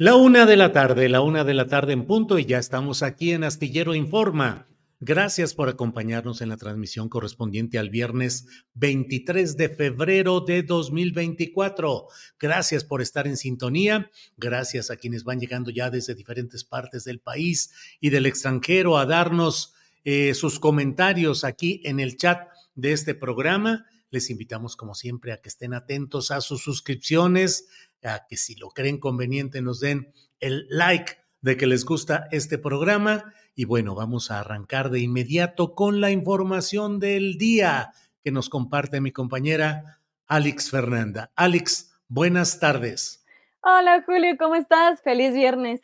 La 0.00 0.14
una 0.14 0.46
de 0.46 0.56
la 0.56 0.70
tarde, 0.70 1.08
la 1.08 1.22
una 1.22 1.42
de 1.42 1.54
la 1.54 1.66
tarde 1.66 1.92
en 1.92 2.06
punto 2.06 2.38
y 2.38 2.44
ya 2.44 2.58
estamos 2.58 3.02
aquí 3.02 3.32
en 3.32 3.42
Astillero 3.42 3.96
Informa. 3.96 4.68
Gracias 5.00 5.54
por 5.54 5.68
acompañarnos 5.68 6.40
en 6.40 6.50
la 6.50 6.56
transmisión 6.56 7.08
correspondiente 7.08 7.80
al 7.80 7.90
viernes 7.90 8.46
23 8.74 9.56
de 9.56 9.68
febrero 9.68 10.40
de 10.40 10.62
2024. 10.62 12.06
Gracias 12.38 12.84
por 12.84 13.02
estar 13.02 13.26
en 13.26 13.36
sintonía. 13.36 14.08
Gracias 14.36 14.92
a 14.92 14.96
quienes 14.96 15.24
van 15.24 15.40
llegando 15.40 15.72
ya 15.72 15.90
desde 15.90 16.14
diferentes 16.14 16.62
partes 16.62 17.02
del 17.02 17.18
país 17.18 17.72
y 17.98 18.10
del 18.10 18.26
extranjero 18.26 18.98
a 18.98 19.04
darnos 19.04 19.74
eh, 20.04 20.32
sus 20.34 20.60
comentarios 20.60 21.42
aquí 21.42 21.82
en 21.84 21.98
el 21.98 22.16
chat 22.16 22.46
de 22.76 22.92
este 22.92 23.16
programa. 23.16 23.84
Les 24.10 24.30
invitamos, 24.30 24.74
como 24.74 24.94
siempre, 24.94 25.32
a 25.32 25.38
que 25.38 25.50
estén 25.50 25.74
atentos 25.74 26.30
a 26.30 26.40
sus 26.40 26.62
suscripciones, 26.62 27.68
a 28.04 28.26
que 28.28 28.36
si 28.36 28.54
lo 28.54 28.70
creen 28.70 28.98
conveniente 28.98 29.62
nos 29.62 29.80
den 29.80 30.12
el 30.40 30.66
like 30.68 31.18
de 31.40 31.56
que 31.56 31.66
les 31.66 31.84
gusta 31.84 32.28
este 32.30 32.58
programa. 32.58 33.32
Y 33.54 33.64
bueno, 33.64 33.94
vamos 33.94 34.30
a 34.30 34.40
arrancar 34.40 34.90
de 34.90 35.00
inmediato 35.00 35.74
con 35.74 36.00
la 36.00 36.10
información 36.10 37.00
del 37.00 37.38
día 37.38 37.92
que 38.22 38.30
nos 38.30 38.48
comparte 38.48 39.00
mi 39.00 39.12
compañera 39.12 40.00
Alex 40.26 40.70
Fernanda. 40.70 41.32
Alex, 41.34 41.92
buenas 42.08 42.60
tardes. 42.60 43.24
Hola 43.60 44.02
Julio, 44.06 44.36
¿cómo 44.38 44.54
estás? 44.54 45.02
Feliz 45.02 45.34
viernes. 45.34 45.80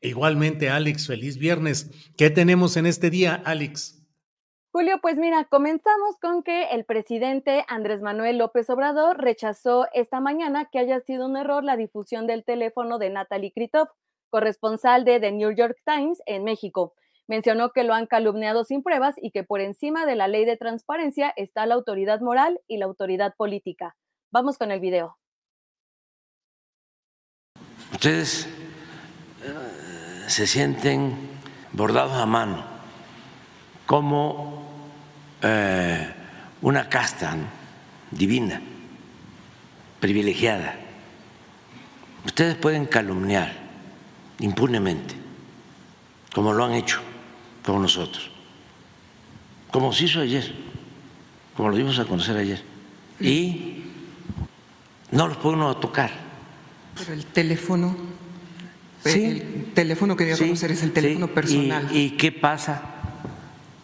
Igualmente, 0.00 0.68
Alex, 0.68 1.06
feliz 1.06 1.38
viernes. 1.38 1.90
¿Qué 2.16 2.28
tenemos 2.30 2.76
en 2.76 2.86
este 2.86 3.08
día, 3.10 3.40
Alex? 3.44 4.01
Julio, 4.74 5.00
pues 5.02 5.18
mira, 5.18 5.44
comenzamos 5.44 6.16
con 6.18 6.42
que 6.42 6.70
el 6.70 6.86
presidente 6.86 7.62
Andrés 7.68 8.00
Manuel 8.00 8.38
López 8.38 8.70
Obrador 8.70 9.18
rechazó 9.18 9.86
esta 9.92 10.18
mañana 10.18 10.70
que 10.72 10.78
haya 10.78 10.98
sido 11.00 11.26
un 11.26 11.36
error 11.36 11.62
la 11.62 11.76
difusión 11.76 12.26
del 12.26 12.42
teléfono 12.42 12.96
de 12.96 13.10
Natalie 13.10 13.52
Kritov, 13.52 13.88
corresponsal 14.30 15.04
de 15.04 15.20
The 15.20 15.30
New 15.32 15.50
York 15.50 15.76
Times 15.84 16.22
en 16.24 16.44
México. 16.44 16.94
Mencionó 17.28 17.72
que 17.72 17.84
lo 17.84 17.92
han 17.92 18.06
calumniado 18.06 18.64
sin 18.64 18.82
pruebas 18.82 19.14
y 19.20 19.30
que 19.30 19.44
por 19.44 19.60
encima 19.60 20.06
de 20.06 20.16
la 20.16 20.26
ley 20.26 20.46
de 20.46 20.56
transparencia 20.56 21.34
está 21.36 21.66
la 21.66 21.74
autoridad 21.74 22.22
moral 22.22 22.58
y 22.66 22.78
la 22.78 22.86
autoridad 22.86 23.34
política. 23.36 23.94
Vamos 24.30 24.56
con 24.56 24.70
el 24.70 24.80
video. 24.80 25.18
Ustedes 27.92 28.48
uh, 29.46 30.30
se 30.30 30.46
sienten 30.46 31.14
bordados 31.74 32.14
a 32.14 32.24
mano 32.24 32.71
como 33.92 34.62
eh, 35.42 36.08
una 36.62 36.88
casta 36.88 37.36
divina, 38.10 38.58
privilegiada. 40.00 40.76
Ustedes 42.24 42.54
pueden 42.54 42.86
calumniar 42.86 43.52
impunemente, 44.38 45.14
como 46.34 46.54
lo 46.54 46.64
han 46.64 46.72
hecho 46.72 47.02
con 47.62 47.82
nosotros, 47.82 48.30
como 49.70 49.92
se 49.92 50.04
hizo 50.04 50.20
ayer, 50.22 50.54
como 51.54 51.68
lo 51.68 51.76
dimos 51.76 51.98
a 51.98 52.06
conocer 52.06 52.38
ayer, 52.38 52.62
y 53.20 53.82
no 55.10 55.28
los 55.28 55.36
puede 55.36 55.56
uno 55.56 55.76
tocar. 55.76 56.10
Pero 56.96 57.12
el 57.12 57.26
teléfono, 57.26 57.94
Sí. 59.04 59.22
el 59.22 59.72
teléfono 59.74 60.16
que 60.16 60.24
dio 60.24 60.32
a 60.32 60.36
Sí, 60.38 60.44
conocer 60.44 60.70
es 60.70 60.82
el 60.82 60.92
teléfono 60.94 61.26
sí. 61.26 61.32
personal. 61.34 61.88
¿Y, 61.92 61.98
y 61.98 62.10
qué 62.12 62.32
pasa 62.32 62.91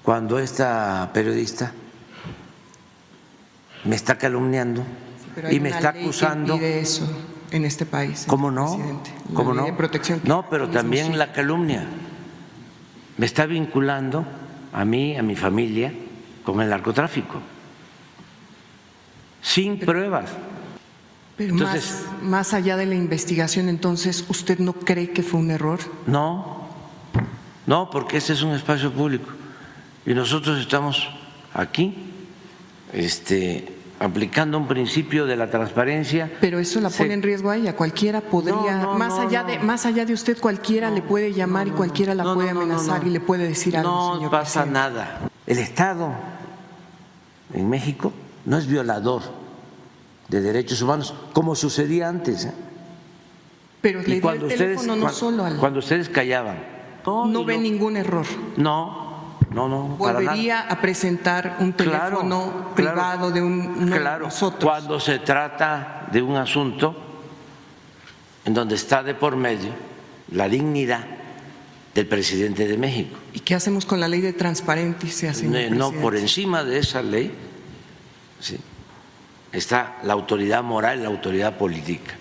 cuando 0.08 0.38
esta 0.38 1.10
periodista 1.12 1.70
me 3.84 3.94
está 3.94 4.16
calumniando 4.16 4.82
y 5.50 5.60
me 5.60 5.68
está 5.68 5.92
ley 5.92 6.00
que 6.00 6.04
acusando? 6.06 6.54
impide 6.54 6.80
eso 6.80 7.06
en 7.50 7.66
este 7.66 7.84
país. 7.84 8.24
¿Cómo 8.26 8.50
no? 8.50 9.02
¿Cómo 9.34 9.52
no? 9.52 9.66
de 9.66 9.74
protección. 9.74 10.22
No, 10.24 10.48
pero 10.48 10.70
también 10.70 11.18
la 11.18 11.30
calumnia. 11.34 11.86
Me 13.18 13.26
está 13.26 13.44
vinculando 13.44 14.24
a 14.72 14.82
mí, 14.86 15.14
a 15.14 15.22
mi 15.22 15.36
familia, 15.36 15.92
con 16.42 16.62
el 16.62 16.70
narcotráfico. 16.70 17.42
Sin 19.42 19.78
pruebas. 19.78 20.30
Pero 21.36 21.52
Entonces- 21.52 22.06
más, 22.12 22.22
más 22.22 22.54
allá 22.54 22.78
de 22.78 22.86
la 22.86 22.94
investigación, 22.94 23.68
entonces, 23.68 24.24
¿usted 24.30 24.58
no 24.58 24.72
cree 24.72 25.10
que 25.10 25.22
fue 25.22 25.38
un 25.40 25.50
error? 25.50 25.80
No, 26.06 26.66
no, 27.66 27.90
porque 27.90 28.16
este 28.16 28.32
es 28.32 28.40
un 28.40 28.54
espacio 28.54 28.90
público 28.90 29.37
y 30.10 30.14
nosotros 30.14 30.58
estamos 30.58 31.06
aquí, 31.54 31.94
este, 32.92 33.68
aplicando 34.00 34.56
un 34.58 34.66
principio 34.66 35.26
de 35.26 35.36
la 35.36 35.50
transparencia. 35.50 36.30
Pero 36.40 36.58
eso 36.58 36.80
la 36.80 36.88
pone 36.90 37.14
en 37.14 37.22
riesgo 37.22 37.50
a 37.50 37.56
ella. 37.56 37.76
Cualquiera 37.76 38.20
podría, 38.20 38.76
No, 38.78 38.92
no, 38.92 38.98
más 38.98 39.16
no, 39.16 39.20
allá 39.22 39.44
de 39.44 39.58
más 39.58 39.84
allá 39.86 40.04
de 40.06 40.12
usted, 40.14 40.38
cualquiera 40.38 40.90
le 40.90 41.02
puede 41.02 41.32
llamar 41.32 41.68
y 41.68 41.72
cualquiera 41.72 42.14
la 42.14 42.32
puede 42.34 42.50
amenazar 42.50 43.06
y 43.06 43.10
le 43.10 43.20
puede 43.20 43.46
decir 43.48 43.76
algo. 43.76 43.90
No 43.90 44.14
señor 44.16 44.30
pasa 44.30 44.62
presidente. 44.62 44.72
nada. 44.72 45.30
El 45.46 45.58
Estado 45.58 46.12
en 47.54 47.68
México 47.68 48.12
no 48.44 48.56
es 48.58 48.66
violador 48.66 49.22
de 50.28 50.40
derechos 50.42 50.80
humanos, 50.82 51.14
como 51.32 51.54
sucedía 51.54 52.08
antes. 52.08 52.44
¿eh? 52.46 52.52
Pero 53.80 54.00
le 54.02 54.08
Y 54.08 54.12
dio 54.14 54.22
cuando 54.22 54.46
el 54.46 54.52
ustedes, 54.52 54.76
teléfono 54.78 54.96
no 54.96 55.02
cuan- 55.02 55.14
solo 55.14 55.44
al. 55.44 55.56
cuando 55.56 55.78
ustedes 55.80 56.08
callaban, 56.08 56.58
no, 57.06 57.44
ve 57.44 57.58
ningún 57.58 57.96
error. 57.96 58.26
no, 58.56 59.07
no. 59.50 59.96
Volvería 59.96 60.60
a 60.68 60.80
presentar 60.80 61.56
un 61.60 61.72
teléfono 61.72 62.72
claro, 62.74 62.74
privado 62.74 63.30
de 63.30 63.42
un, 63.42 63.90
de 63.90 63.98
claro, 63.98 64.26
nosotros. 64.26 64.64
cuando 64.64 65.00
se 65.00 65.18
trata 65.20 66.06
de 66.12 66.22
un 66.22 66.36
asunto 66.36 66.96
en 68.44 68.54
donde 68.54 68.74
está 68.74 69.02
de 69.02 69.14
por 69.14 69.36
medio 69.36 69.70
la 70.32 70.48
dignidad 70.48 71.04
del 71.94 72.06
presidente 72.06 72.66
de 72.66 72.76
México. 72.76 73.18
¿Y 73.32 73.40
qué 73.40 73.54
hacemos 73.54 73.84
con 73.84 74.00
la 74.00 74.08
ley 74.08 74.20
de 74.20 74.32
transparencia? 74.32 75.32
No, 75.44 75.90
no, 75.90 76.00
por 76.00 76.16
encima 76.16 76.62
de 76.62 76.78
esa 76.78 77.02
ley 77.02 77.32
está 79.52 79.98
la 80.02 80.12
autoridad 80.12 80.62
moral 80.62 81.02
la 81.02 81.08
autoridad 81.08 81.56
política. 81.56 82.14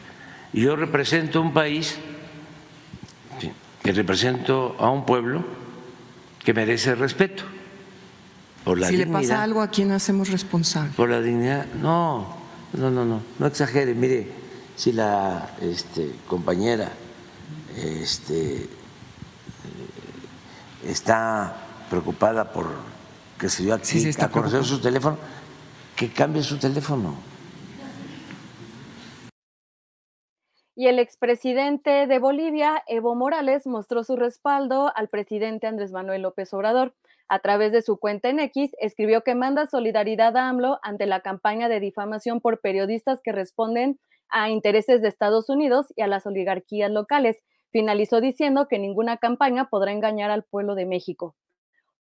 Yo 0.54 0.76
represento 0.76 1.42
un 1.42 1.54
país, 1.54 1.98
que 3.84 3.92
represento 3.92 4.76
a 4.80 4.90
un 4.90 5.06
pueblo 5.06 5.44
que 6.48 6.54
merece 6.54 6.96
respeto. 6.96 7.44
Por 8.64 8.80
la 8.80 8.88
si 8.88 8.96
le 8.96 9.06
pasa 9.06 9.44
algo, 9.44 9.62
¿a 9.62 9.68
quién 9.68 9.92
hacemos 9.92 10.30
responsable? 10.30 10.94
Por 10.96 11.10
la 11.10 11.20
dignidad. 11.20 11.66
No, 11.74 12.38
no, 12.72 12.90
no, 12.90 13.04
no, 13.04 13.22
no 13.38 13.48
exagere. 13.48 13.94
Mire, 13.94 14.32
si 14.78 14.94
la 14.94 15.50
este, 15.60 16.16
compañera 16.26 16.90
este, 17.76 18.66
está 20.86 21.54
preocupada 21.90 22.50
por 22.50 22.76
que 23.38 23.50
se 23.50 23.64
dio 23.64 23.74
aquí 23.74 24.10
a 24.18 24.30
conocer 24.30 24.64
su 24.64 24.80
teléfono, 24.80 25.18
que 25.98 26.14
cambie 26.14 26.44
su 26.44 26.58
teléfono. 26.58 27.16
Y 30.80 30.86
el 30.86 31.00
expresidente 31.00 32.06
de 32.06 32.20
Bolivia, 32.20 32.84
Evo 32.86 33.16
Morales, 33.16 33.66
mostró 33.66 34.04
su 34.04 34.16
respaldo 34.16 34.92
al 34.96 35.10
presidente 35.10 35.66
Andrés 35.66 35.92
Manuel 35.92 36.22
López 36.22 36.54
Obrador. 36.54 36.94
A 37.28 37.40
través 37.40 37.72
de 37.72 37.82
su 37.82 37.98
cuenta 37.98 38.30
en 38.30 38.40
X, 38.40 38.70
escribió 38.80 39.24
que 39.24 39.34
manda 39.34 39.66
solidaridad 39.66 40.38
a 40.38 40.48
AMLO 40.48 40.78
ante 40.84 41.08
la 41.08 41.22
campaña 41.22 41.68
de 41.68 41.80
difamación 41.80 42.42
por 42.42 42.62
periodistas 42.62 43.22
que 43.24 43.32
responden 43.32 44.00
a 44.30 44.52
intereses 44.52 45.02
de 45.02 45.08
Estados 45.08 45.50
Unidos 45.50 45.88
y 45.96 46.04
a 46.04 46.08
las 46.08 46.28
oligarquías 46.28 46.92
locales. 46.92 47.38
Finalizó 47.72 48.22
diciendo 48.22 48.68
que 48.68 48.78
ninguna 48.78 49.18
campaña 49.18 49.70
podrá 49.72 49.92
engañar 49.92 50.30
al 50.30 50.44
pueblo 50.44 50.76
de 50.76 50.86
México. 50.86 51.36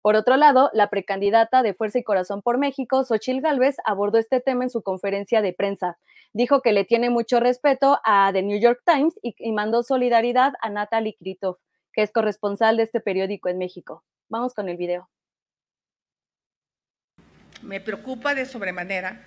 Por 0.08 0.16
otro 0.16 0.38
lado, 0.38 0.70
la 0.72 0.90
precandidata 0.90 1.64
de 1.64 1.74
Fuerza 1.74 2.00
y 2.00 2.04
Corazón 2.06 2.42
por 2.42 2.58
México, 2.58 3.04
Xochil 3.04 3.42
Gálvez, 3.42 3.76
abordó 3.84 4.20
este 4.20 4.40
tema 4.40 4.64
en 4.64 4.70
su 4.70 4.82
conferencia 4.82 5.42
de 5.42 5.52
prensa. 5.52 5.98
Dijo 6.32 6.62
que 6.62 6.72
le 6.72 6.86
tiene 6.86 7.10
mucho 7.10 7.42
respeto 7.42 8.00
a 8.06 8.32
The 8.32 8.42
New 8.42 8.58
York 8.58 8.82
Times 8.86 9.16
y, 9.22 9.52
mandó 9.52 9.84
solidaridad 9.84 10.54
a 10.62 10.70
Natalie 10.70 11.18
Kritov, 11.20 11.58
que 11.92 12.04
es 12.04 12.14
corresponsal 12.14 12.78
de 12.78 12.84
este 12.84 13.02
periódico 13.02 13.50
en 13.50 13.58
México. 13.58 14.06
Vamos 14.30 14.54
con 14.54 14.70
el 14.70 14.78
video. 14.78 15.10
Me 17.62 17.82
preocupa 17.82 18.34
de 18.34 18.46
sobremanera 18.46 19.26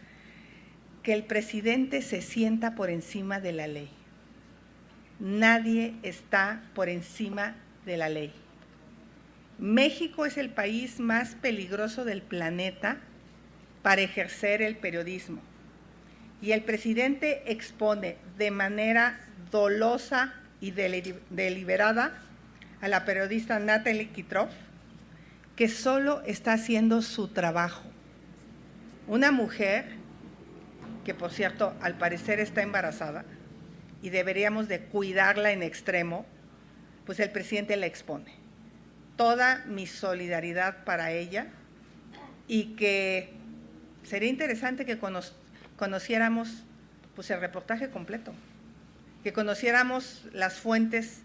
que 1.03 1.13
el 1.13 1.25
presidente 1.25 2.01
se 2.01 2.23
sienta 2.23 2.75
por 2.75 2.89
encima 2.89 3.39
de 3.39 3.53
la 3.53 3.67
ley. 3.67 3.91
Nadie 5.19 5.97
está 6.03 6.63
por 6.75 6.89
encima 6.89 7.57
de 7.85 7.99
la 7.99 8.09
ley. 8.09 8.33
México 9.61 10.25
es 10.25 10.39
el 10.39 10.49
país 10.49 11.01
más 11.01 11.35
peligroso 11.35 12.07
del 12.07 12.23
planeta 12.23 12.97
para 13.83 14.01
ejercer 14.01 14.63
el 14.63 14.77
periodismo. 14.77 15.43
Y 16.41 16.53
el 16.53 16.65
presidente 16.65 17.43
expone 17.45 18.17
de 18.39 18.51
manera 18.51 19.21
dolosa 19.51 20.33
y 20.63 20.71
deliberada 20.71 22.15
a 22.81 22.89
la 22.89 23.05
periodista 23.05 23.59
Natalie 23.59 24.09
Kitrov, 24.09 24.49
que 25.57 25.69
solo 25.69 26.23
está 26.23 26.55
haciendo 26.55 27.03
su 27.03 27.29
trabajo. 27.29 27.83
Una 29.07 29.31
mujer 29.31 29.85
que, 31.05 31.13
por 31.13 31.33
cierto, 31.33 31.75
al 31.83 31.99
parecer 31.99 32.41
está 32.41 32.63
embarazada 32.63 33.27
y 34.01 34.09
deberíamos 34.09 34.69
de 34.69 34.81
cuidarla 34.81 35.53
en 35.53 35.63
extremo, 35.63 36.25
pues 37.05 37.21
el 37.21 37.31
presidente 37.31 37.77
la 37.77 37.85
expone 37.85 38.40
toda 39.21 39.63
mi 39.67 39.87
solidaridad 39.87 40.83
para 40.85 41.13
ella 41.13 41.49
y 42.49 42.75
que 42.75 43.29
sería 44.03 44.31
interesante 44.31 44.87
que 44.87 44.99
conociéramos 45.77 46.65
pues, 47.15 47.31
el 47.31 47.39
reportaje 47.39 47.91
completo, 47.91 48.33
que 49.23 49.35
conociéramos 49.35 50.25
las 50.33 50.55
fuentes 50.55 51.19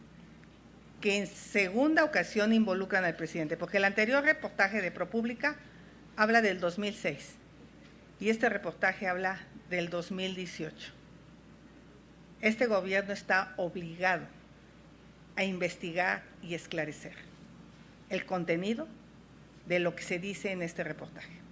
que 0.99 1.19
en 1.19 1.25
segunda 1.25 2.03
ocasión 2.03 2.51
involucran 2.51 3.05
al 3.05 3.15
presidente, 3.15 3.55
porque 3.55 3.77
el 3.77 3.85
anterior 3.85 4.25
reportaje 4.25 4.81
de 4.81 4.91
ProPública 4.91 5.55
habla 6.17 6.41
del 6.41 6.59
2006 6.59 7.35
y 8.19 8.27
este 8.27 8.49
reportaje 8.49 9.07
habla 9.07 9.39
del 9.69 9.89
2018. 9.89 10.91
Este 12.41 12.65
gobierno 12.65 13.13
está 13.13 13.53
obligado 13.55 14.25
a 15.37 15.45
investigar 15.45 16.23
y 16.43 16.55
esclarecer 16.55 17.34
el 18.09 18.25
contenido 18.25 18.87
de 19.65 19.79
lo 19.79 19.95
que 19.95 20.03
se 20.03 20.19
dice 20.19 20.51
en 20.51 20.61
este 20.61 20.83
reportaje. 20.83 21.45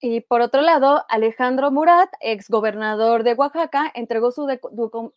Y 0.00 0.20
por 0.20 0.42
otro 0.42 0.60
lado, 0.60 1.04
Alejandro 1.08 1.70
Murat, 1.70 2.10
exgobernador 2.20 3.22
de 3.22 3.32
Oaxaca, 3.32 3.90
entregó 3.94 4.32
su 4.32 4.46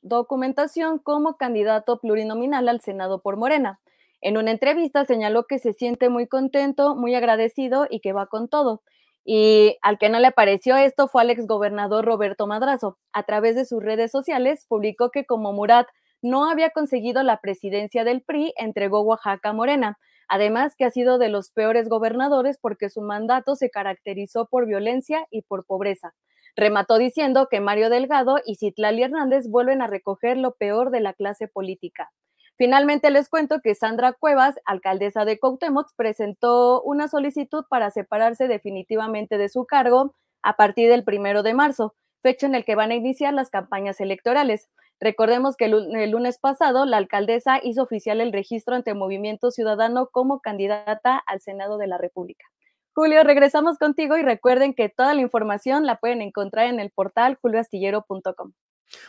documentación 0.01 0.99
como 0.99 1.35
candidato 1.35 1.99
plurinominal 1.99 2.69
al 2.69 2.79
Senado 2.79 3.21
por 3.21 3.35
Morena. 3.35 3.81
En 4.21 4.37
una 4.37 4.51
entrevista 4.51 5.03
señaló 5.03 5.43
que 5.45 5.59
se 5.59 5.73
siente 5.73 6.07
muy 6.07 6.27
contento, 6.27 6.95
muy 6.95 7.15
agradecido 7.15 7.85
y 7.89 7.99
que 7.99 8.13
va 8.13 8.27
con 8.27 8.47
todo. 8.47 8.81
Y 9.25 9.77
al 9.81 9.97
que 9.97 10.07
no 10.07 10.19
le 10.19 10.31
pareció 10.31 10.77
esto 10.77 11.09
fue 11.09 11.23
al 11.23 11.31
exgobernador 11.31 12.05
Roberto 12.05 12.47
Madrazo. 12.47 12.97
A 13.11 13.23
través 13.23 13.55
de 13.55 13.65
sus 13.65 13.83
redes 13.83 14.09
sociales 14.09 14.65
publicó 14.69 15.11
que 15.11 15.25
como 15.25 15.51
Murat 15.51 15.87
no 16.29 16.49
había 16.49 16.69
conseguido 16.69 17.23
la 17.23 17.41
presidencia 17.41 18.03
del 18.03 18.21
PRI, 18.21 18.53
entregó 18.57 19.01
Oaxaca 19.01 19.49
a 19.49 19.53
Morena. 19.53 19.97
Además, 20.27 20.75
que 20.75 20.85
ha 20.85 20.91
sido 20.91 21.17
de 21.17 21.29
los 21.29 21.51
peores 21.51 21.87
gobernadores 21.87 22.57
porque 22.61 22.89
su 22.89 23.01
mandato 23.01 23.55
se 23.55 23.69
caracterizó 23.69 24.47
por 24.47 24.65
violencia 24.65 25.25
y 25.31 25.43
por 25.43 25.65
pobreza. 25.65 26.13
Remató 26.55 26.97
diciendo 26.97 27.47
que 27.49 27.61
Mario 27.61 27.89
Delgado 27.89 28.37
y 28.45 28.55
Citlali 28.55 29.03
Hernández 29.03 29.47
vuelven 29.47 29.81
a 29.81 29.87
recoger 29.87 30.37
lo 30.37 30.53
peor 30.53 30.89
de 30.89 31.01
la 31.01 31.13
clase 31.13 31.47
política. 31.47 32.11
Finalmente 32.57 33.11
les 33.11 33.29
cuento 33.29 33.61
que 33.61 33.75
Sandra 33.75 34.13
Cuevas, 34.13 34.55
alcaldesa 34.65 35.23
de 35.25 35.37
Cuauhtémoc, 35.37 35.89
presentó 35.95 36.81
una 36.81 37.07
solicitud 37.07 37.65
para 37.69 37.91
separarse 37.91 38.47
definitivamente 38.47 39.37
de 39.37 39.49
su 39.49 39.65
cargo 39.65 40.15
a 40.41 40.55
partir 40.55 40.89
del 40.89 41.03
primero 41.03 41.43
de 41.43 41.53
marzo, 41.53 41.93
fecha 42.23 42.47
en 42.47 42.55
el 42.55 42.65
que 42.65 42.73
van 42.73 42.89
a 42.89 42.95
iniciar 42.95 43.35
las 43.35 43.51
campañas 43.51 44.01
electorales. 44.01 44.69
Recordemos 44.99 45.55
que 45.55 45.65
el, 45.65 46.11
lunes 46.11 46.39
pasado 46.39 46.85
la 46.85 46.97
alcaldesa 46.97 47.59
hizo 47.63 47.83
oficial 47.83 48.19
el 48.19 48.33
registro 48.33 48.75
ante 48.75 48.93
Movimiento 48.93 49.51
Ciudadano 49.51 50.09
como 50.11 50.41
candidata 50.41 51.17
al 51.17 51.39
Senado 51.39 51.77
de 51.77 51.87
la 51.87 51.97
República. 51.97 52.45
Julio, 52.93 53.23
regresamos 53.23 53.77
contigo 53.77 54.17
y 54.17 54.23
recuerden 54.23 54.73
que 54.73 54.89
toda 54.89 55.13
la 55.13 55.21
información 55.21 55.85
la 55.85 55.97
pueden 55.97 56.21
encontrar 56.23 56.67
en 56.67 56.79
el 56.79 56.89
portal 56.89 57.37
julioastillero.com. 57.41 58.53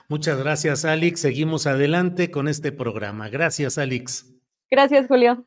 Muchas 0.09 0.39
gracias, 0.39 0.85
Alex. 0.85 1.21
Seguimos 1.21 1.67
adelante 1.67 2.31
con 2.31 2.49
este 2.49 2.71
programa. 2.71 3.31
Gracias, 3.31 3.79
Alex. 3.79 4.27
Gracias, 4.71 5.07
Julio. 5.07 5.47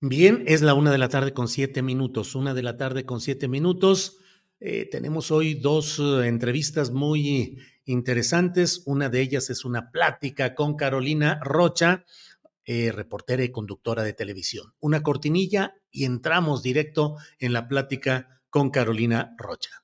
Bien, 0.00 0.44
es 0.46 0.62
la 0.62 0.72
una 0.72 0.90
de 0.90 0.96
la 0.96 1.10
tarde 1.10 1.34
con 1.34 1.48
siete 1.48 1.82
minutos. 1.82 2.34
Una 2.34 2.54
de 2.54 2.62
la 2.62 2.78
tarde 2.78 3.04
con 3.04 3.20
siete 3.20 3.48
minutos. 3.48 4.18
Eh, 4.62 4.86
tenemos 4.90 5.30
hoy 5.30 5.54
dos 5.54 5.98
eh, 5.98 6.26
entrevistas 6.26 6.90
muy 6.90 7.58
interesantes. 7.86 8.82
Una 8.84 9.08
de 9.08 9.22
ellas 9.22 9.48
es 9.48 9.64
una 9.64 9.90
plática 9.90 10.54
con 10.54 10.76
Carolina 10.76 11.40
Rocha, 11.42 12.04
eh, 12.66 12.92
reportera 12.92 13.42
y 13.42 13.50
conductora 13.50 14.02
de 14.02 14.12
televisión. 14.12 14.74
Una 14.78 15.02
cortinilla 15.02 15.74
y 15.90 16.04
entramos 16.04 16.62
directo 16.62 17.16
en 17.38 17.54
la 17.54 17.68
plática 17.68 18.42
con 18.50 18.70
Carolina 18.70 19.34
Rocha. 19.38 19.79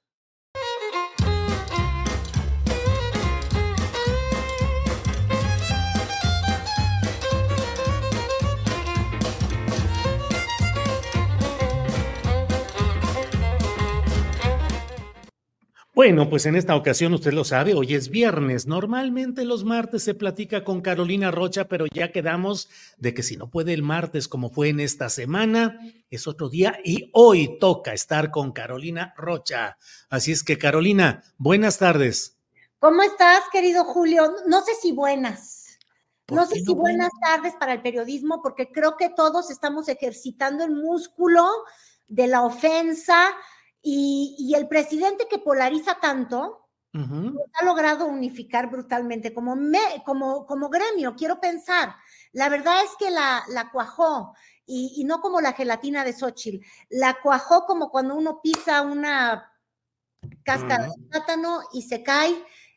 Bueno, 15.96 16.28
pues 16.28 16.44
en 16.44 16.56
esta 16.56 16.76
ocasión 16.76 17.14
usted 17.14 17.32
lo 17.32 17.42
sabe, 17.42 17.72
hoy 17.72 17.94
es 17.94 18.10
viernes. 18.10 18.66
Normalmente 18.66 19.46
los 19.46 19.64
martes 19.64 20.04
se 20.04 20.12
platica 20.12 20.62
con 20.62 20.82
Carolina 20.82 21.30
Rocha, 21.30 21.68
pero 21.68 21.86
ya 21.90 22.12
quedamos 22.12 22.68
de 22.98 23.14
que 23.14 23.22
si 23.22 23.38
no 23.38 23.48
puede 23.48 23.72
el 23.72 23.82
martes 23.82 24.28
como 24.28 24.50
fue 24.50 24.68
en 24.68 24.80
esta 24.80 25.08
semana, 25.08 25.80
es 26.10 26.26
otro 26.26 26.50
día 26.50 26.78
y 26.84 27.08
hoy 27.14 27.58
toca 27.58 27.94
estar 27.94 28.30
con 28.30 28.52
Carolina 28.52 29.14
Rocha. 29.16 29.78
Así 30.10 30.32
es 30.32 30.44
que 30.44 30.58
Carolina, 30.58 31.22
buenas 31.38 31.78
tardes. 31.78 32.36
¿Cómo 32.78 33.02
estás, 33.02 33.44
querido 33.50 33.84
Julio? 33.84 34.34
No 34.46 34.60
sé 34.60 34.72
si 34.74 34.92
buenas. 34.92 35.78
No 36.30 36.44
sé 36.44 36.56
si 36.56 36.74
buenas 36.74 37.12
tardes 37.22 37.54
para 37.54 37.72
el 37.72 37.80
periodismo, 37.80 38.42
porque 38.42 38.70
creo 38.70 38.98
que 38.98 39.08
todos 39.08 39.50
estamos 39.50 39.88
ejercitando 39.88 40.62
el 40.62 40.72
músculo 40.72 41.48
de 42.06 42.26
la 42.26 42.42
ofensa, 42.42 43.30
y, 43.82 44.54
el 44.56 44.68
presidente 44.68 45.26
que 45.28 45.38
polariza 45.38 45.98
tanto, 46.00 46.62
ha 46.94 47.64
logrado 47.64 48.06
unificar 48.06 48.70
brutalmente 48.70 49.34
como, 49.34 49.54
me, 49.54 50.02
como, 50.04 50.46
como 50.46 50.70
gremio, 50.70 51.14
quiero 51.14 51.38
pensar. 51.38 51.94
La 52.32 52.48
verdad 52.48 52.82
es 52.84 52.90
que 52.98 53.10
la, 53.10 53.42
la 53.48 53.70
cuajó 53.70 54.34
y, 54.66 55.04
no 55.04 55.20
como 55.20 55.40
la 55.40 55.52
gelatina 55.52 56.04
de 56.04 56.12
Xochitl, 56.12 56.64
la 56.90 57.18
cuajó 57.22 57.66
como 57.66 57.90
cuando 57.90 58.16
uno 58.16 58.40
pisa 58.42 58.82
una 58.82 59.52
cáscara 60.42 60.86
de 60.86 61.08
plátano 61.08 61.60
y 61.72 61.82
se 61.82 62.02
cae, 62.02 62.34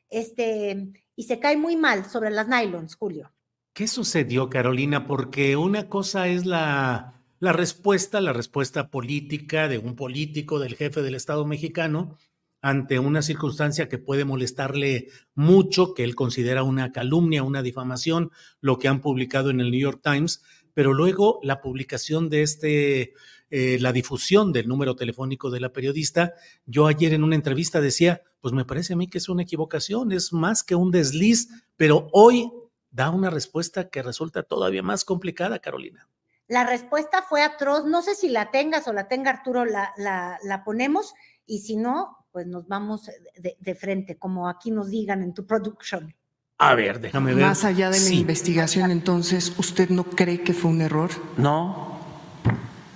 este, 0.10 0.92
y 1.16 1.24
se 1.24 1.40
cae 1.40 1.58
muy 1.58 1.76
mal 1.76 2.06
sobre 2.06 2.30
las 2.30 2.48
nylons, 2.48 2.96
Julio. 2.96 3.32
¿Qué 3.74 3.88
sucedió, 3.88 4.50
Carolina? 4.50 5.08
Porque 5.08 5.56
una 5.56 5.90
cosa 5.90 6.28
es 6.28 6.46
la, 6.46 7.19
la 7.40 7.54
respuesta, 7.54 8.20
la 8.22 8.34
respuesta 8.34 8.90
política 8.90 9.68
de 9.68 9.78
un 9.78 9.96
político, 9.96 10.60
del 10.60 10.76
jefe 10.76 11.02
del 11.02 11.16
Estado 11.16 11.46
mexicano, 11.46 12.18
ante 12.62 13.00
una 13.00 13.22
circunstancia 13.22 13.88
que 13.88 13.98
puede 13.98 14.26
molestarle 14.26 15.08
mucho, 15.34 15.94
que 15.94 16.04
él 16.04 16.16
considera 16.16 16.64
una 16.64 16.92
calumnia, 16.92 17.44
una 17.44 17.62
difamación, 17.62 18.32
lo 18.60 18.78
que 18.78 18.90
han 18.90 19.00
publicado 19.00 19.50
en 19.50 19.62
el 19.62 19.72
New 19.72 19.80
York 19.80 20.02
Times, 20.04 20.44
pero 20.74 20.94
luego 20.94 21.40
la 21.42 21.62
publicación 21.62 22.30
de 22.30 22.42
este, 22.42 23.14
eh, 23.50 23.78
la 23.80 23.94
difusión 23.94 24.52
del 24.52 24.68
número 24.68 24.98
telefónico 24.98 25.50
de 25.50 25.62
la 25.62 25.72
periodista, 25.72 26.34
yo 26.66 26.88
ayer 26.88 27.14
en 27.14 27.24
una 27.24 27.36
entrevista 27.36 27.80
decía, 27.80 28.24
pues 28.42 28.54
me 28.54 28.66
parece 28.66 28.94
a 28.94 28.98
mí 28.98 29.08
que 29.08 29.20
es 29.20 29.30
una 29.30 29.44
equivocación, 29.44 30.12
es 30.12 30.34
más 30.34 30.64
que 30.64 30.76
un 30.76 30.92
desliz, 30.92 31.50
pero 31.78 32.10
hoy 32.12 32.52
da 32.92 33.10
una 33.10 33.30
respuesta 33.30 33.90
que 33.90 34.04
resulta 34.04 34.44
todavía 34.44 34.84
más 34.84 35.06
complicada, 35.06 35.60
Carolina. 35.60 36.10
La 36.50 36.66
respuesta 36.66 37.22
fue 37.22 37.42
atroz, 37.42 37.86
no 37.86 38.02
sé 38.02 38.16
si 38.16 38.28
la 38.28 38.52
tengas 38.52 38.88
o 38.90 38.94
la 38.94 39.08
tenga 39.08 39.32
Arturo, 39.32 39.64
la, 39.64 39.94
la 39.96 40.64
ponemos, 40.66 41.14
y 41.46 41.60
si 41.60 41.78
no, 41.78 42.20
pues 42.32 42.48
nos 42.48 42.68
vamos 42.68 43.10
de, 43.38 43.76
frente, 43.76 44.18
como 44.18 44.48
aquí 44.48 44.72
nos 44.72 44.90
digan 44.90 45.24
en 45.24 45.34
tu 45.34 45.46
production. 45.46 46.14
A 46.58 46.76
ver, 46.76 47.00
déjame 47.00 47.34
ver. 47.34 47.46
Más 47.46 47.64
allá 47.64 47.90
de 47.90 48.00
la 48.00 48.10
investigación, 48.10 48.92
entonces, 48.92 49.54
¿usted 49.58 49.90
no 49.90 50.04
cree 50.04 50.42
que 50.42 50.54
fue 50.54 50.72
un 50.72 50.82
error? 50.82 51.10
No, 51.38 52.00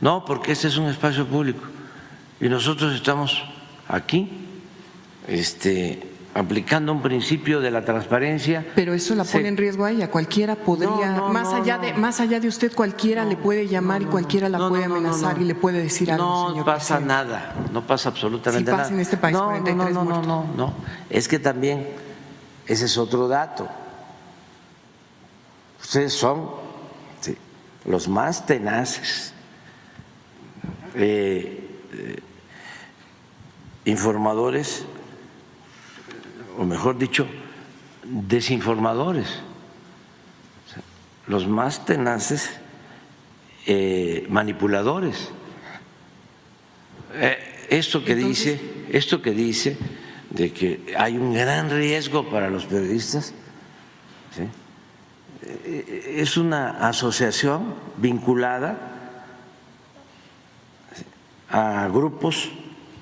no, 0.01 0.25
porque 0.25 0.51
este 0.51 0.67
es 0.67 0.77
un 0.77 0.87
espacio 0.87 1.27
público 1.27 1.63
y 2.39 2.49
nosotros 2.49 2.93
estamos 2.93 3.43
aquí, 3.87 4.29
este, 5.27 6.12
aplicando 6.33 6.91
un 6.91 7.01
principio 7.01 7.61
de 7.61 7.69
la 7.69 7.85
transparencia. 7.85 8.65
Pero 8.75 8.93
eso 8.93 9.13
la 9.15 9.23
pone 9.23 9.47
en 9.47 9.57
riesgo 9.57 9.85
a 9.85 9.91
ella. 9.91 10.09
Cualquiera 10.09 10.55
podría, 10.55 11.21
más 11.29 11.53
allá 11.53 11.77
de 11.77 11.93
más 11.93 12.19
allá 12.19 12.39
de 12.39 12.47
usted, 12.47 12.73
cualquiera 12.73 13.23
le 13.25 13.37
puede 13.37 13.67
llamar 13.67 14.01
y 14.01 14.05
cualquiera 14.05 14.49
la 14.49 14.69
puede 14.69 14.85
amenazar 14.85 15.39
y 15.41 15.45
le 15.45 15.55
puede 15.55 15.81
decir 15.81 16.11
algo. 16.11 16.53
No 16.55 16.65
pasa 16.65 16.99
nada, 16.99 17.53
no 17.71 17.85
pasa 17.85 18.09
absolutamente 18.09 18.71
nada. 18.71 18.87
en 18.87 18.99
este 18.99 19.17
país. 19.17 19.37
No, 19.37 19.59
no, 19.59 19.75
no, 19.75 20.03
no, 20.03 20.21
no, 20.21 20.45
no. 20.55 20.73
Es 21.09 21.27
que 21.27 21.39
también 21.39 21.87
ese 22.65 22.85
es 22.85 22.97
otro 22.97 23.27
dato. 23.27 23.67
Ustedes 25.81 26.13
son 26.13 26.49
los 27.85 28.07
más 28.07 28.45
tenaces. 28.45 29.33
Eh, 30.95 31.81
eh, 31.91 32.19
informadores 33.85 34.85
o 36.57 36.63
mejor 36.65 36.97
dicho, 36.97 37.27
desinformadores, 38.03 39.27
los 41.27 41.47
más 41.47 41.85
tenaces 41.85 42.49
eh, 43.65 44.25
manipuladores. 44.29 45.29
Eh, 47.13 47.67
esto 47.69 48.03
que 48.03 48.15
dice, 48.15 48.59
esto 48.91 49.21
que 49.21 49.31
dice 49.31 49.77
de 50.29 50.51
que 50.51 50.93
hay 50.97 51.17
un 51.17 51.33
gran 51.33 51.69
riesgo 51.69 52.29
para 52.29 52.49
los 52.49 52.65
periodistas, 52.65 53.33
eh, 55.65 56.15
es 56.17 56.37
una 56.37 56.87
asociación 56.87 57.75
vinculada 57.97 58.89
a 61.49 61.87
grupos 61.87 62.49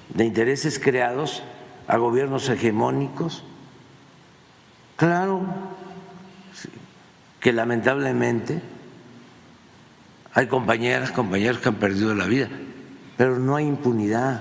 de 0.09 0.25
intereses 0.25 0.77
creados 0.77 1.41
a 1.91 1.97
gobiernos 1.97 2.47
hegemónicos. 2.47 3.43
Claro 4.95 5.41
que 7.41 7.51
lamentablemente 7.51 8.61
hay 10.31 10.47
compañeras, 10.47 11.11
compañeros 11.11 11.59
que 11.59 11.67
han 11.67 11.75
perdido 11.75 12.15
la 12.15 12.27
vida, 12.27 12.47
pero 13.17 13.37
no 13.39 13.57
hay 13.57 13.65
impunidad. 13.65 14.39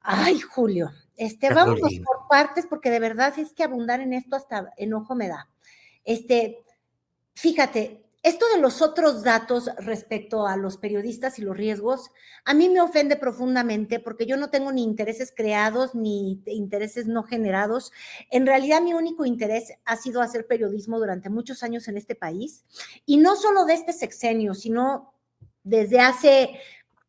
Ay, 0.00 0.40
Julio, 0.40 0.90
este, 1.18 1.52
vamos 1.52 1.80
por 1.80 2.26
partes 2.30 2.66
porque 2.66 2.90
de 2.90 3.00
verdad 3.00 3.38
es 3.38 3.52
que 3.52 3.62
abundar 3.62 4.00
en 4.00 4.14
esto 4.14 4.36
hasta 4.36 4.72
enojo 4.78 5.14
me 5.14 5.28
da. 5.28 5.50
Este, 6.02 6.64
fíjate, 7.34 8.03
esto 8.24 8.46
de 8.54 8.58
los 8.58 8.80
otros 8.80 9.22
datos 9.22 9.68
respecto 9.76 10.46
a 10.46 10.56
los 10.56 10.78
periodistas 10.78 11.38
y 11.38 11.42
los 11.42 11.54
riesgos, 11.54 12.10
a 12.46 12.54
mí 12.54 12.70
me 12.70 12.80
ofende 12.80 13.16
profundamente 13.16 14.00
porque 14.00 14.24
yo 14.24 14.38
no 14.38 14.48
tengo 14.48 14.72
ni 14.72 14.82
intereses 14.82 15.30
creados 15.36 15.94
ni 15.94 16.42
intereses 16.46 17.06
no 17.06 17.24
generados. 17.24 17.92
En 18.30 18.46
realidad 18.46 18.80
mi 18.80 18.94
único 18.94 19.26
interés 19.26 19.74
ha 19.84 19.96
sido 19.96 20.22
hacer 20.22 20.46
periodismo 20.46 20.98
durante 20.98 21.28
muchos 21.28 21.62
años 21.62 21.86
en 21.86 21.98
este 21.98 22.14
país 22.14 22.64
y 23.04 23.18
no 23.18 23.36
solo 23.36 23.66
de 23.66 23.74
este 23.74 23.92
sexenio, 23.92 24.54
sino 24.54 25.12
desde 25.62 26.00
hace, 26.00 26.58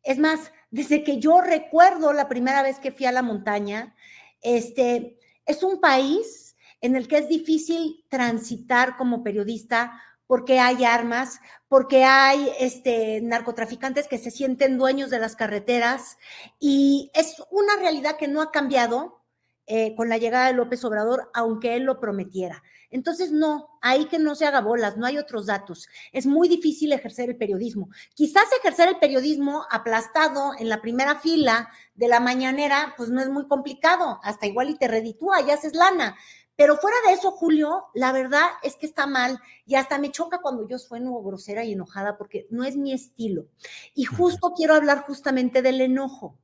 es 0.02 0.18
más, 0.18 0.52
desde 0.70 1.02
que 1.02 1.18
yo 1.18 1.40
recuerdo 1.40 2.12
la 2.12 2.28
primera 2.28 2.62
vez 2.62 2.78
que 2.78 2.92
fui 2.92 3.06
a 3.06 3.12
la 3.12 3.22
montaña, 3.22 3.96
este 4.42 5.18
es 5.46 5.62
un 5.62 5.80
país 5.80 6.56
en 6.82 6.94
el 6.94 7.08
que 7.08 7.16
es 7.16 7.28
difícil 7.28 8.04
transitar 8.10 8.98
como 8.98 9.22
periodista 9.22 9.98
porque 10.26 10.58
hay 10.58 10.84
armas, 10.84 11.40
porque 11.68 12.04
hay 12.04 12.50
este, 12.58 13.20
narcotraficantes 13.22 14.08
que 14.08 14.18
se 14.18 14.30
sienten 14.30 14.78
dueños 14.78 15.10
de 15.10 15.18
las 15.18 15.36
carreteras 15.36 16.18
y 16.58 17.10
es 17.14 17.36
una 17.50 17.76
realidad 17.76 18.16
que 18.16 18.28
no 18.28 18.42
ha 18.42 18.50
cambiado 18.50 19.22
eh, 19.68 19.96
con 19.96 20.08
la 20.08 20.16
llegada 20.16 20.46
de 20.46 20.52
López 20.52 20.84
Obrador, 20.84 21.28
aunque 21.34 21.74
él 21.74 21.82
lo 21.82 21.98
prometiera. 21.98 22.62
Entonces, 22.88 23.32
no, 23.32 23.80
ahí 23.82 24.04
que 24.04 24.20
no 24.20 24.36
se 24.36 24.46
haga 24.46 24.60
bolas, 24.60 24.96
no 24.96 25.06
hay 25.06 25.18
otros 25.18 25.46
datos. 25.46 25.88
Es 26.12 26.24
muy 26.24 26.48
difícil 26.48 26.92
ejercer 26.92 27.30
el 27.30 27.36
periodismo. 27.36 27.88
Quizás 28.14 28.44
ejercer 28.60 28.88
el 28.88 29.00
periodismo 29.00 29.66
aplastado 29.68 30.52
en 30.56 30.68
la 30.68 30.80
primera 30.80 31.18
fila 31.18 31.68
de 31.96 32.06
la 32.06 32.20
mañanera, 32.20 32.94
pues 32.96 33.08
no 33.08 33.20
es 33.20 33.28
muy 33.28 33.48
complicado, 33.48 34.20
hasta 34.22 34.46
igual 34.46 34.70
y 34.70 34.78
te 34.78 34.86
reditúa 34.86 35.40
y 35.40 35.50
haces 35.50 35.74
lana, 35.74 36.16
pero 36.56 36.78
fuera 36.78 36.96
de 37.06 37.12
eso, 37.12 37.30
Julio, 37.32 37.84
la 37.94 38.12
verdad 38.12 38.48
es 38.62 38.76
que 38.76 38.86
está 38.86 39.06
mal 39.06 39.38
y 39.66 39.74
hasta 39.74 39.98
me 39.98 40.10
choca 40.10 40.38
cuando 40.40 40.66
yo 40.66 40.78
sueno 40.78 41.20
grosera 41.22 41.64
y 41.64 41.72
enojada 41.72 42.16
porque 42.16 42.46
no 42.50 42.64
es 42.64 42.76
mi 42.76 42.92
estilo. 42.92 43.46
Y 43.94 44.04
justo 44.04 44.54
quiero 44.56 44.74
hablar 44.74 45.04
justamente 45.06 45.60
del 45.60 45.82
enojo. 45.82 46.38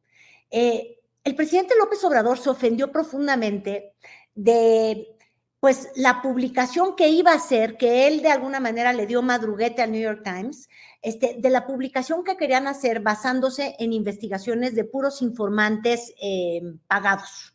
Eh, 0.50 0.98
el 1.24 1.34
presidente 1.34 1.74
López 1.78 2.04
Obrador 2.04 2.38
se 2.38 2.50
ofendió 2.50 2.92
profundamente 2.92 3.94
de 4.34 5.16
pues 5.60 5.90
la 5.94 6.20
publicación 6.20 6.96
que 6.96 7.08
iba 7.08 7.30
a 7.30 7.36
hacer, 7.36 7.76
que 7.76 8.08
él 8.08 8.20
de 8.20 8.30
alguna 8.30 8.58
manera 8.58 8.92
le 8.92 9.06
dio 9.06 9.22
madruguete 9.22 9.80
al 9.80 9.92
New 9.92 10.00
York 10.00 10.22
Times, 10.24 10.68
este, 11.00 11.36
de 11.38 11.50
la 11.50 11.68
publicación 11.68 12.24
que 12.24 12.36
querían 12.36 12.66
hacer 12.66 12.98
basándose 12.98 13.76
en 13.78 13.92
investigaciones 13.92 14.74
de 14.74 14.84
puros 14.84 15.22
informantes 15.22 16.12
eh, 16.20 16.60
pagados. 16.88 17.54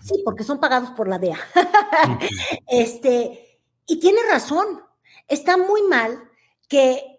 Sí, 0.00 0.22
porque 0.24 0.44
son 0.44 0.60
pagados 0.60 0.90
por 0.90 1.08
la 1.08 1.18
DEA. 1.18 1.38
este, 2.68 3.60
y 3.86 3.98
tiene 3.98 4.20
razón, 4.30 4.80
está 5.26 5.56
muy 5.56 5.82
mal 5.82 6.18
que 6.68 7.18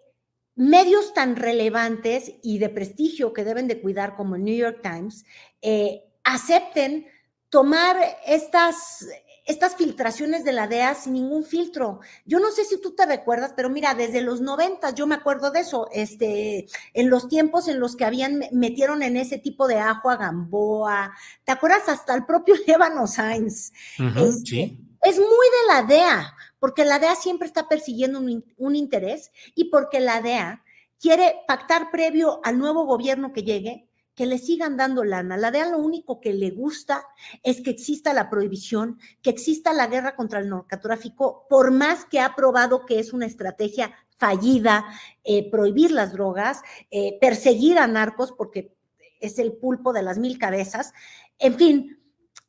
medios 0.54 1.14
tan 1.14 1.36
relevantes 1.36 2.32
y 2.42 2.58
de 2.58 2.68
prestigio 2.68 3.32
que 3.32 3.44
deben 3.44 3.68
de 3.68 3.80
cuidar 3.80 4.16
como 4.16 4.36
el 4.36 4.44
New 4.44 4.54
York 4.54 4.80
Times 4.82 5.24
eh, 5.60 6.02
acepten 6.24 7.06
tomar 7.48 7.96
estas, 8.26 9.06
estas 9.44 9.76
filtraciones 9.76 10.44
de 10.44 10.52
la 10.52 10.68
DEA 10.68 10.94
sin 10.94 11.14
ningún 11.14 11.44
filtro. 11.44 12.00
Yo 12.24 12.38
no 12.38 12.50
sé 12.50 12.64
si 12.64 12.80
tú 12.80 12.94
te 12.94 13.06
recuerdas, 13.06 13.52
pero 13.56 13.70
mira, 13.70 13.94
desde 13.94 14.20
los 14.20 14.40
90 14.40 14.90
yo 14.94 15.06
me 15.06 15.14
acuerdo 15.14 15.50
de 15.50 15.60
eso, 15.60 15.88
este, 15.92 16.66
en 16.94 17.10
los 17.10 17.28
tiempos 17.28 17.68
en 17.68 17.80
los 17.80 17.96
que 17.96 18.04
habían, 18.04 18.44
metieron 18.52 19.02
en 19.02 19.16
ese 19.16 19.38
tipo 19.38 19.66
de 19.66 19.78
ajo 19.78 20.10
a 20.10 20.16
Gamboa, 20.16 21.12
¿te 21.44 21.52
acuerdas? 21.52 21.88
Hasta 21.88 22.14
el 22.14 22.24
propio 22.24 22.54
Lébano 22.66 23.06
Sainz. 23.06 23.72
Este, 24.16 24.76
es 25.02 25.18
muy 25.18 25.26
de 25.26 25.66
la 25.68 25.82
DEA, 25.82 26.36
porque 26.60 26.84
la 26.84 26.98
DEA 26.98 27.16
siempre 27.16 27.46
está 27.46 27.68
persiguiendo 27.68 28.20
un, 28.20 28.44
un 28.56 28.76
interés 28.76 29.32
y 29.54 29.64
porque 29.64 29.98
la 29.98 30.22
DEA 30.22 30.62
quiere 31.00 31.34
pactar 31.48 31.90
previo 31.90 32.40
al 32.44 32.58
nuevo 32.58 32.84
gobierno 32.84 33.32
que 33.32 33.42
llegue 33.42 33.88
que 34.14 34.26
le 34.26 34.38
sigan 34.38 34.76
dando 34.76 35.04
lana. 35.04 35.36
La 35.36 35.50
DEA 35.50 35.70
lo 35.70 35.78
único 35.78 36.20
que 36.20 36.32
le 36.32 36.50
gusta 36.50 37.04
es 37.42 37.60
que 37.60 37.70
exista 37.70 38.12
la 38.12 38.28
prohibición, 38.28 38.98
que 39.22 39.30
exista 39.30 39.72
la 39.72 39.86
guerra 39.86 40.16
contra 40.16 40.40
el 40.40 40.48
narcotráfico, 40.48 41.46
por 41.48 41.70
más 41.70 42.04
que 42.04 42.20
ha 42.20 42.34
probado 42.34 42.84
que 42.84 42.98
es 42.98 43.12
una 43.12 43.26
estrategia 43.26 43.94
fallida, 44.16 44.84
eh, 45.24 45.50
prohibir 45.50 45.90
las 45.90 46.12
drogas, 46.12 46.62
eh, 46.90 47.18
perseguir 47.20 47.78
a 47.78 47.86
narcos, 47.86 48.32
porque 48.32 48.76
es 49.20 49.38
el 49.38 49.54
pulpo 49.54 49.92
de 49.92 50.02
las 50.02 50.18
mil 50.18 50.38
cabezas. 50.38 50.92
En 51.38 51.56
fin, 51.56 51.98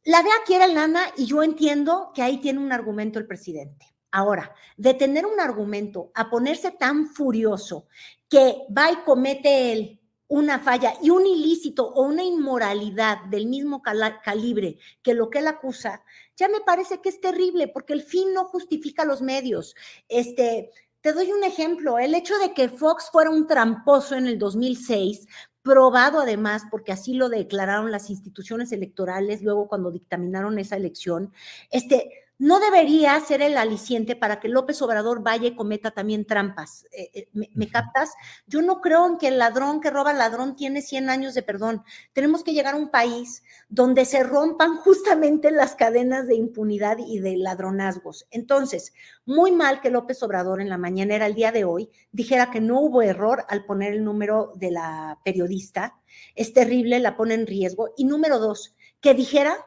la 0.03 0.21
DEA 0.21 0.33
quiere 0.45 0.65
el 0.65 0.73
nana 0.73 1.01
y 1.15 1.25
yo 1.25 1.43
entiendo 1.43 2.11
que 2.13 2.21
ahí 2.21 2.39
tiene 2.39 2.59
un 2.59 2.71
argumento 2.71 3.19
el 3.19 3.27
presidente. 3.27 3.87
Ahora, 4.11 4.53
de 4.77 4.93
tener 4.93 5.25
un 5.25 5.39
argumento 5.39 6.11
a 6.13 6.29
ponerse 6.29 6.71
tan 6.71 7.07
furioso 7.07 7.87
que 8.29 8.57
va 8.75 8.91
y 8.91 8.97
comete 9.05 9.71
él 9.71 10.02
una 10.33 10.57
falla 10.57 10.95
y 10.99 11.11
un 11.11 11.27
ilícito 11.27 11.85
o 11.85 12.01
una 12.01 12.23
inmoralidad 12.23 13.23
del 13.25 13.45
mismo 13.45 13.83
calibre 13.83 14.79
que 15.03 15.13
lo 15.13 15.29
que 15.29 15.37
él 15.37 15.47
acusa, 15.47 16.03
ya 16.35 16.47
me 16.47 16.59
parece 16.61 17.01
que 17.01 17.09
es 17.09 17.21
terrible 17.21 17.67
porque 17.67 17.93
el 17.93 18.01
fin 18.01 18.33
no 18.33 18.45
justifica 18.45 19.05
los 19.05 19.21
medios. 19.21 19.75
Este, 20.09 20.71
te 21.01 21.13
doy 21.13 21.31
un 21.31 21.43
ejemplo, 21.43 21.99
el 21.99 22.15
hecho 22.15 22.35
de 22.39 22.51
que 22.55 22.67
Fox 22.67 23.11
fuera 23.11 23.29
un 23.29 23.45
tramposo 23.45 24.15
en 24.15 24.25
el 24.25 24.39
2006 24.39 25.27
probado 25.61 26.21
además, 26.21 26.63
porque 26.71 26.91
así 26.91 27.13
lo 27.13 27.29
declararon 27.29 27.91
las 27.91 28.09
instituciones 28.09 28.71
electorales 28.71 29.43
luego 29.43 29.67
cuando 29.67 29.91
dictaminaron 29.91 30.57
esa 30.57 30.77
elección, 30.77 31.31
este, 31.69 32.22
no 32.39 32.59
debería 32.59 33.19
ser 33.19 33.41
el 33.41 33.57
aliciente 33.57 34.15
para 34.15 34.39
que 34.39 34.49
López 34.49 34.81
Obrador 34.81 35.21
vaya 35.21 35.47
y 35.47 35.55
cometa 35.55 35.91
también 35.91 36.25
trampas. 36.25 36.85
Eh, 36.91 37.09
eh, 37.13 37.49
¿me, 37.53 37.67
captas? 37.69 38.13
Yo 38.47 38.61
no 38.61 38.81
creo 38.81 39.07
en 39.07 39.17
que 39.17 39.27
el 39.27 39.37
ladrón 39.37 39.79
que 39.79 39.91
roba 39.91 40.13
ladrón 40.13 40.55
tiene 40.55 40.81
100 40.81 41.09
años 41.09 41.33
de 41.35 41.43
perdón. 41.43 41.83
Tenemos 42.11 42.43
que 42.43 42.53
llegar 42.53 42.73
a 42.73 42.77
un 42.77 42.89
país 42.89 43.43
donde 43.69 44.05
se 44.05 44.23
rompan 44.23 44.77
justamente 44.83 45.51
las 45.51 45.75
cadenas 45.75 46.27
de 46.27 46.35
impunidad 46.35 46.97
y 46.97 47.19
de 47.19 47.37
ladronazgos. 47.37 48.25
Entonces, 48.31 48.93
muy 49.25 49.51
mal 49.51 49.79
que 49.79 49.91
López 49.91 50.21
Obrador 50.23 50.59
en 50.59 50.69
la 50.69 50.77
mañanera 50.77 51.27
el 51.27 51.35
día 51.35 51.51
de 51.51 51.65
hoy 51.65 51.89
dijera 52.11 52.51
que 52.51 52.61
no 52.61 52.79
hubo 52.81 53.01
error 53.01 53.45
al 53.47 53.65
poner 53.65 53.93
el 53.93 54.03
número 54.03 54.51
de 54.55 54.71
la 54.71 55.19
periodista. 55.23 55.99
Es 56.35 56.51
terrible, 56.53 56.99
la 56.99 57.15
pone 57.15 57.35
en 57.35 57.47
riesgo. 57.47 57.93
Y 57.95 58.05
número 58.05 58.39
dos, 58.39 58.75
que 59.01 59.13
dijera 59.13 59.57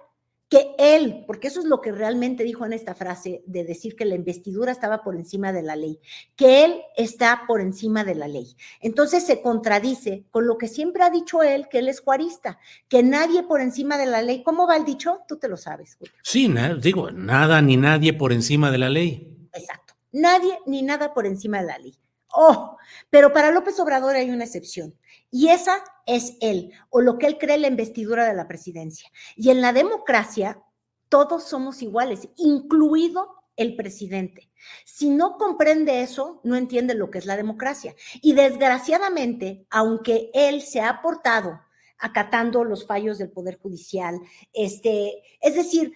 que 0.49 0.75
él, 0.79 1.25
porque 1.27 1.49
eso 1.49 1.61
es 1.61 1.67
lo 1.67 1.81
que 1.81 1.91
realmente 1.91 2.45
dijo 2.45 2.65
en 2.65 2.73
esta 2.73 2.95
frase 2.95 3.43
de 3.47 3.65
decir 3.65 3.97
que 3.97 4.05
la 4.05 4.15
investidura 4.15 4.71
estaba 4.71 5.03
por 5.03 5.17
encima 5.17 5.53
de 5.53 5.63
la 5.63 5.75
ley, 5.75 5.99
que 6.37 6.65
él 6.65 6.83
está 6.97 7.43
por 7.49 7.61
encima 7.61 8.05
de 8.05 8.15
la 8.15 8.29
ley. 8.29 8.57
Entonces 8.81 9.27
se 9.27 9.43
contradice 9.43 10.25
con 10.31 10.47
lo 10.47 10.57
que 10.57 10.69
siempre 10.69 11.03
ha 11.03 11.11
dicho 11.11 11.43
él, 11.43 11.69
que 11.69 11.81
él 11.81 11.89
es 11.89 12.01
juarista, 12.01 12.59
que 12.89 13.03
nadie 13.03 13.43
por 13.43 13.61
encima 13.61 13.99
de 13.99 14.07
la 14.07 14.23
ley. 14.23 14.43
¿Cómo 14.45 14.67
va 14.69 14.77
el 14.77 14.85
dicho? 14.85 15.21
Tú 15.27 15.37
te 15.37 15.49
lo 15.49 15.57
sabes. 15.57 15.99
Sí, 16.23 16.53
digo, 16.81 17.11
nada 17.11 17.61
ni 17.61 17.77
nadie 17.77 18.13
por 18.13 18.33
encima 18.33 18.71
de 18.71 18.79
la 18.79 18.89
ley. 18.89 19.49
Exacto. 19.53 19.95
Nadie 20.13 20.59
ni 20.67 20.83
nada 20.83 21.13
por 21.13 21.27
encima 21.27 21.61
de 21.61 21.67
la 21.67 21.79
ley. 21.79 21.99
Oh, 22.33 22.77
pero 23.11 23.33
para 23.33 23.51
López 23.51 23.79
Obrador 23.81 24.17
hay 24.17 24.31
una 24.31 24.45
excepción. 24.45 24.95
Y 25.31 25.49
esa 25.49 25.79
es 26.07 26.37
él, 26.41 26.73
o 26.91 27.01
lo 27.01 27.19
que 27.19 27.27
él 27.27 27.39
cree 27.39 27.59
la 27.59 27.69
investidura 27.69 28.27
de 28.27 28.35
la 28.35 28.49
presidencia. 28.49 29.11
Y 29.37 29.51
en 29.51 29.61
la 29.61 29.73
democracia, 29.73 30.63
todos 31.09 31.45
somos 31.45 31.83
iguales, 31.83 32.29
incluido 32.37 33.37
el 33.57 33.75
presidente. 33.75 34.51
Si 34.85 35.11
no 35.11 35.37
comprende 35.39 36.03
eso, 36.03 36.41
no 36.45 36.57
entiende 36.57 36.95
lo 36.95 37.11
que 37.11 37.19
es 37.19 37.27
la 37.27 37.37
democracia. 37.37 37.95
Y 38.21 38.35
desgraciadamente, 38.35 39.67
aunque 39.71 40.31
él 40.35 40.63
se 40.63 40.81
ha 40.81 41.01
portado 41.03 41.61
acatando 41.99 42.65
los 42.65 42.87
fallos 42.87 43.19
del 43.19 43.31
Poder 43.31 43.59
Judicial, 43.59 44.21
este, 44.53 45.23
es 45.41 45.55
decir, 45.55 45.93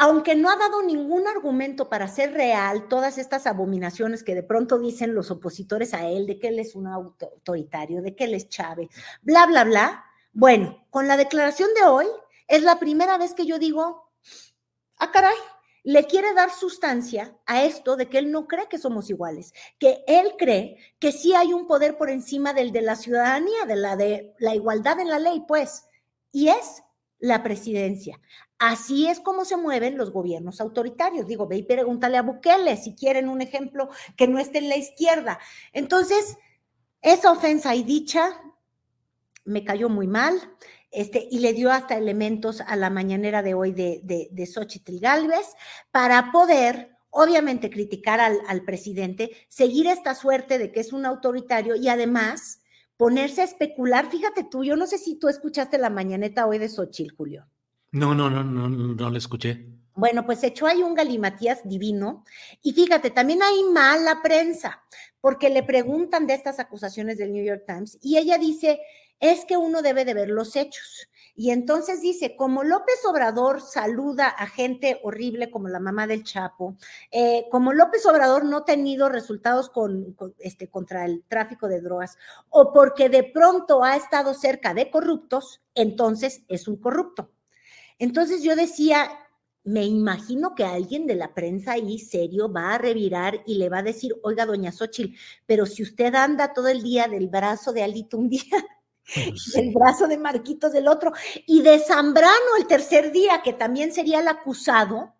aunque 0.00 0.36
no 0.36 0.48
ha 0.48 0.56
dado 0.56 0.80
ningún 0.82 1.26
argumento 1.26 1.88
para 1.88 2.04
hacer 2.04 2.32
real 2.32 2.86
todas 2.86 3.18
estas 3.18 3.48
abominaciones 3.48 4.22
que 4.22 4.36
de 4.36 4.44
pronto 4.44 4.78
dicen 4.78 5.12
los 5.12 5.32
opositores 5.32 5.92
a 5.92 6.08
él, 6.08 6.24
de 6.28 6.38
que 6.38 6.48
él 6.48 6.60
es 6.60 6.76
un 6.76 6.86
autoritario, 6.86 8.00
de 8.00 8.14
que 8.14 8.24
él 8.24 8.34
es 8.34 8.48
Chávez, 8.48 8.88
bla, 9.22 9.44
bla, 9.46 9.64
bla, 9.64 10.04
bueno, 10.32 10.86
con 10.90 11.08
la 11.08 11.16
declaración 11.16 11.68
de 11.74 11.84
hoy 11.84 12.06
es 12.46 12.62
la 12.62 12.78
primera 12.78 13.18
vez 13.18 13.34
que 13.34 13.44
yo 13.44 13.58
digo, 13.58 14.12
ah, 14.98 15.10
caray, 15.10 15.36
le 15.82 16.04
quiere 16.04 16.32
dar 16.32 16.50
sustancia 16.50 17.36
a 17.44 17.64
esto 17.64 17.96
de 17.96 18.08
que 18.08 18.18
él 18.18 18.30
no 18.30 18.46
cree 18.46 18.68
que 18.68 18.78
somos 18.78 19.10
iguales, 19.10 19.52
que 19.80 20.04
él 20.06 20.34
cree 20.38 20.76
que 21.00 21.10
sí 21.10 21.34
hay 21.34 21.52
un 21.52 21.66
poder 21.66 21.98
por 21.98 22.08
encima 22.08 22.52
del 22.52 22.70
de 22.70 22.82
la 22.82 22.94
ciudadanía, 22.94 23.64
de 23.66 23.76
la 23.76 23.96
de 23.96 24.32
la 24.38 24.54
igualdad 24.54 25.00
en 25.00 25.08
la 25.08 25.18
ley, 25.18 25.42
pues, 25.48 25.86
y 26.30 26.50
es 26.50 26.84
la 27.18 27.42
presidencia. 27.42 28.20
Así 28.58 29.06
es 29.06 29.20
como 29.20 29.44
se 29.44 29.56
mueven 29.56 29.96
los 29.96 30.10
gobiernos 30.10 30.60
autoritarios. 30.60 31.26
Digo, 31.26 31.46
ve 31.46 31.58
y 31.58 31.62
pregúntale 31.62 32.16
a 32.16 32.22
Bukele 32.22 32.76
si 32.76 32.94
quieren 32.94 33.28
un 33.28 33.40
ejemplo 33.40 33.88
que 34.16 34.26
no 34.26 34.38
esté 34.38 34.58
en 34.58 34.68
la 34.68 34.76
izquierda. 34.76 35.38
Entonces, 35.72 36.36
esa 37.00 37.30
ofensa 37.30 37.74
y 37.74 37.84
dicha 37.84 38.40
me 39.44 39.64
cayó 39.64 39.88
muy 39.88 40.06
mal. 40.06 40.34
Este, 40.90 41.28
y 41.30 41.40
le 41.40 41.52
dio 41.52 41.70
hasta 41.70 41.96
elementos 41.96 42.62
a 42.62 42.74
la 42.74 42.88
mañanera 42.88 43.42
de 43.42 43.54
hoy 43.54 43.72
de, 43.72 44.00
de, 44.04 44.28
de 44.32 44.46
Xochitl 44.46 45.00
Galvez 45.00 45.46
para 45.90 46.32
poder, 46.32 46.96
obviamente, 47.10 47.68
criticar 47.68 48.20
al, 48.20 48.38
al 48.48 48.64
presidente, 48.64 49.30
seguir 49.48 49.86
esta 49.86 50.14
suerte 50.14 50.56
de 50.58 50.72
que 50.72 50.80
es 50.80 50.94
un 50.94 51.04
autoritario 51.04 51.76
y 51.76 51.88
además 51.88 52.60
ponerse 52.96 53.42
a 53.42 53.44
especular. 53.44 54.10
Fíjate 54.10 54.44
tú, 54.44 54.64
yo 54.64 54.76
no 54.76 54.86
sé 54.86 54.96
si 54.96 55.16
tú 55.16 55.28
escuchaste 55.28 55.76
la 55.76 55.90
mañaneta 55.90 56.46
hoy 56.46 56.58
de 56.58 56.70
Xochitl, 56.70 57.14
Julio. 57.14 57.46
No, 57.92 58.14
no, 58.14 58.28
no, 58.28 58.44
no, 58.44 58.68
no 58.68 59.10
le 59.10 59.18
escuché. 59.18 59.66
Bueno, 59.94 60.24
pues 60.24 60.44
echó 60.44 60.66
ahí 60.66 60.82
un 60.82 60.94
galimatías 60.94 61.66
divino. 61.68 62.24
Y 62.62 62.72
fíjate, 62.72 63.10
también 63.10 63.42
hay 63.42 63.64
mala 63.64 64.22
prensa, 64.22 64.82
porque 65.20 65.50
le 65.50 65.64
preguntan 65.64 66.26
de 66.26 66.34
estas 66.34 66.60
acusaciones 66.60 67.18
del 67.18 67.32
New 67.32 67.44
York 67.44 67.64
Times 67.66 67.98
y 68.00 68.16
ella 68.16 68.38
dice, 68.38 68.78
es 69.18 69.44
que 69.44 69.56
uno 69.56 69.82
debe 69.82 70.04
de 70.04 70.14
ver 70.14 70.28
los 70.28 70.54
hechos. 70.54 71.08
Y 71.34 71.50
entonces 71.50 72.00
dice, 72.00 72.36
como 72.36 72.64
López 72.64 73.04
Obrador 73.08 73.60
saluda 73.60 74.28
a 74.28 74.46
gente 74.46 75.00
horrible 75.02 75.50
como 75.50 75.68
la 75.68 75.80
mamá 75.80 76.06
del 76.06 76.24
Chapo, 76.24 76.76
eh, 77.10 77.46
como 77.50 77.72
López 77.72 78.04
Obrador 78.06 78.44
no 78.44 78.58
ha 78.58 78.64
tenido 78.64 79.08
resultados 79.08 79.68
con, 79.70 80.16
este, 80.38 80.68
contra 80.68 81.04
el 81.04 81.24
tráfico 81.28 81.68
de 81.68 81.80
drogas, 81.80 82.16
o 82.50 82.72
porque 82.72 83.08
de 83.08 83.24
pronto 83.24 83.84
ha 83.84 83.96
estado 83.96 84.34
cerca 84.34 84.74
de 84.74 84.90
corruptos, 84.90 85.60
entonces 85.74 86.42
es 86.48 86.66
un 86.66 86.76
corrupto. 86.76 87.30
Entonces 87.98 88.42
yo 88.42 88.56
decía, 88.56 89.10
me 89.64 89.84
imagino 89.84 90.54
que 90.54 90.64
alguien 90.64 91.06
de 91.06 91.14
la 91.14 91.34
prensa 91.34 91.72
ahí 91.72 91.98
serio 91.98 92.50
va 92.50 92.74
a 92.74 92.78
revirar 92.78 93.42
y 93.46 93.56
le 93.56 93.68
va 93.68 93.78
a 93.78 93.82
decir, 93.82 94.14
oiga, 94.22 94.46
doña 94.46 94.72
Xochitl, 94.72 95.14
pero 95.46 95.66
si 95.66 95.82
usted 95.82 96.14
anda 96.14 96.52
todo 96.52 96.68
el 96.68 96.82
día 96.82 97.08
del 97.08 97.28
brazo 97.28 97.72
de 97.72 97.82
Alito 97.82 98.16
un 98.16 98.28
día, 98.28 98.42
del 99.54 99.72
brazo 99.72 100.06
de 100.06 100.18
Marquitos 100.18 100.72
del 100.72 100.88
otro, 100.88 101.12
y 101.46 101.62
de 101.62 101.78
Zambrano 101.78 102.56
el 102.58 102.66
tercer 102.66 103.12
día, 103.12 103.42
que 103.42 103.52
también 103.52 103.92
sería 103.92 104.20
el 104.20 104.28
acusado 104.28 105.14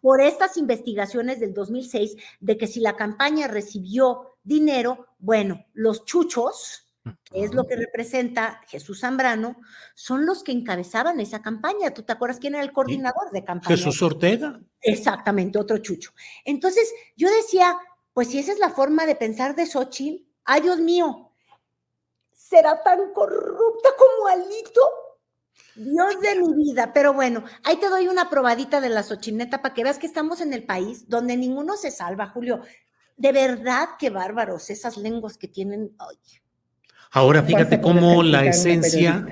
por 0.00 0.20
estas 0.20 0.56
investigaciones 0.56 1.40
del 1.40 1.52
2006, 1.52 2.16
de 2.40 2.56
que 2.56 2.66
si 2.66 2.80
la 2.80 2.96
campaña 2.96 3.48
recibió 3.48 4.36
dinero, 4.44 5.08
bueno, 5.18 5.66
los 5.72 6.04
chuchos, 6.04 6.87
que 7.24 7.44
es 7.44 7.54
lo 7.54 7.66
que 7.66 7.76
representa 7.76 8.60
Jesús 8.68 9.00
Zambrano, 9.00 9.56
son 9.94 10.26
los 10.26 10.42
que 10.42 10.52
encabezaban 10.52 11.20
esa 11.20 11.42
campaña. 11.42 11.92
¿Tú 11.92 12.02
te 12.02 12.12
acuerdas 12.12 12.38
quién 12.38 12.54
era 12.54 12.64
el 12.64 12.72
coordinador 12.72 13.30
de 13.32 13.44
campaña? 13.44 13.76
Jesús 13.76 14.02
Ortega. 14.02 14.60
Exactamente, 14.80 15.58
otro 15.58 15.78
chucho. 15.78 16.12
Entonces, 16.44 16.92
yo 17.16 17.28
decía, 17.30 17.76
pues 18.12 18.28
si 18.28 18.38
esa 18.38 18.52
es 18.52 18.58
la 18.58 18.70
forma 18.70 19.06
de 19.06 19.16
pensar 19.16 19.54
de 19.54 19.66
Xochitl, 19.66 20.24
ay 20.44 20.62
Dios 20.62 20.78
mío, 20.78 21.32
¿será 22.32 22.82
tan 22.82 23.12
corrupta 23.12 23.90
como 23.96 24.28
Alito? 24.28 24.80
Dios 25.76 26.20
de 26.20 26.40
mi 26.40 26.54
vida, 26.54 26.92
pero 26.92 27.12
bueno, 27.12 27.44
ahí 27.62 27.76
te 27.76 27.88
doy 27.88 28.08
una 28.08 28.28
probadita 28.28 28.80
de 28.80 28.88
la 28.88 29.04
Xochineta 29.04 29.62
para 29.62 29.74
que 29.74 29.84
veas 29.84 29.98
que 29.98 30.08
estamos 30.08 30.40
en 30.40 30.52
el 30.52 30.64
país 30.64 31.08
donde 31.08 31.36
ninguno 31.36 31.76
se 31.76 31.92
salva, 31.92 32.30
Julio. 32.30 32.62
De 33.16 33.30
verdad, 33.30 33.90
qué 33.98 34.10
bárbaros 34.10 34.70
esas 34.70 34.96
lenguas 34.96 35.38
que 35.38 35.46
tienen. 35.46 35.94
Ay. 35.98 36.16
Ahora 37.10 37.42
fíjate 37.42 37.80
cómo 37.80 38.22
la 38.22 38.44
esencia... 38.44 39.26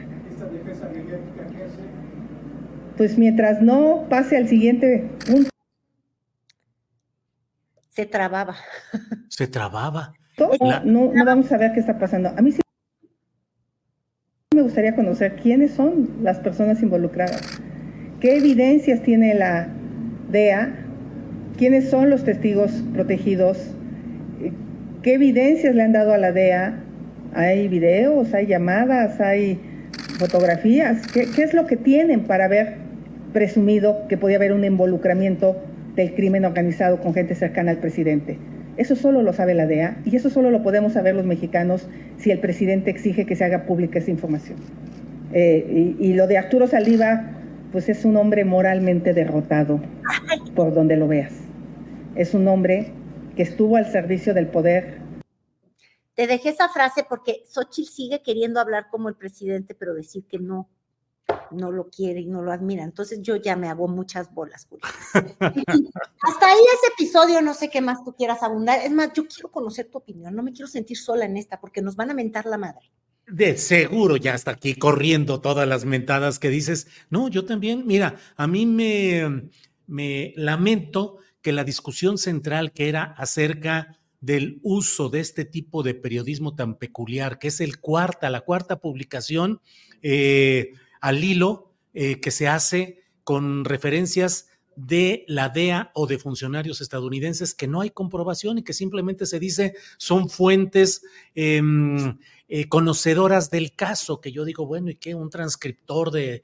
Pues 2.97 3.19
mientras 3.19 3.61
no 3.61 4.07
pase 4.09 4.39
al 4.39 4.49
siguiente 4.49 5.11
punto. 5.27 5.51
Se 7.91 8.07
trababa. 8.07 8.57
Se 9.29 9.47
trababa. 9.47 10.15
No, 10.39 11.13
no 11.13 11.25
vamos 11.25 11.53
a 11.53 11.59
ver 11.59 11.73
qué 11.75 11.81
está 11.81 11.99
pasando. 11.99 12.31
A 12.31 12.41
mí 12.41 12.53
sí 12.53 12.61
me 14.55 14.63
gustaría 14.63 14.97
conocer 14.97 15.37
quiénes 15.37 15.73
son 15.73 16.09
las 16.23 16.39
personas 16.39 16.83
involucradas, 16.83 17.43
qué 18.21 18.39
evidencias 18.39 19.03
tiene 19.03 19.35
la 19.35 19.69
DEA, 20.31 20.75
quiénes 21.59 21.91
son 21.91 22.09
los 22.09 22.25
testigos 22.25 22.71
protegidos, 22.95 23.59
qué 25.03 25.15
evidencias 25.15 25.75
le 25.75 25.83
han 25.83 25.93
dado 25.93 26.15
a 26.15 26.19
la 26.19 26.33
DEA 26.33 26.83
hay 27.35 27.69
videos, 27.69 28.33
hay 28.35 28.47
llamadas, 28.47 29.21
hay 29.21 29.59
fotografías. 30.19 31.07
¿Qué, 31.13 31.23
es 31.23 31.55
lo 31.55 31.67
que 31.67 31.77
tienen 31.77 32.25
para 32.25 32.47
haber 32.47 32.75
presumido 33.33 34.07
que 34.09 34.17
podía 34.17 34.37
haber 34.37 34.53
un 34.53 34.65
involucramiento 34.65 35.57
del 35.95 36.15
crimen 36.15 36.45
organizado 36.45 37.01
con 37.01 37.15
gente 37.15 37.35
cercana 37.35 37.71
al 37.71 37.79
presidente? 37.79 38.39
Eso 38.77 38.95
solo 38.95 39.23
lo 39.23 39.33
sabe 39.33 39.55
la 39.55 39.67
DEA 39.67 39.97
y 40.05 40.17
eso 40.17 40.29
solo 40.29 40.51
lo 40.51 40.63
podemos 40.63 40.93
saber 40.93 41.15
los 41.15 41.25
mexicanos 41.25 41.89
si 42.19 42.31
el 42.31 42.41
presidente 42.41 42.91
exige 42.91 43.25
que 43.25 43.35
se 43.35 43.45
haga 43.45 43.65
pública 43.65 43.99
esa 43.99 44.11
información. 44.11 44.59
Eh, 45.33 45.95
y, 45.99 46.13
lo 46.15 46.27
de 46.27 46.39
Arturo 46.39 46.67
Saliva, 46.67 47.31
pues 47.73 47.89
es 47.89 48.05
un 48.05 48.17
hombre 48.17 48.45
moralmente 48.45 49.13
derrotado 49.13 49.81
por 50.55 50.73
donde 50.73 50.97
lo 50.97 51.09
veas. 51.09 51.33
Es 52.15 52.35
un 52.35 52.49
hombre 52.49 52.87
que 53.35 53.43
estuvo 53.43 53.77
al 53.77 53.87
servicio 53.87 54.35
del 54.35 54.47
poder. 54.47 55.06
Te 56.17 56.27
dejé 56.27 56.49
esa 56.49 56.71
frase 56.71 57.05
porque 57.07 57.45
Xochitl 57.49 57.91
sigue 57.91 58.23
queriendo 58.23 58.59
hablar 58.59 58.89
como 58.91 59.11
el 59.11 59.17
presidente, 59.17 59.75
pero 59.75 59.93
decir 59.93 60.25
que 60.27 60.39
no, 60.39 60.71
no 61.51 61.71
lo 61.71 61.91
quiere 61.91 62.21
y 62.21 62.27
no 62.27 62.41
lo 62.41 62.53
admira. 62.53 62.85
Entonces 62.85 63.21
yo 63.21 63.37
ya 63.37 63.55
me 63.55 63.69
hago 63.69 63.87
muchas 63.87 64.33
bolas. 64.33 64.67
Hasta 65.13 66.47
ahí 66.47 66.61
ese 66.75 66.93
episodio, 66.95 67.43
no 67.43 67.53
sé 67.53 67.69
qué 67.69 67.83
más 67.83 68.03
tú 68.03 68.15
quieras 68.15 68.43
abundar. 68.43 68.81
Es 68.81 68.93
más, 68.93 69.13
yo 69.13 69.27
quiero 69.29 69.51
conocer 69.51 69.91
tu 69.91 69.99
opinión, 69.99 70.35
no 70.35 70.43
me 70.43 70.53
quiero 70.53 70.69
sentir 70.69 70.97
sola 70.97 71.27
en 71.27 71.37
esta 71.37 71.61
porque 71.61 71.83
nos 71.83 71.97
van 71.97 72.11
a 72.11 72.15
mentar 72.15 72.47
la 72.47 72.57
madre. 72.57 72.91
De 73.27 73.59
seguro 73.59 74.17
ya 74.17 74.35
está 74.35 74.53
aquí 74.53 74.75
corriendo 74.75 75.43
todas 75.43 75.69
las 75.69 75.85
mentadas 75.85 76.39
que 76.39 76.49
dices. 76.49 76.87
No, 77.11 77.29
yo 77.29 77.45
también, 77.45 77.87
mira, 77.87 78.17
a 78.37 78.47
mí 78.47 78.65
me, 78.65 79.51
me 79.87 80.33
lamento 80.37 81.19
que 81.43 81.53
la 81.53 81.65
discusión 81.65 82.17
central 82.17 82.73
que 82.73 82.89
era 82.89 83.03
acerca 83.19 83.99
del 84.21 84.61
uso 84.63 85.09
de 85.09 85.21
este 85.21 85.45
tipo 85.45 85.83
de 85.83 85.95
periodismo 85.95 86.55
tan 86.55 86.77
peculiar, 86.77 87.39
que 87.39 87.49
es 87.49 87.61
el 87.61 87.79
cuarta, 87.79 88.31
la 88.31 88.41
cuarta 88.41 88.81
publicación 88.81 89.61
eh, 90.03 90.73
al 91.01 91.23
hilo 91.23 91.73
eh, 91.95 92.21
que 92.21 92.31
se 92.31 92.49
hace 92.49 93.01
con 93.25 93.65
referencias 93.65 94.49
de 94.77 95.25
la 95.27 95.49
DEA 95.49 95.91
o 95.95 96.07
de 96.07 96.19
funcionarios 96.19 96.81
estadounidenses 96.81 97.55
que 97.55 97.67
no 97.67 97.81
hay 97.81 97.91
comprobación 97.91 98.59
y 98.59 98.63
que 98.63 98.75
simplemente 98.75 99.25
se 99.25 99.41
dice 99.41 99.75
son 99.97 100.29
fuentes 100.29 101.03
em, 101.35 102.19
eh, 102.49 102.69
conocedoras 102.69 103.51
del 103.51 103.75
caso, 103.75 104.21
que 104.21 104.31
yo 104.31 104.45
digo, 104.45 104.67
bueno, 104.67 104.91
¿y 104.91 104.97
qué? 104.97 105.15
Un 105.15 105.31
transcriptor 105.31 106.13
de, 106.13 106.43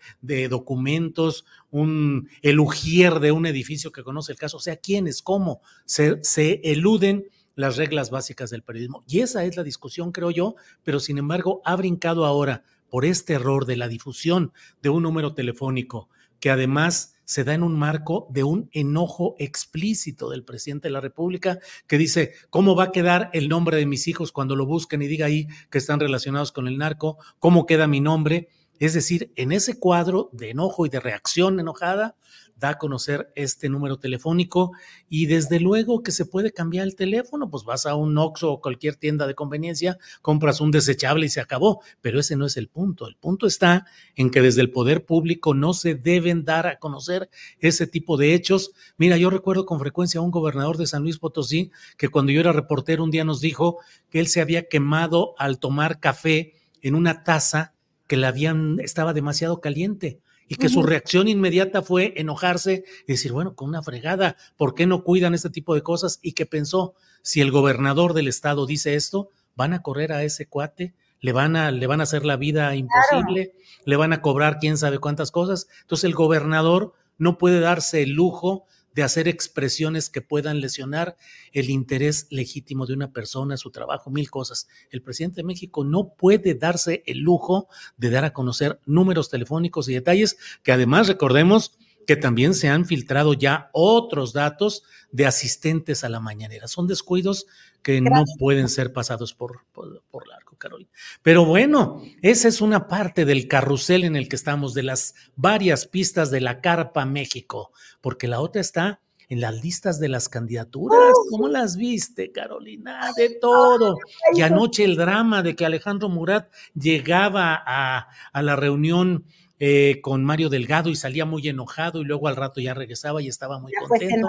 documentos, 0.49 1.45
un 1.71 2.29
elugier 2.41 3.21
de 3.21 3.31
un 3.33 3.47
edificio 3.47 3.93
que 3.93 4.03
conoce 4.03 4.33
el 4.33 4.39
caso, 4.39 4.57
o 4.57 4.61
sea, 4.61 4.77
¿quiénes? 4.77 5.23
¿Cómo? 5.23 5.61
Se, 5.85 6.19
se 6.25 6.61
eluden 6.65 7.29
las 7.55 7.77
reglas 7.77 8.11
básicas 8.11 8.51
del 8.51 8.63
periodismo. 8.63 9.05
Y 9.07 9.21
esa 9.21 9.45
es 9.45 9.57
la 9.57 9.63
discusión, 9.63 10.13
creo 10.13 10.31
yo, 10.31 10.55
pero 10.85 11.01
sin 11.01 11.19
embargo 11.19 11.63
ha 11.65 11.77
brincado 11.77 12.25
ahora 12.25 12.65
por 12.89 13.05
este 13.05 13.35
error 13.35 13.67
de 13.67 13.77
la 13.77 13.89
difusión 13.89 14.53
de 14.83 14.91
un 14.91 15.03
número 15.03 15.35
telefónico 15.35 16.09
que 16.41 16.51
además 16.51 17.15
se 17.25 17.45
da 17.45 17.55
en 17.55 17.63
un 17.63 17.79
marco 17.79 18.27
de 18.31 18.45
un 18.45 18.69
enojo 18.73 19.37
explícito 19.39 20.29
del 20.29 20.45
presidente 20.45 20.89
de 20.89 20.93
la 20.93 21.01
República 21.01 21.61
que 21.87 21.97
dice, 21.97 22.33
¿cómo 22.51 22.75
va 22.75 22.85
a 22.85 22.93
quedar 22.93 23.31
el 23.33 23.49
nombre 23.49 23.77
de 23.77 23.87
mis 23.87 24.09
hijos 24.09 24.33
cuando 24.33 24.57
lo 24.57 24.67
busquen 24.67 25.03
y 25.03 25.07
diga 25.07 25.27
ahí 25.27 25.47
que 25.71 25.79
están 25.79 26.01
relacionados 26.01 26.53
con 26.53 26.67
el 26.69 26.79
narco? 26.79 27.17
¿Cómo 27.39 27.65
queda 27.65 27.87
mi 27.87 28.01
nombre? 28.01 28.49
Es 28.83 28.95
decir, 28.95 29.31
en 29.37 29.53
ese 29.53 29.79
cuadro 29.79 30.29
de 30.33 30.51
enojo 30.51 30.85
y 30.85 30.89
de 30.89 30.99
reacción 30.99 31.61
enojada, 31.61 32.17
da 32.57 32.71
a 32.71 32.79
conocer 32.79 33.33
este 33.37 33.69
número 33.69 34.01
telefónico 34.01 34.73
y 35.09 35.27
desde 35.27 35.61
luego 35.61 36.03
que 36.03 36.11
se 36.11 36.27
puede 36.27 36.53
cambiar 36.53 36.89
el 36.89 36.97
teléfono, 36.97 37.49
pues 37.49 37.63
vas 37.63 37.87
a 37.87 37.95
un 37.95 38.19
Oxxo 38.19 38.51
o 38.51 38.61
cualquier 38.61 38.97
tienda 38.97 39.29
de 39.29 39.37
conveniencia, 39.37 39.99
compras 40.21 40.61
un 40.61 40.73
desechable 40.73 41.27
y 41.27 41.29
se 41.29 41.41
acabó, 41.41 41.81
pero 42.01 42.19
ese 42.19 42.35
no 42.35 42.45
es 42.45 42.57
el 42.57 42.67
punto. 42.67 43.07
El 43.07 43.15
punto 43.15 43.47
está 43.47 43.87
en 44.17 44.31
que 44.31 44.43
desde 44.43 44.63
el 44.63 44.73
poder 44.73 45.07
público 45.07 45.55
no 45.55 45.75
se 45.75 45.95
deben 45.95 46.45
dar 46.45 46.67
a 46.67 46.81
conocer 46.81 47.31
ese 47.61 47.87
tipo 47.87 48.17
de 48.17 48.35
hechos. 48.35 48.73
Mira, 48.97 49.17
yo 49.17 49.31
recuerdo 49.31 49.65
con 49.65 49.79
frecuencia 49.79 50.19
a 50.19 50.25
un 50.25 50.33
gobernador 50.33 50.77
de 50.77 50.89
San 50.89 51.05
Luis 51.05 51.21
Potosí 51.21 51.71
que 51.97 52.09
cuando 52.09 52.33
yo 52.33 52.41
era 52.41 52.51
reportero 52.51 53.05
un 53.05 53.13
día 53.13 53.23
nos 53.23 53.41
dijo 53.41 53.79
que 54.11 54.19
él 54.19 54.27
se 54.27 54.41
había 54.41 54.67
quemado 54.67 55.37
al 55.39 55.61
tomar 55.61 56.01
café 56.01 56.55
en 56.81 56.97
una 56.97 57.23
taza 57.23 57.75
que 58.13 58.19
la 58.19 58.29
habían 58.29 58.79
estaba 58.81 59.15
demasiado 59.15 59.63
caliente 59.63 60.21
y 60.47 60.57
que 60.57 60.69
su 60.69 60.83
reacción 60.83 61.29
inmediata 61.29 61.81
fue 61.81 62.13
enojarse 62.19 62.85
y 63.09 63.13
decir, 63.13 63.33
bueno, 63.33 63.55
con 63.55 63.71
una 63.71 63.83
fregada, 63.83 64.37
¿por 64.59 64.75
qué 64.75 64.87
no 64.87 65.03
cuidan 65.03 65.33
este 65.33 65.49
tipo 65.49 65.75
de 65.75 65.83
cosas? 65.83 66.19
Y 66.21 66.33
que 66.33 66.45
pensó, 66.45 66.93
si 67.23 67.41
el 67.41 67.51
gobernador 67.51 68.13
del 68.13 68.29
estado 68.29 68.67
dice 68.67 68.97
esto, 68.97 69.31
van 69.57 69.73
a 69.73 69.81
correr 69.81 70.13
a 70.13 70.25
ese 70.25 70.47
cuate, 70.47 70.93
le 71.21 71.33
van 71.33 71.57
a, 71.57 71.71
le 71.71 71.87
van 71.87 72.01
a 72.01 72.03
hacer 72.03 72.27
la 72.27 72.37
vida 72.37 72.77
imposible, 72.77 73.55
le 73.87 73.97
van 73.97 74.13
a 74.13 74.21
cobrar 74.21 74.59
quién 74.61 74.77
sabe 74.77 74.99
cuántas 74.99 75.31
cosas. 75.31 75.69
Entonces 75.81 76.05
el 76.05 76.13
gobernador 76.13 76.93
no 77.17 77.39
puede 77.39 77.61
darse 77.61 78.03
el 78.03 78.11
lujo 78.11 78.67
de 78.95 79.03
hacer 79.03 79.29
expresiones 79.29 80.11
que 80.11 80.21
puedan 80.21 80.61
lesionar 80.61 81.17
el 81.53 81.71
interés 81.71 82.27
legítimo 82.31 82.87
de 82.87 82.95
una 82.95 83.13
persona, 83.13 83.57
su 83.57 83.71
trabajo, 83.71 84.11
mil 84.11 84.31
cosas. 84.31 84.69
El 84.91 85.03
presidente 85.03 85.37
de 85.37 85.45
México 85.45 85.85
no 85.85 86.15
puede 86.15 86.55
darse 86.55 87.03
el 87.07 87.19
lujo 87.19 87.69
de 87.97 88.11
dar 88.11 88.25
a 88.25 88.33
conocer 88.33 88.81
números 88.87 89.31
telefónicos 89.31 89.89
y 89.89 89.95
detalles 89.95 90.37
que 90.63 90.73
además 90.73 91.09
recordemos 91.09 91.77
que 92.07 92.17
también 92.17 92.55
se 92.55 92.69
han 92.69 92.85
filtrado 92.85 93.35
ya 93.35 93.71
otros 93.73 94.33
datos 94.33 94.83
de 95.11 95.27
asistentes 95.27 96.05
a 96.05 96.09
la 96.09 96.21
mañanera. 96.21 96.69
Son 96.69 96.87
descuidos 96.87 97.47
que 97.83 98.01
no 98.01 98.25
pueden 98.39 98.69
ser 98.69 98.93
pasados 98.93 99.35
por, 99.35 99.65
por, 99.73 100.29
largo, 100.29 100.42
Carolina. 100.63 100.91
Pero 101.23 101.45
bueno, 101.45 102.03
esa 102.23 102.47
es 102.47 102.61
una 102.61 102.87
parte 102.87 103.25
del 103.25 103.49
carrusel 103.49 104.05
en 104.05 104.15
el 104.15 104.29
que 104.29 104.37
estamos, 104.37 104.75
de 104.75 104.85
las 104.85 105.15
varias 105.35 105.87
pistas 105.87 106.31
de 106.31 106.41
la 106.41 106.61
Carpa 106.61 107.05
México, 107.05 107.73
porque 108.01 108.29
la 108.29 108.41
otra 108.41 108.61
está 108.61 109.01
en 109.29 109.41
las 109.41 109.63
listas 109.63 109.99
de 109.99 110.09
las 110.09 110.29
candidaturas. 110.29 111.13
¿Cómo 111.31 111.49
las 111.49 111.77
viste, 111.77 112.31
Carolina? 112.31 113.11
De 113.17 113.31
todo. 113.41 113.97
Y 114.35 114.43
anoche 114.43 114.85
el 114.85 114.95
drama 114.97 115.43
de 115.43 115.57
que 115.57 115.65
Alejandro 115.65 116.09
Murat 116.09 116.53
llegaba 116.75 117.61
a, 117.67 118.09
a 118.33 118.43
la 118.43 118.57
reunión 118.57 119.25
eh, 119.59 120.01
con 120.03 120.25
Mario 120.25 120.49
Delgado 120.49 120.91
y 120.91 120.97
salía 120.97 121.25
muy 121.25 121.47
enojado 121.49 122.01
y 122.01 122.05
luego 122.05 122.27
al 122.27 122.35
rato 122.35 122.61
ya 122.61 122.75
regresaba 122.75 123.23
y 123.23 123.29
estaba 123.29 123.59
muy 123.59 123.73
contento. 123.73 124.27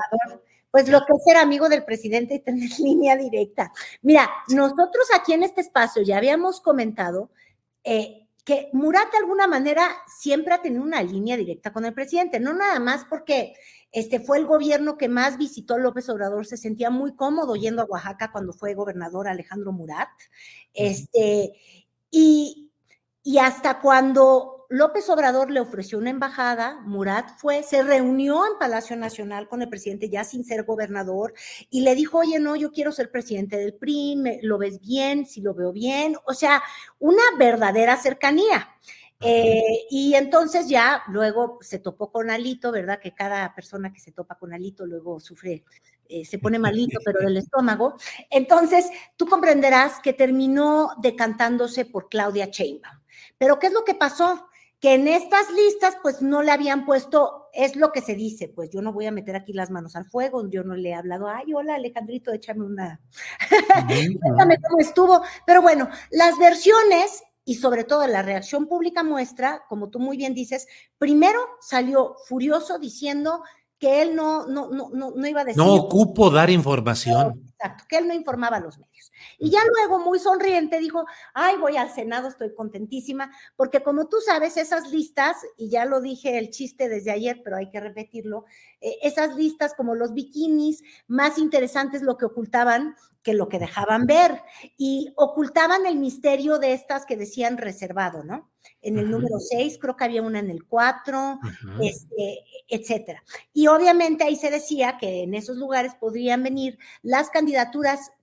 Pues 0.74 0.90
lo 0.90 1.02
que 1.06 1.14
es 1.14 1.24
ser 1.24 1.38
amigo 1.38 1.70
del 1.70 1.86
presidente 1.86 2.34
y 2.34 2.40
tener 2.40 2.68
línea 2.80 3.16
directa. 3.16 3.72
Mira, 4.02 4.28
nosotros 4.48 5.06
aquí 5.16 5.34
en 5.34 5.44
este 5.44 5.62
espacio 5.62 6.02
ya 6.02 6.18
habíamos 6.18 6.62
comentado 6.62 7.30
eh, 7.84 8.28
que 8.44 8.72
Murat 8.74 9.12
de 9.12 9.20
alguna 9.20 9.46
manera 9.46 9.88
siempre 10.08 10.52
ha 10.52 10.64
tenido 10.64 10.82
una 10.82 11.04
línea 11.04 11.38
directa 11.38 11.72
con 11.72 11.86
el 11.86 11.94
presidente, 11.94 12.40
no 12.40 12.54
nada 12.54 12.80
más 12.80 13.06
porque 13.06 13.54
este 13.92 14.20
fue 14.20 14.40
el 14.40 14.48
gobierno 14.48 14.98
que 14.98 15.10
más 15.10 15.38
visitó 15.38 15.78
López 15.78 16.10
Obrador, 16.10 16.48
se 16.48 16.58
sentía 16.58 16.90
muy 16.90 17.16
cómodo 17.16 17.56
yendo 17.56 17.84
a 17.84 17.86
Oaxaca 17.86 18.32
cuando 18.32 18.52
fue 18.52 18.74
gobernador 18.74 19.28
Alejandro 19.28 19.74
Murat. 19.74 20.10
Este, 20.74 21.54
y, 22.10 22.72
y 23.22 23.38
hasta 23.38 23.80
cuando 23.80 24.53
López 24.70 25.10
Obrador 25.10 25.52
le 25.52 25.60
ofreció 25.60 25.98
una 25.98 26.10
embajada, 26.10 26.82
Murat 26.86 27.30
fue, 27.38 27.64
se 27.64 27.84
reunió 27.84 28.46
en 28.46 28.58
Palacio 28.60 28.96
Nacional 28.96 29.48
con 29.48 29.62
el 29.62 29.70
presidente 29.70 30.10
ya 30.10 30.24
sin 30.24 30.44
ser 30.44 30.64
gobernador 30.64 31.34
y 31.70 31.82
le 31.82 31.96
dijo, 31.96 32.20
oye, 32.20 32.40
no, 32.40 32.56
yo 32.56 32.72
quiero 32.72 32.92
ser 32.92 33.12
presidente 33.12 33.58
del 33.58 33.76
PRI, 33.76 34.40
¿lo 34.42 34.58
ves 34.58 34.80
bien? 34.80 35.26
Si 35.26 35.42
lo 35.42 35.54
veo 35.54 35.72
bien, 35.72 36.16
o 36.26 36.34
sea, 36.34 36.64
una 37.00 37.24
verdadera 37.38 37.98
cercanía. 37.98 38.70
Eh, 39.26 39.86
y 39.90 40.16
entonces 40.16 40.68
ya 40.68 41.04
luego 41.08 41.58
se 41.62 41.80
topó 41.80 42.12
con 42.12 42.30
Alito, 42.30 42.72
¿verdad? 42.74 43.00
Que 43.00 43.14
cada 43.14 43.56
persona 43.56 43.94
que 43.94 44.02
se 44.02 44.12
topa 44.12 44.38
con 44.38 44.54
Alito 44.54 44.86
luego 44.86 45.22
sufre, 45.22 45.64
eh, 46.10 46.26
se 46.26 46.40
pone 46.40 46.60
malito, 46.60 47.00
pero 47.06 47.22
del 47.22 47.38
estómago. 47.38 47.96
Entonces, 48.30 48.90
tú 49.16 49.26
comprenderás 49.26 50.02
que 50.02 50.12
terminó 50.12 50.90
decantándose 51.02 51.86
por 51.86 52.10
Claudia 52.10 52.48
Sheinbaum. 52.48 53.00
Pero 53.38 53.60
¿qué 53.60 53.68
es 53.68 53.74
lo 53.74 53.86
que 53.86 53.96
pasó? 53.96 54.50
Que 54.84 54.96
en 54.96 55.08
estas 55.08 55.50
listas 55.50 55.96
pues 56.04 56.22
no 56.22 56.42
le 56.44 56.52
habían 56.52 56.86
puesto, 56.86 57.48
es 57.54 57.78
lo 57.78 57.94
que 57.94 58.02
se 58.02 58.16
dice, 58.16 58.50
pues 58.50 58.70
yo 58.70 58.82
no 58.82 58.92
voy 58.92 59.06
a 59.06 59.14
meter 59.14 59.34
aquí 59.34 59.54
las 59.54 59.72
manos 59.72 59.96
al 59.96 60.04
fuego, 60.04 60.46
yo 60.50 60.66
no 60.66 60.76
le 60.76 60.90
he 60.90 60.94
hablado, 60.94 61.30
ay, 61.30 61.54
hola 61.54 61.76
Alejandrito, 61.76 62.34
échame 62.34 62.66
una, 62.66 63.00
cuéntame 64.22 64.58
cómo 64.58 64.80
estuvo, 64.82 65.22
pero 65.46 65.62
bueno, 65.62 65.88
las 66.12 66.38
versiones 66.38 67.24
y 67.46 67.56
sobre 67.56 67.86
todo 67.86 68.06
la 68.08 68.24
reacción 68.24 68.68
pública 68.68 69.04
muestra, 69.04 69.64
como 69.70 69.90
tú 69.90 70.00
muy 70.00 70.18
bien 70.18 70.34
dices, 70.34 70.68
primero 70.98 71.40
salió 71.62 72.18
furioso 72.28 72.78
diciendo 72.78 73.42
que 73.80 74.02
él 74.02 74.18
no, 74.18 74.48
no, 74.48 74.70
no, 74.70 74.90
no, 74.92 75.28
iba 75.28 75.42
a 75.42 75.46
decir. 75.46 75.64
No 75.64 75.74
ocupo 75.76 76.30
dar 76.30 76.50
información. 76.50 77.53
Exacto, 77.64 77.86
que 77.88 77.98
él 77.98 78.08
no 78.08 78.14
informaba 78.14 78.58
a 78.58 78.60
los 78.60 78.78
medios. 78.78 79.12
Y 79.40 79.50
ya 79.50 79.60
luego, 79.78 80.04
muy 80.04 80.20
sonriente, 80.20 80.80
dijo, 80.80 81.06
ay, 81.34 81.56
voy 81.58 81.78
al 81.78 81.90
Senado, 81.90 82.28
estoy 82.28 82.54
contentísima, 82.54 83.32
porque 83.56 83.82
como 83.82 84.10
tú 84.10 84.18
sabes, 84.20 84.58
esas 84.58 84.92
listas, 84.92 85.38
y 85.56 85.70
ya 85.70 85.86
lo 85.86 86.02
dije 86.02 86.38
el 86.38 86.50
chiste 86.50 86.90
desde 86.90 87.12
ayer, 87.12 87.42
pero 87.42 87.56
hay 87.56 87.70
que 87.70 87.80
repetirlo, 87.80 88.46
eh, 88.82 88.98
esas 89.02 89.36
listas 89.36 89.74
como 89.76 89.96
los 89.96 90.14
bikinis, 90.14 90.84
más 91.08 91.38
interesantes 91.38 92.02
lo 92.02 92.18
que 92.18 92.26
ocultaban 92.26 92.96
que 93.24 93.34
lo 93.34 93.48
que 93.48 93.58
dejaban 93.58 94.06
ver, 94.06 94.42
y 94.78 95.14
ocultaban 95.16 95.86
el 95.86 95.98
misterio 95.98 96.60
de 96.60 96.74
estas 96.74 97.06
que 97.06 97.16
decían 97.16 97.58
reservado, 97.58 98.24
¿no? 98.24 98.52
En 98.82 98.98
el 98.98 99.10
número 99.10 99.40
6, 99.40 99.78
creo 99.80 99.96
que 99.96 100.04
había 100.04 100.22
una 100.22 100.40
en 100.40 100.50
el 100.50 100.66
4, 100.66 101.40
este, 101.82 102.44
etcétera. 102.68 103.24
Y 103.54 103.68
obviamente 103.68 104.26
ahí 104.26 104.36
se 104.36 104.52
decía 104.52 104.98
que 104.98 105.24
en 105.24 105.34
esos 105.34 105.58
lugares 105.58 105.96
podrían 105.96 106.44
venir 106.44 106.78
las 107.02 107.30
candidaturas 107.30 107.53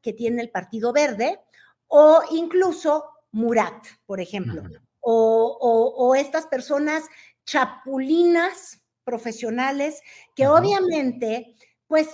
que 0.03 0.13
tiene 0.13 0.43
el 0.43 0.51
Partido 0.51 0.93
Verde 0.93 1.41
o 1.89 2.23
incluso 2.31 3.05
Murat, 3.33 3.87
por 4.07 4.21
ejemplo, 4.21 4.63
o, 5.01 5.95
o, 5.97 6.15
estas 6.15 6.47
personas 6.47 7.05
chapulinas 7.45 8.81
profesionales 9.05 10.03
que 10.35 10.47
obviamente, 10.47 11.55
pues, 11.87 12.09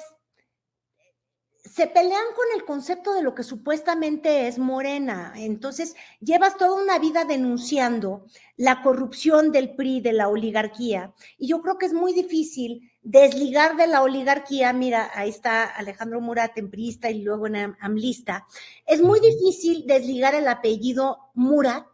se 1.76 1.86
pelean 1.88 2.24
con 2.34 2.46
el 2.54 2.64
concepto 2.64 3.12
de 3.12 3.22
lo 3.22 3.34
que 3.34 3.42
supuestamente 3.42 4.46
es 4.46 4.58
morena. 4.58 5.34
Entonces, 5.36 5.94
llevas 6.20 6.56
toda 6.56 6.80
una 6.80 6.98
vida 6.98 7.24
denunciando 7.24 8.24
la 8.56 8.82
corrupción 8.82 9.52
del 9.52 9.74
PRI, 9.74 10.00
de 10.00 10.12
la 10.12 10.28
oligarquía, 10.28 11.12
y 11.36 11.48
yo 11.48 11.60
creo 11.60 11.76
que 11.76 11.86
es 11.86 11.92
muy 11.92 12.14
difícil 12.14 12.90
desligar 13.06 13.76
de 13.76 13.86
la 13.86 14.02
oligarquía, 14.02 14.72
mira, 14.72 15.12
ahí 15.14 15.30
está 15.30 15.64
Alejandro 15.64 16.20
Murat 16.20 16.58
en 16.58 16.70
priista 16.70 17.08
y 17.08 17.22
luego 17.22 17.46
en 17.46 17.76
amlista, 17.78 18.48
es 18.84 19.00
muy 19.00 19.20
difícil 19.20 19.84
desligar 19.86 20.34
el 20.34 20.48
apellido 20.48 21.30
Murat 21.34 21.86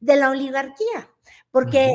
de 0.00 0.16
la 0.16 0.30
oligarquía, 0.30 1.10
porque 1.50 1.90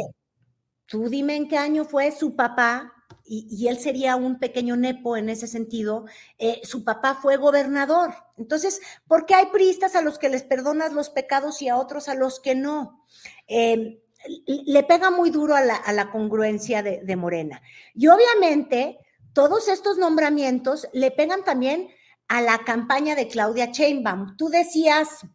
tú 0.86 1.10
dime 1.10 1.36
en 1.36 1.48
qué 1.48 1.58
año 1.58 1.84
fue 1.84 2.12
su 2.12 2.36
papá, 2.36 2.94
y, 3.32 3.68
él 3.68 3.80
sería 3.80 4.16
un 4.16 4.40
pequeño 4.40 4.76
nepo 4.76 5.16
en 5.16 5.30
ese 5.30 5.48
sentido, 5.48 6.06
eh, 6.40 6.62
su 6.64 6.84
papá 6.84 7.14
fue 7.14 7.38
gobernador. 7.38 8.14
Entonces, 8.38 8.82
¿por 9.08 9.28
qué 9.28 9.36
hay 9.36 9.46
priistas 9.48 9.96
a 9.96 10.02
los 10.02 10.18
que 10.18 10.30
les 10.30 10.42
perdonas 10.42 10.94
los 10.94 11.12
pecados 11.12 11.62
y 11.62 11.70
a 11.70 11.78
otros 11.78 12.10
a 12.10 12.16
los 12.16 12.40
que 12.40 12.56
no? 12.56 13.06
Eh, 13.48 14.02
le 14.46 14.84
pega 14.84 15.10
muy 15.10 15.30
duro 15.30 15.56
a 15.56 15.62
la, 15.62 16.12
congruencia 16.12 16.84
de, 16.84 17.16
Morena. 17.16 17.62
Y 17.94 18.08
obviamente, 18.08 19.00
todos 19.34 19.68
estos 19.68 19.98
nombramientos 19.98 20.88
le 20.94 21.12
pegan 21.12 21.44
también 21.44 21.90
a 22.28 22.42
la 22.42 22.60
campaña 22.60 23.16
de 23.16 23.28
Claudia 23.28 23.72
Sheinbaum. 23.72 24.38
Tú 24.38 24.50
decías 24.50 25.26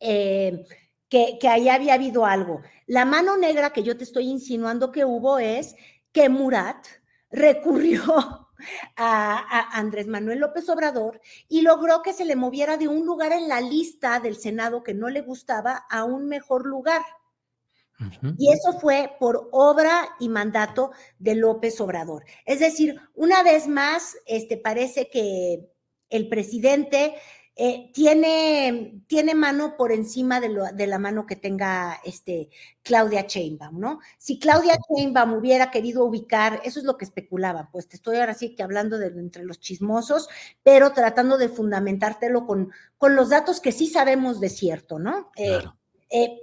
eh, 0.00 0.64
que, 1.08 1.38
ahí 1.48 1.68
había 1.68 1.94
habido 1.94 2.24
algo. 2.24 2.62
La 2.86 3.04
mano 3.04 3.36
negra 3.36 3.72
que 3.72 3.82
yo 3.82 3.96
te 3.96 4.04
estoy 4.04 4.28
insinuando 4.28 4.92
que 4.92 5.04
hubo 5.04 5.38
es 5.38 5.74
que 6.12 6.28
Murat 6.28 6.86
recurrió 7.30 8.02
a, 8.96 9.78
Andrés 9.78 10.06
Manuel 10.06 10.40
López 10.40 10.68
Obrador 10.68 11.20
y 11.48 11.62
logró 11.62 12.02
que 12.02 12.12
se 12.12 12.24
le 12.24 12.36
moviera 12.36 12.76
de 12.76 12.88
un 12.88 13.04
lugar 13.04 13.32
en 13.32 13.48
la 13.48 13.60
lista 13.60 14.20
del 14.20 14.36
Senado 14.36 14.82
que 14.82 14.94
no 14.94 15.08
le 15.08 15.22
gustaba 15.22 15.84
a 15.90 16.04
un 16.04 16.26
mejor 16.26 16.66
lugar. 16.66 17.02
Y 18.38 18.52
eso 18.52 18.78
fue 18.78 19.12
por 19.18 19.48
obra 19.52 20.08
y 20.18 20.28
mandato 20.28 20.92
de 21.18 21.34
López 21.34 21.80
Obrador. 21.80 22.24
Es 22.46 22.60
decir, 22.60 23.00
una 23.14 23.42
vez 23.42 23.68
más, 23.68 24.16
este, 24.26 24.56
parece 24.56 25.08
que 25.08 25.70
el 26.08 26.28
presidente 26.28 27.14
eh, 27.62 27.90
tiene, 27.92 29.02
tiene 29.06 29.34
mano 29.34 29.76
por 29.76 29.92
encima 29.92 30.40
de, 30.40 30.48
de, 30.72 30.86
la 30.86 30.98
mano 30.98 31.26
que 31.26 31.36
tenga 31.36 32.00
este, 32.04 32.48
Claudia 32.82 33.26
Sheinbaum, 33.28 33.78
¿no? 33.78 34.00
Si 34.16 34.38
Claudia 34.38 34.78
Sheinbaum 34.88 35.34
hubiera 35.34 35.70
querido 35.70 36.04
ubicar, 36.04 36.62
eso 36.64 36.78
es 36.78 36.86
lo 36.86 36.96
que 36.96 37.04
especulaban, 37.04 37.70
pues 37.70 37.86
te 37.86 37.96
estoy 37.96 38.16
ahora 38.16 38.32
sí 38.32 38.54
que 38.54 38.62
hablando 38.62 38.96
de 38.96 39.08
entre 39.08 39.44
los 39.44 39.60
chismosos, 39.60 40.28
pero 40.62 40.92
tratando 40.92 41.36
de 41.36 41.50
fundamentártelo 41.50 42.46
con, 42.46 42.70
con 42.96 43.14
los 43.14 43.28
datos 43.28 43.60
que 43.60 43.72
sí 43.72 43.88
sabemos 43.88 44.40
de 44.40 44.48
cierto, 44.48 44.98
¿no? 44.98 45.30
Eh, 45.36 45.48
claro. 45.48 45.76
Eh, 46.08 46.40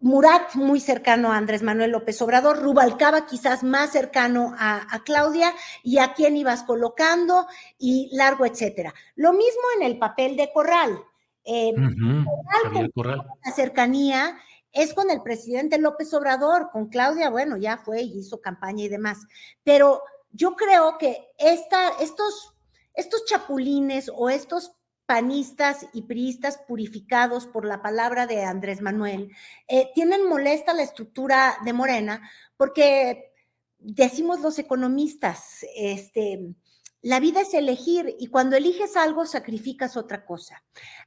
Murat 0.00 0.54
muy 0.54 0.80
cercano 0.80 1.30
a 1.30 1.36
Andrés 1.36 1.62
Manuel 1.62 1.90
López 1.90 2.20
Obrador, 2.22 2.58
Rubalcaba 2.58 3.26
quizás 3.26 3.62
más 3.62 3.92
cercano 3.92 4.54
a, 4.58 5.02
Claudia 5.04 5.52
y 5.82 5.98
a 5.98 6.14
quién 6.14 6.38
ibas 6.38 6.62
colocando 6.62 7.46
y 7.78 8.08
largo, 8.12 8.46
etcétera. 8.46 8.94
Lo 9.14 9.32
mismo 9.32 9.62
en 9.76 9.86
el 9.86 9.98
papel 9.98 10.36
de 10.36 10.50
Corral. 10.52 11.02
Eh, 11.44 11.72
Corral, 12.94 13.26
La 13.44 13.52
cercanía 13.52 14.38
es 14.72 14.94
con 14.94 15.10
el 15.10 15.22
presidente 15.22 15.78
López 15.78 16.12
Obrador, 16.14 16.70
con 16.72 16.88
Claudia, 16.88 17.28
bueno, 17.28 17.58
ya 17.58 17.76
fue 17.76 18.00
y 18.02 18.20
hizo 18.20 18.40
campaña 18.40 18.84
y 18.84 18.88
demás. 18.88 19.18
Pero 19.64 20.02
yo 20.32 20.56
creo 20.56 20.96
que 20.96 21.28
esta, 21.36 21.90
estos, 22.00 22.54
estos 22.94 23.26
chapulines 23.26 24.10
o 24.14 24.30
estos 24.30 24.76
panistas 25.10 25.88
y 25.92 26.02
priistas 26.02 26.58
purificados 26.68 27.48
por 27.48 27.64
la 27.64 27.82
palabra 27.82 28.28
de 28.28 28.44
Andrés 28.44 28.80
Manuel, 28.80 29.34
eh, 29.66 29.90
tienen 29.92 30.28
molesta 30.28 30.72
la 30.72 30.84
estructura 30.84 31.56
de 31.64 31.72
Morena 31.72 32.30
porque 32.56 33.32
decimos 33.80 34.38
los 34.38 34.60
economistas, 34.60 35.66
este, 35.74 36.54
la 37.02 37.18
vida 37.18 37.40
es 37.40 37.54
elegir 37.54 38.14
y 38.20 38.28
cuando 38.28 38.54
eliges 38.54 38.96
algo 38.96 39.26
sacrificas 39.26 39.96
otra 39.96 40.24
cosa. 40.24 40.62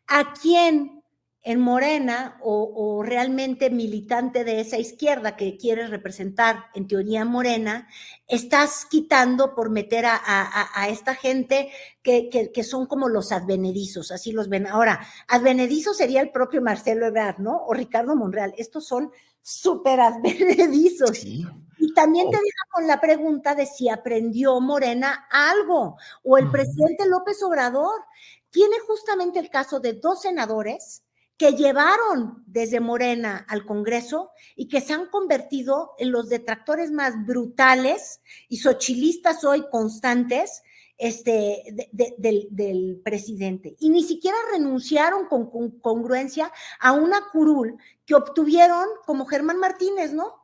¿A 0.08 0.34
quién 0.34 1.03
en 1.46 1.60
Morena 1.60 2.38
o, 2.42 3.04
realmente 3.04 3.70
militante 3.70 4.46
de 4.46 4.62
esa 4.62 4.78
izquierda 4.78 5.36
que 5.36 5.58
quieres 5.58 5.90
representar, 5.90 6.68
en 6.74 6.88
teoría 6.88 7.26
Morena, 7.26 7.90
estás 8.28 8.86
quitando 8.90 9.54
por 9.54 9.70
meter 9.70 10.06
a, 10.08 10.88
esta 10.88 11.16
gente 11.16 11.70
que, 12.02 12.30
que, 12.30 12.64
son 12.64 12.86
como 12.86 13.10
los 13.10 13.34
advenedizos, 13.34 14.12
así 14.12 14.32
los 14.32 14.48
ven. 14.48 14.68
Ahora, 14.68 15.06
advenedizo 15.28 15.94
sería 15.94 16.22
el 16.22 16.32
propio 16.32 16.62
Marcelo 16.62 17.06
Ebrard, 17.06 17.40
¿no? 17.40 17.66
O 17.66 17.74
Ricardo 17.74 18.16
Monreal. 18.16 18.54
Estos 18.58 18.88
son 18.88 19.12
súper 19.42 20.00
advenedizos. 20.00 21.26
Y 21.26 21.94
también 21.94 22.30
te 22.32 22.38
deja 22.38 22.64
con 22.72 22.88
la 22.88 23.02
pregunta 23.02 23.54
de 23.54 23.66
si 23.66 23.90
aprendió 23.90 24.62
Morena 24.62 25.28
algo, 25.30 25.98
o 26.24 26.38
el 26.38 26.50
presidente 26.50 27.06
López 27.06 27.44
Obrador. 27.44 28.02
Tiene 28.50 28.78
justamente 28.88 29.40
el 29.40 29.50
caso 29.50 29.82
de 29.82 29.94
dos 29.94 30.22
senadores 30.22 31.03
que 31.38 31.54
llevaron 31.54 32.44
desde 32.46 32.80
Morena 32.80 33.46
al 33.50 33.66
Congreso 33.66 34.32
y 34.56 34.68
que 34.68 34.82
se 34.82 34.94
han 34.94 35.08
convertido 35.08 35.92
en 35.98 36.12
los 36.12 36.30
detractores 36.30 36.92
más 36.92 37.26
brutales 37.26 38.22
y 38.50 38.58
sochilistas 38.58 39.44
hoy 39.44 39.66
constantes 39.72 40.64
este, 40.98 41.90
del, 41.92 43.02
presidente. 43.04 43.76
Y 43.80 43.90
ni 43.90 44.04
siquiera 44.04 44.38
renunciaron 44.52 45.28
con, 45.28 45.80
congruencia 45.80 46.52
a 46.80 46.92
una 46.92 47.20
curul 47.32 47.78
que 48.06 48.16
obtuvieron 48.16 48.86
como 49.06 49.26
Germán 49.26 49.58
Martínez, 49.58 50.14
¿no? 50.14 50.36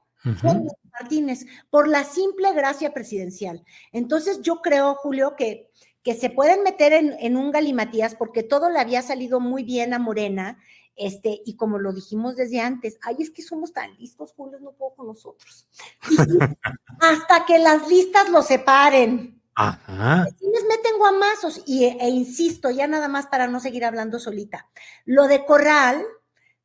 Martínez, 0.91 1.45
por 1.69 1.87
la 1.87 2.03
simple 2.03 2.51
gracia 2.53 2.93
presidencial. 2.93 3.63
Entonces 3.93 4.41
yo 4.41 4.61
creo, 4.61 4.95
Julio, 4.95 5.35
que, 5.37 5.69
que 6.03 6.13
se 6.13 6.29
pueden 6.29 6.63
meter 6.63 6.91
en, 6.91 7.15
en 7.19 7.37
un 7.37 7.51
galimatías 7.51 8.15
porque 8.15 8.43
todo 8.43 8.69
le 8.69 8.79
había 8.79 9.01
salido 9.01 9.39
muy 9.39 9.63
bien 9.63 9.93
a 9.93 9.99
Morena 9.99 10.57
este, 10.99 11.41
y 11.45 11.55
como 11.55 11.79
lo 11.79 11.93
dijimos 11.93 12.35
desde 12.35 12.59
antes, 12.59 12.99
ay, 13.01 13.15
es 13.19 13.31
que 13.31 13.41
somos 13.41 13.71
tan 13.71 13.95
listos, 13.97 14.33
Julio, 14.35 14.59
no 14.59 14.73
puedo 14.73 14.95
con 14.95 15.07
nosotros. 15.07 15.65
hasta 16.99 17.45
que 17.45 17.57
las 17.57 17.87
listas 17.87 18.29
lo 18.29 18.41
separen. 18.41 19.41
Ajá. 19.55 20.25
les 20.39 20.63
meten 20.63 20.97
guamazos, 20.97 21.63
y, 21.65 21.85
e, 21.85 22.09
insisto, 22.09 22.69
ya 22.69 22.87
nada 22.87 23.07
más 23.07 23.27
para 23.27 23.47
no 23.47 23.61
seguir 23.61 23.85
hablando 23.85 24.19
solita. 24.19 24.69
Lo 25.05 25.27
de 25.27 25.45
Corral 25.45 26.03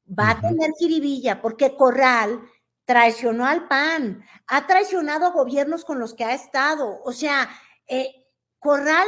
va 0.06 0.30
a 0.30 0.40
tener 0.40 0.72
jiribilla, 0.78 1.40
porque 1.40 1.76
Corral 1.76 2.40
traicionó 2.84 3.46
al 3.46 3.68
PAN, 3.68 4.24
ha 4.48 4.66
traicionado 4.66 5.26
a 5.26 5.30
gobiernos 5.30 5.84
con 5.84 6.00
los 6.00 6.14
que 6.14 6.24
ha 6.24 6.34
estado. 6.34 7.00
O 7.04 7.12
sea, 7.12 7.48
eh, 7.86 8.26
Corral, 8.58 9.06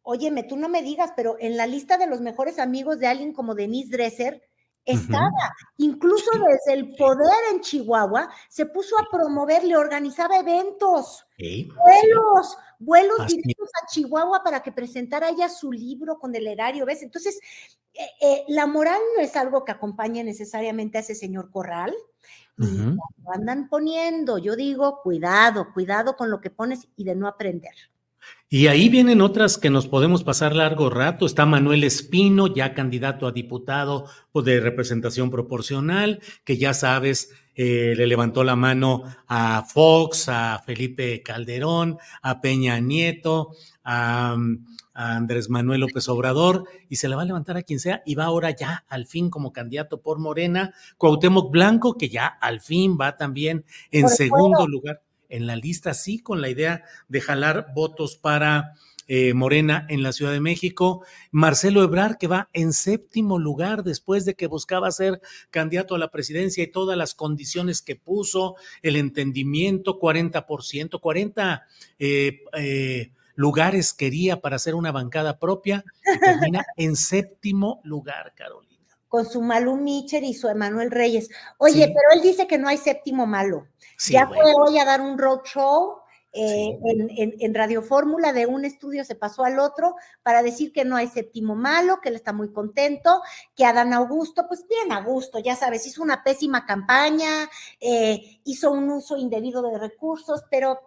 óyeme, 0.00 0.44
tú 0.44 0.56
no 0.56 0.70
me 0.70 0.82
digas, 0.82 1.12
pero 1.14 1.36
en 1.40 1.58
la 1.58 1.66
lista 1.66 1.98
de 1.98 2.06
los 2.06 2.22
mejores 2.22 2.58
amigos 2.58 2.98
de 2.98 3.06
alguien 3.06 3.32
como 3.34 3.54
Denise 3.54 3.90
Dresser, 3.90 4.42
estaba, 4.84 5.54
incluso 5.76 6.30
desde 6.32 6.78
el 6.78 6.94
poder 6.96 7.36
en 7.52 7.60
Chihuahua, 7.60 8.28
se 8.48 8.66
puso 8.66 8.98
a 8.98 9.06
promover, 9.10 9.64
le 9.64 9.76
organizaba 9.76 10.38
eventos, 10.38 11.26
vuelos, 11.38 12.56
vuelos 12.78 13.26
directos 13.28 13.70
a 13.82 13.86
Chihuahua 13.86 14.42
para 14.42 14.62
que 14.62 14.72
presentara 14.72 15.28
ella 15.28 15.48
su 15.48 15.70
libro 15.70 16.18
con 16.18 16.34
el 16.34 16.46
erario, 16.46 16.84
¿ves? 16.84 17.02
Entonces, 17.02 17.38
eh, 17.94 18.00
eh, 18.20 18.44
la 18.48 18.66
moral 18.66 19.00
no 19.16 19.22
es 19.22 19.36
algo 19.36 19.64
que 19.64 19.72
acompañe 19.72 20.24
necesariamente 20.24 20.98
a 20.98 21.02
ese 21.02 21.14
señor 21.14 21.50
Corral. 21.50 21.94
Y 22.58 22.76
lo 22.76 23.32
andan 23.32 23.68
poniendo, 23.68 24.38
yo 24.38 24.54
digo, 24.54 25.00
cuidado, 25.02 25.72
cuidado 25.72 26.16
con 26.16 26.30
lo 26.30 26.40
que 26.40 26.50
pones 26.50 26.86
y 26.96 27.02
de 27.02 27.16
no 27.16 27.26
aprender. 27.26 27.74
Y 28.52 28.66
ahí 28.66 28.90
vienen 28.90 29.22
otras 29.22 29.56
que 29.56 29.70
nos 29.70 29.86
podemos 29.86 30.24
pasar 30.24 30.54
largo 30.54 30.90
rato. 30.90 31.24
Está 31.24 31.46
Manuel 31.46 31.84
Espino, 31.84 32.54
ya 32.54 32.74
candidato 32.74 33.26
a 33.26 33.32
diputado 33.32 34.04
pues, 34.30 34.44
de 34.44 34.60
representación 34.60 35.30
proporcional, 35.30 36.20
que 36.44 36.58
ya 36.58 36.74
sabes, 36.74 37.30
eh, 37.54 37.94
le 37.96 38.06
levantó 38.06 38.44
la 38.44 38.54
mano 38.54 39.04
a 39.26 39.62
Fox, 39.62 40.28
a 40.28 40.62
Felipe 40.66 41.22
Calderón, 41.22 41.96
a 42.20 42.42
Peña 42.42 42.78
Nieto, 42.78 43.52
a, 43.84 44.36
a, 44.92 45.16
Andrés 45.16 45.48
Manuel 45.48 45.80
López 45.80 46.06
Obrador, 46.10 46.64
y 46.90 46.96
se 46.96 47.08
le 47.08 47.16
va 47.16 47.22
a 47.22 47.24
levantar 47.24 47.56
a 47.56 47.62
quien 47.62 47.80
sea, 47.80 48.02
y 48.04 48.16
va 48.16 48.24
ahora 48.24 48.50
ya 48.50 48.84
al 48.86 49.06
fin 49.06 49.30
como 49.30 49.54
candidato 49.54 50.02
por 50.02 50.18
Morena, 50.18 50.74
Cuauhtémoc 50.98 51.50
Blanco, 51.50 51.96
que 51.96 52.10
ya 52.10 52.26
al 52.26 52.60
fin 52.60 52.98
va 53.00 53.16
también 53.16 53.64
en 53.90 54.10
segundo 54.10 54.66
lugar 54.66 55.00
en 55.32 55.46
la 55.46 55.56
lista, 55.56 55.94
sí, 55.94 56.20
con 56.20 56.40
la 56.40 56.48
idea 56.48 56.84
de 57.08 57.20
jalar 57.20 57.72
votos 57.74 58.16
para 58.16 58.74
eh, 59.08 59.34
Morena 59.34 59.86
en 59.88 60.02
la 60.02 60.12
Ciudad 60.12 60.30
de 60.32 60.40
México. 60.40 61.04
Marcelo 61.32 61.82
Ebrar, 61.82 62.18
que 62.18 62.28
va 62.28 62.48
en 62.52 62.72
séptimo 62.72 63.38
lugar 63.38 63.82
después 63.82 64.24
de 64.24 64.34
que 64.34 64.46
buscaba 64.46 64.92
ser 64.92 65.20
candidato 65.50 65.94
a 65.94 65.98
la 65.98 66.10
presidencia 66.10 66.62
y 66.62 66.70
todas 66.70 66.96
las 66.96 67.14
condiciones 67.14 67.82
que 67.82 67.96
puso, 67.96 68.54
el 68.82 68.96
entendimiento, 68.96 69.98
40%, 69.98 71.00
40 71.00 71.66
lugares 73.34 73.92
quería 73.94 74.40
para 74.40 74.56
hacer 74.56 74.74
una 74.74 74.92
bancada 74.92 75.38
propia 75.38 75.84
termina 76.20 76.64
en 76.76 76.96
séptimo 76.96 77.80
lugar, 77.82 78.34
Carolina 78.36 78.71
con 79.12 79.26
su 79.26 79.42
Malu 79.42 79.76
Micher 79.76 80.24
y 80.24 80.32
su 80.32 80.48
Emanuel 80.48 80.90
Reyes. 80.90 81.28
Oye, 81.58 81.84
pero 81.86 82.14
él 82.14 82.22
dice 82.22 82.46
que 82.46 82.56
no 82.56 82.66
hay 82.66 82.78
séptimo 82.78 83.26
malo. 83.26 83.66
ya 84.08 84.26
fue 84.26 84.54
hoy 84.56 84.78
a 84.78 84.86
dar 84.86 85.02
un 85.02 85.18
roadshow 85.18 85.98
eh, 86.32 86.78
en, 87.38 87.54
Radio 87.54 87.82
Fórmula, 87.82 88.32
de 88.32 88.46
un 88.46 88.64
estudio 88.64 89.04
se 89.04 89.14
pasó 89.14 89.44
al 89.44 89.58
otro 89.58 89.96
para 90.22 90.42
decir 90.42 90.72
que 90.72 90.86
no 90.86 90.96
hay 90.96 91.08
séptimo 91.08 91.54
malo, 91.54 92.00
que 92.00 92.08
él 92.08 92.14
está 92.14 92.32
muy 92.32 92.54
contento, 92.54 93.20
que 93.54 93.66
Adán 93.66 93.92
Augusto, 93.92 94.46
pues 94.48 94.66
bien 94.66 94.90
Augusto, 94.92 95.38
ya 95.40 95.56
sabes, 95.56 95.86
hizo 95.86 96.02
una 96.02 96.24
pésima 96.24 96.64
campaña, 96.64 97.50
eh, 97.80 98.40
hizo 98.44 98.70
un 98.70 98.88
uso 98.88 99.18
indebido 99.18 99.60
de 99.60 99.76
recursos, 99.76 100.42
pero 100.50 100.80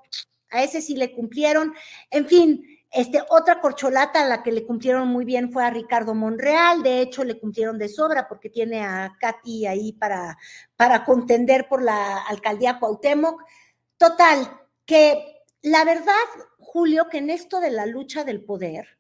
a 0.50 0.64
ese 0.64 0.82
sí 0.82 0.96
le 0.96 1.14
cumplieron. 1.14 1.76
En 2.10 2.26
fin, 2.26 2.75
este, 2.92 3.22
otra 3.30 3.60
corcholata 3.62 4.22
a 4.22 4.26
la 4.26 4.44
que 4.44 4.52
le 4.52 4.66
cumplieron 4.66 5.08
muy 5.08 5.26
bien 5.26 5.52
fue 5.52 5.66
a 5.66 5.70
Ricardo 5.70 6.14
Monreal, 6.14 6.82
de 6.82 7.02
hecho 7.02 7.24
le 7.24 7.40
cumplieron 7.40 7.78
de 7.78 7.90
sobra 7.90 8.28
porque 8.28 8.50
tiene 8.50 8.84
a 8.84 9.16
Katy 9.20 9.68
ahí 9.68 9.94
para, 9.94 10.38
para 10.76 11.04
contender 11.04 11.68
por 11.68 11.82
la 11.82 12.24
alcaldía 12.24 12.80
Cuauhtémoc. 12.80 13.44
Total, 13.98 14.62
que 14.86 15.44
la 15.62 15.84
verdad, 15.84 16.14
Julio, 16.60 17.08
que 17.10 17.18
en 17.18 17.30
esto 17.30 17.60
de 17.60 17.72
la 17.72 17.86
lucha 17.86 18.24
del 18.24 18.44
poder 18.44 18.98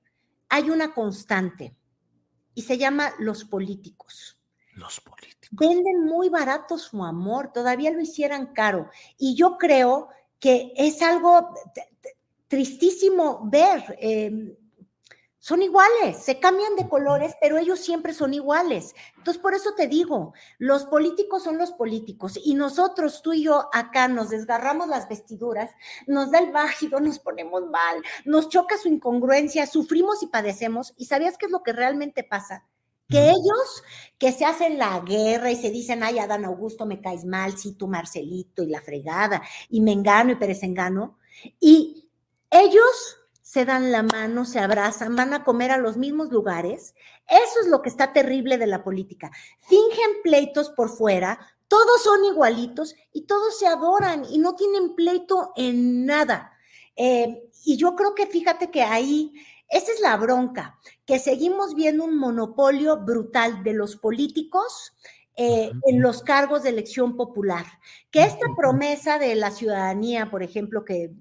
hay 0.49 0.69
una 0.69 0.93
constante 0.93 1.75
y 2.53 2.63
se 2.63 2.77
llama 2.77 3.13
los 3.19 3.45
políticos. 3.45 4.39
Los 4.73 4.99
políticos. 4.99 5.49
Venden 5.51 6.03
muy 6.05 6.29
barato 6.29 6.77
su 6.77 7.03
amor, 7.03 7.51
todavía 7.53 7.91
lo 7.91 8.01
hicieran 8.01 8.53
caro. 8.53 8.89
Y 9.17 9.35
yo 9.35 9.57
creo 9.57 10.09
que 10.39 10.73
es 10.75 11.01
algo, 11.01 11.53
tristísimo 12.55 13.41
ver. 13.51 13.97
Em, 13.99 14.55
son 15.39 15.61
iguales, 15.61 16.23
se 16.23 16.39
cambian 16.39 16.77
de 16.77 16.87
colores, 16.87 17.35
pero 17.41 17.57
ellos 17.57 17.79
siempre 17.79 18.13
son 18.13 18.33
iguales. 18.33 18.95
Entonces, 19.17 19.43
por 19.43 19.53
eso 19.53 19.73
te 19.75 19.87
digo, 19.87 20.33
los 20.57 20.85
políticos 20.85 21.43
son 21.43 21.57
los 21.57 21.73
políticos 21.73 22.39
y 22.41 22.55
nosotros, 22.55 23.21
tú 23.21 23.33
y 23.33 23.43
yo, 23.43 23.67
acá 23.73 24.07
nos 24.07 24.29
desgarramos 24.29 24.87
las 24.87 25.09
vestiduras, 25.09 25.69
nos 26.07 26.31
da 26.31 26.39
el 26.39 26.53
bájido, 26.53 27.01
nos 27.01 27.19
ponemos 27.19 27.67
mal, 27.67 28.01
nos 28.23 28.47
choca 28.47 28.77
su 28.77 28.87
incongruencia, 28.87 29.67
sufrimos 29.67 30.23
y 30.23 30.27
padecemos. 30.27 30.93
¿Y 30.95 31.05
sabías 31.05 31.37
qué 31.37 31.47
es 31.47 31.51
lo 31.51 31.61
que 31.61 31.73
realmente 31.73 32.23
pasa? 32.23 32.65
Que 33.09 33.31
ellos 33.31 33.83
que 34.17 34.31
se 34.31 34.45
hacen 34.45 34.77
la 34.77 34.97
guerra 35.01 35.51
y 35.51 35.57
se 35.57 35.71
dicen, 35.71 36.03
ay, 36.03 36.19
Adán 36.19 36.45
Augusto, 36.45 36.85
me 36.85 37.01
caes 37.01 37.25
mal, 37.25 37.57
sí, 37.57 37.73
tú 37.73 37.89
Marcelito 37.89 38.63
y 38.63 38.67
la 38.67 38.81
fregada, 38.81 39.43
y 39.69 39.81
me 39.81 39.91
engano 39.91 40.31
y 40.31 40.35
perezengano, 40.35 41.17
y 41.59 42.04
ellos 42.49 43.17
se 43.41 43.63
dan 43.63 43.91
la 43.91 44.03
mano, 44.03 44.43
se 44.43 44.59
abrazan, 44.59 45.15
van 45.15 45.33
a 45.33 45.43
comer 45.43 45.71
a 45.71 45.77
los 45.77 45.97
mismos 45.97 46.31
lugares. 46.31 46.95
Eso 47.27 47.61
es 47.61 47.67
lo 47.67 47.81
que 47.81 47.89
está 47.89 48.11
terrible 48.11 48.57
de 48.57 48.67
la 48.67 48.83
política. 48.83 49.31
Fingen 49.59 50.21
pleitos 50.23 50.71
por 50.71 50.89
fuera, 50.89 51.39
todos 51.67 52.03
son 52.03 52.25
igualitos 52.25 52.95
y 53.13 53.27
todos 53.27 53.57
se 53.57 53.67
adoran 53.67 54.25
y 54.29 54.39
no 54.39 54.55
tienen 54.55 54.95
pleito 54.95 55.53
en 55.55 56.05
nada. 56.05 56.51
Eh, 56.95 57.49
y 57.63 57.77
yo 57.77 57.95
creo 57.95 58.13
que 58.13 58.27
fíjate 58.27 58.71
que 58.71 58.83
ahí, 58.83 59.33
esa 59.69 59.91
es 59.91 59.99
la 59.99 60.15
bronca, 60.17 60.79
que 61.05 61.19
seguimos 61.19 61.75
viendo 61.75 62.03
un 62.03 62.17
monopolio 62.17 62.97
brutal 62.97 63.63
de 63.63 63.73
los 63.73 63.95
políticos 63.95 64.93
eh, 65.35 65.71
en 65.87 66.01
los 66.01 66.21
cargos 66.23 66.63
de 66.63 66.69
elección 66.69 67.17
popular. 67.17 67.65
Que 68.11 68.23
esta 68.23 68.47
promesa 68.55 69.19
de 69.19 69.35
la 69.35 69.51
ciudadanía, 69.51 70.29
por 70.29 70.43
ejemplo, 70.43 70.85
que 70.85 71.11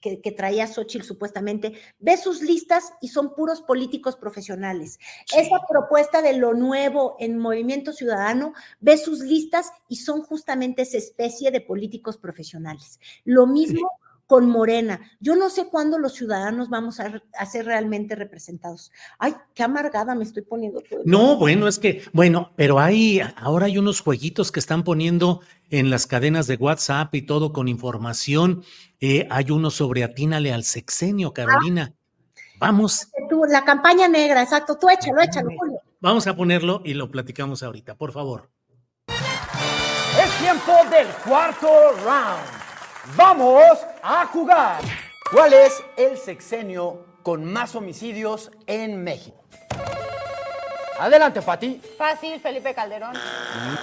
que, 0.00 0.32
traía 0.32 0.66
Xochitl 0.66 1.04
supuestamente, 1.04 1.72
ve 1.98 2.16
sus 2.16 2.42
listas 2.42 2.92
y 3.00 3.08
son 3.08 3.34
puros 3.34 3.62
políticos 3.62 4.16
profesionales. 4.16 4.98
Esa 5.36 5.60
propuesta 5.68 6.22
de 6.22 6.34
lo 6.34 6.54
nuevo 6.54 7.16
en 7.18 7.38
Movimiento 7.38 7.92
Ciudadano, 7.92 8.54
ve 8.80 8.96
sus 8.96 9.20
listas 9.20 9.70
y 9.88 9.96
son 9.96 10.22
justamente 10.22 10.82
esa 10.82 10.98
especie 10.98 11.50
de 11.50 11.60
políticos 11.60 12.18
profesionales. 12.18 13.00
Lo 13.24 13.46
mismo 13.46 13.90
con 14.32 14.48
Morena. 14.48 14.98
Yo 15.20 15.36
no 15.36 15.50
sé 15.50 15.66
cuándo 15.66 15.98
los 15.98 16.14
ciudadanos 16.14 16.70
vamos 16.70 16.98
a, 17.00 17.20
ser 17.44 17.66
realmente 17.66 18.14
representados. 18.14 18.90
Ay, 19.18 19.34
qué 19.52 19.62
amargada 19.62 20.14
me 20.14 20.24
estoy 20.24 20.42
poniendo. 20.42 20.80
Todo 20.80 21.00
no, 21.04 21.36
bueno, 21.36 21.68
es 21.68 21.78
que, 21.78 22.02
bueno, 22.14 22.50
pero 22.56 22.78
hay, 22.80 23.20
ahora 23.36 23.66
hay 23.66 23.76
unos 23.76 24.00
jueguitos 24.00 24.50
que 24.50 24.58
están 24.58 24.84
poniendo 24.84 25.42
en 25.68 25.90
las 25.90 26.06
cadenas 26.06 26.46
de 26.46 26.56
WhatsApp 26.56 27.14
y 27.14 27.20
todo 27.20 27.52
con 27.52 27.68
información. 27.68 28.64
Eh, 29.00 29.28
hay 29.30 29.50
uno 29.50 29.68
sobre 29.68 30.02
atínale 30.02 30.50
al 30.50 30.64
sexenio, 30.64 31.34
Carolina. 31.34 31.92
Vamos. 32.58 33.08
la 33.50 33.66
campaña 33.66 34.08
negra, 34.08 34.42
exacto. 34.42 34.78
Tú 34.80 34.88
échalo, 34.88 35.20
échalo, 35.20 35.50
Julio. 35.58 35.78
Vamos 36.00 36.26
a 36.26 36.34
ponerlo 36.34 36.80
y 36.86 36.94
lo 36.94 37.10
platicamos 37.10 37.62
ahorita, 37.62 37.96
por 37.96 38.12
favor. 38.12 38.48
Es 39.08 40.38
tiempo 40.40 40.72
del 40.90 41.08
cuarto 41.22 41.68
round. 42.02 42.61
Vamos 43.16 43.78
a 44.02 44.26
jugar. 44.26 44.80
¿Cuál 45.32 45.54
es 45.54 45.82
el 45.96 46.16
sexenio 46.16 47.04
con 47.22 47.44
más 47.44 47.74
homicidios 47.74 48.52
en 48.66 49.02
México? 49.02 49.42
Adelante, 51.00 51.42
Pati. 51.42 51.82
Fácil, 51.98 52.38
Felipe 52.38 52.72
Calderón. 52.74 53.14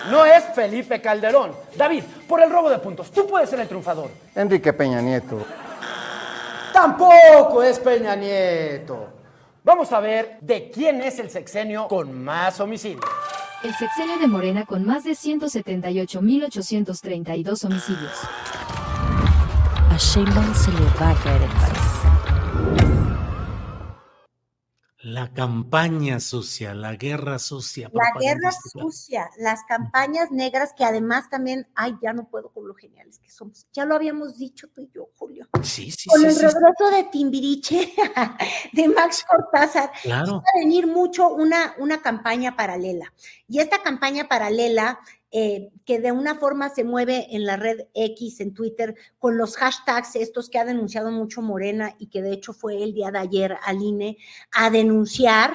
No 0.10 0.24
es 0.26 0.46
Felipe 0.56 1.02
Calderón. 1.02 1.52
David, 1.76 2.06
por 2.28 2.42
el 2.42 2.50
robo 2.50 2.70
de 2.70 2.80
puntos, 2.80 3.12
tú 3.12 3.28
puedes 3.28 3.50
ser 3.50 3.60
el 3.60 3.68
triunfador. 3.68 4.10
Enrique 4.36 4.72
Peña 4.72 5.02
Nieto. 5.02 5.46
Tampoco 6.72 7.62
es 7.62 7.78
Peña 7.80 8.16
Nieto. 8.16 9.10
Vamos 9.66 9.92
a 9.92 10.00
ver 10.00 10.38
de 10.40 10.72
quién 10.72 11.02
es 11.02 11.20
el 11.20 11.30
sexenio 11.30 11.90
con 11.90 12.24
más 12.24 12.62
homicidios. 12.62 13.04
El 13.64 13.76
sexenio 13.76 14.18
de 14.18 14.28
Morena 14.28 14.66
con 14.66 14.86
más 14.86 15.04
de 15.04 15.12
178.832 15.12 17.66
homicidios. 17.66 18.14
Sheinbaum 20.00 20.56
se 20.56 20.72
le 20.72 20.86
va 20.98 21.10
a 21.10 21.16
caer 21.24 21.42
el 21.42 21.50
país. 21.50 21.90
La 25.02 25.34
campaña 25.34 26.22
sucia, 26.22 26.74
la 26.74 26.96
guerra 26.96 27.38
sucia. 27.38 27.92
La 27.92 28.18
guerra 28.18 28.50
sucia, 28.52 29.30
las 29.38 29.66
campañas 29.66 30.32
negras 30.32 30.74
que 30.74 30.86
además 30.86 31.30
también, 31.30 31.68
ay, 31.76 31.98
ya 32.02 32.14
no 32.14 32.30
puedo 32.30 32.50
con 32.50 32.66
lo 32.66 32.76
geniales 32.76 33.20
que 33.20 33.30
somos. 33.30 33.68
Ya 33.74 33.84
lo 33.84 33.94
habíamos 33.94 34.38
dicho 34.38 34.70
tú 34.70 34.82
y 34.82 34.90
yo, 34.96 35.10
Julio. 35.18 35.50
Sí, 35.64 35.92
sí, 35.92 36.10
con 36.10 36.24
el 36.24 36.34
regreso 36.34 36.92
de 36.92 37.04
Timbiriche, 37.12 37.94
de 38.74 38.88
Max 38.88 39.26
Cortázar, 39.28 39.92
claro. 40.02 40.36
va 40.36 40.44
a 40.56 40.60
venir 40.60 40.88
mucho 40.88 41.28
una, 41.28 41.76
una 41.78 42.02
campaña 42.02 42.56
paralela. 42.56 43.14
Y 43.50 43.60
esta 43.60 43.84
campaña 43.84 44.30
paralela 44.30 45.00
eh, 45.32 45.70
que 45.86 46.00
de 46.00 46.12
una 46.12 46.36
forma 46.36 46.70
se 46.70 46.84
mueve 46.84 47.28
en 47.36 47.46
la 47.46 47.56
red 47.56 47.82
X, 47.94 48.40
en 48.40 48.54
Twitter, 48.54 48.96
con 49.20 49.38
los 49.38 49.58
hashtags 49.58 50.16
estos 50.16 50.50
que 50.50 50.58
ha 50.58 50.66
denunciado 50.66 51.12
mucho 51.12 51.42
Morena 51.42 51.96
y 52.00 52.08
que 52.08 52.22
de 52.22 52.34
hecho 52.34 52.52
fue 52.54 52.84
el 52.84 52.94
día 52.94 53.12
de 53.12 53.20
ayer 53.20 53.58
al 53.64 53.82
INE 53.82 54.18
a 54.52 54.70
denunciar 54.72 55.54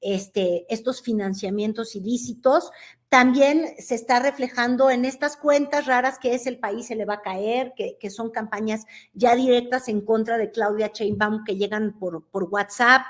este, 0.00 0.72
estos 0.72 1.02
financiamientos 1.02 1.96
ilícitos. 1.96 2.70
También 3.08 3.74
se 3.78 3.96
está 3.96 4.20
reflejando 4.20 4.90
en 4.90 5.04
estas 5.04 5.36
cuentas 5.36 5.86
raras 5.86 6.18
que 6.20 6.34
es 6.34 6.46
el 6.46 6.60
país 6.60 6.86
se 6.86 6.94
le 6.94 7.04
va 7.04 7.14
a 7.14 7.22
caer, 7.22 7.72
que, 7.76 8.10
son 8.10 8.30
campañas 8.30 8.84
ya 9.12 9.34
directas 9.34 9.88
en 9.88 10.02
contra 10.02 10.38
de 10.38 10.52
Claudia 10.52 10.92
Sheinbaum 10.94 11.42
que 11.44 11.56
llegan 11.56 11.98
por, 11.98 12.24
por 12.28 12.44
WhatsApp, 12.44 13.02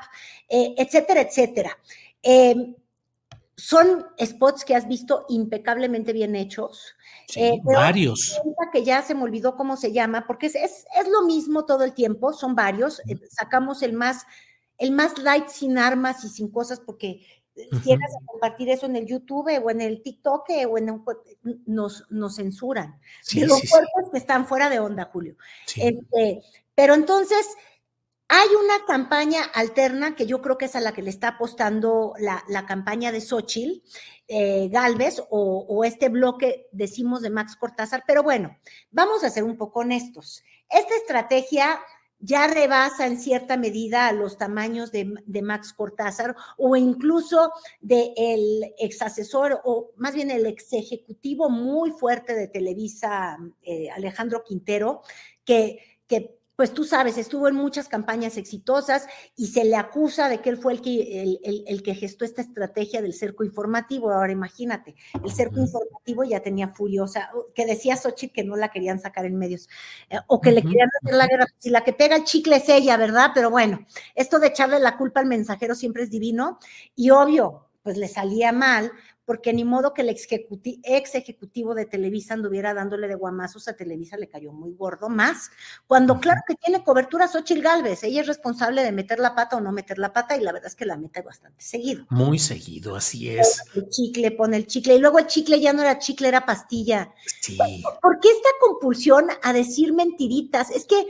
eh, 0.48 0.74
etcétera, 0.78 1.20
etcétera. 1.20 1.76
Eh, 2.22 2.74
son 3.56 4.06
spots 4.22 4.64
que 4.64 4.74
has 4.74 4.86
visto 4.86 5.24
impecablemente 5.28 6.12
bien 6.12 6.36
hechos. 6.36 6.94
Sí, 7.26 7.40
eh, 7.40 7.60
varios. 7.64 8.40
Que 8.72 8.84
ya 8.84 9.02
se 9.02 9.14
me 9.14 9.22
olvidó 9.22 9.56
cómo 9.56 9.76
se 9.76 9.92
llama, 9.92 10.26
porque 10.26 10.46
es, 10.46 10.54
es, 10.54 11.08
lo 11.10 11.22
mismo 11.22 11.64
todo 11.64 11.84
el 11.84 11.94
tiempo, 11.94 12.32
son 12.32 12.54
varios. 12.54 13.00
Eh, 13.08 13.18
sacamos 13.30 13.82
el 13.82 13.94
más, 13.94 14.26
el 14.76 14.92
más 14.92 15.18
light 15.18 15.48
sin 15.48 15.78
armas 15.78 16.22
y 16.24 16.28
sin 16.28 16.50
cosas, 16.50 16.80
porque 16.80 17.22
uh 17.22 17.80
quieras 17.82 18.12
compartir 18.26 18.68
eso 18.68 18.84
en 18.84 18.96
el 18.96 19.06
YouTube 19.06 19.48
o 19.64 19.70
en 19.70 19.80
el 19.80 20.02
TikTok 20.02 20.44
o 20.68 20.76
en 20.76 20.90
un, 20.90 21.04
nos, 21.64 22.04
nos 22.10 22.36
censuran. 22.36 23.00
de 23.32 23.46
los 23.46 23.62
cuerpos 23.70 24.10
que 24.12 24.18
están 24.18 24.46
fuera 24.46 24.68
de 24.68 24.78
onda, 24.78 25.08
Julio. 25.10 25.36
Este, 25.74 26.42
pero 26.74 26.92
entonces 26.92 27.48
hay 28.28 28.48
una 28.56 28.84
campaña 28.86 29.44
alterna 29.54 30.16
que 30.16 30.26
yo 30.26 30.42
creo 30.42 30.58
que 30.58 30.64
es 30.64 30.74
a 30.74 30.80
la 30.80 30.92
que 30.92 31.02
le 31.02 31.10
está 31.10 31.28
apostando 31.28 32.14
la, 32.18 32.66
campaña 32.66 33.12
de 33.12 33.20
Xochitl 33.20 33.82
eh, 34.26 34.68
Galvez 34.68 35.22
o, 35.30 35.84
este 35.84 36.08
bloque, 36.08 36.68
decimos, 36.72 37.22
de 37.22 37.30
Max 37.30 37.56
Cortázar, 37.56 38.02
pero 38.06 38.24
bueno, 38.24 38.56
vamos 38.90 39.22
a 39.22 39.30
ser 39.30 39.44
un 39.44 39.56
poco 39.56 39.80
honestos. 39.80 40.42
Esta 40.68 40.96
estrategia 40.96 41.78
ya 42.18 42.48
rebasa 42.48 43.06
en 43.06 43.20
cierta 43.20 43.56
medida 43.56 44.10
los 44.10 44.38
tamaños 44.38 44.90
de, 44.90 45.42
Max 45.42 45.72
Cortázar 45.72 46.34
o 46.56 46.74
incluso 46.74 47.52
del 47.80 48.12
el 48.16 48.74
ex 48.78 49.02
asesor 49.02 49.60
o 49.64 49.92
más 49.96 50.14
bien 50.14 50.30
el 50.30 50.46
ex 50.46 50.72
ejecutivo 50.72 51.48
muy 51.48 51.90
fuerte 51.92 52.34
de 52.34 52.48
Televisa, 52.48 53.38
eh, 53.62 53.90
Alejandro 53.90 54.42
Quintero, 54.42 55.02
que, 55.44 55.78
que 56.08 56.35
pues 56.56 56.72
tú 56.72 56.84
sabes, 56.84 57.18
estuvo 57.18 57.48
en 57.48 57.54
muchas 57.54 57.88
campañas 57.88 58.38
exitosas 58.38 59.06
y 59.36 59.48
se 59.48 59.64
le 59.64 59.76
acusa 59.76 60.28
de 60.28 60.40
que 60.40 60.48
él 60.48 60.56
fue 60.56 60.72
el 60.72 60.80
que, 60.80 61.38
el, 61.66 61.82
que 61.82 61.94
gestó 61.94 62.24
esta 62.24 62.40
estrategia 62.40 63.02
del 63.02 63.12
cerco 63.12 63.44
informativo. 63.44 64.10
Ahora 64.10 64.32
imagínate, 64.32 64.94
el 65.22 65.30
cerco 65.30 65.60
informativo 65.60 66.24
ya 66.24 66.40
tenía 66.40 66.68
furiosa, 66.68 67.30
que 67.54 67.66
decía 67.66 67.96
Xochitl 67.96 68.32
que 68.32 68.44
no 68.44 68.56
la 68.56 68.70
querían 68.70 68.98
sacar 68.98 69.26
en 69.26 69.36
medios, 69.36 69.68
eh, 70.08 70.18
o 70.26 70.40
que 70.40 70.50
le 70.50 70.62
querían 70.62 70.88
hacer 71.02 71.14
la 71.14 71.26
guerra. 71.26 71.46
Si 71.58 71.68
la 71.68 71.84
que 71.84 71.92
pega 71.92 72.16
el 72.16 72.24
chicle 72.24 72.56
es 72.56 72.68
ella, 72.70 72.96
¿verdad? 72.96 73.32
Pero 73.34 73.50
bueno, 73.50 73.86
esto 74.14 74.38
de 74.38 74.48
echarle 74.48 74.80
la 74.80 74.96
culpa 74.96 75.20
al 75.20 75.26
mensajero 75.26 75.74
siempre 75.74 76.04
es 76.04 76.10
divino 76.10 76.58
y 76.94 77.10
obvio, 77.10 77.66
pues 77.86 77.98
le 77.98 78.08
salía 78.08 78.50
mal, 78.50 78.90
porque 79.24 79.52
ni 79.52 79.62
modo 79.62 79.94
que 79.94 80.02
el 80.02 80.08
ex, 80.08 81.14
ejecutivo 81.14 81.72
de 81.72 81.86
Televisa 81.86 82.34
anduviera 82.34 82.74
dándole 82.74 83.06
de 83.06 83.14
guamazos 83.14 83.68
a 83.68 83.76
Televisa, 83.76 84.16
le 84.16 84.28
cayó 84.28 84.50
muy 84.50 84.72
gordo 84.72 85.08
más, 85.08 85.52
cuando 85.86 86.18
claro 86.18 86.40
que 86.48 86.56
tiene 86.56 86.82
cobertura 86.82 87.28
Xochitl 87.28 87.62
Galvez, 87.62 88.02
ella 88.02 88.22
es 88.22 88.26
responsable 88.26 88.82
de 88.82 88.90
meter 88.90 89.20
la 89.20 89.36
pata 89.36 89.56
o 89.56 89.60
no 89.60 89.70
meter 89.70 89.98
la 89.98 90.12
pata, 90.12 90.36
y 90.36 90.40
la 90.40 90.50
verdad 90.50 90.66
es 90.66 90.74
que 90.74 90.84
la 90.84 90.96
mete 90.96 91.22
bastante 91.22 91.62
seguido. 91.62 92.06
Muy 92.10 92.40
seguido, 92.40 92.96
así 92.96 93.28
es. 93.28 93.62
El 93.76 93.88
chicle, 93.88 94.32
pone 94.32 94.56
el 94.56 94.66
chicle, 94.66 94.96
y 94.96 94.98
luego 94.98 95.20
el 95.20 95.28
chicle 95.28 95.60
ya 95.60 95.72
no 95.72 95.82
era 95.82 96.00
chicle, 96.00 96.26
era 96.26 96.44
pastilla. 96.44 97.14
Sí. 97.40 97.56
¿Por 98.02 98.18
qué 98.18 98.30
esta 98.30 98.48
compulsión 98.60 99.28
a 99.44 99.52
decir 99.52 99.92
mentiritas? 99.92 100.72
Es 100.72 100.86
que 100.86 101.06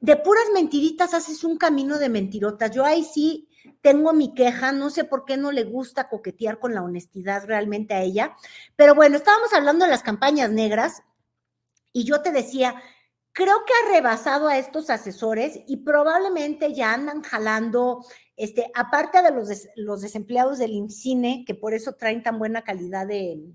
de 0.00 0.16
puras 0.16 0.44
mentiritas 0.54 1.12
haces 1.12 1.44
un 1.44 1.58
camino 1.58 1.98
de 1.98 2.08
mentirotas. 2.08 2.70
Yo 2.70 2.86
ahí 2.86 3.04
sí 3.04 3.47
tengo 3.80 4.12
mi 4.12 4.34
queja, 4.34 4.72
no 4.72 4.90
sé 4.90 5.04
por 5.04 5.24
qué 5.24 5.36
no 5.36 5.52
le 5.52 5.64
gusta 5.64 6.08
coquetear 6.08 6.58
con 6.58 6.74
la 6.74 6.82
honestidad 6.82 7.44
realmente 7.46 7.94
a 7.94 8.02
ella, 8.02 8.36
pero 8.76 8.94
bueno, 8.94 9.16
estábamos 9.16 9.52
hablando 9.52 9.84
de 9.84 9.90
las 9.90 10.02
campañas 10.02 10.50
negras 10.50 11.02
y 11.92 12.04
yo 12.04 12.22
te 12.22 12.32
decía, 12.32 12.80
creo 13.32 13.64
que 13.64 13.72
ha 13.72 13.92
rebasado 13.92 14.48
a 14.48 14.58
estos 14.58 14.90
asesores 14.90 15.60
y 15.66 15.78
probablemente 15.78 16.74
ya 16.74 16.92
andan 16.92 17.22
jalando, 17.22 18.04
este, 18.36 18.70
aparte 18.74 19.22
de 19.22 19.30
los, 19.30 19.48
los 19.76 20.00
desempleados 20.00 20.58
del 20.58 20.72
INCINE, 20.72 21.44
que 21.46 21.54
por 21.54 21.74
eso 21.74 21.94
traen 21.94 22.22
tan 22.22 22.38
buena 22.38 22.62
calidad 22.62 23.06
de, 23.06 23.52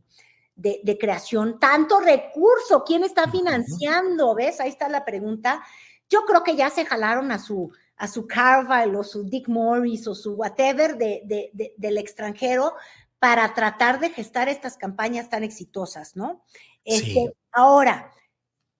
de, 0.55 0.97
creación, 0.97 1.59
tanto 1.59 1.99
recurso, 1.99 2.83
¿quién 2.85 3.03
está 3.03 3.29
financiando? 3.29 4.35
¿Ves? 4.35 4.59
Ahí 4.59 4.69
está 4.69 4.87
la 4.87 5.03
pregunta. 5.03 5.63
Yo 6.09 6.25
creo 6.25 6.43
que 6.43 6.55
ya 6.55 6.69
se 6.69 6.85
jalaron 6.85 7.31
a 7.31 7.39
su, 7.39 7.71
a 7.97 8.07
su 8.07 8.27
Carville 8.27 8.97
o 8.97 9.03
su 9.03 9.23
Dick 9.23 9.47
Morris 9.47 10.07
o 10.07 10.15
su 10.15 10.33
whatever 10.33 10.97
de, 10.97 11.51
del 11.77 11.97
extranjero 11.97 12.73
para 13.19 13.53
tratar 13.53 13.99
de 13.99 14.09
gestar 14.09 14.49
estas 14.49 14.77
campañas 14.77 15.29
tan 15.29 15.43
exitosas, 15.43 16.15
¿no? 16.15 16.43
Este, 16.83 17.33
Ahora, 17.53 18.11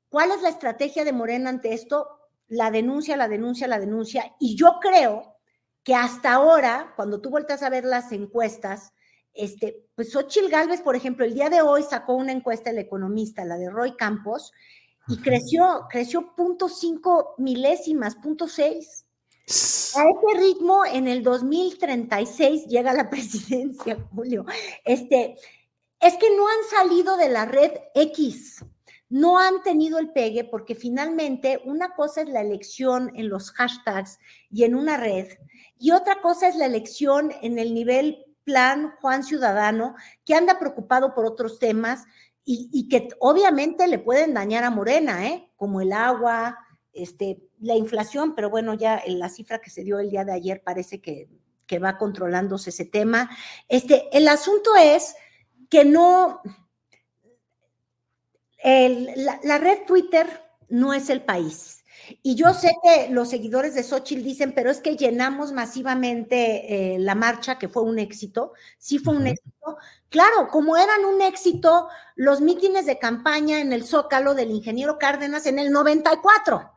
¿cuál 0.09 0.31
es 0.31 0.41
la 0.41 0.49
estrategia 0.49 1.05
de 1.05 1.13
Morena 1.13 1.51
ante 1.51 1.73
esto? 1.73 2.07
La 2.47 2.71
denuncia, 2.71 3.15
la 3.15 3.27
denuncia, 3.27 3.67
la 3.67 3.79
denuncia. 3.79 4.35
Y 4.39 4.55
yo 4.55 4.79
creo 4.81 5.37
que 5.83 5.93
hasta 5.93 6.33
ahora, 6.33 6.93
cuando 6.95 7.21
tú 7.21 7.29
vueltas 7.29 7.61
a 7.61 7.69
ver 7.69 7.85
las 7.85 8.11
encuestas, 8.11 8.93
este, 9.33 9.85
pues 9.95 10.11
Xochitl 10.11 10.49
Galvez, 10.49 10.81
por 10.81 10.95
ejemplo, 10.95 11.23
el 11.23 11.35
día 11.35 11.49
de 11.49 11.61
hoy 11.61 11.83
sacó 11.83 12.15
una 12.15 12.31
encuesta 12.31 12.71
el 12.71 12.79
economista, 12.79 13.45
la 13.45 13.57
de 13.57 13.69
Roy 13.69 13.95
Campos, 13.95 14.51
y 15.07 15.17
creció, 15.17 15.87
creció 15.89 16.35
punto 16.35 16.69
cinco 16.69 17.35
milésimas, 17.37 18.15
punto 18.15 18.47
seis. 18.47 19.05
A 19.45 20.03
ese 20.03 20.39
ritmo, 20.39 20.85
en 20.85 21.07
el 21.07 21.21
2036 21.21 22.67
llega 22.67 22.93
la 22.93 23.09
presidencia, 23.09 23.97
Julio. 24.15 24.45
Este, 24.85 25.35
es 25.99 26.13
que 26.15 26.35
no 26.35 26.47
han 26.47 26.69
salido 26.69 27.17
de 27.17 27.29
la 27.29 27.45
red 27.45 27.71
X, 27.93 28.63
no 29.09 29.37
han 29.37 29.61
tenido 29.61 29.99
el 29.99 30.11
pegue 30.11 30.43
porque 30.43 30.75
finalmente 30.75 31.61
una 31.65 31.93
cosa 31.93 32.21
es 32.21 32.29
la 32.29 32.41
elección 32.41 33.11
en 33.15 33.29
los 33.29 33.51
hashtags 33.51 34.17
y 34.49 34.63
en 34.63 34.73
una 34.73 34.97
red 34.97 35.27
y 35.77 35.91
otra 35.91 36.19
cosa 36.19 36.47
es 36.47 36.55
la 36.55 36.65
elección 36.65 37.31
en 37.43 37.59
el 37.59 37.75
nivel 37.75 38.25
plan 38.43 38.95
Juan 39.01 39.23
Ciudadano 39.23 39.93
que 40.25 40.33
anda 40.33 40.57
preocupado 40.57 41.13
por 41.13 41.25
otros 41.25 41.59
temas 41.59 42.05
y, 42.45 42.69
y 42.71 42.89
que 42.89 43.09
obviamente 43.19 43.87
le 43.87 43.99
pueden 43.99 44.33
dañar 44.33 44.63
a 44.63 44.69
Morena, 44.69 45.27
¿eh? 45.27 45.49
como 45.55 45.81
el 45.81 45.93
agua, 45.93 46.57
este, 46.93 47.41
la 47.59 47.75
inflación, 47.75 48.35
pero 48.35 48.49
bueno, 48.49 48.75
ya 48.75 49.01
la 49.07 49.29
cifra 49.29 49.59
que 49.59 49.71
se 49.71 49.83
dio 49.83 49.99
el 49.99 50.11
día 50.11 50.23
de 50.23 50.33
ayer 50.33 50.61
parece 50.63 51.01
que, 51.01 51.27
va 51.83 51.97
controlándose 51.97 52.69
ese 52.69 52.85
tema. 52.85 53.31
Este, 53.67 54.07
el 54.15 54.27
asunto 54.27 54.75
es 54.75 55.15
que 55.71 55.83
no, 55.83 56.39
la, 58.63 59.57
red 59.57 59.79
Twitter 59.87 60.27
no 60.69 60.93
es 60.93 61.09
el 61.09 61.23
país. 61.23 61.82
Y 62.21 62.35
yo 62.35 62.53
sé 62.53 62.71
que 62.83 63.09
los 63.09 63.29
seguidores 63.29 63.75
de 63.75 63.83
Xochitl 63.83 64.23
dicen, 64.23 64.53
pero 64.53 64.69
es 64.69 64.81
que 64.81 64.95
llenamos 64.95 65.51
masivamente 65.51 66.95
eh, 66.95 66.99
la 66.99 67.15
marcha, 67.15 67.57
que 67.57 67.69
fue 67.69 67.83
un 67.83 67.99
éxito. 67.99 68.53
Sí 68.77 68.99
fue 68.99 69.15
un 69.15 69.27
éxito. 69.27 69.77
Claro, 70.09 70.47
como 70.49 70.77
eran 70.77 71.05
un 71.05 71.21
éxito 71.21 71.87
los 72.15 72.41
mítines 72.41 72.85
de 72.85 72.99
campaña 72.99 73.61
en 73.61 73.73
el 73.73 73.85
Zócalo 73.85 74.33
del 74.33 74.51
ingeniero 74.51 74.97
Cárdenas 74.99 75.45
en 75.45 75.59
el 75.59 75.71
94 75.71 76.71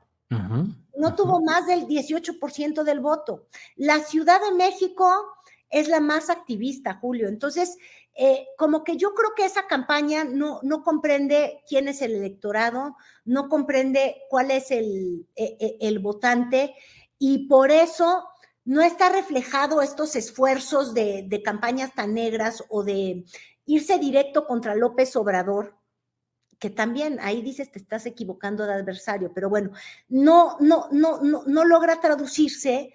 no 0.96 1.14
tuvo 1.14 1.40
más 1.42 1.66
del 1.66 1.86
18% 1.86 2.82
del 2.82 3.00
voto. 3.00 3.46
La 3.76 4.00
Ciudad 4.00 4.40
de 4.40 4.56
México 4.56 5.08
es 5.70 5.88
la 5.88 6.00
más 6.00 6.30
activista, 6.30 6.94
Julio. 6.94 7.28
Entonces, 7.28 7.76
eh, 8.18 8.46
como 8.56 8.82
que 8.82 8.96
yo 8.96 9.14
creo 9.14 9.34
que 9.36 9.44
esa 9.44 9.66
campaña 9.66 10.24
no, 10.24 10.60
no 10.62 10.82
comprende 10.82 11.62
quién 11.68 11.86
es 11.86 12.00
el 12.00 12.14
electorado, 12.14 12.96
no 13.26 13.50
comprende 13.50 14.22
cuál 14.30 14.50
es 14.50 14.70
el, 14.70 15.28
e, 15.36 15.56
e, 15.60 15.76
el 15.80 15.98
votante 15.98 16.74
y 17.18 17.46
por 17.46 17.70
eso 17.70 18.26
no 18.64 18.80
está 18.80 19.10
reflejado 19.10 19.82
estos 19.82 20.16
esfuerzos 20.16 20.94
de, 20.94 21.26
de 21.28 21.42
campañas 21.42 21.94
tan 21.94 22.14
negras 22.14 22.64
o 22.70 22.84
de 22.84 23.26
irse 23.66 23.98
directo 23.98 24.46
contra 24.46 24.74
López 24.74 25.14
Obrador, 25.16 25.76
que 26.58 26.70
también 26.70 27.18
ahí 27.20 27.42
dices 27.42 27.70
te 27.70 27.78
estás 27.78 28.06
equivocando 28.06 28.64
de 28.64 28.72
adversario, 28.72 29.30
pero 29.34 29.50
bueno, 29.50 29.72
no, 30.08 30.56
no, 30.60 30.88
no, 30.90 31.20
no, 31.20 31.42
no 31.46 31.64
logra 31.66 32.00
traducirse 32.00 32.94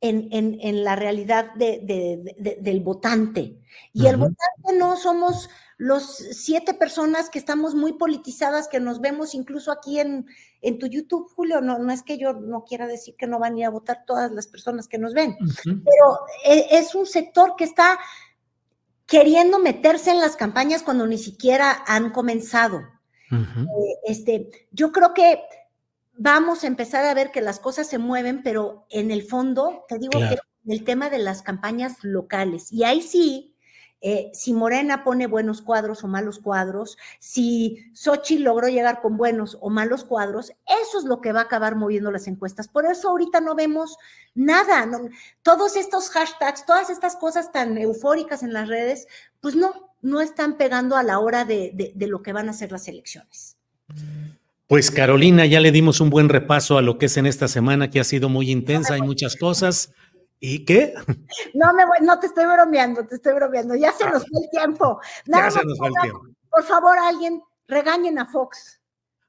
en, 0.00 0.28
en, 0.60 0.84
la 0.84 0.96
realidad 0.96 1.54
de, 1.54 2.34
del 2.60 2.80
votante. 2.80 3.58
Y 3.92 4.06
el 4.06 4.16
votante 4.16 4.76
no 4.78 4.96
somos 4.96 5.48
los 5.76 6.16
siete 6.16 6.74
personas 6.74 7.30
que 7.30 7.38
estamos 7.38 7.74
muy 7.74 7.94
politizadas, 7.94 8.68
que 8.68 8.80
nos 8.80 9.00
vemos 9.00 9.34
incluso 9.34 9.72
aquí 9.72 9.98
en, 9.98 10.26
en 10.60 10.78
tu 10.78 10.86
YouTube, 10.86 11.28
Julio. 11.34 11.60
No, 11.60 11.78
no 11.78 11.92
es 11.92 12.02
que 12.02 12.18
yo 12.18 12.34
no 12.34 12.64
quiera 12.64 12.86
decir 12.86 13.16
que 13.16 13.26
no 13.26 13.38
van 13.38 13.54
a 13.54 13.58
ir 13.58 13.64
a 13.64 13.70
votar 13.70 14.04
todas 14.06 14.30
las 14.30 14.46
personas 14.46 14.88
que 14.88 14.98
nos 14.98 15.14
ven, 15.14 15.36
pero 15.64 16.18
e, 16.44 16.66
es 16.70 16.94
un 16.94 17.06
sector 17.06 17.54
que 17.56 17.64
está 17.64 17.98
queriendo 19.06 19.58
meterse 19.58 20.10
en 20.10 20.20
las 20.20 20.36
campañas 20.36 20.82
cuando 20.82 21.06
ni 21.06 21.18
siquiera 21.18 21.82
han 21.86 22.10
comenzado. 22.10 22.82
Eh, 23.32 23.98
este, 24.04 24.68
yo 24.70 24.92
creo 24.92 25.12
que 25.12 25.40
vamos 26.16 26.64
a 26.64 26.66
empezar 26.66 27.04
a 27.04 27.14
ver 27.14 27.30
que 27.30 27.40
las 27.40 27.60
cosas 27.60 27.86
se 27.86 27.98
mueven, 27.98 28.42
pero 28.42 28.86
en 28.90 29.10
el 29.10 29.22
fondo, 29.22 29.84
te 29.88 29.98
digo 29.98 30.18
que 30.18 30.38
el 30.66 30.84
tema 30.84 31.10
de 31.10 31.18
las 31.18 31.42
campañas 31.42 32.02
locales, 32.02 32.72
y 32.72 32.84
ahí 32.84 33.02
sí, 33.02 33.54
eh, 34.06 34.30
si 34.34 34.52
Morena 34.52 35.02
pone 35.02 35.26
buenos 35.26 35.62
cuadros 35.62 36.04
o 36.04 36.08
malos 36.08 36.38
cuadros, 36.38 36.98
si 37.20 37.90
Sochi 37.94 38.36
logró 38.36 38.68
llegar 38.68 39.00
con 39.00 39.16
buenos 39.16 39.56
o 39.62 39.70
malos 39.70 40.04
cuadros, 40.04 40.50
eso 40.66 40.98
es 40.98 41.04
lo 41.04 41.22
que 41.22 41.32
va 41.32 41.40
a 41.40 41.44
acabar 41.44 41.74
moviendo 41.74 42.10
las 42.10 42.26
encuestas. 42.26 42.68
Por 42.68 42.84
eso 42.84 43.08
ahorita 43.08 43.40
no 43.40 43.54
vemos 43.54 43.96
nada, 44.34 44.86
todos 45.42 45.76
estos 45.76 46.10
hashtags, 46.10 46.66
todas 46.66 46.90
estas 46.90 47.16
cosas 47.16 47.50
tan 47.50 47.78
eufóricas 47.78 48.42
en 48.42 48.52
las 48.52 48.68
redes, 48.68 49.06
pues 49.40 49.56
no, 49.56 49.94
no 50.02 50.20
están 50.20 50.58
pegando 50.58 50.96
a 50.96 51.02
la 51.02 51.18
hora 51.18 51.46
de, 51.46 51.92
de 51.94 52.06
lo 52.06 52.22
que 52.22 52.34
van 52.34 52.50
a 52.50 52.52
ser 52.52 52.72
las 52.72 52.88
elecciones. 52.88 53.56
Pues 54.66 54.90
Carolina, 54.90 55.44
ya 55.44 55.60
le 55.60 55.72
dimos 55.72 56.00
un 56.00 56.08
buen 56.08 56.28
repaso 56.28 56.78
a 56.78 56.82
lo 56.82 56.96
que 56.96 57.06
es 57.06 57.16
en 57.18 57.26
esta 57.26 57.48
semana, 57.48 57.90
que 57.90 58.00
ha 58.00 58.04
sido 58.04 58.30
muy 58.30 58.50
intensa, 58.50 58.94
hay 58.94 59.02
muchas 59.02 59.36
cosas. 59.36 59.92
¿Y 60.40 60.64
qué? 60.64 60.94
No 61.54 61.72
me 61.72 61.86
voy, 61.86 61.98
no 62.02 62.18
te 62.18 62.26
estoy 62.26 62.46
bromeando, 62.46 63.06
te 63.06 63.14
estoy 63.14 63.34
bromeando. 63.34 63.74
Ya 63.76 63.92
se 63.92 64.04
nos 64.04 64.26
fue 64.28 64.40
el 64.42 64.50
tiempo. 64.50 65.00
ya 65.26 65.50
se 65.50 65.64
nos 65.64 65.78
fue 65.78 65.88
el 65.88 65.94
tiempo. 66.02 66.22
Por 66.50 66.64
favor, 66.64 66.98
alguien, 66.98 67.42
regañen 67.66 68.18
a 68.18 68.26
Fox. 68.26 68.80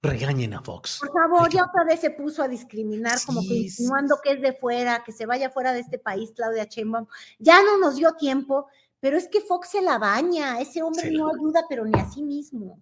Regañen 0.01 0.53
a 0.53 0.61
Fox. 0.61 0.99
Por 0.99 1.13
favor, 1.13 1.49
ya 1.49 1.65
otra 1.65 1.83
vez 1.83 1.99
se 1.99 2.11
puso 2.11 2.43
a 2.43 2.47
discriminar, 2.47 3.17
como 3.25 3.41
que 3.41 3.55
insinuando 3.55 4.19
que 4.23 4.33
es 4.33 4.41
de 4.41 4.53
fuera, 4.53 5.03
que 5.03 5.11
se 5.11 5.25
vaya 5.25 5.49
fuera 5.49 5.73
de 5.73 5.79
este 5.79 5.99
país, 5.99 6.31
Claudia 6.35 6.65
Sheinbaum. 6.65 7.07
Ya 7.39 7.61
no 7.63 7.77
nos 7.77 7.95
dio 7.95 8.13
tiempo, 8.13 8.67
pero 8.99 9.17
es 9.17 9.27
que 9.27 9.41
Fox 9.41 9.69
se 9.69 9.81
la 9.81 9.97
baña. 9.97 10.59
Ese 10.59 10.81
hombre 10.81 11.11
no 11.11 11.29
ayuda, 11.29 11.63
pero 11.67 11.85
ni 11.85 11.99
a 11.99 12.09
sí 12.09 12.23
mismo. 12.23 12.79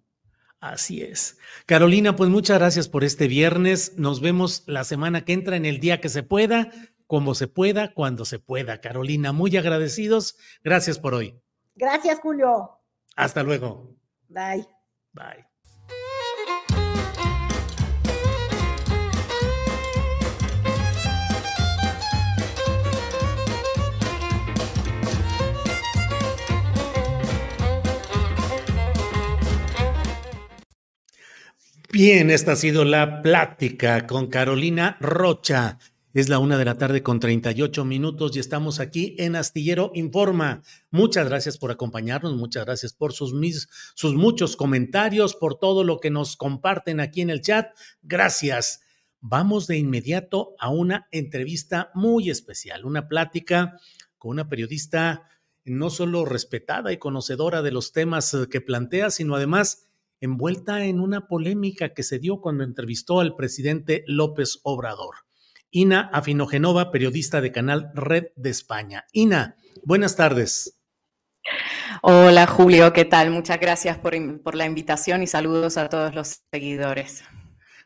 Así 0.64 1.02
es. 1.02 1.38
Carolina, 1.66 2.16
pues 2.16 2.30
muchas 2.30 2.58
gracias 2.58 2.88
por 2.88 3.04
este 3.04 3.28
viernes. 3.28 3.98
Nos 3.98 4.22
vemos 4.22 4.64
la 4.66 4.86
semana 4.86 5.26
que 5.26 5.34
entra 5.34 5.58
en 5.58 5.66
el 5.66 5.82
día 5.82 6.00
que 6.00 6.08
se 6.08 6.24
pueda, 6.24 6.72
como 7.06 7.36
se 7.36 7.50
pueda, 7.50 7.94
cuando 7.94 8.24
se 8.24 8.40
pueda. 8.40 8.80
Carolina, 8.80 9.34
muy 9.34 9.58
agradecidos. 9.58 10.38
Gracias 10.64 11.00
por 11.00 11.16
hoy. 11.16 11.38
Gracias, 11.76 12.22
Julio. 12.22 12.80
Hasta 13.18 13.44
luego. 13.44 13.94
Bye. 14.30 14.66
Bye. 15.12 15.53
Bien, 31.94 32.32
esta 32.32 32.54
ha 32.54 32.56
sido 32.56 32.86
la 32.86 33.22
plática 33.22 34.08
con 34.08 34.26
Carolina 34.26 34.98
Rocha. 35.00 35.78
Es 36.12 36.28
la 36.28 36.40
una 36.40 36.58
de 36.58 36.66
la 36.66 36.80
tarde 36.80 37.04
con 37.04 37.20
38 37.20 37.86
minutos 37.86 38.36
y 38.36 38.40
estamos 38.40 38.80
aquí 38.80 39.16
en 39.20 39.36
Astillero 39.36 39.92
Informa. 39.94 40.64
Muchas 40.90 41.30
gracias 41.30 41.60
por 41.60 41.70
acompañarnos, 41.70 42.36
muchas 42.36 42.66
gracias 42.66 42.94
por 42.94 43.14
sus, 43.14 43.36
mis, 43.36 43.70
sus 43.94 44.16
muchos 44.16 44.56
comentarios, 44.56 45.36
por 45.36 45.60
todo 45.60 45.84
lo 45.84 46.00
que 46.00 46.10
nos 46.10 46.36
comparten 46.36 47.00
aquí 47.00 47.22
en 47.22 47.30
el 47.30 47.42
chat. 47.42 47.68
Gracias. 48.02 48.82
Vamos 49.20 49.68
de 49.68 49.78
inmediato 49.78 50.56
a 50.58 50.70
una 50.70 51.08
entrevista 51.12 51.92
muy 51.94 52.32
especial, 52.32 52.86
una 52.86 53.08
plática 53.08 53.80
con 54.18 54.32
una 54.32 54.50
periodista 54.50 55.30
no 55.64 55.92
solo 55.92 56.26
respetada 56.26 56.92
y 56.92 56.98
conocedora 56.98 57.62
de 57.62 57.72
los 57.72 57.92
temas 57.92 58.36
que 58.50 58.62
plantea, 58.62 59.12
sino 59.12 59.36
además 59.36 59.93
envuelta 60.22 60.86
en 60.86 61.00
una 61.00 61.28
polémica 61.28 61.94
que 61.94 62.04
se 62.04 62.20
dio 62.20 62.42
cuando 62.42 62.64
entrevistó 62.64 63.20
al 63.20 63.36
presidente 63.36 64.04
López 64.08 64.60
Obrador. 64.64 65.16
Ina 65.72 66.10
Afinogenova, 66.14 66.92
periodista 66.92 67.42
de 67.42 67.52
Canal 67.52 67.92
Red 67.96 68.28
de 68.36 68.50
España. 68.50 69.06
Ina, 69.12 69.58
buenas 69.84 70.16
tardes. 70.16 70.80
Hola 72.02 72.48
Julio, 72.48 72.94
¿qué 72.94 73.06
tal? 73.06 73.32
Muchas 73.32 73.60
gracias 73.60 73.98
por, 73.98 74.14
por, 74.42 74.56
la 74.56 74.66
invitación 74.66 75.24
y 75.24 75.28
saludos 75.28 75.78
a 75.78 75.90
todos 75.90 76.14
los 76.14 76.42
seguidores. 76.52 77.24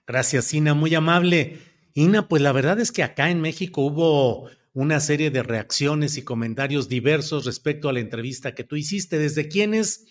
Gracias, 0.06 0.54
Ina, 0.54 0.74
muy 0.74 0.94
amable. 0.96 1.60
Ina, 1.94 2.28
pues 2.28 2.42
la 2.42 2.52
verdad 2.52 2.80
es 2.80 2.92
que 2.92 3.04
acá 3.04 3.30
en 3.30 3.42
México 3.42 3.82
hubo 3.82 4.50
una 4.74 5.00
serie 5.00 5.32
de 5.32 5.42
reacciones 5.42 6.18
y 6.18 6.22
comentarios 6.22 6.88
diversos 6.88 7.46
respecto 7.46 7.90
a 7.90 7.94
la 7.94 8.00
entrevista 8.00 8.54
que 8.54 8.64
tú 8.64 8.76
hiciste, 8.76 9.18
desde 9.18 9.48
quienes 9.48 10.06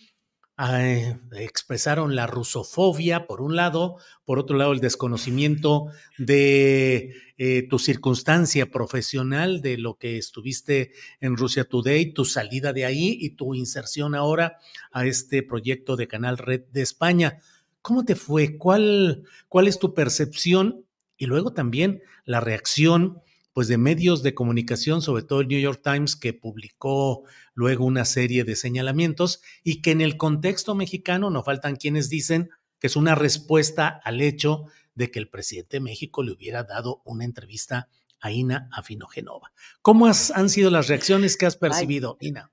expresaron 0.58 2.16
la 2.16 2.26
rusofobia, 2.26 3.26
por 3.26 3.42
un 3.42 3.56
lado, 3.56 3.96
por 4.24 4.38
otro 4.38 4.56
lado, 4.56 4.72
el 4.72 4.80
desconocimiento 4.80 5.88
de 6.16 7.14
eh, 7.36 7.66
tu 7.68 7.78
circunstancia 7.78 8.70
profesional, 8.70 9.60
de 9.60 9.76
lo 9.76 9.98
que 9.98 10.16
estuviste 10.16 10.92
en 11.20 11.36
Rusia 11.36 11.64
Today, 11.64 12.12
tu 12.12 12.24
salida 12.24 12.72
de 12.72 12.86
ahí 12.86 13.18
y 13.20 13.30
tu 13.30 13.54
inserción 13.54 14.14
ahora 14.14 14.56
a 14.92 15.04
este 15.04 15.42
proyecto 15.42 15.96
de 15.96 16.08
Canal 16.08 16.38
Red 16.38 16.62
de 16.72 16.80
España. 16.80 17.38
¿Cómo 17.82 18.04
te 18.06 18.16
fue? 18.16 18.56
¿Cuál, 18.56 19.24
cuál 19.48 19.68
es 19.68 19.78
tu 19.78 19.92
percepción? 19.92 20.86
Y 21.18 21.26
luego 21.26 21.52
también 21.52 22.02
la 22.24 22.40
reacción 22.40 23.20
pues 23.56 23.68
de 23.68 23.78
medios 23.78 24.22
de 24.22 24.34
comunicación, 24.34 25.00
sobre 25.00 25.22
todo 25.22 25.40
el 25.40 25.48
New 25.48 25.58
York 25.58 25.80
Times, 25.82 26.14
que 26.14 26.34
publicó 26.34 27.22
luego 27.54 27.86
una 27.86 28.04
serie 28.04 28.44
de 28.44 28.54
señalamientos 28.54 29.40
y 29.64 29.80
que 29.80 29.92
en 29.92 30.02
el 30.02 30.18
contexto 30.18 30.74
mexicano 30.74 31.30
no 31.30 31.42
faltan 31.42 31.76
quienes 31.76 32.10
dicen 32.10 32.50
que 32.78 32.88
es 32.88 32.96
una 32.96 33.14
respuesta 33.14 33.88
al 34.04 34.20
hecho 34.20 34.66
de 34.94 35.10
que 35.10 35.20
el 35.20 35.30
presidente 35.30 35.78
de 35.78 35.80
México 35.80 36.22
le 36.22 36.32
hubiera 36.32 36.64
dado 36.64 37.00
una 37.06 37.24
entrevista 37.24 37.88
a 38.20 38.30
Ina 38.30 38.68
Afinogenova. 38.72 39.52
¿Cómo 39.80 40.06
han 40.06 40.50
sido 40.50 40.70
las 40.70 40.88
reacciones 40.88 41.38
que 41.38 41.46
has 41.46 41.56
percibido, 41.56 42.18
Ina? 42.20 42.50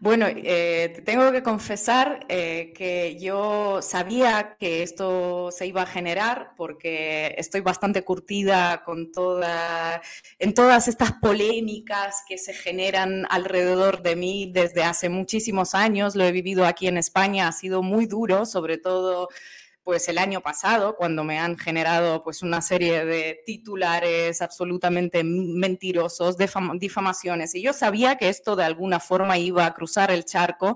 Bueno, 0.00 0.26
eh, 0.28 1.02
tengo 1.04 1.30
que 1.30 1.42
confesar 1.42 2.24
eh, 2.28 2.72
que 2.74 3.18
yo 3.20 3.80
sabía 3.82 4.56
que 4.58 4.82
esto 4.82 5.50
se 5.50 5.66
iba 5.66 5.82
a 5.82 5.86
generar 5.86 6.52
porque 6.56 7.34
estoy 7.38 7.60
bastante 7.60 8.02
curtida 8.02 8.82
con 8.84 9.12
toda, 9.12 10.00
en 10.38 10.54
todas 10.54 10.88
estas 10.88 11.12
polémicas 11.12 12.22
que 12.26 12.38
se 12.38 12.54
generan 12.54 13.26
alrededor 13.28 14.02
de 14.02 14.16
mí 14.16 14.50
desde 14.52 14.84
hace 14.84 15.08
muchísimos 15.08 15.74
años. 15.74 16.14
Lo 16.16 16.24
he 16.24 16.32
vivido 16.32 16.64
aquí 16.64 16.86
en 16.86 16.96
España, 16.96 17.48
ha 17.48 17.52
sido 17.52 17.82
muy 17.82 18.06
duro, 18.06 18.46
sobre 18.46 18.78
todo 18.78 19.28
pues 19.84 20.08
el 20.08 20.16
año 20.16 20.40
pasado, 20.40 20.96
cuando 20.96 21.24
me 21.24 21.38
han 21.38 21.58
generado 21.58 22.24
pues 22.24 22.42
una 22.42 22.62
serie 22.62 23.04
de 23.04 23.42
titulares 23.44 24.40
absolutamente 24.40 25.22
mentirosos, 25.22 26.36
difamaciones. 26.78 27.54
Y 27.54 27.62
yo 27.62 27.74
sabía 27.74 28.16
que 28.16 28.30
esto 28.30 28.56
de 28.56 28.64
alguna 28.64 28.98
forma 28.98 29.36
iba 29.36 29.66
a 29.66 29.74
cruzar 29.74 30.10
el 30.10 30.24
charco 30.24 30.74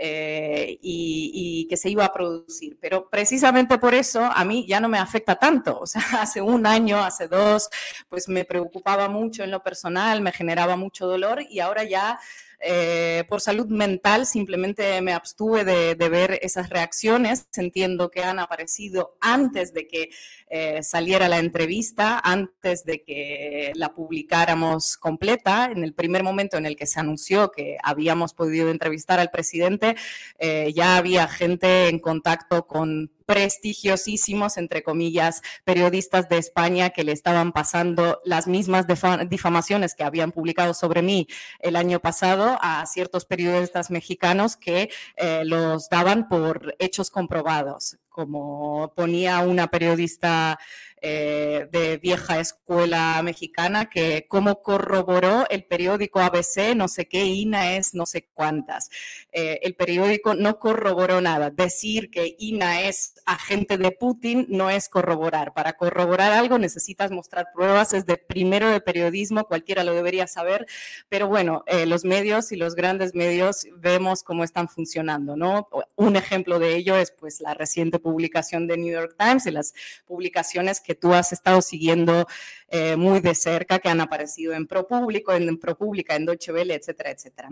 eh, 0.00 0.78
y, 0.80 1.66
que 1.68 1.76
se 1.76 1.90
iba 1.90 2.06
a 2.06 2.12
producir. 2.12 2.78
Pero 2.80 3.10
precisamente 3.10 3.76
por 3.76 3.94
eso 3.94 4.24
a 4.24 4.44
mí 4.44 4.64
ya 4.66 4.80
no 4.80 4.88
me 4.88 4.98
afecta 4.98 5.36
tanto. 5.36 5.78
O 5.80 5.86
sea, 5.86 6.02
hace 6.20 6.40
un 6.40 6.66
año, 6.66 6.98
hace 6.98 7.28
dos, 7.28 7.68
pues 8.08 8.28
me 8.28 8.46
preocupaba 8.46 9.08
mucho 9.08 9.44
en 9.44 9.50
lo 9.50 9.62
personal, 9.62 10.22
me 10.22 10.32
generaba 10.32 10.76
mucho 10.76 11.06
dolor 11.06 11.42
y 11.50 11.60
ahora 11.60 11.84
ya 11.84 12.18
eh, 12.60 13.24
por 13.28 13.40
salud 13.40 13.66
mental 13.68 14.26
simplemente 14.26 15.00
me 15.00 15.12
abstuve 15.12 15.64
de, 15.64 16.08
ver 16.08 16.38
esas 16.42 16.70
reacciones. 16.70 17.46
Entiendo 17.56 18.10
que 18.10 18.22
han 18.22 18.38
aparecido 18.38 19.16
antes 19.20 19.72
de 19.72 19.86
que 19.86 20.10
eh, 20.48 20.82
saliera 20.82 21.28
la 21.28 21.38
entrevista, 21.38 22.20
antes 22.22 22.84
de 22.84 23.02
que 23.02 23.72
la 23.74 23.94
publicáramos 23.94 24.96
completa. 24.96 25.66
En 25.66 25.84
el 25.84 25.94
primer 25.94 26.22
momento 26.22 26.56
en 26.56 26.66
el 26.66 26.76
que 26.76 26.86
se 26.86 27.00
anunció 27.00 27.50
que 27.50 27.76
habíamos 27.82 28.34
podido 28.34 28.70
entrevistar 28.70 29.20
al 29.20 29.30
presidente, 29.30 29.96
eh, 30.38 30.72
ya 30.74 30.96
había 30.96 31.28
gente 31.28 31.88
en 31.88 31.98
contacto 31.98 32.66
con 32.66 33.12
prestigiosísimos, 33.28 34.56
entre 34.56 34.82
comillas, 34.82 35.42
periodistas 35.64 36.30
de 36.30 36.38
España 36.38 36.90
que 36.90 37.04
le 37.04 37.12
estaban 37.12 37.52
pasando 37.52 38.22
las 38.24 38.46
mismas 38.46 38.86
difamaciones 39.28 39.94
que 39.94 40.02
habían 40.02 40.32
publicado 40.32 40.72
sobre 40.72 41.02
mí 41.02 41.28
el 41.58 41.76
año 41.76 42.00
pasado 42.00 42.58
a 42.62 42.86
ciertos 42.86 43.26
periodistas 43.26 43.90
mexicanos 43.90 44.56
que 44.56 44.88
eh, 45.16 45.42
los 45.44 45.90
daban 45.90 46.26
por 46.28 46.74
hechos 46.78 47.10
comprobados 47.10 47.98
como 48.18 48.92
ponía 48.96 49.38
una 49.42 49.68
periodista 49.68 50.58
eh, 51.00 51.68
de 51.70 51.98
vieja 51.98 52.40
escuela 52.40 53.22
mexicana, 53.22 53.88
que 53.88 54.26
cómo 54.26 54.60
corroboró 54.60 55.48
el 55.50 55.62
periódico 55.64 56.18
ABC, 56.18 56.74
no 56.74 56.88
sé 56.88 57.06
qué, 57.06 57.24
INA 57.24 57.76
es 57.76 57.94
no 57.94 58.06
sé 58.06 58.26
cuántas. 58.34 58.90
Eh, 59.30 59.60
el 59.62 59.76
periódico 59.76 60.34
no 60.34 60.58
corroboró 60.58 61.20
nada. 61.20 61.50
Decir 61.50 62.10
que 62.10 62.34
INA 62.40 62.82
es 62.82 63.14
agente 63.26 63.78
de 63.78 63.92
Putin 63.92 64.46
no 64.48 64.70
es 64.70 64.88
corroborar. 64.88 65.54
Para 65.54 65.74
corroborar 65.74 66.32
algo 66.32 66.58
necesitas 66.58 67.12
mostrar 67.12 67.46
pruebas, 67.54 67.92
es 67.92 68.04
de 68.04 68.16
primero 68.16 68.68
de 68.68 68.80
periodismo, 68.80 69.44
cualquiera 69.44 69.84
lo 69.84 69.94
debería 69.94 70.26
saber, 70.26 70.66
pero 71.08 71.28
bueno, 71.28 71.62
eh, 71.68 71.86
los 71.86 72.04
medios 72.04 72.50
y 72.50 72.56
los 72.56 72.74
grandes 72.74 73.14
medios 73.14 73.68
vemos 73.76 74.24
cómo 74.24 74.42
están 74.42 74.68
funcionando, 74.68 75.36
¿no? 75.36 75.68
Un 75.94 76.16
ejemplo 76.16 76.58
de 76.58 76.74
ello 76.74 76.96
es 76.96 77.12
pues 77.12 77.40
la 77.40 77.54
reciente 77.54 78.00
publicación 78.00 78.07
de 78.14 78.76
New 78.76 78.92
York 78.92 79.14
Times 79.18 79.46
y 79.46 79.50
las 79.50 79.74
publicaciones 80.06 80.80
que 80.80 80.94
tú 80.94 81.12
has 81.14 81.32
estado 81.32 81.62
siguiendo 81.62 82.26
eh, 82.68 82.96
muy 82.96 83.20
de 83.20 83.34
cerca, 83.34 83.78
que 83.78 83.88
han 83.88 84.00
aparecido 84.00 84.54
en 84.54 84.66
ProPúblico, 84.66 85.32
en, 85.32 85.58
ProPública, 85.58 86.16
en 86.16 86.26
Deutsche 86.26 86.52
Welle, 86.52 86.74
etcétera, 86.74 87.10
etcétera. 87.10 87.48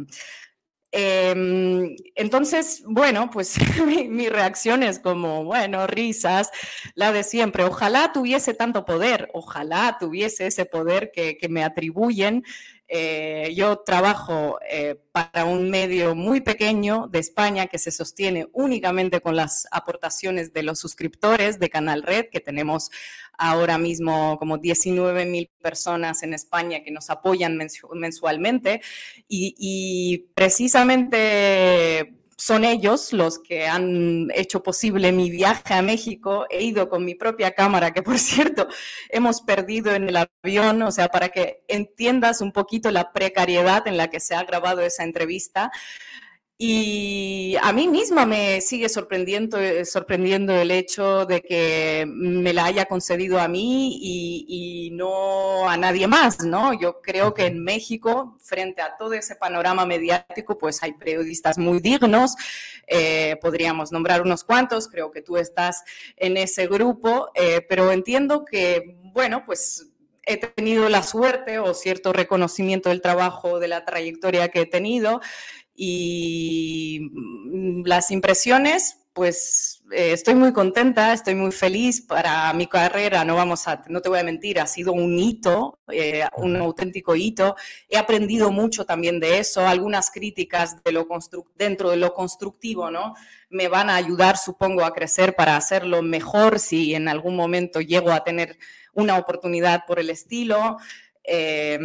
Em, 0.92 1.94
entonces, 2.14 2.82
bueno, 2.86 3.28
pues 3.30 3.57
mi, 3.86 4.28
reacción 4.28 4.82
es 4.82 4.98
como, 4.98 5.44
bueno, 5.44 5.86
risas, 5.86 6.50
la 6.94 7.12
de 7.12 7.22
siempre. 7.22 7.64
Ojalá 7.64 8.12
tuviese 8.12 8.54
tanto 8.54 8.84
poder, 8.84 9.28
ojalá 9.34 9.96
tuviese 10.00 10.46
ese 10.46 10.64
poder 10.64 11.11
que, 11.12 11.36
que 11.36 11.48
me 11.48 11.64
atribuyen 11.64 12.44
eh, 12.89 13.53
yo 13.55 13.78
trabajo 13.78 14.59
eh, 14.68 15.01
para 15.12 15.45
un 15.45 15.70
medio 15.70 16.14
muy 16.14 16.41
pequeño 16.41 17.09
de 17.09 17.18
España 17.18 17.66
que 17.66 17.78
se 17.78 17.91
sostiene 17.91 18.49
únicamente 18.53 19.20
con 19.20 19.34
las 19.34 19.66
aportaciones 19.70 20.53
de 20.53 20.62
los 20.62 20.78
suscriptores 20.78 21.59
de 21.59 21.68
Canal 21.68 22.03
Red, 22.03 22.26
que 22.30 22.41
tenemos 22.41 22.91
ahora 23.39 23.76
mismo 23.76 24.39
como 24.39 24.59
19 24.59 25.26
mil 25.26 25.51
personas 25.61 26.22
en 26.22 26.32
España 26.34 26.82
que 26.84 26.91
nos 26.91 27.11
apoyan 27.11 27.59
mensualmente. 27.93 28.80
y 29.28 30.26
precisamente 30.34 32.15
son 32.39 32.64
ellos 32.64 33.12
los 33.12 33.39
que 33.39 33.66
han 33.66 34.28
hecho 34.34 34.62
posible 34.62 35.11
mi 35.12 35.30
viaje 35.30 35.74
a 35.74 35.82
México. 35.82 36.47
He 36.51 36.62
ido 36.62 36.89
con 36.89 37.05
mi 37.05 37.14
propia 37.14 37.53
cámara, 37.53 37.93
que 37.93 38.03
por 38.03 38.18
cierto 38.18 38.68
hemos 39.09 39.41
perdido 39.43 39.95
en 39.95 40.09
el 40.09 40.16
avión, 40.16 40.82
o 40.82 40.93
sea, 40.93 41.09
para 41.09 41.30
que 41.30 41.64
entiendas 41.68 42.41
un 42.41 42.53
poquito 42.53 42.91
la 42.91 43.12
precariedad 43.12 43.87
en 43.87 43.97
la 43.97 44.09
que 44.09 44.20
se 44.20 44.34
ha 44.34 44.45
grabado 44.45 44.82
esa 44.82 45.05
entrevista. 45.05 45.70
Y 46.59 47.54
a 47.61 47.70
mí 47.74 47.86
misma 47.86 48.24
me 48.24 48.62
sigue 48.62 48.88
sorprendiendo, 48.88 49.59
eh, 49.61 49.84
sorprendiendo 49.84 50.54
el 50.54 50.70
hecho 50.70 51.26
de 51.26 51.42
que 51.42 52.07
me 52.09 52.54
la 52.54 52.64
haya 52.64 52.86
concedido 52.86 53.38
a 53.38 53.46
mí 53.46 53.98
y, 54.00 54.90
no 54.92 55.68
a 55.68 55.76
nadie 55.76 56.07
más, 56.07 56.42
¿no? 56.42 56.72
Yo 56.72 57.02
creo 57.02 57.34
que 57.34 57.44
en 57.46 57.62
México, 57.62 58.38
frente 58.40 58.80
a 58.80 58.96
todo 58.96 59.12
ese 59.12 59.36
panorama 59.36 59.84
mediático, 59.84 60.57
pues 60.57 60.82
hay 60.82 60.94
periodistas 60.94 61.59
muy 61.59 61.80
dignos, 61.80 62.34
eh, 62.86 63.36
podríamos 63.42 63.92
nombrar 63.92 64.22
unos 64.22 64.42
cuantos, 64.42 64.88
creo 64.88 65.11
que 65.11 65.20
tú 65.20 65.36
estás 65.36 65.84
en 66.16 66.38
ese 66.38 66.66
grupo, 66.68 67.28
eh, 67.34 67.61
pero 67.68 67.92
entiendo 67.92 68.46
que, 68.46 68.96
bueno, 69.12 69.44
pues 69.44 69.90
he 70.22 70.38
tenido 70.38 70.88
la 70.88 71.02
suerte 71.02 71.59
o 71.59 71.74
cierto 71.74 72.14
reconocimiento 72.14 72.88
del 72.88 73.02
trabajo, 73.02 73.59
de 73.61 73.68
la 73.68 73.84
trayectoria 73.84 74.48
que 74.48 74.62
he 74.62 74.66
tenido 74.66 75.20
y 75.76 77.10
mm, 77.12 77.82
las 77.84 78.10
impresiones, 78.10 78.98
pues 79.12 79.82
eh, 79.92 80.12
estoy 80.12 80.34
muy 80.34 80.52
contenta, 80.52 81.12
estoy 81.12 81.34
muy 81.34 81.50
feliz 81.52 82.02
para 82.02 82.52
mi 82.52 82.66
carrera, 82.66 83.24
no 83.24 83.34
vamos 83.34 83.66
a, 83.66 83.82
no 83.88 84.02
te 84.02 84.08
voy 84.08 84.18
a 84.18 84.24
mentir, 84.24 84.60
ha 84.60 84.66
sido 84.66 84.92
un 84.92 85.18
hito, 85.18 85.78
eh, 85.90 86.24
un 86.36 86.56
auténtico 86.56 87.16
hito. 87.16 87.56
He 87.88 87.96
aprendido 87.96 88.50
mucho 88.50 88.84
también 88.84 89.18
de 89.20 89.38
eso, 89.38 89.66
algunas 89.66 90.10
críticas 90.10 90.82
de 90.82 90.92
lo 90.92 91.08
dentro 91.56 91.90
de 91.90 91.96
lo 91.96 92.12
constructivo, 92.12 92.90
¿no? 92.90 93.14
Me 93.48 93.68
van 93.68 93.88
a 93.88 93.96
ayudar, 93.96 94.36
supongo, 94.36 94.84
a 94.84 94.92
crecer 94.92 95.34
para 95.34 95.56
hacerlo 95.56 96.02
mejor 96.02 96.58
si 96.58 96.94
en 96.94 97.08
algún 97.08 97.36
momento 97.36 97.80
llego 97.80 98.10
a 98.10 98.24
tener 98.24 98.58
una 98.92 99.16
oportunidad 99.18 99.84
por 99.86 99.98
el 99.98 100.10
estilo. 100.10 100.76
Eh, 101.24 101.78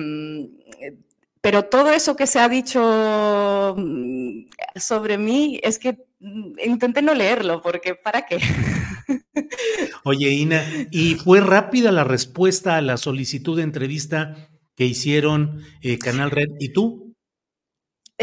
pero 1.42 1.66
todo 1.66 1.92
eso 1.92 2.16
que 2.16 2.28
se 2.28 2.40
ha 2.40 2.48
dicho 2.48 3.76
mm, 3.76 4.46
sobre 4.76 5.18
mí 5.18 5.60
es 5.64 5.80
que 5.80 5.98
mm, 6.20 6.54
intenté 6.66 7.02
no 7.02 7.14
leerlo, 7.14 7.62
porque 7.62 7.96
¿para 7.96 8.26
qué? 8.26 8.40
Oye, 10.04 10.30
Ina, 10.30 10.64
¿y 10.92 11.16
fue 11.16 11.42
rápida 11.42 11.92
la 11.92 12.04
respuesta 12.04 12.78
a 12.78 12.82
la 12.82 12.98
solicitud 12.98 13.58
de 13.58 13.64
entrevista 13.64 14.50
que 14.76 14.86
hicieron 14.86 15.64
eh, 15.82 15.98
Canal 15.98 16.32
Red 16.32 16.50
y 16.60 16.70
tú? 16.70 17.16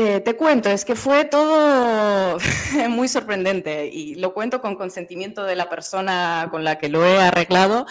Eh, 0.00 0.20
te 0.20 0.36
cuento, 0.36 0.70
es 0.70 0.84
que 0.84 0.94
fue 0.94 1.24
todo 1.24 2.38
muy 2.88 3.08
sorprendente 3.08 3.88
y 3.88 4.14
lo 4.14 4.32
cuento 4.32 4.60
con 4.60 4.76
consentimiento 4.76 5.42
de 5.42 5.56
la 5.56 5.68
persona 5.68 6.46
con 6.52 6.62
la 6.62 6.78
que 6.78 6.88
lo 6.88 7.04
he 7.04 7.18
arreglado. 7.18 7.84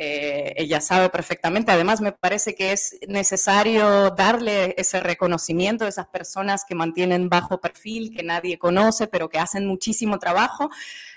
Eh, 0.00 0.54
ella 0.56 0.80
sabe 0.80 1.08
perfectamente. 1.08 1.72
Además, 1.72 2.00
me 2.00 2.12
parece 2.12 2.54
que 2.54 2.70
es 2.70 2.96
necesario 3.08 4.10
darle 4.10 4.76
ese 4.78 5.00
reconocimiento 5.00 5.84
a 5.84 5.88
esas 5.88 6.06
personas 6.06 6.64
que 6.64 6.76
mantienen 6.76 7.28
bajo 7.28 7.60
perfil, 7.60 8.14
que 8.14 8.22
nadie 8.22 8.60
conoce, 8.60 9.08
pero 9.08 9.28
que 9.28 9.40
hacen 9.40 9.66
muchísimo 9.66 10.20
trabajo. 10.20 10.70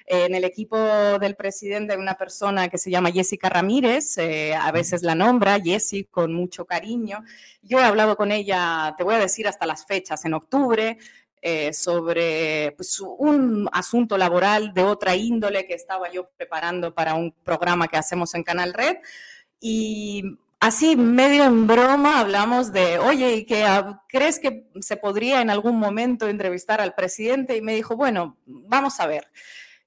Eh, 0.07 0.25
en 0.25 0.33
el 0.33 0.45
equipo 0.45 0.77
del 1.19 1.35
presidente 1.35 1.93
hay 1.93 1.99
una 1.99 2.15
persona 2.15 2.69
que 2.69 2.79
se 2.79 2.89
llama 2.89 3.11
Jessica 3.11 3.49
Ramírez, 3.49 4.17
eh, 4.17 4.55
a 4.55 4.71
veces 4.71 5.03
la 5.03 5.13
nombra, 5.13 5.59
Jessie, 5.59 6.05
con 6.05 6.33
mucho 6.33 6.65
cariño. 6.65 7.23
Yo 7.61 7.79
he 7.79 7.83
hablado 7.83 8.17
con 8.17 8.31
ella, 8.31 8.95
te 8.97 9.03
voy 9.03 9.13
a 9.13 9.19
decir 9.19 9.47
hasta 9.47 9.67
las 9.67 9.85
fechas, 9.85 10.25
en 10.25 10.33
octubre, 10.33 10.97
eh, 11.41 11.73
sobre 11.73 12.73
pues, 12.77 12.99
un 12.99 13.67
asunto 13.73 14.17
laboral 14.17 14.73
de 14.73 14.83
otra 14.83 15.15
índole 15.15 15.65
que 15.65 15.73
estaba 15.73 16.11
yo 16.11 16.29
preparando 16.37 16.93
para 16.93 17.15
un 17.15 17.33
programa 17.43 17.87
que 17.87 17.97
hacemos 17.97 18.35
en 18.35 18.43
Canal 18.43 18.73
Red. 18.73 18.97
Y 19.59 20.23
así, 20.59 20.95
medio 20.95 21.45
en 21.45 21.65
broma, 21.65 22.19
hablamos 22.19 22.71
de, 22.71 22.99
oye, 22.99 23.37
¿y 23.37 23.45
qué, 23.45 23.65
crees 24.07 24.39
que 24.39 24.67
se 24.81 24.97
podría 24.97 25.41
en 25.41 25.49
algún 25.49 25.77
momento 25.79 26.27
entrevistar 26.27 26.79
al 26.79 26.93
presidente? 26.93 27.57
Y 27.57 27.61
me 27.61 27.73
dijo, 27.73 27.95
bueno, 27.95 28.37
vamos 28.45 28.99
a 28.99 29.07
ver. 29.07 29.27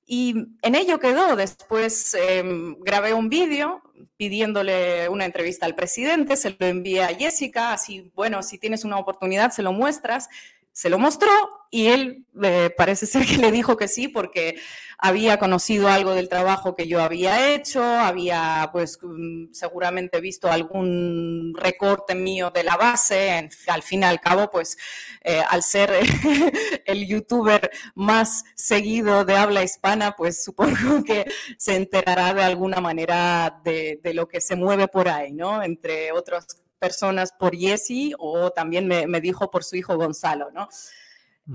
Y 0.06 0.34
en 0.60 0.74
ello 0.74 0.98
quedó. 0.98 1.36
Después 1.36 2.14
em, 2.14 2.76
grabé 2.80 3.14
un 3.14 3.28
vídeo 3.28 3.80
pidiéndole 4.16 5.08
una 5.08 5.24
entrevista 5.24 5.66
al 5.66 5.74
presidente, 5.74 6.36
se 6.36 6.56
lo 6.58 6.66
envié 6.66 7.02
a 7.02 7.14
Jessica, 7.14 7.72
así, 7.72 8.12
bueno, 8.14 8.42
si 8.42 8.58
tienes 8.58 8.84
una 8.84 8.98
oportunidad, 8.98 9.50
se 9.50 9.62
lo 9.62 9.72
muestras 9.72 10.28
se 10.74 10.90
lo 10.90 10.98
mostró 10.98 11.30
y 11.70 11.86
él 11.86 12.26
eh, 12.42 12.70
parece 12.76 13.06
ser 13.06 13.24
que 13.24 13.36
le 13.38 13.52
dijo 13.52 13.76
que 13.76 13.88
sí 13.88 14.08
porque 14.08 14.56
había 14.98 15.38
conocido 15.38 15.88
algo 15.88 16.12
del 16.14 16.28
trabajo 16.28 16.74
que 16.74 16.88
yo 16.88 17.00
había 17.00 17.54
hecho, 17.54 17.82
había 17.82 18.70
pues 18.72 18.98
mm, 19.00 19.52
seguramente 19.52 20.20
visto 20.20 20.50
algún 20.50 21.54
recorte 21.56 22.16
mío 22.16 22.50
de 22.50 22.64
la 22.64 22.76
base, 22.76 23.48
al 23.68 23.82
fin 23.82 24.02
y 24.02 24.04
al 24.04 24.20
cabo 24.20 24.50
pues 24.50 24.76
eh, 25.22 25.42
al 25.48 25.62
ser 25.62 25.92
el 26.86 27.06
youtuber 27.06 27.70
más 27.94 28.44
seguido 28.56 29.24
de 29.24 29.36
habla 29.36 29.62
hispana 29.62 30.16
pues 30.16 30.42
supongo 30.42 31.04
que 31.04 31.24
se 31.56 31.76
enterará 31.76 32.34
de 32.34 32.42
alguna 32.42 32.80
manera 32.80 33.60
de, 33.64 34.00
de 34.02 34.14
lo 34.14 34.26
que 34.26 34.40
se 34.40 34.56
mueve 34.56 34.88
por 34.88 35.08
ahí, 35.08 35.32
¿no? 35.32 35.62
Entre 35.62 36.10
otros 36.10 36.63
personas 36.84 37.32
por 37.32 37.56
Jesse 37.56 38.12
o 38.18 38.50
también 38.50 38.86
me, 38.86 39.20
dijo 39.22 39.50
por 39.50 39.64
su 39.64 39.74
hijo 39.76 39.96
Gonzalo, 39.96 40.50
¿no? 40.50 40.68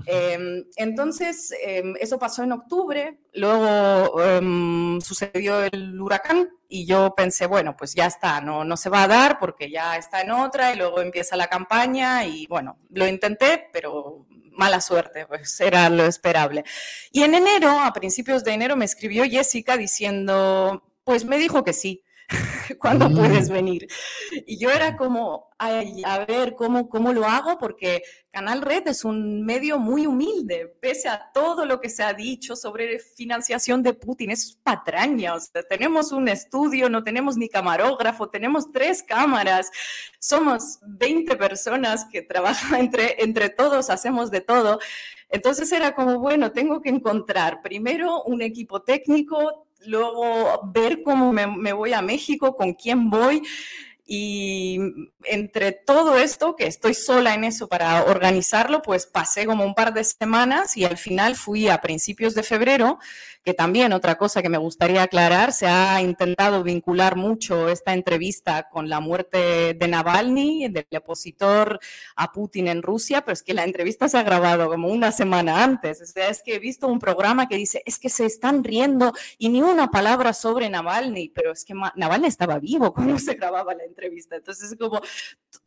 Em, 0.06 0.64
entonces, 0.76 1.52
em, 1.62 1.94
eso 2.00 2.18
pasó 2.18 2.42
en 2.42 2.52
octubre, 2.52 3.18
luego 3.34 4.22
em, 4.22 5.00
sucedió 5.00 5.62
el 5.62 6.00
huracán 6.00 6.48
y 6.68 6.84
yo 6.84 7.14
pensé, 7.16 7.46
bueno, 7.46 7.76
pues 7.76 7.94
ya 7.94 8.06
está, 8.06 8.40
no, 8.40 8.64
no 8.64 8.76
se 8.76 8.90
va 8.90 9.04
a 9.04 9.08
dar 9.08 9.38
porque 9.38 9.70
ya 9.70 9.96
está 9.96 10.20
en 10.20 10.32
otra 10.32 10.72
y 10.72 10.76
luego 10.76 11.00
empieza 11.00 11.36
la 11.36 11.48
campaña 11.48 12.24
y 12.24 12.46
bueno, 12.46 12.78
lo 12.90 13.06
intenté, 13.06 13.68
pero 13.72 14.26
mala 14.52 14.80
suerte, 14.80 15.26
pues 15.26 15.60
era 15.60 15.88
lo 15.88 16.04
esperable. 16.06 16.64
Y 17.12 17.22
en 17.22 17.34
enero, 17.34 17.70
a 17.80 17.92
principios 17.92 18.42
de 18.44 18.52
enero, 18.52 18.76
me 18.76 18.84
escribió 18.84 19.24
Jessica 19.24 19.76
diciendo, 19.76 20.84
pues 21.04 21.24
me 21.24 21.38
dijo 21.38 21.64
que 21.64 21.72
sí. 21.72 22.02
¿Cuándo 22.78 23.08
mm. 23.08 23.16
puedes 23.16 23.48
venir? 23.48 23.88
Y 24.46 24.58
yo 24.58 24.70
era 24.70 24.96
como, 24.96 25.50
a 25.58 26.24
ver, 26.26 26.54
¿cómo, 26.54 26.88
¿cómo 26.88 27.12
lo 27.12 27.24
hago? 27.26 27.58
Porque 27.58 28.02
Canal 28.30 28.62
Red 28.62 28.88
es 28.88 29.04
un 29.04 29.44
medio 29.44 29.78
muy 29.78 30.06
humilde, 30.06 30.72
pese 30.80 31.08
a 31.08 31.30
todo 31.34 31.66
lo 31.66 31.80
que 31.80 31.88
se 31.88 32.02
ha 32.02 32.14
dicho 32.14 32.54
sobre 32.54 32.98
financiación 32.98 33.82
de 33.82 33.94
Putin, 33.94 34.30
es 34.30 34.58
patraña, 34.62 35.34
o 35.34 35.40
sea, 35.40 35.62
tenemos 35.62 36.12
un 36.12 36.28
estudio, 36.28 36.88
no 36.88 37.02
tenemos 37.02 37.36
ni 37.36 37.48
camarógrafo, 37.48 38.28
tenemos 38.28 38.70
tres 38.70 39.02
cámaras, 39.02 39.70
somos 40.18 40.78
20 40.82 41.36
personas 41.36 42.04
que 42.04 42.22
trabajan 42.22 42.80
entre, 42.80 43.22
entre 43.22 43.48
todos, 43.48 43.90
hacemos 43.90 44.30
de 44.30 44.40
todo. 44.40 44.78
Entonces 45.28 45.70
era 45.72 45.94
como, 45.94 46.18
bueno, 46.18 46.52
tengo 46.52 46.80
que 46.80 46.88
encontrar 46.88 47.62
primero 47.62 48.22
un 48.24 48.42
equipo 48.42 48.82
técnico, 48.82 49.66
luego 49.86 50.60
ver 50.72 51.02
cómo 51.02 51.32
me, 51.32 51.72
voy 51.72 51.92
a 51.92 52.02
México, 52.02 52.56
con 52.56 52.74
quién 52.74 53.10
voy. 53.10 53.42
Y 54.12 54.78
entre 55.24 55.70
todo 55.70 56.18
esto, 56.18 56.56
que 56.56 56.66
estoy 56.66 56.94
sola 56.94 57.32
en 57.34 57.44
eso 57.44 57.68
para 57.68 58.02
organizarlo, 58.04 58.82
pues 58.82 59.06
pasé 59.06 59.46
como 59.46 59.64
un 59.64 59.74
par 59.74 59.94
de 59.94 60.02
semanas 60.02 60.76
y 60.76 60.84
al 60.84 60.98
final 60.98 61.36
fui 61.36 61.68
a 61.68 61.80
principios 61.80 62.34
de 62.34 62.42
febrero 62.42 62.98
que 63.42 63.54
también 63.54 63.92
otra 63.92 64.18
cosa 64.18 64.42
que 64.42 64.50
me 64.50 64.58
gustaría 64.58 65.02
aclarar, 65.02 65.52
se 65.52 65.66
ha 65.66 66.00
intentado 66.02 66.62
vincular 66.62 67.16
mucho 67.16 67.68
esta 67.68 67.94
entrevista 67.94 68.68
con 68.68 68.88
la 68.90 69.00
muerte 69.00 69.74
de 69.74 69.88
Navalny, 69.88 70.68
del 70.68 70.86
opositor 70.98 71.80
a 72.16 72.32
Putin 72.32 72.68
en 72.68 72.82
Rusia, 72.82 73.22
pero 73.22 73.32
es 73.32 73.42
que 73.42 73.54
la 73.54 73.64
entrevista 73.64 74.08
se 74.08 74.18
ha 74.18 74.22
grabado 74.22 74.68
como 74.68 74.88
una 74.88 75.10
semana 75.10 75.64
antes. 75.64 76.02
O 76.02 76.06
sea, 76.06 76.28
es 76.28 76.42
que 76.42 76.56
he 76.56 76.58
visto 76.58 76.86
un 76.86 76.98
programa 76.98 77.48
que 77.48 77.56
dice, 77.56 77.82
es 77.86 77.98
que 77.98 78.10
se 78.10 78.26
están 78.26 78.62
riendo 78.62 79.14
y 79.38 79.48
ni 79.48 79.62
una 79.62 79.90
palabra 79.90 80.34
sobre 80.34 80.68
Navalny, 80.68 81.30
pero 81.30 81.52
es 81.52 81.64
que 81.64 81.72
Navalny 81.72 82.26
estaba 82.26 82.58
vivo 82.58 82.92
cuando 82.92 83.18
se 83.18 83.34
grababa 83.34 83.74
la 83.74 83.84
entrevista. 83.84 84.36
Entonces, 84.36 84.72
es 84.72 84.78
como 84.78 85.00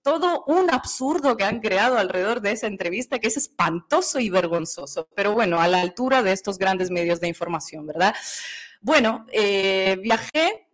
todo 0.03 0.43
un 0.45 0.69
absurdo 0.69 1.37
que 1.37 1.43
han 1.43 1.59
creado 1.59 1.97
alrededor 1.97 2.41
de 2.41 2.51
esa 2.51 2.67
entrevista 2.67 3.17
que 3.17 3.27
es 3.29 3.37
espantoso 3.37 4.19
y 4.19 4.29
vergonzoso, 4.29 5.07
pero 5.15 5.33
bueno, 5.33 5.59
a 5.59 5.67
la 5.67 5.81
altura 5.81 6.21
de 6.21 6.33
estos 6.33 6.59
grandes 6.59 6.91
medios 6.91 7.19
de 7.19 7.29
información 7.29 7.62
¿verdad? 7.71 8.15
Bueno, 8.81 9.25
eh, 9.31 9.97
viajé 10.01 10.67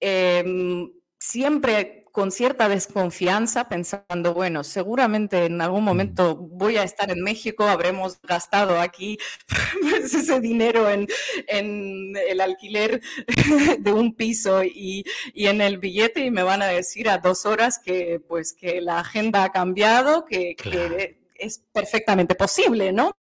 em, 0.00 0.90
siempre 1.18 2.04
con 2.14 2.30
cierta 2.30 2.68
desconfianza, 2.68 3.68
pensando, 3.68 4.34
bueno, 4.34 4.62
seguramente 4.62 5.46
en 5.46 5.60
algún 5.60 5.82
momento 5.82 6.36
voy 6.36 6.76
a 6.76 6.84
estar 6.84 7.10
en 7.10 7.20
México, 7.22 7.64
habremos 7.64 8.20
gastado 8.22 8.80
aquí 8.80 9.18
pues, 9.82 10.14
ese 10.14 10.38
dinero 10.38 10.88
en, 10.88 11.08
el 12.28 12.40
alquiler 12.40 13.02
de 13.80 13.92
un 13.92 14.14
piso 14.14 14.62
y, 14.62 15.04
en 15.34 15.60
el 15.60 15.78
billete 15.78 16.20
y 16.20 16.30
me 16.30 16.44
van 16.44 16.62
a 16.62 16.68
decir 16.68 17.08
a 17.08 17.18
dos 17.18 17.46
horas 17.46 17.80
que, 17.84 18.20
pues, 18.28 18.52
que 18.52 18.80
la 18.80 19.00
agenda 19.00 19.42
ha 19.42 19.50
cambiado, 19.50 20.24
que, 20.24 20.54
que 20.54 21.23
es 21.44 21.62
perfectamente 21.72 22.34
posible, 22.34 22.92
¿no? 22.92 23.16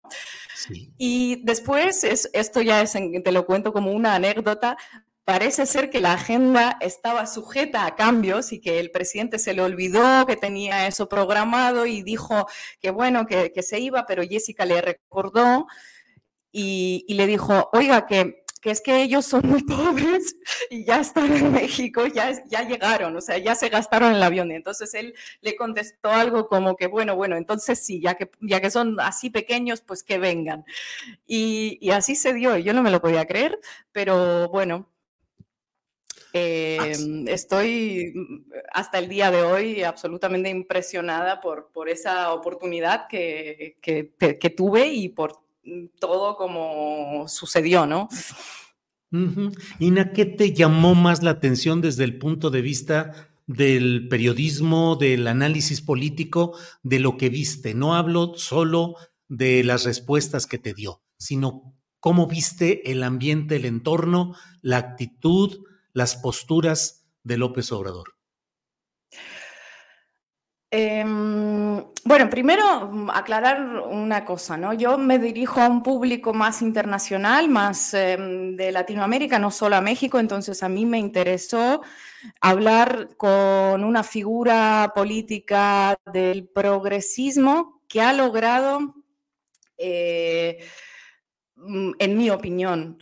Y 0.98 1.42
después, 1.44 2.04
es, 2.04 2.30
esto 2.34 2.62
ya 2.62 2.82
es, 2.82 2.94
te 2.94 3.32
lo 3.32 3.46
cuento 3.46 3.74
como 3.74 3.92
una 3.92 4.16
anécdota, 4.16 4.78
parece 5.24 5.66
ser 5.66 5.90
que 5.90 6.02
la 6.02 6.14
agenda 6.14 6.78
estaba 6.82 7.28
sujeta 7.28 7.86
a 7.86 7.96
cambios 7.96 8.52
y 8.52 8.60
que 8.60 8.80
el 8.80 8.92
presidente 8.92 9.38
se 9.38 9.54
le 9.54 9.62
olvidó 9.62 10.26
que 10.26 10.36
tenía 10.36 10.88
eso 10.88 11.08
programado 11.08 11.86
y 11.86 12.02
dijo 12.02 12.48
que 12.82 12.90
bueno, 12.92 13.28
que, 13.28 13.52
se 13.62 13.80
iba, 13.80 14.06
pero 14.06 14.24
Jessica 14.24 14.66
le 14.66 14.82
recordó 14.82 15.68
y, 16.52 17.06
y 17.08 17.14
le 17.14 17.28
dijo, 17.28 17.70
oiga, 17.74 18.08
que 18.08 18.44
que 18.62 18.72
es 18.72 18.82
que 18.82 19.02
ellos 19.02 19.26
son 19.26 19.48
muy 19.48 19.64
pobres 19.64 20.36
y 20.70 20.86
ya 20.86 21.00
están 21.00 21.34
en 21.34 21.52
México, 21.52 22.06
ya, 22.08 22.44
ya 22.46 22.68
llegaron, 22.68 23.16
o 23.16 23.22
sea, 23.22 23.38
ya 23.38 23.56
se 23.56 23.70
gastaron 23.70 24.14
el 24.14 24.24
avión. 24.24 24.52
Y 24.52 24.56
entonces 24.56 24.94
él 24.94 25.14
le 25.42 25.56
contestó 25.56 26.10
algo 26.10 26.48
como 26.48 26.76
que, 26.76 26.88
bueno, 26.88 27.16
bueno, 27.16 27.38
entonces 27.38 27.80
sí, 27.80 28.02
ya 28.02 28.16
que, 28.16 28.30
ya 28.42 28.60
que 28.62 28.72
son 28.72 29.00
así 29.00 29.30
pequeños, 29.30 29.82
pues 29.82 30.04
que 30.04 30.18
vengan. 30.18 30.66
Y, 31.26 31.78
y 31.82 31.92
así 31.92 32.16
se 32.16 32.34
dio, 32.34 32.58
yo 32.58 32.74
no 32.74 32.84
me 32.84 32.92
lo 32.92 33.02
podía 33.02 33.26
creer, 33.26 33.60
pero 33.92 34.50
bueno. 34.50 34.90
Em, 36.32 37.28
estoy 37.28 38.14
hasta 38.72 39.00
el 39.00 39.10
día 39.10 39.32
de 39.32 39.42
hoy 39.42 39.82
absolutamente 39.82 40.50
impresionada 40.50 41.42
por, 41.42 41.72
por 41.72 41.90
esa 41.90 42.34
oportunidad 42.34 43.08
que, 43.08 43.78
que, 43.82 44.14
que 44.40 44.50
tuve 44.52 44.90
y 44.90 45.10
por 45.10 45.49
todo 46.00 46.36
como 46.36 47.28
sucedió, 47.28 47.86
¿no? 47.86 48.10
Ina, 49.80 50.12
¿qué 50.14 50.26
te 50.26 50.54
llamó 50.54 50.96
más 50.96 51.24
la 51.24 51.32
atención 51.32 51.82
desde 51.82 52.04
el 52.04 52.18
punto 52.18 52.50
de 52.50 52.62
vista 52.62 53.30
del 53.48 54.08
periodismo, 54.08 54.96
del 54.96 55.28
análisis 55.28 55.82
político, 55.82 56.56
de 56.84 57.00
lo 57.00 57.18
que 57.18 57.30
viste? 57.30 57.74
No 57.74 57.96
hablo 57.96 58.34
solo 58.36 58.96
de 59.28 59.64
las 59.64 59.84
respuestas 59.86 60.46
que 60.46 60.60
te 60.60 60.74
dio, 60.74 61.02
sino 61.18 61.76
cómo 62.00 62.28
viste 62.28 62.92
el 62.92 63.04
ambiente, 63.04 63.56
el 63.56 63.66
entorno, 63.66 64.36
la 64.62 64.78
actitud, 64.78 65.66
las 65.94 66.16
posturas 66.16 67.08
de 67.24 67.38
López 67.38 67.72
Obrador. 67.72 68.19
Em, 70.72 71.84
bueno, 72.06 72.30
primero 72.30 72.64
aclarar 73.12 73.60
una 73.90 74.24
cosa, 74.24 74.56
¿no? 74.56 74.72
Yo 74.74 75.00
me 75.00 75.18
dirijo 75.18 75.60
a 75.62 75.68
un 75.68 75.82
público 75.82 76.32
más 76.32 76.62
internacional, 76.62 77.50
más 77.50 77.96
em, 77.96 78.56
de 78.56 78.72
Latinoamérica, 78.72 79.40
no 79.40 79.50
solo 79.50 79.78
a 79.78 79.82
México, 79.82 80.20
entonces 80.20 80.62
a 80.62 80.70
mí 80.70 80.86
me 80.86 81.00
interesó 81.00 81.82
hablar 82.40 83.10
con 83.18 83.84
una 83.84 84.04
figura 84.04 84.92
política 84.94 85.98
del 86.14 86.48
progresismo 86.48 87.82
que 87.88 88.02
ha 88.02 88.14
logrado, 88.14 88.94
eh, 89.78 90.60
mm, 91.56 91.94
en 91.98 92.18
mi 92.18 92.30
opinión, 92.30 93.00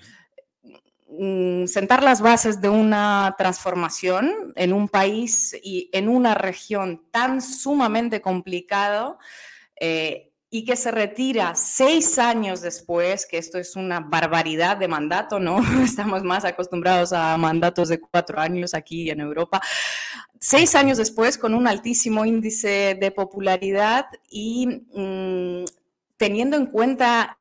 sentar 1.67 2.03
las 2.03 2.21
bases 2.21 2.61
de 2.61 2.69
una 2.69 3.35
transformación 3.37 4.53
en 4.55 4.73
un 4.73 4.87
país 4.87 5.55
y 5.63 5.89
en 5.93 6.09
una 6.09 6.35
región 6.35 7.03
tan 7.11 7.41
sumamente 7.41 8.21
complicado 8.21 9.17
eh, 9.79 10.31
y 10.49 10.63
que 10.63 10.75
se 10.75 10.91
retira 10.91 11.55
seis 11.55 12.17
años 12.17 12.61
después, 12.61 13.25
que 13.25 13.37
esto 13.37 13.57
es 13.57 13.75
una 13.75 13.99
barbaridad 13.99 14.77
de 14.77 14.87
mandato, 14.87 15.39
¿no? 15.39 15.59
Estamos 15.83 16.23
más 16.23 16.45
acostumbrados 16.45 17.11
a 17.13 17.35
mandatos 17.37 17.89
de 17.89 17.99
cuatro 17.99 18.39
años 18.39 18.73
aquí 18.73 19.09
en 19.09 19.19
Europa. 19.19 19.61
Seis 20.39 20.75
años 20.75 20.97
después, 20.97 21.37
con 21.37 21.53
un 21.53 21.67
altísimo 21.67 22.23
índice 22.25 22.97
de 22.99 23.11
popularidad 23.11 24.05
y 24.29 24.67
mm, 24.93 25.65
teniendo 26.15 26.55
en 26.55 26.67
cuenta 26.67 27.37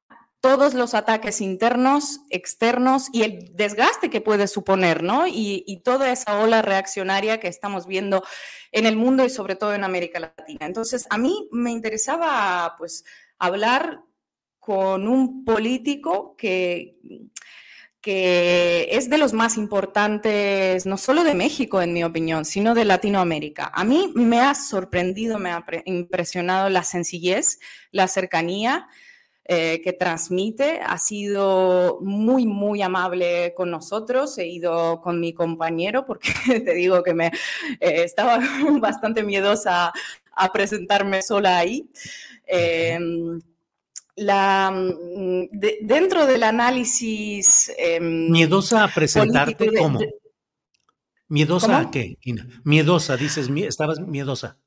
todos 0.47 0.75
los 0.75 0.95
ataques 0.95 1.41
internos, 1.41 2.21
externos 2.31 3.09
y 3.13 3.23
el 3.25 3.51
desgaste 3.57 4.11
que 4.11 4.21
puede 4.21 4.47
suponer, 4.47 5.03
¿no? 5.03 5.27
Y, 5.27 5.81
toda 5.85 6.13
esa 6.13 6.39
ola 6.39 6.63
reaccionaria 6.63 7.41
que 7.41 7.49
estamos 7.49 7.89
viendo 7.89 8.23
en 8.71 8.87
el 8.87 8.95
mundo 8.95 9.25
y 9.25 9.29
sobre 9.29 9.57
todo 9.57 9.75
en 9.75 9.83
América 9.83 10.21
Latina. 10.21 10.67
Entonces, 10.67 11.09
a 11.11 11.19
mí 11.19 11.49
me 11.51 11.73
interesaba, 11.73 12.77
pues, 12.79 13.05
hablar 13.41 14.03
con 14.61 15.09
un 15.09 15.45
político 15.45 16.37
que, 16.37 16.97
que 18.01 18.89
es 18.93 19.11
de 19.11 19.19
los 19.19 19.33
más 19.33 19.57
importantes, 19.57 20.87
no 20.87 20.97
solo 20.97 21.25
de 21.25 21.35
México, 21.35 21.83
en 21.83 21.93
mi 21.93 22.05
opinión, 22.05 22.45
sino 22.45 22.73
de 22.77 22.85
Latinoamérica. 22.85 23.73
A 23.75 23.83
mí 23.83 24.13
me 24.15 24.41
ha 24.41 24.55
sorprendido, 24.55 25.41
me 25.41 25.51
ha 25.51 25.65
impresionado 25.87 26.69
la 26.69 26.85
sencillez, 26.85 27.59
la 27.91 28.07
cercanía, 28.07 28.87
eh, 29.49 29.81
que 29.81 29.93
transmite. 29.93 30.81
Ha 30.85 30.99
sido 30.99 31.99
muy, 32.01 32.47
muy 32.47 32.83
amable 32.83 33.55
con 33.55 33.71
nosotros. 33.71 34.37
He 34.39 34.49
ido 34.49 35.01
con 35.01 35.21
mi 35.21 35.33
compañero 35.33 36.05
porque 36.05 36.33
te 36.65 36.75
digo 36.75 37.03
que 37.05 37.15
me 37.15 37.27
eh, 37.27 38.03
estaba 38.03 38.41
bastante 38.81 39.23
miedosa 39.23 39.93
a 40.33 40.53
presentarme 40.53 41.23
sola 41.23 41.59
ahí. 41.59 41.89
Em, 42.45 43.41
la, 44.17 44.73
mm, 44.73 45.45
dentro 45.83 46.27
del 46.27 46.43
análisis... 46.43 47.71
Em, 47.79 48.29
¿Miedosa 48.31 48.83
a 48.83 48.89
presentarte 48.89 49.73
cómo? 49.77 50.01
¿Miedosa 51.29 51.79
a 51.79 51.91
qué, 51.93 52.19
Miedosa, 52.65 53.17
dices, 53.17 53.49
estabas 53.49 54.01
miedosa. 54.01 54.59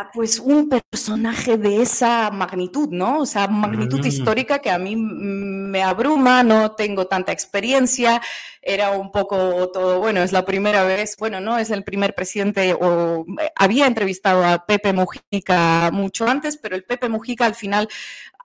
Ah, 0.00 0.10
pues 0.14 0.38
un 0.38 0.68
personaje 0.68 1.56
de 1.56 1.82
esa 1.82 2.30
magnitud, 2.30 2.88
¿no? 2.88 3.18
O 3.18 3.26
sea, 3.26 3.48
magnitud 3.48 4.00
mm. 4.00 4.06
histórica 4.06 4.60
que 4.60 4.70
a 4.70 4.78
mí 4.78 4.94
me 4.94 5.82
abruma, 5.82 6.44
no 6.44 6.70
tengo 6.70 7.08
tanta 7.08 7.32
experiencia, 7.32 8.22
era 8.62 8.92
un 8.92 9.10
poco 9.10 9.68
todo, 9.72 9.98
bueno, 9.98 10.22
es 10.22 10.30
la 10.30 10.44
primera 10.44 10.84
vez, 10.84 11.16
bueno, 11.18 11.40
no 11.40 11.58
es 11.58 11.70
el 11.72 11.82
primer 11.82 12.14
presidente, 12.14 12.74
o 12.74 13.26
eh, 13.40 13.50
había 13.56 13.88
entrevistado 13.88 14.44
a 14.44 14.66
Pepe 14.66 14.92
Mujica 14.92 15.90
mucho 15.92 16.28
antes, 16.28 16.58
pero 16.58 16.76
el 16.76 16.84
Pepe 16.84 17.08
Mujica 17.08 17.44
al 17.44 17.56
final 17.56 17.88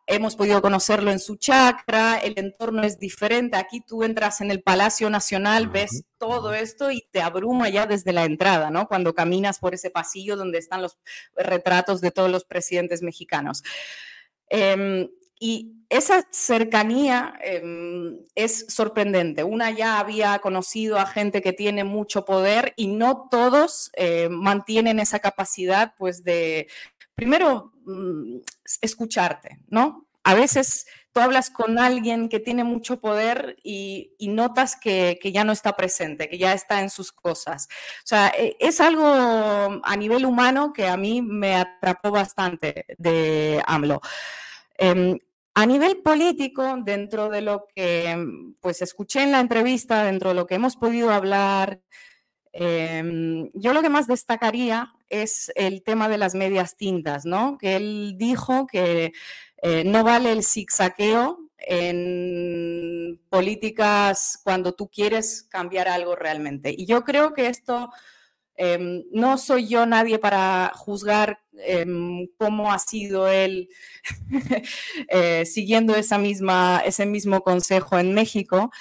hemos 0.05 0.35
podido 0.35 0.61
conocerlo 0.61 1.11
en 1.11 1.19
su 1.19 1.35
chakra, 1.37 2.17
el 2.17 2.33
entorno 2.37 2.83
es 2.83 2.99
diferente. 2.99 3.57
Aquí 3.57 3.81
tú 3.81 4.03
entras 4.03 4.41
en 4.41 4.51
el 4.51 4.61
Palacio 4.61 5.09
Nacional, 5.09 5.67
ves 5.67 6.03
todo 6.17 6.53
esto 6.53 6.91
y 6.91 7.07
te 7.11 7.21
abruma 7.21 7.69
ya 7.69 7.85
desde 7.85 8.13
la 8.13 8.25
entrada, 8.25 8.69
¿no? 8.69 8.87
Cuando 8.87 9.13
caminas 9.13 9.59
por 9.59 9.73
ese 9.73 9.89
pasillo 9.89 10.35
donde 10.35 10.57
están 10.57 10.81
los 10.81 10.97
retratos 11.35 12.01
de 12.01 12.11
todos 12.11 12.29
los 12.29 12.43
presidentes 12.45 13.01
mexicanos. 13.01 13.63
Em, 14.47 15.09
y 15.39 15.73
esa 15.89 16.25
cercanía 16.31 17.33
em, 17.41 18.19
es 18.33 18.65
sorprendente. 18.69 19.43
Una 19.43 19.71
ya 19.71 19.99
había 19.99 20.39
conocido 20.39 20.97
a 20.97 21.05
gente 21.05 21.41
que 21.41 21.53
tiene 21.53 21.83
mucho 21.83 22.23
poder 22.23 22.73
y 22.77 22.87
no 22.87 23.27
todos 23.29 23.91
eh, 23.95 24.29
mantienen 24.29 24.99
esa 24.99 25.19
capacidad, 25.19 25.95
pues, 25.97 26.23
de, 26.23 26.67
primero, 27.15 27.73
mm, 27.85 28.37
escucharte, 28.81 29.59
¿no? 29.67 30.07
A 30.23 30.35
veces 30.35 30.85
tú 31.11 31.19
hablas 31.19 31.49
con 31.49 31.77
alguien 31.77 32.27
que 32.27 32.39
tiene 32.39 32.63
mucho 32.63 32.99
poder 32.99 33.57
y, 33.63 34.15
notas 34.19 34.75
que, 34.75 35.19
ya 35.33 35.43
no 35.43 35.51
está 35.51 35.75
presente, 35.75 36.29
que 36.29 36.37
ya 36.37 36.53
está 36.53 36.81
en 36.81 36.89
sus 36.89 37.11
cosas. 37.11 37.67
O 38.03 38.07
sea, 38.07 38.33
e, 38.37 38.57
es 38.59 38.81
algo 38.81 39.05
a 39.05 39.95
nivel 39.97 40.25
humano 40.25 40.73
que 40.73 40.87
a 40.87 40.97
mí 40.97 41.21
me 41.21 41.55
atrapó 41.55 42.11
bastante 42.11 42.85
de 42.97 43.61
AMLO. 43.67 44.01
Em, 44.77 45.19
a 45.55 45.65
nivel 45.67 45.97
político, 45.97 46.77
dentro 46.83 47.29
de 47.29 47.41
lo 47.41 47.67
que 47.75 48.17
pues 48.59 48.81
escuché 48.81 49.21
en 49.21 49.31
la 49.31 49.39
entrevista, 49.39 50.03
dentro 50.03 50.29
de 50.29 50.35
lo 50.35 50.47
que 50.47 50.55
hemos 50.55 50.77
podido 50.77 51.11
hablar, 51.11 51.79
em, 52.53 53.49
yo 53.53 53.73
lo 53.73 53.81
que 53.81 53.89
más 53.89 54.07
destacaría 54.07 54.93
es 55.09 55.51
el 55.55 55.83
tema 55.83 56.07
de 56.09 56.17
las 56.17 56.35
medias 56.35 56.77
tintas, 56.77 57.25
¿no? 57.25 57.57
Que 57.57 57.75
él 57.75 58.15
dijo 58.17 58.67
que 58.67 59.11
eh, 59.61 59.83
no 59.85 60.03
vale 60.03 60.31
el 60.31 60.43
zigzagueo 60.43 61.39
en 61.57 63.19
políticas 63.29 64.39
cuando 64.43 64.73
tú 64.73 64.89
quieres 64.89 65.43
cambiar 65.43 65.87
algo 65.87 66.15
realmente. 66.15 66.73
Y 66.77 66.85
yo 66.85 67.03
creo 67.03 67.33
que 67.33 67.47
esto 67.47 67.89
em, 68.55 69.03
no 69.11 69.37
soy 69.37 69.67
yo 69.67 69.85
nadie 69.85 70.19
para 70.19 70.71
juzgar 70.75 71.39
em, 71.57 72.27
cómo 72.37 72.71
ha 72.71 72.79
sido 72.79 73.27
él 73.27 73.69
eh, 75.09 75.45
siguiendo 75.45 75.95
esa 75.95 76.17
misma, 76.17 76.81
ese 76.85 77.05
mismo 77.05 77.41
consejo 77.41 77.97
en 77.97 78.13
México, 78.13 78.71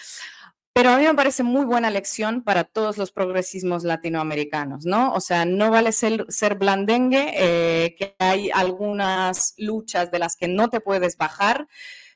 pero 0.73 0.91
a 0.91 0.97
mí 0.97 1.05
me 1.05 1.15
parece 1.15 1.43
muy 1.43 1.65
buena 1.65 1.91
lección 1.91 2.43
para 2.43 2.65
todos 2.65 2.97
los 2.97 3.13
progresismos 3.13 3.85
latinoamericanos, 3.85 4.87
¿no? 4.87 5.13
O 5.13 5.21
sea, 5.21 5.45
no 5.45 5.71
vale 5.71 5.93
ser, 5.93 6.55
blandengue, 6.59 7.33
eh, 7.35 7.95
que 7.99 8.15
hay 8.19 8.51
algunas 8.51 9.55
luchas 9.59 10.11
de 10.11 10.19
las 10.19 10.37
que 10.37 10.49
no 10.49 10.71
te 10.71 10.81
puedes 10.81 11.19
bajar. 11.19 11.69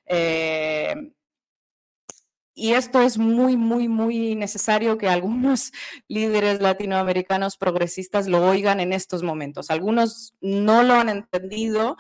Eh, 0.07 0.95
y 2.59 2.73
esto 2.73 3.03
es 3.03 3.19
muy, 3.19 3.59
muy, 3.59 3.87
muy 3.87 4.35
necesario 4.35 4.97
que 4.97 5.09
algunos 5.09 5.73
líderes 6.09 6.63
latinoamericanos 6.63 7.59
progresistas 7.59 8.27
lo 8.27 8.49
oigan 8.49 8.81
en 8.81 8.95
estos 8.95 9.23
momentos. 9.23 9.71
Algunos 9.71 10.35
no 10.41 10.83
lo 10.83 10.95
han 10.95 11.11
entendido 11.11 11.99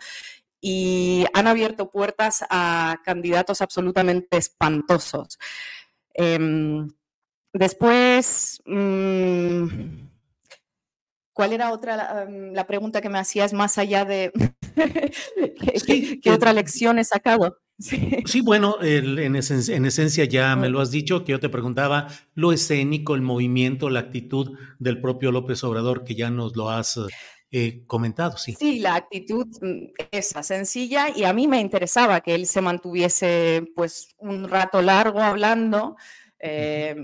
y 0.59 1.27
han 1.35 1.47
abierto 1.47 1.91
puertas 1.91 2.43
a 2.49 2.97
candidatos 3.05 3.61
absolutamente 3.61 4.39
espantosos. 4.39 5.39
Em, 6.19 6.89
después, 7.53 8.63
mm, 8.65 9.67
¿cuál 11.35 11.53
era 11.53 11.73
otra 11.73 11.97
la, 11.97 12.27
la, 12.31 12.67
pregunta 12.67 13.03
que 13.03 13.11
me 13.11 13.19
hacías 13.19 13.53
más 13.53 13.77
allá 13.77 14.07
de 14.07 14.33
qué, 16.23 16.31
otra 16.31 16.53
lección 16.53 16.99
he 16.99 17.05
sacado? 17.05 17.59
Sí, 18.25 18.41
bueno, 18.41 18.79
en, 18.81 19.37
esencia, 19.37 20.25
ya 20.25 20.57
me 20.57 20.71
lo 20.71 20.81
has 20.81 20.91
dicho, 20.91 21.25
que 21.25 21.33
yo 21.33 21.41
te 21.41 21.51
preguntaba 21.51 22.07
lo 22.35 22.53
escénico, 22.53 23.15
el 23.15 23.21
movimiento, 23.21 23.91
la 23.91 24.01
actitud 24.01 24.57
del 24.79 24.99
propio 25.03 25.31
López 25.31 25.63
Obrador, 25.63 26.03
que 26.03 26.15
ya 26.15 26.31
nos 26.31 26.57
lo 26.57 26.71
has 26.71 26.99
eh, 27.53 27.85
comentado, 27.87 28.37
sí. 28.37 28.55
Sí, 28.59 28.81
la 28.81 28.97
actitud 28.97 29.47
mm, 29.61 29.93
esa, 30.11 30.43
sencilla, 30.43 31.09
y 31.15 31.25
a 31.25 31.33
mí 31.33 31.47
me 31.47 31.61
interesaba 31.61 32.21
que 32.21 32.35
él 32.35 32.47
se 32.47 32.61
mantuviese 32.61 33.65
pues 33.75 34.15
un 34.19 34.49
rato 34.49 34.83
largo 34.83 35.21
hablando. 35.21 35.97
Eh, 36.39 36.97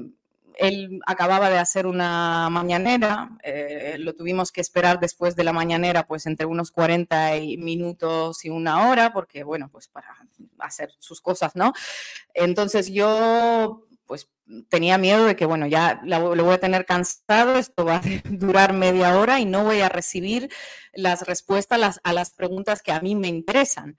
él 0.59 1.01
acababa 1.07 1.49
de 1.49 1.59
hacer 1.59 1.86
una 1.86 2.49
mañanera, 2.51 3.30
eh, 3.43 3.97
lo 3.99 4.14
tuvimos 4.14 4.53
que 4.53 4.61
esperar 4.61 5.01
después 5.01 5.34
de 5.34 5.45
la 5.45 5.53
mañanera, 5.53 6.07
pues 6.07 6.26
entre 6.26 6.47
unos 6.47 6.70
40 6.70 7.32
minutos 7.59 8.45
y 8.45 8.51
una 8.51 8.90
hora, 8.90 9.12
porque 9.12 9.45
bueno, 9.45 9.70
pues 9.70 9.88
para 9.88 10.14
hacer 10.59 10.93
sus 10.99 11.20
cosas, 11.20 11.57
¿no? 11.57 11.72
Entonces 12.34 12.93
yo 12.93 13.86
pues 14.13 14.29
tenía 14.69 14.99
miedo 14.99 15.25
de 15.25 15.37
que, 15.37 15.47
bueno, 15.47 15.67
ya 15.67 16.03
lo 16.05 16.45
voy 16.45 16.53
a 16.53 16.61
tener 16.61 16.85
cansado, 16.85 17.57
esto 17.57 17.87
va 17.87 17.97
a 17.97 18.03
durar 18.29 18.75
media 18.75 19.19
hora 19.19 19.41
y 19.41 19.47
no 19.47 19.65
voy 19.65 19.81
a 19.81 19.89
recibir 19.89 20.51
las 20.93 21.27
respuestas 21.27 21.99
a 22.05 22.13
las 22.13 22.31
preguntas 22.33 22.83
que 22.83 22.93
a 22.93 23.01
mí 23.01 23.15
me 23.15 23.29
interesan. 23.29 23.97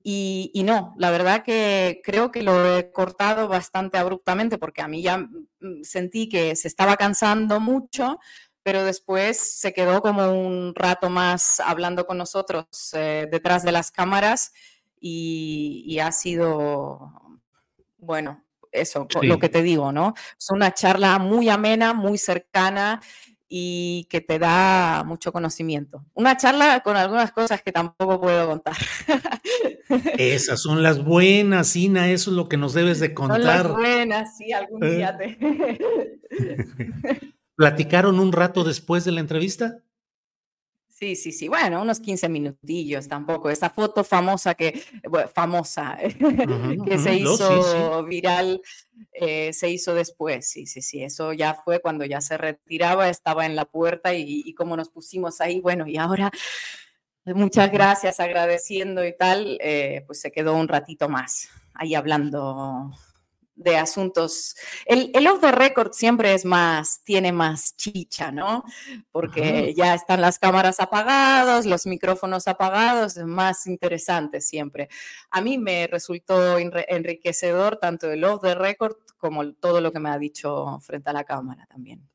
Y, 0.00 0.62
no, 0.64 0.94
la 0.96 1.10
verdad 1.10 1.42
que 1.42 2.00
creo 2.04 2.30
que 2.30 2.44
lo 2.44 2.78
he 2.78 2.92
cortado 2.92 3.48
bastante 3.48 3.98
abruptamente 3.98 4.58
porque 4.58 4.80
a 4.80 4.86
mí 4.86 5.02
ya 5.02 5.18
mm, 5.18 5.82
sentí 5.82 6.28
que 6.28 6.54
se 6.54 6.68
estaba 6.68 6.96
cansando 6.96 7.58
mucho, 7.58 8.20
pero 8.62 8.84
después 8.84 9.36
se 9.58 9.72
quedó 9.72 10.02
como 10.02 10.30
un 10.30 10.72
rato 10.76 11.10
más 11.10 11.58
hablando 11.58 12.06
con 12.06 12.18
nosotros 12.18 12.66
eh, 12.92 13.26
detrás 13.28 13.64
de 13.64 13.72
las 13.72 13.90
cámaras 13.90 14.52
y, 15.00 15.98
ha 15.98 16.12
sido, 16.12 17.40
bueno, 17.98 18.45
eso, 18.80 19.06
lo 19.22 19.38
que 19.38 19.48
te 19.48 19.62
digo, 19.62 19.92
¿no? 19.92 20.14
Es 20.38 20.50
una 20.50 20.72
charla 20.72 21.18
muy 21.18 21.48
amena, 21.48 21.94
muy 21.94 22.18
cercana 22.18 23.00
y 23.48 24.06
que 24.10 24.20
te 24.20 24.38
da 24.38 25.04
mucho 25.04 25.32
conocimiento. 25.32 26.04
Una 26.14 26.36
charla 26.36 26.80
con 26.80 26.96
algunas 26.96 27.32
cosas 27.32 27.62
que 27.62 27.72
tampoco 27.72 28.20
puedo 28.20 28.48
contar. 28.48 28.76
Esas 30.18 30.60
son 30.60 30.82
las 30.82 31.04
buenas, 31.04 31.76
Ina, 31.76 32.10
eso 32.10 32.30
es 32.30 32.36
lo 32.36 32.48
que 32.48 32.56
nos 32.56 32.74
debes 32.74 32.98
de 32.98 33.14
contar. 33.14 33.40
Son 33.40 33.46
las 33.46 33.72
buenas, 33.72 34.36
sí, 34.36 34.52
algún 34.52 34.80
día 34.80 35.16
te... 35.16 35.38
¿Platicaron 37.56 38.18
un 38.18 38.32
rato 38.32 38.64
después 38.64 39.04
de 39.04 39.12
la 39.12 39.20
entrevista? 39.20 39.78
Sí, 40.98 41.14
sí, 41.14 41.30
sí. 41.30 41.46
Bueno, 41.48 41.82
unos 41.82 42.00
15 42.00 42.26
minutillos 42.30 43.06
tampoco. 43.06 43.50
Esa 43.50 43.68
foto 43.68 44.02
famosa 44.02 44.54
que, 44.54 44.80
famosa, 45.34 45.98
que 46.86 46.98
se 46.98 47.16
hizo 47.16 48.02
viral, 48.04 48.62
eh, 49.12 49.52
se 49.52 49.68
hizo 49.68 49.94
después. 49.94 50.48
Sí, 50.48 50.64
sí, 50.64 50.80
sí. 50.80 51.02
Eso 51.02 51.34
ya 51.34 51.52
fue 51.52 51.80
cuando 51.80 52.06
ya 52.06 52.22
se 52.22 52.38
retiraba, 52.38 53.10
estaba 53.10 53.44
en 53.44 53.56
la 53.56 53.66
puerta 53.66 54.14
y, 54.14 54.42
y 54.46 54.54
como 54.54 54.74
nos 54.74 54.88
pusimos 54.88 55.42
ahí, 55.42 55.60
bueno, 55.60 55.86
y 55.86 55.98
ahora 55.98 56.30
muchas 57.26 57.70
gracias, 57.70 58.18
agradeciendo 58.18 59.04
y 59.04 59.14
tal, 59.14 59.58
eh, 59.60 60.02
pues 60.06 60.22
se 60.22 60.32
quedó 60.32 60.54
un 60.54 60.66
ratito 60.66 61.10
más 61.10 61.50
ahí 61.74 61.94
hablando 61.94 62.90
de 63.56 63.76
asuntos. 63.76 64.54
El, 64.84 65.10
el 65.14 65.26
off 65.26 65.40
the 65.40 65.50
record 65.50 65.92
siempre 65.92 66.34
es 66.34 66.44
más, 66.44 67.02
tiene 67.02 67.32
más 67.32 67.74
chicha, 67.76 68.30
¿no? 68.30 68.62
Porque 69.10 69.74
ya 69.74 69.94
están 69.94 70.20
las 70.20 70.38
cámaras 70.38 70.78
apagadas, 70.78 71.66
los 71.66 71.86
micrófonos 71.86 72.46
apagados, 72.46 73.16
es 73.16 73.24
más 73.24 73.66
interesante 73.66 74.40
siempre. 74.40 74.88
A 75.30 75.40
mí 75.40 75.58
me 75.58 75.86
resultó 75.86 76.58
enriquecedor 76.58 77.78
tanto 77.78 78.10
el 78.10 78.22
off 78.24 78.42
the 78.42 78.54
record 78.54 78.96
como 79.16 79.52
todo 79.54 79.80
lo 79.80 79.92
que 79.92 80.00
me 80.00 80.10
ha 80.10 80.18
dicho 80.18 80.78
frente 80.80 81.10
a 81.10 81.14
la 81.14 81.24
cámara 81.24 81.66
también. 81.66 82.06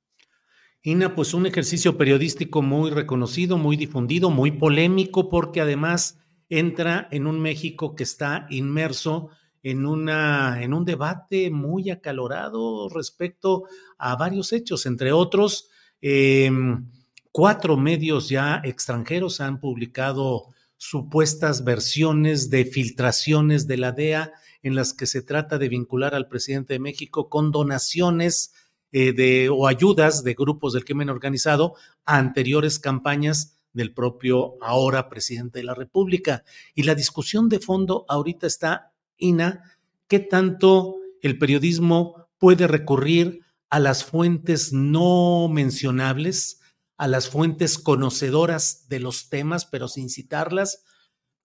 Ina, 0.83 1.13
pues 1.13 1.33
un 1.33 1.45
ejercicio 1.45 1.97
periodístico 1.97 2.61
muy 2.61 2.89
reconocido, 2.89 3.57
muy 3.57 3.77
difundido, 3.77 4.31
muy 4.31 4.51
polémico, 4.51 5.29
porque 5.29 5.61
además 5.61 6.19
entra 6.49 7.07
en 7.11 7.27
un 7.27 7.39
México 7.39 7.95
que 7.95 8.03
está 8.03 8.47
inmerso 8.49 9.29
en, 9.63 9.85
una, 9.85 10.61
en 10.63 10.73
un 10.73 10.85
debate 10.85 11.51
muy 11.51 11.89
acalorado 11.89 12.89
respecto 12.89 13.63
a 13.97 14.15
varios 14.15 14.53
hechos, 14.53 14.85
entre 14.85 15.11
otros, 15.11 15.69
em, 16.01 16.89
cuatro 17.31 17.77
medios 17.77 18.29
ya 18.29 18.61
extranjeros 18.63 19.39
han 19.41 19.59
publicado 19.59 20.47
supuestas 20.77 21.63
versiones 21.63 22.49
de 22.49 22.65
filtraciones 22.65 23.67
de 23.67 23.77
la 23.77 23.91
DEA 23.91 24.33
en 24.63 24.75
las 24.75 24.93
que 24.93 25.05
se 25.05 25.21
trata 25.21 25.57
de 25.57 25.69
vincular 25.69 26.15
al 26.15 26.27
presidente 26.27 26.73
de 26.73 26.79
México 26.79 27.29
con 27.29 27.51
donaciones 27.51 28.53
eh, 28.91 29.13
de, 29.13 29.49
o 29.49 29.67
ayudas 29.67 30.23
de 30.23 30.33
grupos 30.33 30.73
del 30.73 30.83
crimen 30.83 31.09
organizado 31.09 31.75
a 32.05 32.17
anteriores 32.17 32.79
campañas 32.79 33.57
del 33.73 33.93
propio 33.93 34.55
ahora 34.61 35.07
presidente 35.07 35.59
de 35.59 35.65
la 35.65 35.73
República. 35.73 36.43
Y 36.75 36.83
la 36.83 36.95
discusión 36.95 37.47
de 37.47 37.59
fondo 37.59 38.05
ahorita 38.09 38.47
está 38.47 38.90
Ina, 39.21 39.77
¿qué 40.07 40.19
tanto 40.19 40.97
el 41.21 41.37
periodismo 41.37 42.27
puede 42.37 42.67
recurrir 42.67 43.45
a 43.69 43.79
las 43.79 44.03
fuentes 44.03 44.73
no 44.73 45.47
mencionables, 45.47 46.59
a 46.97 47.07
las 47.07 47.29
fuentes 47.29 47.77
conocedoras 47.77 48.89
de 48.89 48.99
los 48.99 49.29
temas, 49.29 49.65
pero 49.65 49.87
sin 49.87 50.09
citarlas? 50.09 50.83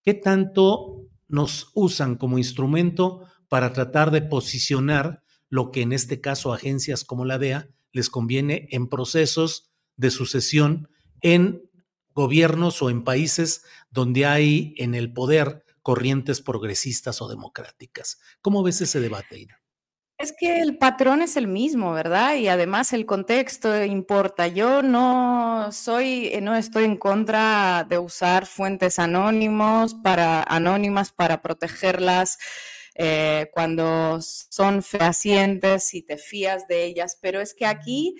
¿Qué 0.02 0.14
tanto 0.14 1.04
nos 1.28 1.70
usan 1.74 2.16
como 2.16 2.38
instrumento 2.38 3.26
para 3.48 3.72
tratar 3.72 4.10
de 4.10 4.22
posicionar 4.22 5.22
lo 5.48 5.70
que 5.70 5.82
en 5.82 5.92
este 5.92 6.20
caso 6.20 6.52
agencias 6.52 7.04
como 7.04 7.24
la 7.24 7.38
DEA 7.38 7.68
les 7.92 8.10
conviene 8.10 8.68
en 8.70 8.88
procesos 8.88 9.70
de 9.96 10.10
sucesión 10.10 10.88
en 11.20 11.62
gobiernos 12.14 12.80
o 12.82 12.90
en 12.90 13.04
países 13.04 13.64
donde 13.90 14.26
hay 14.26 14.74
en 14.78 14.94
el 14.94 15.12
poder 15.12 15.65
corrientes 15.86 16.42
progresistas 16.42 17.22
o 17.22 17.28
democráticas. 17.28 18.18
¿Cómo 18.42 18.64
ves 18.64 18.80
ese 18.80 18.98
debate, 18.98 19.38
Ina? 19.38 19.62
Es 20.18 20.34
que 20.36 20.60
el 20.60 20.78
patrón 20.78 21.22
es 21.22 21.36
el 21.36 21.46
mismo, 21.46 21.92
¿verdad? 21.92 22.34
Y 22.34 22.48
además 22.48 22.92
el 22.92 23.06
contexto 23.06 23.84
importa. 23.84 24.48
Yo 24.48 24.82
no 24.82 25.70
soy, 25.70 26.26
eh, 26.32 26.40
no 26.40 26.56
estoy 26.56 26.86
en 26.86 26.96
contra 26.96 27.86
de 27.88 27.98
usar 27.98 28.46
fuentes 28.46 28.98
anónimos 28.98 29.94
para, 29.94 30.42
anónimas 30.42 31.12
para 31.12 31.40
protegerlas 31.40 32.36
eh, 32.96 33.48
cuando 33.54 34.18
son 34.20 34.82
fehacientes 34.82 35.94
y 35.94 36.02
te 36.02 36.18
fías 36.18 36.66
de 36.66 36.84
ellas, 36.84 37.16
pero 37.22 37.40
es 37.40 37.54
que 37.54 37.64
aquí 37.64 38.16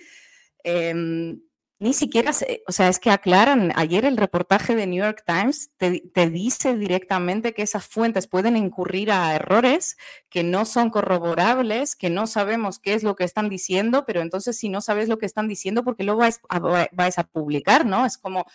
em, 0.63 1.41
ni 1.79 1.93
siquiera, 1.93 2.31
o 2.67 2.71
sea, 2.71 2.87
es 2.87 2.97
que 2.97 3.11
aclaran, 3.11 3.71
ayer 3.75 4.03
el 4.05 4.17
reportaje 4.17 4.75
de 4.75 4.87
New 4.87 5.03
York 5.03 5.23
Times 5.27 5.69
te, 5.77 6.29
dice 6.29 6.75
directamente 6.75 7.53
que 7.53 7.61
esas 7.61 7.85
fuentes 7.85 8.25
pueden 8.25 8.57
incurrir 8.57 9.11
a 9.11 9.35
errores 9.35 9.95
que 10.29 10.43
no 10.43 10.65
son 10.65 10.89
corroborables, 10.89 11.95
que 11.95 12.09
no 12.09 12.25
sabemos 12.25 12.79
qué 12.79 12.95
es 12.95 13.03
lo 13.03 13.15
que 13.15 13.25
están 13.25 13.47
diciendo, 13.47 14.05
pero 14.07 14.21
entonces 14.21 14.57
si 14.57 14.69
no 14.69 14.81
sabes 14.81 15.07
lo 15.07 15.19
que 15.19 15.27
están 15.27 15.47
diciendo, 15.47 15.83
¿por 15.83 15.95
qué 15.95 16.03
lo 16.03 16.17
vais 16.17 16.39
a, 16.49 16.87
a 17.17 17.23
publicar? 17.25 17.85
¿No? 17.85 18.07
Es 18.07 18.17
como, 18.17 18.45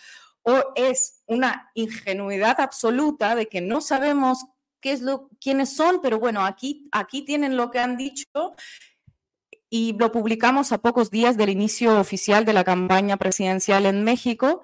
o 0.41 0.73
es 0.75 1.23
una 1.25 1.71
ingenuidad 1.75 2.59
absoluta 2.59 3.35
de 3.35 3.47
que 3.47 3.61
no 3.61 3.79
sabemos 3.79 4.45
qué 4.81 4.91
es 4.91 5.01
lo, 5.01 5.29
quiénes 5.39 5.73
son, 5.73 6.01
pero 6.01 6.19
bueno, 6.19 6.45
aquí, 6.45 6.89
aquí 6.91 7.23
tienen 7.23 7.55
lo 7.55 7.71
que 7.71 7.79
han 7.79 7.95
dicho 7.95 8.53
y 9.73 9.93
lo 9.93 10.11
publicamos 10.11 10.71
a 10.71 10.77
pocos 10.77 11.09
días 11.09 11.35
del 11.35 11.49
inicio 11.49 11.99
oficial 11.99 12.45
de 12.45 12.53
la 12.53 12.63
campaña 12.63 13.17
presidencial 13.17 13.87
en 13.87 14.03
México, 14.03 14.61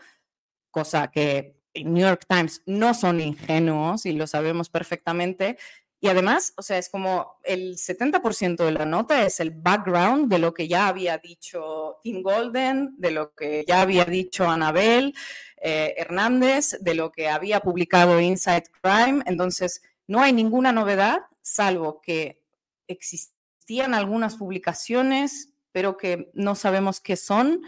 cosa 0.70 1.10
que 1.10 1.55
New 1.74 1.97
York 1.97 2.28
Times 2.30 2.62
no 2.68 2.93
son 2.93 3.20
ingenuos 3.20 4.05
y 4.05 4.12
lo 4.12 4.28
sabemos 4.28 4.70
perfectamente. 4.70 5.57
Y 5.99 6.10
además, 6.10 6.53
o 6.57 6.62
sea, 6.62 6.78
es 6.78 6.89
como 6.89 7.39
el 7.43 7.78
70% 7.78 8.64
de 8.64 8.72
la 8.72 8.86
nota 8.86 9.26
es 9.26 9.39
el 9.39 9.49
background 9.49 10.32
de 10.32 10.38
lo 10.38 10.53
que 10.53 10.68
ya 10.68 10.88
había 10.88 11.18
dicho 11.18 11.97
Tim 12.03 12.22
Golden, 12.22 12.93
de 12.99 13.10
lo 13.10 13.34
que 13.34 13.66
ya 13.68 13.82
había 13.82 14.05
dicho 14.05 14.47
Anabel 14.47 15.16
eh, 15.60 15.95
Hernández, 15.97 16.78
de 16.82 16.93
lo 16.93 17.12
que 17.12 17.30
había 17.30 17.62
publicado 17.62 18.22
Inside 18.22 18.66
Crime. 18.80 19.24
Entonces, 19.26 19.82
no 20.05 20.22
hay 20.22 20.34
ninguna 20.34 20.72
novedad, 20.72 21.22
salvo 21.41 21.99
que 21.99 22.43
existe 22.88 23.39
algunas 23.78 24.36
publicaciones, 24.36 25.53
pero 25.72 25.97
que 25.97 26.32
no 26.34 26.55
sabemos 26.55 26.99
qué 26.99 27.15
son. 27.15 27.61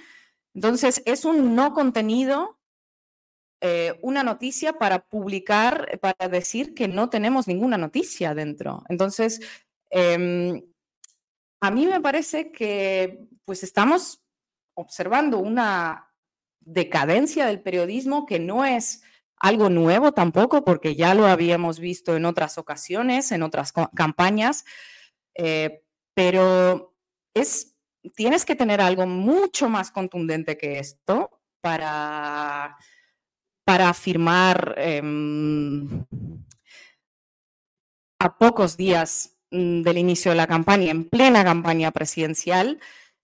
Entonces, 0.53 1.01
es 1.05 1.25
un 1.25 1.55
no 1.55 1.73
contenido, 1.73 2.59
eh, 3.61 3.99
una 4.01 4.23
noticia 4.23 4.73
para 4.73 5.05
publicar, 5.07 5.99
para 6.01 6.27
decir 6.27 6.73
que 6.73 6.87
no 6.87 7.09
tenemos 7.09 7.47
ninguna 7.47 7.77
noticia 7.77 8.33
dentro. 8.33 8.83
Entonces, 8.89 9.39
em, 9.91 10.63
a 11.61 11.71
mí 11.71 11.85
me 11.85 12.01
parece 12.01 12.51
que 12.51 13.19
pues 13.45 13.63
estamos 13.63 14.23
observando 14.73 15.37
una 15.37 16.11
decadencia 16.59 17.45
del 17.45 17.61
periodismo 17.61 18.25
que 18.25 18.39
no 18.39 18.65
es 18.65 19.03
algo 19.41 19.69
nuevo 19.69 20.11
tampoco, 20.11 20.63
porque 20.63 20.95
ya 20.95 21.15
lo 21.15 21.25
habíamos 21.25 21.79
visto 21.79 22.15
en 22.15 22.25
otras 22.25 22.57
ocasiones, 22.57 23.31
en 23.31 23.41
otras 23.41 23.73
campañas, 23.95 24.65
eh, 25.35 25.83
pero 26.13 26.95
es, 27.33 27.75
tienes 28.15 28.45
que 28.45 28.55
tener 28.55 28.81
algo 28.81 29.05
mucho 29.05 29.69
más 29.69 29.91
contundente 29.91 30.57
que 30.57 30.79
esto 30.79 31.41
para, 31.61 32.77
para 33.63 33.89
afirmar 33.89 34.75
em, 34.77 36.05
a 38.19 38.37
pocos 38.37 38.77
días 38.77 39.37
mm, 39.51 39.81
del 39.81 39.97
inicio 39.97 40.31
de 40.31 40.37
la 40.37 40.47
campaña, 40.47 40.91
en 40.91 41.09
plena 41.09 41.43
campaña 41.43 41.91
presidencial, 41.91 42.79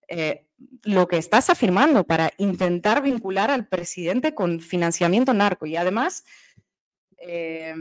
eh, 0.07 0.47
lo 0.83 1.07
que 1.07 1.17
estás 1.17 1.49
afirmando 1.49 2.03
para 2.03 2.31
intentar 2.37 3.01
vincular 3.01 3.51
al 3.51 3.67
presidente 3.67 4.33
con 4.33 4.59
financiamiento 4.59 5.33
narco. 5.33 5.65
Y 5.65 5.75
además, 5.75 6.23
eh, 7.17 7.75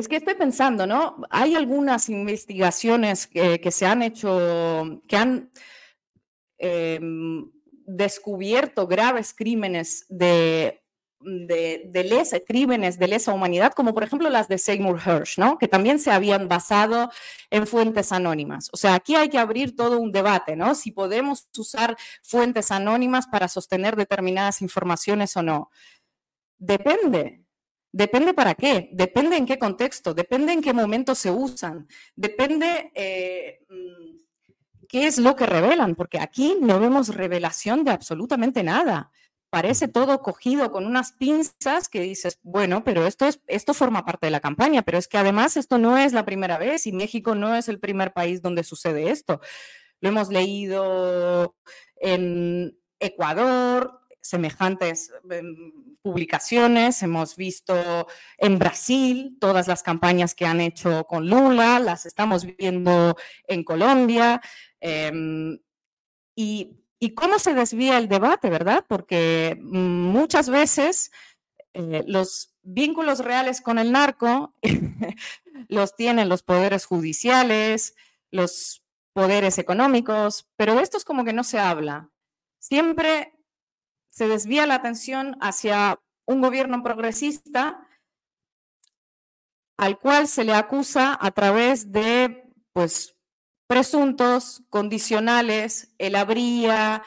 es 0.00 0.08
que 0.08 0.16
estoy 0.16 0.34
pensando, 0.34 0.86
¿no? 0.86 1.22
Hay 1.30 1.54
algunas 1.54 2.08
investigaciones 2.08 3.26
que, 3.26 3.70
se 3.70 3.86
han 3.86 4.02
hecho, 4.02 5.02
que 5.06 5.16
han 5.16 5.50
em, 6.58 7.50
descubierto 7.86 8.86
graves 8.86 9.34
crímenes 9.34 10.06
de 10.08 10.80
de, 11.20 12.04
lesa, 12.04 12.40
crímenes 12.40 12.98
de 12.98 13.08
lesa 13.08 13.32
humanidad, 13.32 13.72
como 13.74 13.92
por 13.92 14.02
ejemplo 14.02 14.30
las 14.30 14.48
de 14.48 14.58
Seymour 14.58 15.00
Hersh, 15.04 15.38
¿no? 15.38 15.58
que 15.58 15.68
también 15.68 15.98
se 15.98 16.10
habían 16.10 16.48
basado 16.48 17.10
en 17.50 17.66
fuentes 17.66 18.12
anónimas. 18.12 18.70
O 18.72 18.76
sea, 18.76 18.94
aquí 18.94 19.14
hay 19.14 19.28
que 19.28 19.38
abrir 19.38 19.76
todo 19.76 19.98
un 20.00 20.12
debate, 20.12 20.56
¿no? 20.56 20.74
Si 20.74 20.92
podemos 20.92 21.48
usar 21.56 21.96
fuentes 22.22 22.70
anónimas 22.70 23.26
para 23.26 23.48
sostener 23.48 23.96
determinadas 23.96 24.62
informaciones 24.62 25.36
o 25.36 25.42
no. 25.42 25.70
Depende. 26.58 27.44
Depende 27.92 28.34
para 28.34 28.54
qué, 28.54 28.90
depende 28.92 29.36
en 29.36 29.46
qué 29.46 29.58
contexto, 29.58 30.14
depende 30.14 30.52
en 30.52 30.62
qué 30.62 30.72
momento 30.72 31.14
se 31.14 31.30
usan, 31.30 31.88
depende 32.14 32.92
eh, 32.94 33.60
mm, 33.68 34.86
qué 34.88 35.06
es 35.06 35.18
lo 35.18 35.34
que 35.34 35.46
revelan, 35.46 35.96
porque 35.96 36.20
aquí 36.20 36.56
no 36.60 36.78
vemos 36.78 37.14
revelación 37.14 37.84
de 37.84 37.90
absolutamente 37.90 38.62
nada 38.62 39.10
parece 39.50 39.88
todo 39.88 40.22
cogido 40.22 40.70
con 40.70 40.86
unas 40.86 41.12
pinzas 41.12 41.88
que 41.88 42.00
dices, 42.00 42.38
bueno, 42.42 42.84
pero 42.84 43.04
esto, 43.06 43.26
es, 43.26 43.40
esto 43.48 43.74
forma 43.74 44.04
parte 44.04 44.28
de 44.28 44.30
la 44.30 44.40
campaña, 44.40 44.82
pero 44.82 44.96
es 44.96 45.08
que 45.08 45.18
además 45.18 45.56
esto 45.56 45.76
no 45.76 45.98
es 45.98 46.12
la 46.12 46.24
primera 46.24 46.56
vez 46.56 46.86
y 46.86 46.92
México 46.92 47.34
no 47.34 47.54
es 47.54 47.68
el 47.68 47.80
primer 47.80 48.12
país 48.12 48.40
donde 48.40 48.62
sucede 48.62 49.10
esto. 49.10 49.40
Lo 50.00 50.08
hemos 50.08 50.30
leído 50.30 51.56
en 51.96 52.78
Ecuador, 53.00 53.99
semejantes 54.20 55.12
em, 55.30 55.72
publicaciones, 56.02 57.02
hemos 57.02 57.36
visto 57.36 58.06
en 58.38 58.58
Brasil 58.58 59.36
todas 59.40 59.68
las 59.68 59.82
campañas 59.82 60.34
que 60.34 60.46
han 60.46 60.60
hecho 60.60 61.04
con 61.04 61.28
Lula, 61.28 61.78
las 61.78 62.06
estamos 62.06 62.44
viendo 62.56 63.16
en 63.48 63.64
Colombia. 63.64 64.40
Em, 64.80 65.58
y 66.36 66.80
¿Y 67.02 67.14
cómo 67.14 67.38
se 67.38 67.54
desvía 67.54 67.96
el 67.96 68.08
debate, 68.08 68.50
verdad? 68.50 68.84
Porque 68.86 69.58
muchas 69.62 70.50
veces 70.50 71.10
eh, 71.72 72.04
los 72.06 72.54
vínculos 72.62 73.20
reales 73.20 73.62
con 73.62 73.78
el 73.78 73.90
narco 73.90 74.54
los 75.68 75.96
tienen 75.96 76.28
los 76.28 76.42
poderes 76.42 76.84
judiciales, 76.84 77.96
los 78.30 78.84
poderes 79.14 79.56
económicos, 79.56 80.50
pero 80.56 80.78
esto 80.78 80.98
es 80.98 81.06
como 81.06 81.24
que 81.24 81.32
no 81.32 81.42
se 81.42 81.58
habla. 81.58 82.10
Siempre 82.58 83.32
se 84.10 84.28
desvía 84.28 84.66
la 84.66 84.74
atención 84.74 85.36
hacia 85.40 86.00
un 86.26 86.40
gobierno 86.40 86.82
progresista 86.82 87.86
al 89.80 89.98
cual 89.98 90.28
se 90.28 90.44
le 90.44 90.52
acusa 90.52 91.16
a 91.18 91.30
través 91.30 91.90
de 91.90 92.52
pues 92.74 93.16
presuntos, 93.66 94.62
condicionales, 94.68 95.94
el 95.96 96.16
habría, 96.16 97.02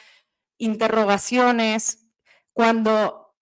interrogaciones, 0.58 2.08
cuando 2.52 3.36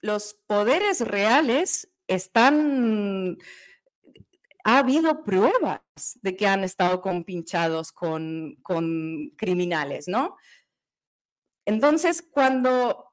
los 0.00 0.34
poderes 0.46 1.02
reales 1.02 1.92
están... 2.06 3.36
Ha 4.64 4.78
habido 4.78 5.22
pruebas 5.22 5.82
de 6.22 6.36
que 6.36 6.46
han 6.46 6.64
estado 6.64 7.02
compinchados 7.02 7.92
con, 7.92 8.56
con 8.62 9.34
criminales, 9.36 10.08
¿no? 10.08 10.36
Entonces, 11.66 12.22
cuando 12.22 13.07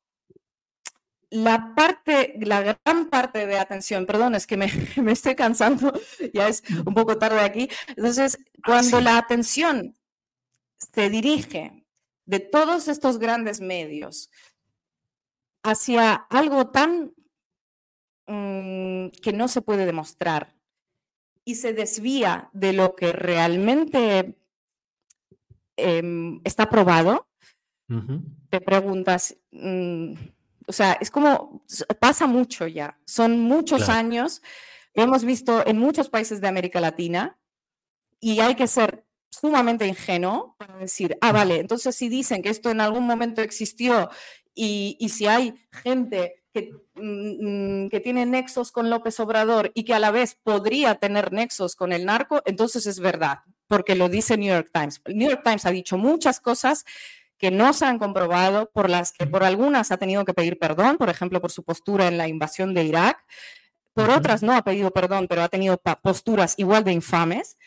la 1.29 1.73
parte, 1.75 2.35
la 2.41 2.61
gran 2.61 3.09
parte 3.09 3.45
de 3.45 3.57
atención, 3.57 4.05
perdón, 4.05 4.35
es 4.35 4.47
que 4.47 4.57
me, 4.57 4.65
estoy 5.11 5.35
cansando, 5.35 5.93
ya 6.33 6.47
es 6.47 6.63
un 6.85 6.93
poco 6.93 7.17
tarde 7.17 7.41
aquí. 7.41 7.69
Entonces, 7.89 8.37
cuando 8.65 9.01
la 9.01 9.17
atención 9.17 9.95
se 10.93 11.09
dirige 11.09 11.85
de 12.25 12.39
todos 12.39 12.87
estos 12.87 13.19
grandes 13.19 13.61
medios 13.61 14.29
hacia 15.63 16.13
algo 16.13 16.67
tan 16.67 17.13
mm, 18.27 19.09
que 19.21 19.33
no 19.33 19.47
se 19.47 19.61
puede 19.61 19.85
demostrar 19.85 20.55
y 21.43 21.55
se 21.55 21.73
desvía 21.73 22.49
de 22.53 22.73
lo 22.73 22.95
que 22.95 23.11
realmente 23.11 24.35
em, 25.77 26.41
está 26.43 26.69
probado, 26.69 27.27
te 28.49 28.61
preguntas, 28.61 29.37
mm, 29.51 30.13
o 30.67 30.73
sea, 30.73 30.97
es 30.99 31.11
como, 31.11 31.63
pasa 31.99 32.27
mucho 32.27 32.67
ya, 32.67 32.97
son 33.05 33.39
muchos 33.39 33.89
años, 33.89 34.41
lo 34.93 35.03
hemos 35.03 35.23
visto 35.23 35.65
en 35.65 35.77
muchos 35.77 36.09
países 36.09 36.41
de 36.41 36.47
América 36.47 36.79
Latina 36.79 37.37
y 38.19 38.39
hay 38.39 38.55
que 38.55 38.67
ser 38.67 39.05
sumamente 39.29 39.85
ingenuo 39.85 40.55
para 40.57 40.77
decir, 40.77 41.17
ah, 41.21 41.31
vale, 41.31 41.59
entonces 41.59 41.95
si 41.95 42.09
dicen 42.09 42.41
que 42.41 42.49
esto 42.49 42.69
en 42.69 42.81
algún 42.81 43.05
momento 43.05 43.41
existió 43.41 44.09
y, 44.53 44.97
si 45.09 45.27
hay 45.27 45.53
gente 45.71 46.43
que, 46.53 46.73
mm, 46.95 47.89
que, 47.89 47.99
tiene 47.99 48.25
nexos 48.25 48.71
con 48.71 48.89
López 48.89 49.19
Obrador 49.19 49.71
y 49.75 49.83
que 49.83 49.93
a 49.93 49.99
la 49.99 50.11
vez 50.11 50.35
podría 50.41 50.95
tener 50.95 51.33
nexos 51.33 51.75
con 51.75 51.91
el 51.91 52.05
narco, 52.05 52.41
entonces 52.45 52.85
es 52.85 53.01
verdad, 53.01 53.39
porque 53.67 53.95
lo 53.95 54.07
dice 54.07 54.37
New 54.37 54.47
York 54.47 54.69
Times. 54.73 55.01
El 55.03 55.17
New 55.17 55.29
York 55.29 55.41
Times 55.43 55.65
ha 55.65 55.71
dicho 55.71 55.97
muchas 55.97 56.39
cosas 56.39 56.85
que 57.37 57.51
no 57.51 57.73
se 57.73 57.85
han 57.85 57.99
comprobado, 57.99 58.69
por 58.73 58.89
las 58.89 59.11
que 59.11 59.27
por 59.27 59.43
algunas 59.43 59.91
ha 59.91 59.97
tenido 59.97 60.25
que 60.25 60.33
pedir 60.33 60.57
perdón, 60.57 60.97
por 60.97 61.09
ejemplo, 61.09 61.41
por 61.41 61.51
su 61.51 61.63
postura 61.63 62.07
en 62.07 62.17
la 62.17 62.27
invasión 62.27 62.73
de 62.73 62.83
Irak, 62.83 63.23
por 63.93 64.09
otras 64.09 64.43
no 64.43 64.53
ha 64.53 64.61
pedido 64.61 64.91
perdón, 64.91 65.27
pero 65.27 65.41
ha 65.41 65.49
tenido 65.49 65.77
posturas 66.01 66.55
igual 66.57 66.83
de 66.83 66.91
infames. 66.91 67.57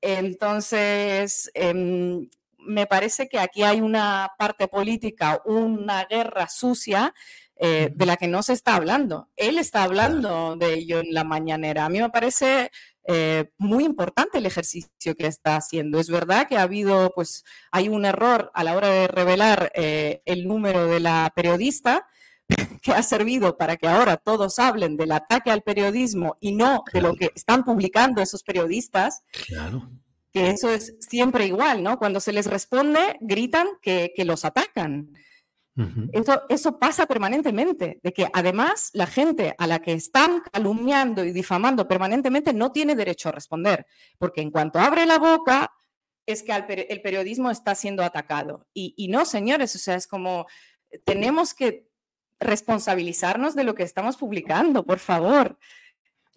Entonces, 0.00 1.50
em, 1.54 2.28
me 2.58 2.86
parece 2.86 3.28
que 3.28 3.38
aquí 3.38 3.62
hay 3.62 3.80
una 3.80 4.32
parte 4.38 4.68
política, 4.68 5.40
una 5.44 6.04
guerra 6.04 6.48
sucia 6.48 7.14
eh, 7.58 7.90
de 7.94 8.06
la 8.06 8.16
que 8.16 8.28
no 8.28 8.42
se 8.42 8.52
está 8.52 8.76
hablando. 8.76 9.30
Él 9.36 9.58
está 9.58 9.84
hablando 9.84 10.56
de 10.56 10.74
ello 10.74 11.00
en 11.00 11.14
la 11.14 11.24
mañanera. 11.24 11.86
A 11.86 11.88
mí 11.88 12.00
me 12.00 12.10
parece 12.10 12.70
eh, 13.06 13.50
muy 13.58 13.84
importante 13.84 14.38
el 14.38 14.46
ejercicio 14.46 15.14
que 15.16 15.26
está 15.26 15.56
haciendo. 15.56 16.00
Es 16.00 16.10
verdad 16.10 16.48
que 16.48 16.56
ha 16.56 16.62
habido, 16.62 17.12
pues, 17.14 17.44
hay 17.70 17.88
un 17.88 18.04
error 18.04 18.50
a 18.54 18.64
la 18.64 18.76
hora 18.76 18.88
de 18.88 19.08
revelar 19.08 19.70
eh, 19.74 20.22
el 20.24 20.46
número 20.46 20.86
de 20.86 21.00
la 21.00 21.32
periodista 21.34 22.06
que 22.82 22.92
ha 22.92 23.02
servido 23.02 23.56
para 23.56 23.76
que 23.76 23.86
ahora 23.86 24.16
todos 24.16 24.58
hablen 24.58 24.96
del 24.96 25.12
ataque 25.12 25.50
al 25.50 25.62
periodismo 25.62 26.36
y 26.40 26.52
no 26.52 26.82
de 26.92 27.00
lo 27.00 27.14
que 27.14 27.30
están 27.34 27.64
publicando 27.64 28.20
esos 28.20 28.42
periodistas. 28.42 29.22
Claro. 29.46 29.88
Que 30.32 30.50
eso 30.50 30.70
es 30.70 30.96
siempre 31.00 31.46
igual, 31.46 31.82
¿no? 31.82 31.98
Cuando 31.98 32.20
se 32.20 32.32
les 32.32 32.46
responde, 32.46 33.16
gritan 33.20 33.68
que, 33.80 34.12
que 34.14 34.24
los 34.24 34.44
atacan 34.44 35.12
eso, 36.12 36.42
eso 36.48 36.78
pasa 36.78 37.06
permanentemente, 37.06 38.00
de 38.02 38.12
que 38.12 38.28
además 38.32 38.90
la 38.94 39.06
gente 39.06 39.54
a 39.58 39.66
la 39.66 39.80
que 39.80 39.92
están 39.92 40.42
calumniando 40.52 41.22
y 41.24 41.32
difamando 41.32 41.86
permanentemente 41.86 42.54
no 42.54 42.72
tiene 42.72 42.96
derecho 42.96 43.28
a 43.28 43.32
responder, 43.32 43.86
porque 44.18 44.40
en 44.40 44.50
cuanto 44.50 44.78
abre 44.78 45.04
la 45.04 45.18
boca 45.18 45.70
es 46.24 46.42
que 46.42 46.52
el 46.52 47.02
periodismo 47.02 47.50
está 47.50 47.74
siendo 47.74 48.02
atacado. 48.02 48.66
Y, 48.74 49.08
no, 49.08 49.24
señores, 49.24 49.74
o 49.76 49.78
sea, 49.78 49.94
es 49.94 50.06
como 50.06 50.46
tenemos 51.04 51.54
que 51.54 51.88
responsabilizarnos 52.40 53.54
de 53.54 53.64
lo 53.64 53.74
que 53.74 53.84
estamos 53.84 54.16
publicando, 54.16 54.84
por 54.84 54.98
favor. 54.98 55.58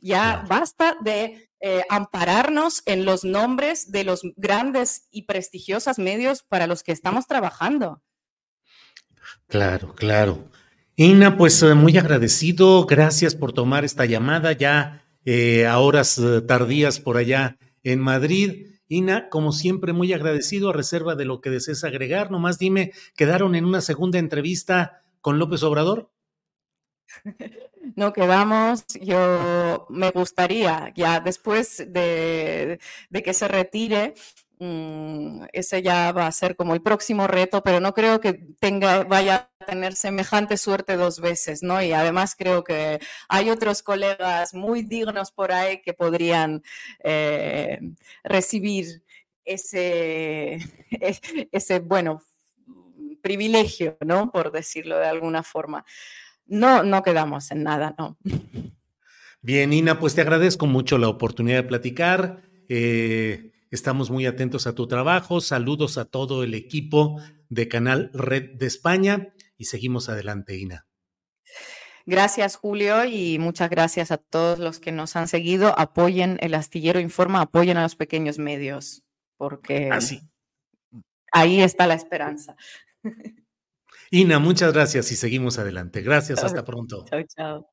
Ya 0.01 0.45
basta 0.47 0.95
de 1.01 1.49
eh, 1.59 1.83
ampararnos 1.89 2.83
en 2.85 3.03
los 3.03 3.23
nombres 3.23 3.91
de 3.91 4.03
los 4.03 4.21
grandes 4.37 5.07
y 5.11 5.23
prestigiosos 5.23 5.97
medios 5.97 6.43
para 6.43 6.67
los 6.67 6.83
que 6.83 6.91
estamos 6.91 7.27
trabajando. 7.27 8.01
Claro, 9.49 9.95
claro. 9.95 10.47
Ina, 10.95 11.35
pues 11.35 11.63
eh, 11.63 11.73
muy 11.73 11.97
agradecido, 11.97 12.85
gracias 12.85 13.33
por 13.35 13.51
tomar 13.51 13.83
esta 13.83 14.05
llamada 14.05 14.51
ya 14.51 15.03
eh, 15.25 15.65
a 15.65 15.79
horas 15.79 16.19
eh, 16.19 16.41
tardías 16.41 16.99
por 16.99 17.17
allá 17.17 17.57
en 17.83 17.99
Madrid. 17.99 18.67
Ina, 18.87 19.27
como 19.29 19.51
siempre, 19.51 19.91
muy 19.91 20.13
agradecido 20.13 20.69
a 20.69 20.73
reserva 20.73 21.15
de 21.15 21.25
lo 21.25 21.41
que 21.41 21.49
desees 21.49 21.83
agregar. 21.83 22.29
Nomás 22.29 22.59
dime, 22.59 22.91
¿quedaron 23.15 23.55
en 23.55 23.65
una 23.65 23.81
segunda 23.81 24.19
entrevista 24.19 25.01
con 25.19 25.39
López 25.39 25.63
Obrador? 25.63 26.11
No 27.95 28.13
quedamos. 28.13 28.85
Yo 29.01 29.87
me 29.89 30.11
gustaría, 30.11 30.93
ya 30.95 31.19
después 31.19 31.77
de, 31.87 32.79
de 33.09 33.23
que 33.23 33.33
se 33.33 33.47
retire, 33.47 34.13
Mm, 34.61 35.45
ese 35.53 35.81
ya 35.81 36.11
va 36.11 36.27
a 36.27 36.31
ser 36.33 36.57
como 36.57 36.73
el 36.73 36.81
próximo 36.81 37.27
reto, 37.27 37.63
pero 37.63 37.79
no 37.79 37.93
creo 37.93 38.19
que 38.19 38.33
tenga, 38.59 39.05
vaya 39.05 39.49
a 39.61 39.65
tener 39.65 39.95
semejante 39.95 40.57
suerte 40.57 40.97
dos 40.97 41.21
veces, 41.21 41.63
¿no? 41.63 41.81
Y 41.81 41.93
además 41.93 42.35
creo 42.37 42.65
que 42.65 42.99
hay 43.29 43.49
otros 43.49 43.81
colegas 43.81 44.53
muy 44.53 44.81
dignos 44.83 45.31
por 45.31 45.53
ahí 45.53 45.81
que 45.81 45.93
podrían 45.93 46.61
eh, 47.01 47.79
recibir 48.25 49.01
ese, 49.45 50.59
ese, 51.51 51.79
bueno, 51.79 52.21
privilegio, 53.21 53.97
¿no? 54.01 54.29
Por 54.29 54.51
decirlo 54.51 54.97
de 54.99 55.07
alguna 55.07 55.41
forma. 55.41 55.85
No, 56.47 56.83
no 56.83 57.01
quedamos 57.01 57.49
en 57.51 57.63
nada, 57.63 57.95
¿no? 57.97 58.17
Bien, 59.41 59.71
Ina, 59.71 60.01
pues 60.01 60.15
te 60.15 60.21
agradezco 60.21 60.65
mucho 60.65 60.97
la 60.97 61.07
oportunidad 61.07 61.63
de 61.63 61.69
platicar. 61.69 62.41
Eh, 62.67 63.51
Estamos 63.71 64.09
muy 64.09 64.25
atentos 64.25 64.67
a 64.67 64.73
tu 64.73 64.87
trabajo. 64.87 65.41
Saludos 65.41 65.97
a 65.97 66.05
todo 66.05 66.43
el 66.43 66.53
equipo 66.53 67.21
de 67.49 67.67
Canal 67.67 68.09
Red 68.13 68.57
de 68.57 68.65
España 68.65 69.33
y 69.57 69.65
seguimos 69.65 70.09
adelante, 70.09 70.57
Ina. 70.57 70.87
Gracias, 72.05 72.55
Julio, 72.55 73.05
y 73.05 73.37
muchas 73.37 73.69
gracias 73.69 74.09
a 74.11 74.17
todos 74.17 74.57
los 74.57 74.79
que 74.79 74.91
nos 74.91 75.15
han 75.15 75.27
seguido. 75.27 75.77
Apoyen 75.77 76.37
el 76.41 76.55
Astillero 76.55 76.99
Informa, 76.99 77.41
apoyen 77.41 77.77
a 77.77 77.83
los 77.83 77.95
pequeños 77.95 78.39
medios, 78.39 79.03
porque 79.37 79.89
Así. 79.91 80.21
ahí 81.31 81.61
está 81.61 81.85
la 81.85 81.93
esperanza. 81.93 82.55
Ina, 84.11 84.39
muchas 84.39 84.73
gracias 84.73 85.11
y 85.11 85.15
seguimos 85.15 85.59
adelante. 85.59 86.01
Gracias, 86.01 86.43
hasta 86.43 86.65
pronto. 86.65 87.05
Chao, 87.05 87.23
chao. 87.27 87.69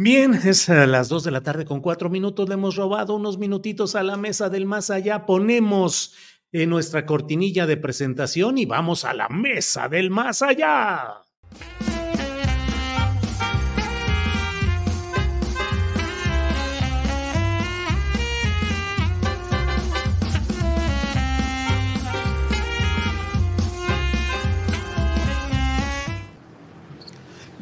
Bien, 0.00 0.32
es 0.32 0.68
a 0.68 0.86
las 0.86 1.08
dos 1.08 1.24
de 1.24 1.32
la 1.32 1.40
tarde 1.40 1.64
con 1.64 1.80
cuatro 1.80 2.08
minutos. 2.08 2.48
Le 2.48 2.54
hemos 2.54 2.76
robado 2.76 3.16
unos 3.16 3.36
minutitos 3.36 3.96
a 3.96 4.04
la 4.04 4.16
mesa 4.16 4.48
del 4.48 4.64
más 4.64 4.90
allá. 4.90 5.26
Ponemos 5.26 6.14
en 6.52 6.70
nuestra 6.70 7.04
cortinilla 7.04 7.66
de 7.66 7.78
presentación 7.78 8.58
y 8.58 8.64
vamos 8.64 9.04
a 9.04 9.12
la 9.12 9.28
mesa 9.28 9.88
del 9.88 10.10
más 10.10 10.40
allá. 10.40 11.27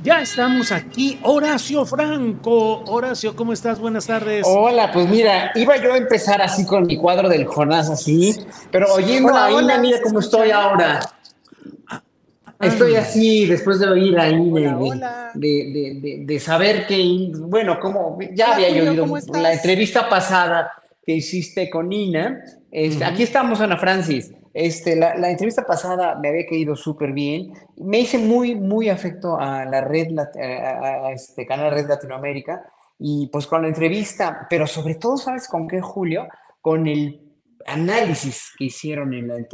Ya 0.06 0.20
estamos 0.20 0.70
aquí, 0.70 1.18
Horacio 1.24 1.84
Franco. 1.84 2.84
Horacio, 2.84 3.34
¿cómo 3.34 3.52
estás? 3.52 3.80
Buenas 3.80 4.06
tardes. 4.06 4.46
Hola, 4.48 4.92
pues 4.92 5.08
mira, 5.08 5.50
iba 5.56 5.76
yo 5.82 5.94
a 5.94 5.96
empezar 5.96 6.40
así 6.40 6.64
con 6.64 6.86
mi 6.86 6.96
cuadro 6.96 7.28
del 7.28 7.44
Jonás 7.44 7.90
así, 7.90 8.32
pero 8.70 8.86
oyendo 8.94 9.30
Hola, 9.32 9.46
a 9.46 9.50
Ina, 9.50 9.58
hola, 9.58 9.78
mira 9.78 9.96
¿se 9.96 10.02
cómo 10.04 10.20
estoy 10.20 10.52
ahora. 10.52 11.00
Estoy 12.60 12.94
así 12.94 13.46
después 13.46 13.80
de 13.80 13.88
oír 13.88 14.16
a 14.16 14.28
Ina, 14.28 14.60
de, 14.60 14.74
hola. 14.76 15.30
de, 15.34 15.48
de- 15.48 15.98
de- 16.00 16.24
de 16.24 16.38
saber 16.40 16.86
que, 16.86 17.32
bueno, 17.40 17.80
como 17.80 18.16
ya 18.32 18.54
había 18.54 18.70
yo 18.70 18.88
oído 18.88 19.06
la 19.34 19.54
entrevista 19.54 20.08
pasada 20.08 20.70
que 21.04 21.14
hiciste 21.16 21.68
con 21.68 21.92
Ina. 21.92 22.44
Este, 22.70 23.04
Aquí 23.04 23.24
estamos, 23.24 23.60
Ana 23.60 23.76
Francis. 23.76 24.30
Este, 24.58 24.96
la, 24.96 25.30
entrevista 25.30 25.66
pasada 25.66 26.14
me 26.14 26.30
había 26.30 26.46
caído 26.46 26.74
súper 26.76 27.12
bien. 27.12 27.52
Me 27.76 28.00
hice 28.00 28.16
muy, 28.16 28.54
muy 28.54 28.88
afecto 28.88 29.38
a 29.38 29.66
la 29.66 29.82
red, 29.82 30.08
a, 30.18 31.12
este 31.12 31.44
canal 31.44 31.72
Red 31.72 31.86
Latinoamérica 31.86 32.64
y 32.98 33.26
pues 33.26 33.46
con 33.46 33.60
la 33.60 33.68
entrevista, 33.68 34.46
pero 34.48 34.66
sobre 34.66 34.94
todo, 34.94 35.18
¿sabes 35.18 35.46
con 35.46 35.68
qué, 35.68 35.82
Julio? 35.82 36.26
Con 36.62 36.86
el 36.86 37.20
análisis 37.66 38.54
que 38.56 38.64
hicieron 38.64 39.12
eh, 39.12 39.46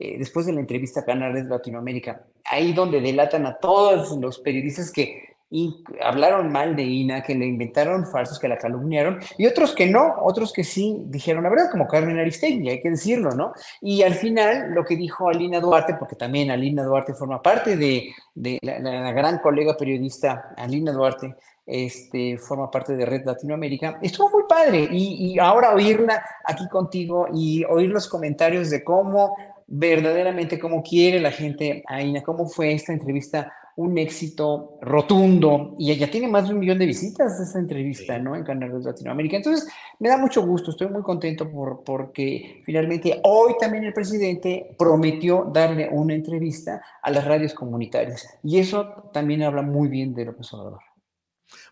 eh, 0.00 0.18
después 0.18 0.44
de 0.46 0.52
la 0.52 0.58
entrevista 0.58 1.02
a 1.02 1.04
Canal 1.04 1.34
Red 1.34 1.46
Latinoamérica, 1.46 2.24
ahí 2.44 2.72
donde 2.72 3.00
delatan 3.00 3.46
a 3.46 3.56
todos 3.58 4.18
los 4.18 4.40
periodistas 4.40 4.90
que 4.90 5.36
in- 5.50 5.84
hablaron 6.02 6.50
mal 6.52 6.76
de 6.76 6.82
Ina, 6.82 7.22
que 7.22 7.34
le 7.34 7.46
inventaron 7.46 8.06
falsos, 8.06 8.38
que 8.38 8.48
la 8.48 8.58
calumniaron, 8.58 9.18
y 9.36 9.46
otros 9.46 9.74
que 9.74 9.86
no, 9.86 10.16
otros 10.22 10.52
que 10.52 10.64
sí 10.64 11.04
dijeron 11.06 11.44
la 11.44 11.50
verdad, 11.50 11.70
como 11.70 11.86
Carmen 11.86 12.18
Aristegui, 12.18 12.68
hay 12.68 12.80
que 12.80 12.90
decirlo, 12.90 13.30
¿no? 13.32 13.52
Y 13.80 14.02
al 14.02 14.14
final, 14.14 14.70
lo 14.72 14.84
que 14.84 14.96
dijo 14.96 15.28
Alina 15.28 15.60
Duarte, 15.60 15.94
porque 15.98 16.16
también 16.16 16.50
Alina 16.50 16.82
Duarte 16.84 17.14
forma 17.14 17.42
parte 17.42 17.76
de, 17.76 18.12
de 18.34 18.58
la 18.62 19.12
gran 19.12 19.38
colega 19.38 19.76
periodista 19.76 20.54
Alina 20.56 20.92
Duarte, 20.92 21.34
este, 21.66 22.38
forma 22.38 22.70
parte 22.70 22.96
de 22.96 23.04
Red 23.04 23.26
Latinoamérica, 23.26 23.98
estuvo 24.00 24.30
muy 24.30 24.44
padre. 24.48 24.88
Y, 24.90 25.34
y 25.34 25.38
ahora 25.38 25.74
oírla 25.74 26.22
aquí 26.44 26.66
contigo 26.68 27.28
y 27.34 27.62
oír 27.64 27.90
los 27.90 28.08
comentarios 28.08 28.70
de 28.70 28.82
cómo 28.82 29.36
verdaderamente, 29.66 30.58
cómo 30.58 30.82
quiere 30.82 31.20
la 31.20 31.30
gente 31.30 31.82
a 31.86 32.00
Ina, 32.00 32.22
cómo 32.22 32.48
fue 32.48 32.72
esta 32.72 32.94
entrevista 32.94 33.52
un 33.78 33.96
éxito 33.96 34.76
rotundo 34.82 35.76
y 35.78 35.92
ella 35.92 36.10
tiene 36.10 36.26
más 36.26 36.48
de 36.48 36.54
un 36.54 36.58
millón 36.58 36.78
de 36.78 36.86
visitas 36.86 37.38
esta 37.38 37.60
entrevista, 37.60 38.18
¿no? 38.18 38.34
En 38.34 38.42
Canal 38.42 38.82
Latinoamérica. 38.82 39.36
Entonces, 39.36 39.68
me 40.00 40.08
da 40.08 40.16
mucho 40.16 40.44
gusto, 40.44 40.72
estoy 40.72 40.88
muy 40.88 41.02
contento 41.02 41.48
por, 41.48 41.84
porque 41.84 42.60
finalmente 42.64 43.20
hoy 43.22 43.54
también 43.60 43.84
el 43.84 43.92
presidente 43.92 44.74
prometió 44.76 45.48
darle 45.54 45.88
una 45.92 46.14
entrevista 46.14 46.82
a 47.00 47.10
las 47.12 47.24
radios 47.24 47.54
comunitarias 47.54 48.26
y 48.42 48.58
eso 48.58 49.10
también 49.12 49.44
habla 49.44 49.62
muy 49.62 49.86
bien 49.86 50.12
de 50.12 50.24
López 50.24 50.52
Obrador. 50.54 50.80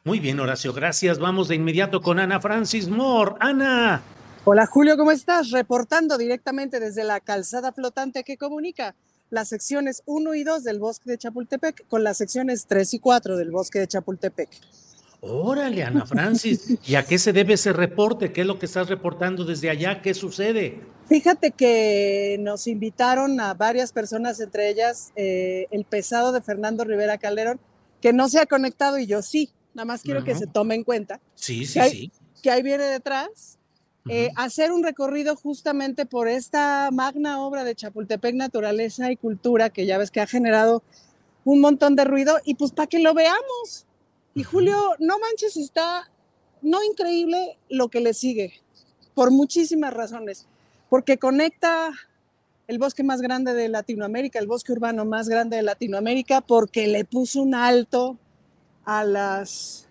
Muy 0.04 0.20
bien, 0.20 0.38
Horacio, 0.38 0.72
gracias. 0.72 1.18
Vamos 1.18 1.48
de 1.48 1.56
inmediato 1.56 2.00
con 2.00 2.20
Ana 2.20 2.40
Francis 2.40 2.88
Moore. 2.88 3.34
Ana. 3.40 4.00
Hola 4.44 4.66
Julio, 4.66 4.96
¿cómo 4.96 5.10
estás? 5.10 5.50
Reportando 5.50 6.18
directamente 6.18 6.78
desde 6.78 7.02
la 7.02 7.18
calzada 7.18 7.72
flotante 7.72 8.22
que 8.22 8.36
comunica 8.36 8.94
las 9.30 9.48
secciones 9.48 10.02
1 10.06 10.34
y 10.34 10.44
2 10.44 10.64
del 10.64 10.78
bosque 10.78 11.10
de 11.10 11.18
Chapultepec 11.18 11.86
con 11.88 12.04
las 12.04 12.16
secciones 12.18 12.66
3 12.66 12.94
y 12.94 12.98
4 12.98 13.36
del 13.36 13.50
bosque 13.50 13.80
de 13.80 13.88
Chapultepec. 13.88 14.48
Órale, 15.20 15.82
Ana 15.82 16.06
Francis. 16.06 16.76
¿Y 16.86 16.94
a 16.94 17.04
qué 17.04 17.18
se 17.18 17.32
debe 17.32 17.54
ese 17.54 17.72
reporte? 17.72 18.32
¿Qué 18.32 18.42
es 18.42 18.46
lo 18.46 18.58
que 18.58 18.66
estás 18.66 18.88
reportando 18.88 19.44
desde 19.44 19.70
allá? 19.70 20.00
¿Qué 20.02 20.14
sucede? 20.14 20.80
Fíjate 21.08 21.50
que 21.52 22.36
nos 22.40 22.66
invitaron 22.66 23.40
a 23.40 23.54
varias 23.54 23.92
personas, 23.92 24.38
entre 24.40 24.68
ellas 24.68 25.12
eh, 25.16 25.66
el 25.70 25.84
pesado 25.84 26.32
de 26.32 26.42
Fernando 26.42 26.84
Rivera 26.84 27.18
Calderón, 27.18 27.58
que 28.00 28.12
no 28.12 28.28
se 28.28 28.38
ha 28.40 28.46
conectado 28.46 28.98
y 28.98 29.06
yo 29.06 29.22
sí, 29.22 29.50
nada 29.74 29.86
más 29.86 30.02
quiero 30.02 30.22
que 30.22 30.34
se 30.34 30.46
tome 30.46 30.74
en 30.74 30.84
cuenta 30.84 31.20
Sí, 31.34 31.64
sí, 31.66 31.80
que 31.80 31.90
sí. 31.90 32.12
que 32.42 32.50
ahí 32.50 32.62
viene 32.62 32.84
detrás, 32.84 33.58
eh, 34.08 34.30
hacer 34.36 34.72
un 34.72 34.82
recorrido 34.82 35.36
justamente 35.36 36.06
por 36.06 36.28
esta 36.28 36.90
magna 36.92 37.40
obra 37.40 37.64
de 37.64 37.74
Chapultepec 37.74 38.34
Naturaleza 38.34 39.10
y 39.10 39.16
Cultura, 39.16 39.70
que 39.70 39.86
ya 39.86 39.98
ves 39.98 40.10
que 40.10 40.20
ha 40.20 40.26
generado 40.26 40.82
un 41.44 41.60
montón 41.60 41.96
de 41.96 42.04
ruido, 42.04 42.38
y 42.44 42.54
pues 42.54 42.72
para 42.72 42.86
que 42.86 42.98
lo 42.98 43.14
veamos. 43.14 43.86
Y 44.34 44.42
Julio, 44.42 44.76
no 44.98 45.18
manches, 45.18 45.56
está 45.56 46.10
no 46.62 46.82
increíble 46.82 47.58
lo 47.68 47.88
que 47.88 48.00
le 48.00 48.14
sigue, 48.14 48.60
por 49.14 49.30
muchísimas 49.30 49.94
razones, 49.94 50.46
porque 50.88 51.18
conecta 51.18 51.90
el 52.66 52.78
bosque 52.78 53.02
más 53.02 53.20
grande 53.20 53.54
de 53.54 53.68
Latinoamérica, 53.68 54.38
el 54.38 54.46
bosque 54.46 54.72
urbano 54.72 55.04
más 55.04 55.28
grande 55.28 55.56
de 55.56 55.62
Latinoamérica, 55.62 56.40
porque 56.40 56.88
le 56.88 57.04
puso 57.04 57.40
un 57.42 57.54
alto 57.54 58.18
a 58.84 59.04
las 59.04 59.85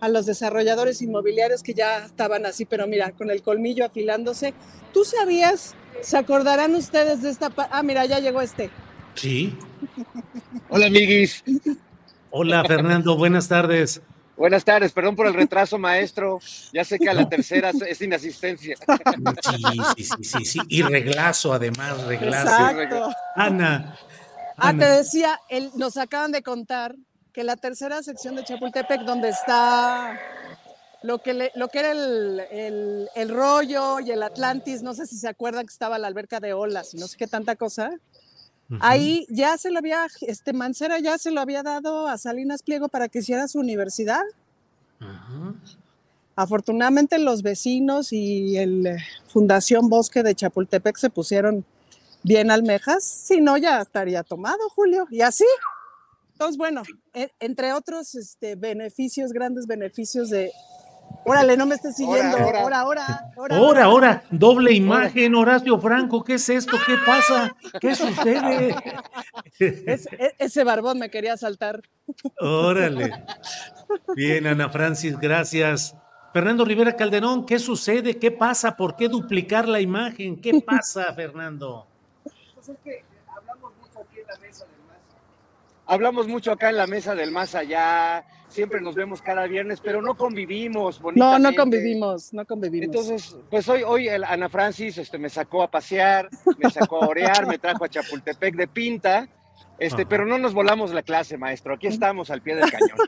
a 0.00 0.08
los 0.08 0.26
desarrolladores 0.26 1.00
inmobiliarios 1.02 1.62
que 1.62 1.74
ya 1.74 1.98
estaban 2.04 2.44
así, 2.46 2.64
pero 2.64 2.86
mira, 2.86 3.12
con 3.12 3.30
el 3.30 3.42
colmillo 3.42 3.84
afilándose. 3.84 4.54
¿Tú 4.92 5.04
sabías? 5.04 5.74
¿Se 6.02 6.18
acordarán 6.18 6.74
ustedes 6.74 7.22
de 7.22 7.30
esta? 7.30 7.50
Ah, 7.70 7.82
mira, 7.82 8.04
ya 8.04 8.18
llegó 8.20 8.40
este. 8.42 8.70
Sí. 9.14 9.56
Hola, 10.68 10.86
amiguis. 10.86 11.42
Hola, 12.30 12.64
Fernando, 12.64 13.16
buenas 13.16 13.48
tardes. 13.48 14.02
Buenas 14.36 14.64
tardes, 14.66 14.92
perdón 14.92 15.16
por 15.16 15.26
el 15.26 15.32
retraso, 15.32 15.78
maestro. 15.78 16.40
Ya 16.74 16.84
sé 16.84 16.98
que 16.98 17.08
a 17.08 17.14
la 17.14 17.26
tercera 17.26 17.70
es- 17.70 17.80
es 17.80 18.02
inasistencia. 18.02 18.76
Sí, 18.76 19.62
sí, 19.96 20.04
sí, 20.04 20.24
sí, 20.24 20.44
sí. 20.44 20.58
Y 20.68 20.82
reglazo, 20.82 21.54
además, 21.54 22.04
reglazo. 22.04 22.46
Exacto. 22.50 23.08
Ana. 23.34 23.96
Ah, 24.58 24.68
Ana. 24.68 24.84
te 24.84 24.90
decía, 24.92 25.40
el- 25.48 25.70
nos 25.76 25.96
acaban 25.96 26.32
de 26.32 26.42
contar 26.42 26.96
que 27.36 27.44
la 27.44 27.56
tercera 27.56 28.02
sección 28.02 28.34
de 28.34 28.44
Chapultepec, 28.44 29.02
donde 29.02 29.28
está 29.28 30.18
lo 31.02 31.18
que, 31.18 31.34
le- 31.34 31.52
lo 31.54 31.68
que 31.68 31.80
era 31.80 31.90
el, 31.92 32.40
el- 32.50 33.08
el 33.14 33.28
rollo 33.28 34.00
y 34.00 34.10
el 34.10 34.22
Atlantis, 34.22 34.82
no 34.82 34.94
sé 34.94 35.06
si 35.06 35.18
se 35.18 35.28
acuerdan 35.28 35.66
que 35.66 35.72
estaba 35.72 35.98
la 35.98 36.06
alberca 36.08 36.40
de 36.40 36.54
olas 36.54 36.94
y 36.94 36.96
no 36.96 37.06
sé 37.06 37.18
qué 37.18 37.26
tanta 37.26 37.54
cosa. 37.54 37.90
Ahí 38.80 39.26
ya 39.28 39.58
se 39.58 39.70
lo 39.70 39.80
había, 39.80 40.06
este 40.22 40.54
Mancera 40.54 40.98
ya 40.98 41.18
se 41.18 41.30
lo 41.30 41.42
había 41.42 41.62
dado 41.62 42.08
a 42.08 42.16
Salinas 42.16 42.62
Pliego 42.62 42.88
para 42.88 43.08
que 43.10 43.18
hiciera 43.18 43.46
su 43.48 43.58
universidad. 43.58 44.22
Afortunadamente 46.36 47.18
los 47.18 47.42
vecinos 47.42 48.14
y 48.14 48.56
el 48.56 48.86
eh, 48.86 48.96
Fundación 49.28 49.90
Bosque 49.90 50.22
de 50.22 50.34
Chapultepec 50.34 50.96
se 50.96 51.10
pusieron 51.10 51.66
bien 52.22 52.50
almejas, 52.50 53.04
si 53.04 53.42
no 53.42 53.58
ya 53.58 53.82
estaría 53.82 54.22
tomado, 54.22 54.70
Julio, 54.74 55.06
y 55.10 55.20
así. 55.20 55.44
Entonces, 56.36 56.58
bueno, 56.58 56.82
e- 57.14 57.30
entre 57.40 57.72
otros 57.72 58.14
este, 58.14 58.56
beneficios, 58.56 59.32
grandes 59.32 59.66
beneficios 59.66 60.28
de... 60.28 60.52
Órale, 61.24 61.56
no 61.56 61.64
me 61.64 61.76
estés 61.76 61.96
siguiendo. 61.96 62.36
Ahora, 62.36 62.60
ahora, 62.60 62.80
ahora. 62.80 63.56
Ahora, 63.56 63.84
ahora, 63.84 64.24
doble 64.30 64.72
imagen, 64.74 65.34
Horacio 65.34 65.80
Franco, 65.80 66.22
¿qué 66.22 66.34
es 66.34 66.46
esto? 66.50 66.76
¿Qué 66.86 66.94
pasa? 67.06 67.56
¿Qué 67.80 67.94
sucede? 67.94 68.74
Ese, 69.58 70.10
e- 70.18 70.34
ese 70.38 70.62
barbón 70.62 70.98
me 70.98 71.08
quería 71.10 71.38
saltar. 71.38 71.80
Órale. 72.38 73.24
Bien, 74.14 74.46
Ana 74.46 74.68
Francis, 74.68 75.18
gracias. 75.18 75.94
Fernando 76.34 76.66
Rivera 76.66 76.94
Calderón, 76.96 77.46
¿qué 77.46 77.58
sucede? 77.58 78.18
¿Qué 78.18 78.30
pasa? 78.30 78.76
¿Por 78.76 78.94
qué 78.94 79.08
duplicar 79.08 79.66
la 79.66 79.80
imagen? 79.80 80.38
¿Qué 80.38 80.60
pasa, 80.60 81.14
Fernando? 81.14 81.86
Pues 82.54 82.68
es 82.68 82.76
que 82.84 83.02
hablamos 83.34 83.72
mucho 83.80 84.00
aquí 84.00 84.20
en 84.20 84.26
la 84.26 84.36
mesa 84.46 84.65
Hablamos 85.86 86.26
mucho 86.26 86.52
acá 86.52 86.70
en 86.70 86.76
la 86.76 86.86
mesa 86.86 87.14
del 87.14 87.30
más 87.30 87.54
allá, 87.54 88.24
siempre 88.48 88.80
nos 88.80 88.94
vemos 88.94 89.22
cada 89.22 89.46
viernes, 89.46 89.80
pero 89.80 90.02
no 90.02 90.16
convivimos 90.16 91.00
No, 91.14 91.38
no 91.38 91.54
convivimos, 91.54 92.32
no 92.32 92.44
convivimos. 92.44 92.86
Entonces, 92.86 93.36
pues 93.50 93.68
hoy, 93.68 93.82
hoy 93.84 94.08
el 94.08 94.24
Ana 94.24 94.48
Francis 94.48 94.98
este, 94.98 95.16
me 95.18 95.28
sacó 95.28 95.62
a 95.62 95.70
pasear, 95.70 96.28
me 96.58 96.70
sacó 96.70 97.04
a 97.04 97.08
orear, 97.08 97.46
me 97.46 97.58
trajo 97.58 97.84
a 97.84 97.88
Chapultepec 97.88 98.56
de 98.56 98.66
pinta, 98.66 99.28
este, 99.78 100.02
Ajá. 100.02 100.08
pero 100.08 100.26
no 100.26 100.38
nos 100.38 100.54
volamos 100.54 100.92
la 100.92 101.02
clase, 101.02 101.36
maestro. 101.36 101.74
Aquí 101.74 101.86
estamos 101.86 102.30
al 102.30 102.42
pie 102.42 102.56
del 102.56 102.70
cañón. 102.70 102.98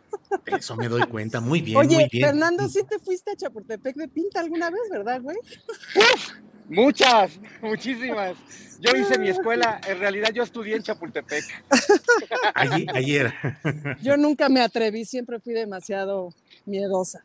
Eso 0.46 0.76
me 0.76 0.88
doy 0.88 1.02
cuenta. 1.06 1.40
Muy 1.40 1.62
bien, 1.62 1.78
Oye, 1.78 1.96
muy 1.96 2.08
bien. 2.12 2.26
Fernando, 2.26 2.68
sí 2.68 2.82
te 2.88 2.98
fuiste 2.98 3.32
a 3.32 3.36
Chapultepec 3.36 3.96
de 3.96 4.08
pinta 4.08 4.40
alguna 4.40 4.70
vez, 4.70 4.82
¿verdad, 4.90 5.20
güey? 5.22 5.36
Muchas, 6.68 7.32
muchísimas. 7.62 8.36
Yo 8.80 8.96
hice 8.96 9.18
mi 9.18 9.28
escuela, 9.28 9.80
en 9.88 9.98
realidad 9.98 10.30
yo 10.32 10.42
estudié 10.42 10.76
en 10.76 10.82
Chapultepec. 10.82 11.44
Ayer. 12.54 12.96
ayer. 12.96 13.34
Yo 14.02 14.16
nunca 14.16 14.48
me 14.48 14.60
atreví, 14.60 15.04
siempre 15.04 15.40
fui 15.40 15.52
demasiado 15.52 16.32
miedosa. 16.64 17.24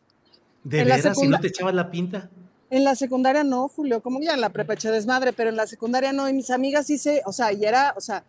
¿De 0.64 0.80
En 0.80 0.88
veras? 0.88 1.16
¿Si 1.18 1.28
no 1.28 1.38
te 1.38 1.48
echabas 1.48 1.74
la 1.74 1.90
pinta? 1.90 2.28
En 2.70 2.82
la 2.82 2.96
secundaria 2.96 3.44
no, 3.44 3.68
Julio, 3.68 4.00
como 4.00 4.20
ya 4.20 4.34
en 4.34 4.40
la 4.40 4.48
prepa 4.48 4.74
eché 4.74 4.90
desmadre, 4.90 5.32
pero 5.32 5.50
en 5.50 5.56
la 5.56 5.66
secundaria 5.66 6.12
no, 6.12 6.28
y 6.28 6.32
mis 6.32 6.50
amigas 6.50 6.86
sí 6.86 6.98
se, 6.98 7.22
o 7.24 7.32
sea, 7.32 7.52
y 7.52 7.64
era, 7.64 7.94
o 7.96 8.00
sea, 8.00 8.24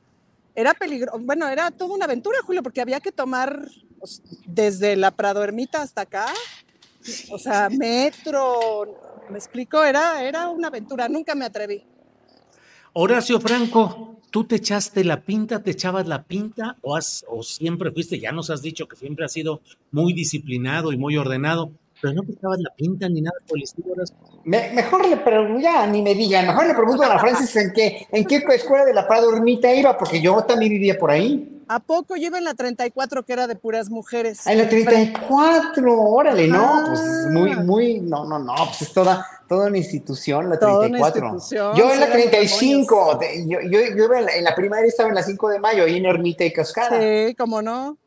era 0.54 0.74
peligro, 0.74 1.14
bueno, 1.20 1.48
era 1.48 1.72
toda 1.72 1.96
una 1.96 2.06
aventura, 2.06 2.38
Julio, 2.46 2.62
porque 2.62 2.82
había 2.82 3.00
que 3.00 3.12
tomar 3.12 3.68
o 4.00 4.06
sea, 4.06 4.24
desde 4.46 4.96
la 4.98 5.12
Prado 5.12 5.44
Ermita 5.44 5.82
hasta 5.82 6.02
acá, 6.02 6.28
o 7.32 7.40
sea, 7.40 7.70
metro, 7.70 9.00
me 9.30 9.38
explico, 9.38 9.84
era, 9.84 10.24
era 10.24 10.50
una 10.50 10.68
aventura, 10.68 11.08
nunca 11.10 11.36
me 11.36 11.46
atreví. 11.46 11.84
Horacio 12.94 13.40
Franco, 13.42 14.20
¿tú 14.32 14.46
te 14.46 14.56
echaste 14.56 15.04
la 15.04 15.22
pinta, 15.22 15.62
te 15.62 15.72
echabas 15.72 16.08
la 16.08 16.24
pinta 16.24 16.78
o, 16.82 16.96
has, 16.96 17.26
o 17.28 17.44
siempre 17.44 17.92
fuiste, 17.92 18.20
ya 18.20 18.32
nos 18.32 18.50
has 18.50 18.62
dicho 18.62 18.88
que 18.88 18.96
siempre 18.96 19.26
has 19.26 19.34
sido 19.34 19.62
muy 19.92 20.14
disciplinado 20.14 20.94
y 20.94 20.98
muy 20.98 21.18
ordenado, 21.18 21.72
pero 22.02 22.14
no 22.14 22.22
te 22.24 22.34
echabas 22.34 22.60
la 22.60 22.74
pinta 22.76 23.10
ni 23.10 23.22
nada 23.22 23.38
por 23.48 23.58
el 23.58 23.64
estilo, 23.64 23.92
Horacio? 23.94 24.16
Me- 24.46 24.72
mejor 24.74 25.08
le 25.10 25.18
pregunto, 25.18 25.60
ya 25.60 25.86
ni 25.88 26.02
me 26.02 26.14
digan, 26.14 26.48
mejor 26.48 26.68
le 26.68 26.74
pregunto 26.74 27.04
a 27.04 27.10
la 27.10 27.20
Francis 27.20 27.56
en 27.58 27.74
qué, 27.74 28.08
en 28.12 28.26
qué 28.26 28.44
escuela 28.54 28.86
de 28.86 28.94
la 28.94 29.08
Prado 29.08 29.36
Ermita 29.36 29.74
iba, 29.74 29.98
porque 29.98 30.22
yo 30.22 30.42
también 30.44 30.72
vivía 30.72 30.98
por 30.98 31.12
ahí. 31.12 31.52
¿A 31.68 31.80
poco 31.80 32.16
yo 32.16 32.28
iba 32.28 32.38
en 32.38 32.44
la 32.44 32.54
34 32.54 33.24
que 33.26 33.34
era 33.34 33.48
de 33.48 33.56
puras 33.56 33.90
mujeres? 33.90 34.46
En 34.46 34.60
la 34.60 34.70
34, 34.70 36.00
órale, 36.00 36.48
no, 36.48 36.84
pues 36.88 37.00
Ah. 37.00 37.30
muy, 37.32 37.56
muy, 37.56 38.00
no, 38.02 38.24
no, 38.26 38.38
no, 38.40 38.54
pues 38.68 38.84
es 38.84 38.94
toda, 38.94 39.26
toda 39.50 39.68
una 39.68 39.78
institución, 39.78 40.50
la 40.50 40.60
Toda 40.60 40.88
una 40.88 41.00
34. 41.00 41.26
institución, 41.34 41.76
yo 41.76 41.84
en 41.92 42.00
la 42.00 42.06
sí, 42.06 42.12
eran 42.12 42.30
35, 42.30 43.16
de- 43.20 43.48
yo, 43.48 43.60
yo, 43.62 43.80
yo 43.96 44.04
iba 44.06 44.20
en 44.20 44.26
la, 44.26 44.36
en 44.36 44.44
la 44.44 44.56
primaria 44.56 44.88
estaba 44.88 45.10
en 45.10 45.16
la 45.16 45.24
5 45.24 45.50
de 45.50 45.60
mayo, 45.60 45.84
ahí 45.86 45.98
en 45.98 46.06
Ermita 46.06 46.44
y 46.46 46.54
Cascada. 46.54 47.00
Sí, 47.00 47.34
cómo 47.36 47.62
no. 47.62 47.98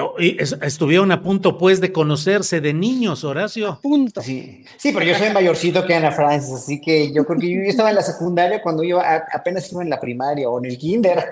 Oh, 0.00 0.14
y 0.18 0.36
es- 0.40 0.56
Estuvieron 0.62 1.12
a 1.12 1.22
punto, 1.22 1.56
pues, 1.58 1.80
de 1.80 1.92
conocerse 1.92 2.60
de 2.60 2.72
niños, 2.74 3.22
Horacio. 3.24 3.78
Punto. 3.82 4.22
Sí, 4.22 4.64
sí, 4.76 4.92
pero 4.92 5.04
yo 5.06 5.14
soy 5.14 5.30
mayorcito 5.30 5.84
que 5.86 5.94
Ana 5.94 6.10
Francis, 6.12 6.54
así 6.54 6.80
que 6.80 7.12
yo 7.12 7.24
creo 7.26 7.38
que 7.38 7.50
yo, 7.50 7.56
yo 7.62 7.68
estaba 7.68 7.90
en 7.90 7.96
la 7.96 8.02
secundaria 8.02 8.62
cuando 8.62 8.82
iba, 8.82 9.02
a- 9.02 9.24
apenas 9.32 9.70
iba 9.72 9.82
en 9.82 9.90
la 9.90 10.00
primaria 10.00 10.48
o 10.48 10.58
en 10.58 10.64
el 10.70 10.78
kinder. 10.78 11.24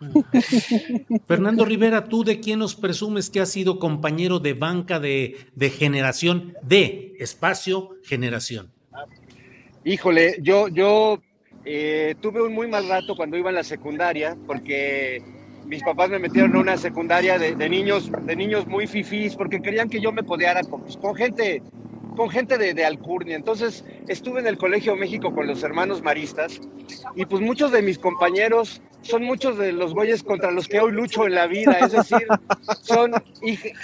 Fernando 1.26 1.64
Rivera, 1.64 2.04
¿tú 2.04 2.24
de 2.24 2.40
quién 2.40 2.58
nos 2.58 2.74
presumes 2.74 3.30
que 3.30 3.40
has 3.40 3.50
sido 3.50 3.78
compañero 3.78 4.38
de 4.38 4.54
banca 4.54 4.98
de, 5.00 5.36
de 5.54 5.70
generación, 5.70 6.54
de 6.62 7.14
espacio 7.18 7.90
generación? 8.04 8.70
Híjole, 9.84 10.36
yo, 10.42 10.68
yo 10.68 11.20
eh, 11.64 12.14
tuve 12.20 12.42
un 12.42 12.52
muy 12.52 12.66
mal 12.68 12.88
rato 12.88 13.14
cuando 13.16 13.36
iba 13.36 13.50
en 13.50 13.56
la 13.56 13.64
secundaria, 13.64 14.36
porque 14.46 15.22
mis 15.66 15.82
papás 15.82 16.10
me 16.10 16.18
metieron 16.18 16.54
a 16.56 16.60
una 16.60 16.76
secundaria 16.76 17.38
de, 17.38 17.68
niños, 17.68 18.10
de 18.22 18.36
niños 18.36 18.66
muy 18.66 18.86
fifís, 18.86 19.34
porque 19.36 19.60
querían 19.60 19.88
que 19.88 20.00
yo 20.00 20.12
me 20.12 20.24
codeara 20.24 20.62
con, 20.62 21.16
gente, 21.16 21.62
con 22.16 22.30
gente 22.30 22.58
de, 22.58 22.74
de 22.74 22.84
alcurnia. 22.84 23.36
Entonces 23.36 23.84
estuve 24.08 24.40
en 24.40 24.46
el 24.46 24.58
Colegio 24.58 24.96
México 24.96 25.34
con 25.34 25.46
los 25.46 25.62
hermanos 25.62 26.02
maristas, 26.02 26.60
y 27.14 27.26
pues 27.26 27.42
muchos 27.42 27.72
de 27.72 27.82
mis 27.82 27.98
compañeros 27.98 28.80
son 29.02 29.22
muchos 29.22 29.56
de 29.56 29.72
los 29.72 29.94
güeyes 29.94 30.22
contra 30.22 30.50
los 30.50 30.66
que 30.68 30.80
hoy 30.80 30.92
lucho 30.92 31.26
en 31.26 31.34
la 31.34 31.46
vida, 31.46 31.78
es 31.80 31.92
decir, 31.92 32.26
son, 32.82 33.12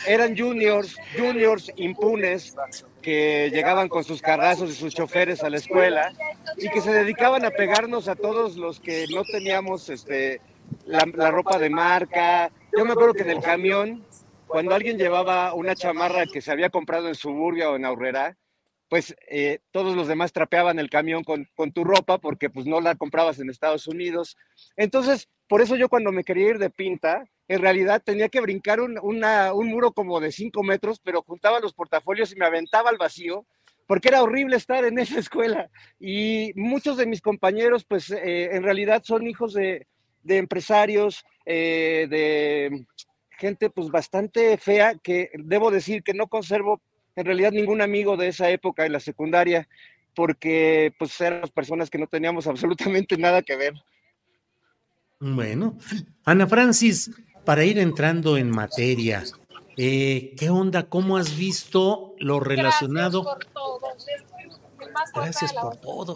eran 0.07 0.37
juniors, 0.37 0.97
juniors 1.17 1.73
impunes, 1.77 2.57
que 3.01 3.51
llegaban 3.53 3.89
con 3.89 4.05
sus 4.05 4.23
carrazos 4.23 4.71
y 4.71 4.75
sus 4.75 4.95
choferes 4.95 5.43
a 5.43 5.51
la 5.51 5.57
escuela 5.57 6.13
y 6.57 6.69
que 6.69 6.81
se 6.81 6.93
dedicaban 6.93 7.45
a 7.45 7.51
pegarnos 7.51 8.09
a 8.09 8.15
todos 8.15 8.57
los 8.57 8.81
que 8.81 9.07
no 9.13 9.25
teníamos 9.25 9.89
este, 9.91 10.41
la, 10.87 11.31
ropa 11.31 11.59
de 11.59 11.71
marca. 11.71 12.51
Yo 12.77 12.85
me 12.85 12.93
acuerdo 12.93 13.15
que 13.15 13.23
en 13.23 13.31
el 13.31 13.41
camión, 13.41 14.05
cuando 14.47 14.75
alguien 14.75 14.99
llevaba 14.99 15.55
una 15.55 15.75
chamarra 15.75 16.27
que 16.27 16.41
se 16.41 16.53
había 16.53 16.71
comprado 16.71 17.09
en 17.09 17.15
Suburbia 17.15 17.71
o 17.71 17.77
en 17.77 17.85
Aurrera, 17.85 18.37
pues 18.89 19.17
eh, 19.29 19.61
todos 19.71 19.97
los 19.97 20.07
demás 20.07 20.33
trapeaban 20.33 20.79
el 20.79 20.91
camión 20.91 21.25
con, 21.25 21.47
tu 21.73 21.83
ropa 21.83 22.19
porque 22.19 22.51
pues 22.51 22.67
no 22.67 22.81
la 22.81 22.95
comprabas 22.95 23.39
en 23.39 23.49
Estados 23.49 23.87
Unidos. 23.87 24.37
Entonces, 24.77 25.29
por 25.49 25.63
eso 25.63 25.77
yo 25.77 25.89
cuando 25.89 26.13
me 26.13 26.25
quería 26.25 26.51
ir 26.51 26.59
de 26.59 26.69
pinta, 26.69 27.25
en 27.49 27.61
realidad 27.63 28.03
tenía 28.05 28.29
que 28.29 28.43
brincar 28.43 28.81
un 28.81 29.69
muro 29.69 29.93
como 29.93 30.21
de 30.21 30.31
cinco 30.31 30.63
metros, 30.63 31.01
pero 31.01 31.23
juntaba 31.23 31.61
los 31.61 31.73
portafolios 31.73 32.33
y 32.33 32.37
me 32.37 32.45
aventaba 32.45 32.91
al 32.91 32.99
vacío, 32.99 33.47
porque 33.87 34.09
era 34.09 34.23
horrible 34.23 34.57
estar 34.57 34.85
en 34.85 34.99
esa 34.99 35.19
escuela. 35.19 35.71
Y 35.99 36.53
muchos 36.55 36.97
de 36.97 37.07
mis 37.07 37.21
compañeros, 37.21 37.85
pues 37.85 38.11
eh, 38.11 38.55
en 38.55 38.63
realidad 38.63 39.03
son 39.05 39.27
hijos 39.27 39.55
de, 39.55 39.87
de 40.23 40.39
empresarios, 40.39 41.25
eh, 41.45 42.07
de 42.09 42.87
gente 43.39 43.71
pues 43.71 43.89
bastante 43.89 44.57
fea, 44.57 44.95
que 45.03 45.31
debo 45.35 45.71
decir 45.71 46.03
que 46.03 46.15
no 46.15 46.29
conservo 46.29 46.81
en 47.17 47.27
realidad 47.27 47.53
ningún 47.53 47.83
amigo 47.83 48.17
de 48.17 48.29
esa 48.29 48.51
época 48.51 48.87
en 48.87 48.93
la 48.93 49.01
secundaria, 49.01 49.69
porque 50.15 50.95
pues 50.99 51.21
eran 51.21 51.49
personas 51.49 51.91
que 51.91 51.99
no 51.99 52.07
teníamos 52.07 52.47
absolutamente 52.49 53.17
nada 53.17 53.43
que 53.43 53.57
ver. 53.57 53.75
Bueno, 55.21 55.79
Ana 56.25 56.47
Francis, 56.47 57.11
para 57.45 57.65
ir 57.65 57.79
entrando 57.79 58.37
en 58.37 58.51
materia, 58.51 59.23
eh, 59.77 60.35
¿qué 60.37 60.51
onda? 60.51 60.89
¿Cómo 60.89 61.17
has 61.17 61.37
visto 61.37 62.15
lo 62.19 62.41
relacionado? 62.41 63.23
Gracias 63.23 63.45
por 63.45 63.53
todo, 63.53 63.81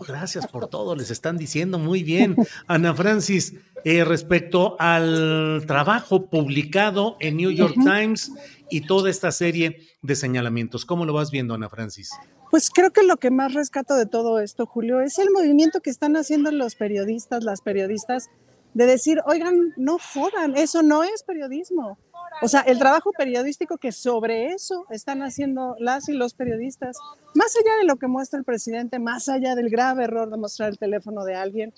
gracias 0.06 0.46
por 0.46 0.68
todo, 0.68 0.94
les 0.94 1.10
están 1.10 1.36
diciendo 1.36 1.78
muy 1.78 2.02
bien. 2.02 2.36
Ana 2.66 2.94
Francis, 2.94 3.54
eh, 3.84 4.04
respecto 4.04 4.76
al 4.78 5.64
trabajo 5.66 6.26
publicado 6.26 7.16
en 7.20 7.36
New 7.36 7.50
York 7.50 7.74
Times 7.74 8.32
y 8.70 8.82
toda 8.82 9.10
esta 9.10 9.30
serie 9.32 9.80
de 10.02 10.14
señalamientos, 10.16 10.84
¿cómo 10.84 11.04
lo 11.04 11.12
vas 11.12 11.30
viendo, 11.30 11.54
Ana 11.54 11.68
Francis? 11.68 12.10
Pues 12.50 12.70
creo 12.70 12.92
que 12.92 13.02
lo 13.02 13.16
que 13.16 13.30
más 13.30 13.54
rescato 13.54 13.94
de 13.96 14.06
todo 14.06 14.40
esto, 14.40 14.66
Julio, 14.66 15.00
es 15.00 15.18
el 15.18 15.30
movimiento 15.30 15.80
que 15.80 15.90
están 15.90 16.16
haciendo 16.16 16.50
los 16.52 16.74
periodistas, 16.74 17.44
las 17.44 17.60
periodistas, 17.60 18.28
de 18.74 18.86
decir, 18.86 19.20
oigan, 19.26 19.72
no 19.76 19.98
jodan, 19.98 20.56
eso 20.56 20.82
no 20.82 21.02
es 21.02 21.22
periodismo. 21.22 21.98
O 22.42 22.48
sea, 22.48 22.60
el 22.60 22.78
trabajo 22.78 23.12
periodístico 23.12 23.78
que 23.78 23.92
sobre 23.92 24.48
eso 24.52 24.86
están 24.90 25.22
haciendo 25.22 25.74
las 25.78 26.08
y 26.08 26.12
los 26.12 26.34
periodistas, 26.34 26.96
más 27.34 27.54
allá 27.56 27.76
de 27.78 27.84
lo 27.84 27.96
que 27.96 28.08
muestra 28.08 28.38
el 28.38 28.44
presidente, 28.44 28.98
más 28.98 29.28
allá 29.28 29.54
del 29.54 29.70
grave 29.70 30.04
error 30.04 30.30
de 30.30 30.36
mostrar 30.36 30.68
el 30.68 30.78
teléfono 30.78 31.24
de 31.24 31.34
alguien, 31.34 31.72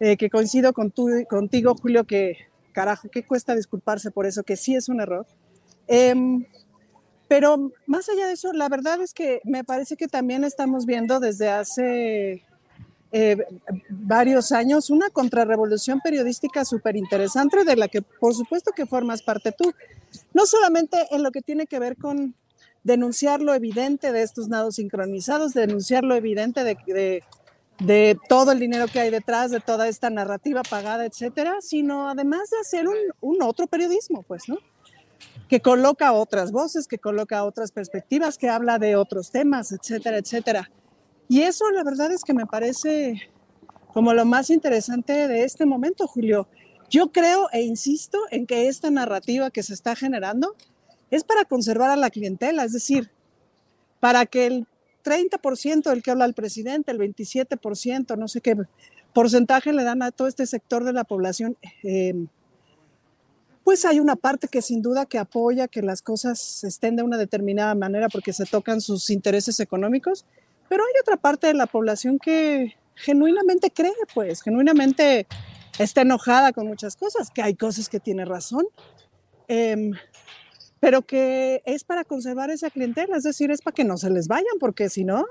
eh, 0.00 0.16
que 0.16 0.30
coincido 0.30 0.72
con 0.72 0.92
contigo, 1.28 1.74
Julio, 1.74 2.04
que 2.04 2.38
carajo, 2.72 3.08
que 3.10 3.26
cuesta 3.26 3.54
disculparse 3.54 4.10
por 4.10 4.26
eso, 4.26 4.42
que 4.42 4.56
sí 4.56 4.74
es 4.74 4.88
un 4.88 5.00
error. 5.00 5.26
Em, 5.86 6.46
pero 7.28 7.72
más 7.86 8.08
allá 8.08 8.26
de 8.26 8.32
eso, 8.32 8.52
la 8.52 8.68
verdad 8.68 9.02
es 9.02 9.12
que 9.12 9.40
me 9.44 9.64
parece 9.64 9.96
que 9.96 10.08
también 10.08 10.44
estamos 10.44 10.86
viendo 10.86 11.20
desde 11.20 11.50
hace 11.50 12.42
eh, 13.12 13.36
varios 13.88 14.52
años 14.52 14.88
una 14.88 15.10
contrarrevolución 15.10 16.00
periodística 16.00 16.64
súper 16.64 16.96
interesante 16.96 17.64
de 17.64 17.74
la 17.74 17.88
que 17.88 18.02
por 18.02 18.34
supuesto 18.34 18.70
que 18.74 18.86
formas 18.86 19.22
parte 19.22 19.52
tú. 19.52 19.72
No 20.32 20.46
solamente 20.46 20.96
en 21.10 21.22
lo 21.22 21.32
que 21.32 21.42
tiene 21.42 21.66
que 21.66 21.78
ver 21.78 21.96
con 21.96 22.34
denunciar 22.84 23.40
lo 23.40 23.52
evidente 23.54 24.12
de 24.12 24.22
estos 24.22 24.48
nados 24.48 24.76
sincronizados, 24.76 25.52
denunciar 25.54 26.04
lo 26.04 26.14
evidente 26.14 26.64
de, 26.64 27.22
de, 27.80 28.18
todo 28.28 28.52
el 28.52 28.58
dinero 28.58 28.86
que 28.86 29.00
hay 29.00 29.10
detrás, 29.10 29.50
de 29.50 29.60
toda 29.60 29.88
esta 29.88 30.08
narrativa 30.08 30.62
pagada, 30.62 31.04
etcétera, 31.04 31.58
sino 31.60 32.08
además 32.08 32.50
de 32.50 32.58
hacer 32.58 32.88
un, 32.88 32.96
un 33.20 33.42
otro 33.42 33.66
periodismo, 33.66 34.22
pues, 34.22 34.48
¿no? 34.48 34.58
Que 35.48 35.60
coloca 35.60 36.12
otras 36.12 36.52
voces, 36.52 36.86
que 36.86 36.98
coloca 36.98 37.44
otras 37.44 37.72
perspectivas, 37.72 38.38
que 38.38 38.48
habla 38.48 38.78
de 38.78 38.96
otros 38.96 39.30
temas, 39.30 39.72
etcétera, 39.72 40.18
etcétera. 40.18 40.70
Y 41.30 41.42
eso 41.42 41.70
la 41.70 41.84
verdad 41.84 42.10
es 42.10 42.24
que 42.24 42.34
me 42.34 42.44
parece 42.44 43.30
como 43.94 44.12
lo 44.12 44.24
más 44.24 44.50
interesante 44.50 45.28
de 45.28 45.44
este 45.44 45.64
momento, 45.64 46.08
Julio. 46.08 46.48
Yo 46.90 47.12
creo 47.12 47.48
e 47.52 47.62
insisto 47.62 48.18
en 48.32 48.48
que 48.48 48.66
esta 48.66 48.90
narrativa 48.90 49.52
que 49.52 49.62
se 49.62 49.72
está 49.72 49.94
generando 49.94 50.56
es 51.08 51.22
para 51.22 51.44
conservar 51.44 51.88
a 51.90 51.94
la 51.94 52.10
clientela, 52.10 52.64
es 52.64 52.72
decir, 52.72 53.12
para 54.00 54.26
que 54.26 54.46
el 54.46 54.66
30% 55.04 55.90
del 55.90 56.02
que 56.02 56.10
habla 56.10 56.24
el 56.24 56.34
presidente, 56.34 56.90
el 56.90 56.98
27%, 56.98 58.18
no 58.18 58.26
sé 58.26 58.40
qué 58.40 58.56
porcentaje 59.14 59.72
le 59.72 59.84
dan 59.84 60.02
a 60.02 60.10
todo 60.10 60.26
este 60.26 60.46
sector 60.46 60.82
de 60.82 60.94
la 60.94 61.04
población, 61.04 61.56
eh, 61.84 62.26
pues 63.62 63.84
hay 63.84 64.00
una 64.00 64.16
parte 64.16 64.48
que 64.48 64.62
sin 64.62 64.82
duda 64.82 65.06
que 65.06 65.18
apoya 65.18 65.68
que 65.68 65.80
las 65.80 66.02
cosas 66.02 66.64
estén 66.64 66.96
de 66.96 67.04
una 67.04 67.18
determinada 67.18 67.76
manera 67.76 68.08
porque 68.08 68.32
se 68.32 68.46
tocan 68.46 68.80
sus 68.80 69.10
intereses 69.10 69.60
económicos, 69.60 70.26
pero 70.70 70.84
hay 70.84 71.00
otra 71.02 71.16
parte 71.16 71.48
de 71.48 71.54
la 71.54 71.66
población 71.66 72.20
que 72.20 72.76
genuinamente 72.94 73.72
cree, 73.72 73.92
pues, 74.14 74.40
genuinamente 74.40 75.26
está 75.80 76.02
enojada 76.02 76.52
con 76.52 76.68
muchas 76.68 76.94
cosas, 76.94 77.32
que 77.32 77.42
hay 77.42 77.56
cosas 77.56 77.88
que 77.88 77.98
tiene 77.98 78.24
razón, 78.24 78.64
em, 79.48 79.90
pero 80.78 81.02
que 81.02 81.60
es 81.66 81.82
para 81.82 82.04
conservar 82.04 82.50
esa 82.50 82.70
clientela, 82.70 83.16
es 83.16 83.24
decir, 83.24 83.50
es 83.50 83.62
para 83.62 83.74
que 83.74 83.82
no 83.82 83.96
se 83.96 84.10
les 84.10 84.28
vayan, 84.28 84.60
porque 84.60 84.88
si 84.88 85.02
no, 85.02 85.26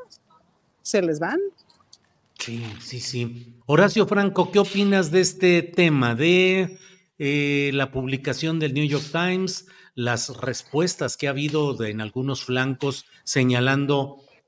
se 0.82 1.02
les 1.02 1.20
van. 1.20 1.40
Sí, 2.38 2.62
sí, 2.82 3.00
sí. 3.00 3.56
Horacio 3.66 4.08
Franco, 4.08 4.52
¿qué 4.52 4.60
opinas 4.60 5.10
de 5.10 5.22
este 5.22 5.62
tema, 5.62 6.16
de 6.16 6.78
eh, 7.18 7.72
la 7.74 7.92
publicación 7.92 8.60
del 8.60 8.74
New 8.74 8.86
York 8.86 9.06
Times, 9.14 9.68
las 9.96 10.36
respuestas 10.36 11.16
que 11.16 11.28
ha 11.28 11.30
habido 11.30 11.82
en 11.82 12.02
algunos 12.02 12.44
flancos 12.44 13.06
señalando 13.24 14.26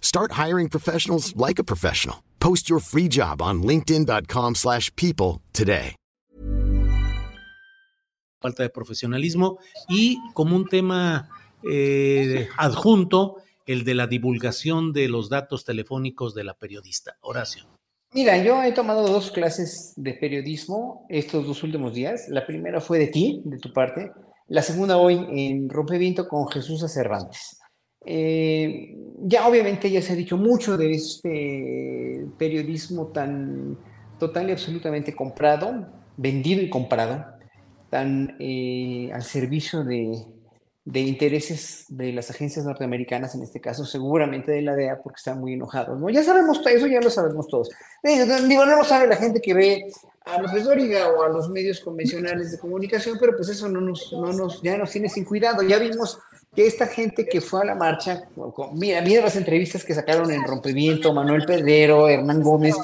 Start 0.00 0.32
hiring 0.32 0.68
professionals 0.68 1.34
like 1.36 1.60
a 1.60 1.64
professional. 1.64 2.16
Post 2.40 2.68
your 2.68 2.80
free 2.80 3.08
job 3.08 3.40
on 3.40 3.62
linkedin.com/people 3.62 5.40
today. 5.52 5.94
Falta 8.42 8.62
de 8.62 8.70
profesionalismo 8.70 9.58
y 9.88 10.18
como 10.32 10.56
un 10.56 10.66
tema 10.66 11.28
eh, 11.62 12.48
adjunto 12.56 13.36
el 13.66 13.84
de 13.84 13.94
la 13.94 14.06
divulgación 14.06 14.92
de 14.92 15.08
los 15.08 15.28
datos 15.28 15.64
telefónicos 15.64 16.34
de 16.34 16.44
la 16.44 16.54
periodista. 16.54 17.16
Horacio. 17.20 17.64
Mira, 18.12 18.42
yo 18.42 18.60
he 18.64 18.72
tomado 18.72 19.06
dos 19.06 19.30
clases 19.30 19.92
de 19.96 20.14
periodismo 20.14 21.06
estos 21.08 21.46
dos 21.46 21.62
últimos 21.62 21.94
días. 21.94 22.26
La 22.28 22.44
primera 22.44 22.80
fue 22.80 22.98
de 22.98 23.06
ti, 23.06 23.42
de 23.44 23.58
tu 23.58 23.72
parte. 23.72 24.10
La 24.48 24.62
segunda 24.62 24.96
hoy 24.96 25.24
en 25.30 25.68
Rompeviento 25.68 26.26
con 26.26 26.48
Jesús 26.48 26.80
Cervantes. 26.92 27.59
Eh, 28.04 28.96
ya 29.22 29.46
obviamente 29.46 29.90
ya 29.90 30.00
se 30.00 30.12
ha 30.12 30.16
dicho 30.16 30.36
mucho 30.36 30.76
de 30.76 30.92
este 30.92 32.26
periodismo 32.38 33.08
tan 33.08 33.76
total 34.18 34.48
y 34.48 34.52
absolutamente 34.52 35.14
comprado, 35.14 35.86
vendido 36.16 36.62
y 36.62 36.70
comprado, 36.70 37.26
tan 37.90 38.36
eh, 38.38 39.10
al 39.12 39.22
servicio 39.22 39.84
de, 39.84 40.24
de, 40.84 41.00
intereses 41.00 41.86
de 41.88 42.12
las 42.12 42.30
agencias 42.30 42.64
norteamericanas, 42.64 43.34
en 43.34 43.42
este 43.42 43.60
caso 43.60 43.84
seguramente 43.84 44.52
de 44.52 44.62
la 44.62 44.76
DEA, 44.76 45.02
porque 45.02 45.18
están 45.18 45.40
muy 45.40 45.54
enojados. 45.54 45.98
¿no? 45.98 46.08
Ya 46.08 46.22
sabemos 46.22 46.60
eso, 46.66 46.86
ya 46.86 47.00
lo 47.00 47.10
sabemos 47.10 47.48
todos. 47.48 47.68
Eh, 48.02 48.24
digo, 48.46 48.64
no 48.64 48.76
lo 48.76 48.84
sabe 48.84 49.08
la 49.08 49.16
gente 49.16 49.40
que 49.40 49.54
ve 49.54 49.92
a 50.24 50.40
López 50.40 50.64
Dóriga 50.64 51.08
o 51.08 51.22
a 51.22 51.28
los 51.28 51.48
medios 51.48 51.80
convencionales 51.80 52.52
de 52.52 52.58
comunicación, 52.58 53.16
pero 53.18 53.36
pues 53.36 53.48
eso 53.48 53.68
no 53.68 53.80
nos, 53.80 54.12
no 54.12 54.32
nos, 54.32 54.62
ya 54.62 54.76
nos 54.78 54.90
tiene 54.90 55.08
sin 55.08 55.24
cuidado. 55.24 55.62
Ya 55.62 55.78
vimos 55.78 56.18
que 56.54 56.66
esta 56.66 56.88
gente 56.88 57.26
que 57.26 57.40
fue 57.40 57.62
a 57.62 57.64
la 57.64 57.76
marcha, 57.76 58.24
mira, 58.72 59.00
mira 59.02 59.22
las 59.22 59.36
entrevistas 59.36 59.84
que 59.84 59.94
sacaron 59.94 60.32
en 60.32 60.42
Rompeviento, 60.42 61.14
Manuel 61.14 61.44
Pedrero, 61.44 62.08
Hernán 62.08 62.42
Gómez, 62.42 62.74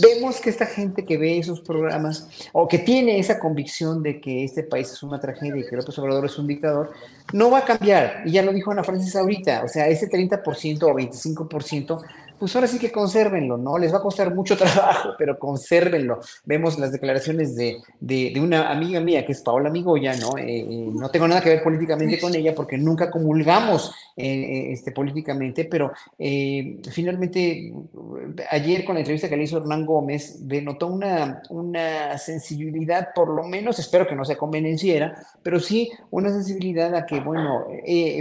vemos 0.00 0.40
que 0.40 0.48
esta 0.48 0.64
gente 0.64 1.04
que 1.04 1.18
ve 1.18 1.36
esos 1.36 1.60
programas 1.60 2.26
o 2.52 2.66
que 2.66 2.78
tiene 2.78 3.18
esa 3.18 3.38
convicción 3.38 4.02
de 4.02 4.22
que 4.22 4.44
este 4.44 4.62
país 4.62 4.90
es 4.90 5.02
una 5.02 5.20
tragedia 5.20 5.60
y 5.60 5.68
que 5.68 5.76
López 5.76 5.98
Obrador 5.98 6.24
es 6.24 6.38
un 6.38 6.46
dictador, 6.46 6.92
no 7.34 7.50
va 7.50 7.58
a 7.58 7.64
cambiar. 7.66 8.22
Y 8.24 8.32
ya 8.32 8.42
lo 8.42 8.54
dijo 8.54 8.70
Ana 8.70 8.84
Francis 8.84 9.14
ahorita, 9.14 9.64
o 9.64 9.68
sea, 9.68 9.86
ese 9.88 10.08
30% 10.08 10.82
o 10.84 10.94
25% 10.94 12.02
pues 12.40 12.56
ahora 12.56 12.66
sí 12.66 12.78
que 12.78 12.90
consérvenlo, 12.90 13.58
¿no? 13.58 13.78
Les 13.78 13.92
va 13.92 13.98
a 13.98 14.02
costar 14.02 14.34
mucho 14.34 14.56
trabajo, 14.56 15.10
pero 15.18 15.38
consérvenlo. 15.38 16.20
Vemos 16.44 16.78
las 16.78 16.90
declaraciones 16.90 17.54
de, 17.54 17.82
de, 18.00 18.40
una 18.40 18.70
amiga 18.70 18.98
mía, 18.98 19.26
que 19.26 19.32
es 19.32 19.42
Paola 19.42 19.68
Migoya, 19.68 20.16
¿no? 20.16 20.38
Eh, 20.38 20.60
eh, 20.60 20.90
no 20.92 21.10
tengo 21.10 21.28
nada 21.28 21.42
que 21.42 21.50
ver 21.50 21.62
políticamente 21.62 22.18
con 22.18 22.34
ella 22.34 22.54
porque 22.54 22.78
nunca 22.78 23.10
comulgamos 23.10 23.94
eh, 24.16 24.72
este, 24.72 24.90
políticamente, 24.90 25.66
pero 25.66 25.92
finalmente 26.90 27.72
ayer 28.50 28.84
con 28.84 28.94
la 28.94 29.00
entrevista 29.00 29.28
que 29.28 29.36
le 29.36 29.44
hizo 29.44 29.58
Hernán 29.58 29.84
Gómez, 29.84 30.48
denotó 30.48 30.86
una, 30.86 31.42
una 31.50 32.16
sensibilidad, 32.16 33.08
por 33.14 33.28
lo 33.28 33.42
menos, 33.42 33.78
espero 33.78 34.06
que 34.06 34.16
no 34.16 34.24
sea 34.24 34.38
convenenciera, 34.38 35.14
pero 35.42 35.60
sí 35.60 35.90
una 36.10 36.30
sensibilidad 36.30 36.94
a 36.94 37.04
que, 37.04 37.20
bueno, 37.20 37.66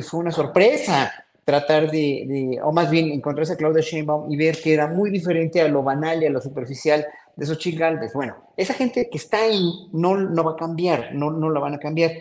fue 0.04 0.20
una 0.20 0.32
sorpresa 0.32 1.12
tratar 1.46 1.90
de, 1.90 2.60
o 2.64 2.72
más 2.72 2.90
bien 2.92 3.12
encontrarse 3.12 3.54
a 3.54 3.58
Claudia 3.58 3.82
Sheinbaum 3.82 4.32
y 4.32 4.38
ver 4.38 4.62
que 4.62 4.74
era 4.74 4.88
muy 4.88 5.10
diferente 5.10 5.62
a 5.62 5.68
lo 5.68 5.84
banal 5.84 6.22
y 6.22 6.28
a 6.28 6.30
lo 6.30 6.42
superficial 6.42 7.06
de 7.36 7.46
esos 7.46 7.60
Galvez. 7.76 8.14
Bueno, 8.14 8.36
esa 8.58 8.74
gente 8.74 9.10
que 9.10 9.18
está 9.18 9.44
ahí 9.44 9.90
no, 9.92 10.18
no 10.18 10.44
va 10.44 10.52
a 10.52 10.56
cambiar, 10.56 11.16
no, 11.16 11.32
no 11.32 11.50
la 11.50 11.60
van 11.60 11.76
a 11.76 11.80
cambiar. 11.80 12.12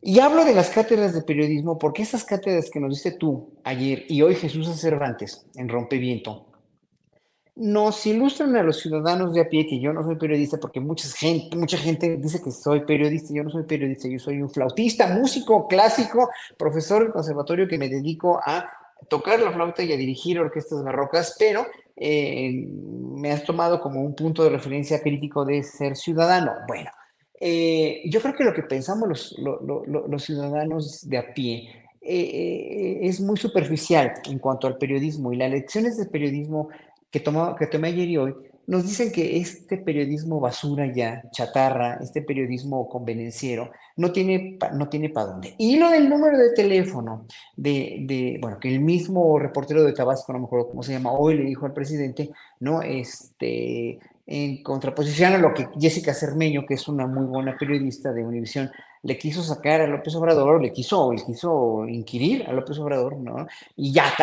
Y 0.00 0.20
hablo 0.20 0.44
de 0.44 0.54
las 0.54 0.70
cátedras 0.70 1.14
de 1.14 1.22
periodismo 1.22 1.78
porque 1.78 2.02
esas 2.02 2.24
cátedras 2.24 2.70
que 2.70 2.78
nos 2.78 2.90
diste 2.90 3.12
tú 3.12 3.54
ayer 3.64 4.04
y 4.08 4.22
hoy 4.22 4.34
Jesús 4.34 4.68
Cervantes 4.78 5.46
en 5.56 5.68
Rompeviento, 5.68 6.46
nos 7.56 8.04
ilustran 8.06 8.56
a 8.56 8.62
los 8.62 8.80
ciudadanos 8.80 9.32
de 9.32 9.40
a 9.40 9.48
pie, 9.48 9.66
que 9.66 9.78
yo 9.78 9.92
no 9.92 10.02
soy 10.02 10.16
periodista, 10.16 10.58
porque 10.58 10.80
mucha 10.80 11.08
gente, 11.08 11.56
mucha 11.56 11.76
gente 11.76 12.16
dice 12.16 12.42
que 12.42 12.50
soy 12.50 12.80
periodista, 12.80 13.32
yo 13.32 13.44
no 13.44 13.50
soy 13.50 13.62
periodista, 13.62 14.08
yo 14.08 14.18
soy 14.18 14.42
un 14.42 14.50
flautista, 14.50 15.06
músico 15.06 15.68
clásico, 15.68 16.28
profesor 16.56 17.04
del 17.04 17.12
conservatorio 17.12 17.68
que 17.68 17.78
me 17.78 17.88
dedico 17.88 18.40
a 18.44 18.68
tocar 19.08 19.40
la 19.40 19.52
flauta 19.52 19.82
y 19.82 19.92
a 19.92 19.96
dirigir 19.96 20.40
orquestas 20.40 20.82
barrocas, 20.82 21.36
pero 21.38 21.66
eh, 21.96 22.66
me 22.68 23.30
has 23.30 23.44
tomado 23.44 23.80
como 23.80 24.00
un 24.00 24.14
punto 24.14 24.42
de 24.42 24.50
referencia 24.50 25.00
crítico 25.00 25.44
de 25.44 25.62
ser 25.62 25.96
ciudadano. 25.96 26.52
Bueno, 26.66 26.90
eh, 27.40 28.02
yo 28.06 28.20
creo 28.20 28.34
que 28.34 28.44
lo 28.44 28.52
que 28.52 28.62
pensamos 28.62 29.08
los, 29.08 29.36
los, 30.08 30.24
ciudadanos 30.24 31.08
de 31.08 31.18
a 31.18 31.34
pie 31.34 31.68
eh, 32.00 32.98
es 33.02 33.20
muy 33.20 33.36
superficial 33.36 34.14
en 34.24 34.38
cuanto 34.38 34.66
al 34.66 34.76
periodismo 34.76 35.32
y 35.32 35.36
las 35.36 35.50
lecciones 35.50 35.96
de 35.96 36.06
periodismo 36.06 36.68
que, 37.14 37.20
tomó, 37.20 37.54
que 37.54 37.68
tomé 37.68 37.88
ayer 37.90 38.08
y 38.08 38.16
hoy 38.16 38.34
nos 38.66 38.82
dicen 38.82 39.12
que 39.12 39.36
este 39.36 39.76
periodismo 39.76 40.40
basura 40.40 40.92
ya, 40.92 41.22
chatarra, 41.30 42.00
este 42.02 42.22
periodismo 42.22 42.88
convenenciero, 42.88 43.70
no 43.96 44.10
tiene, 44.10 44.58
no 44.72 44.88
tiene 44.88 45.10
para 45.10 45.28
dónde. 45.28 45.54
Y 45.56 45.76
lo 45.76 45.90
del 45.90 46.08
número 46.08 46.36
de 46.36 46.54
teléfono, 46.54 47.24
de, 47.54 47.98
de, 48.00 48.38
bueno, 48.40 48.58
que 48.58 48.68
el 48.68 48.80
mismo 48.80 49.38
reportero 49.38 49.84
de 49.84 49.92
Tabasco, 49.92 50.32
no 50.32 50.40
me 50.40 50.46
acuerdo 50.46 50.70
cómo 50.70 50.82
se 50.82 50.94
llama, 50.94 51.12
hoy 51.12 51.36
le 51.36 51.44
dijo 51.44 51.66
al 51.66 51.72
presidente, 51.72 52.30
¿no? 52.58 52.82
Este, 52.82 54.00
en 54.26 54.60
contraposición 54.64 55.34
a 55.34 55.38
lo 55.38 55.54
que 55.54 55.68
Jessica 55.78 56.12
Cermeño, 56.12 56.66
que 56.66 56.74
es 56.74 56.88
una 56.88 57.06
muy 57.06 57.26
buena 57.26 57.56
periodista 57.56 58.12
de 58.12 58.24
Univisión, 58.24 58.72
le 59.04 59.18
quiso 59.18 59.42
sacar 59.42 59.82
a 59.82 59.86
López 59.86 60.14
Obrador, 60.16 60.62
le 60.62 60.72
quiso, 60.72 61.12
le 61.12 61.22
quiso 61.22 61.86
inquirir 61.86 62.44
a 62.48 62.52
López 62.54 62.78
Obrador, 62.78 63.18
¿no? 63.18 63.46
Y 63.76 63.92
ya, 63.92 64.14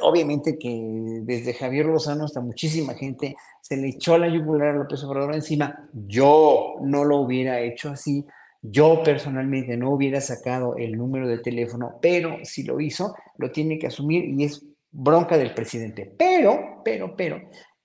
obviamente 0.00 0.58
que 0.58 1.20
desde 1.22 1.52
Javier 1.52 1.84
Lozano 1.84 2.24
hasta 2.24 2.40
muchísima 2.40 2.94
gente 2.94 3.36
se 3.60 3.76
le 3.76 3.88
echó 3.88 4.16
la 4.16 4.28
yugular 4.28 4.68
a 4.68 4.78
López 4.78 5.04
Obrador 5.04 5.34
encima. 5.34 5.86
Yo 5.92 6.76
no 6.80 7.04
lo 7.04 7.18
hubiera 7.18 7.60
hecho 7.60 7.90
así, 7.90 8.24
yo 8.62 9.02
personalmente 9.02 9.76
no 9.76 9.90
hubiera 9.90 10.20
sacado 10.22 10.76
el 10.76 10.96
número 10.96 11.28
de 11.28 11.38
teléfono, 11.38 11.98
pero 12.00 12.38
si 12.42 12.62
lo 12.62 12.80
hizo, 12.80 13.14
lo 13.36 13.50
tiene 13.50 13.78
que 13.78 13.88
asumir 13.88 14.24
y 14.24 14.44
es 14.44 14.64
bronca 14.90 15.36
del 15.36 15.52
presidente. 15.52 16.10
Pero, 16.16 16.80
pero, 16.82 17.14
pero, 17.14 17.36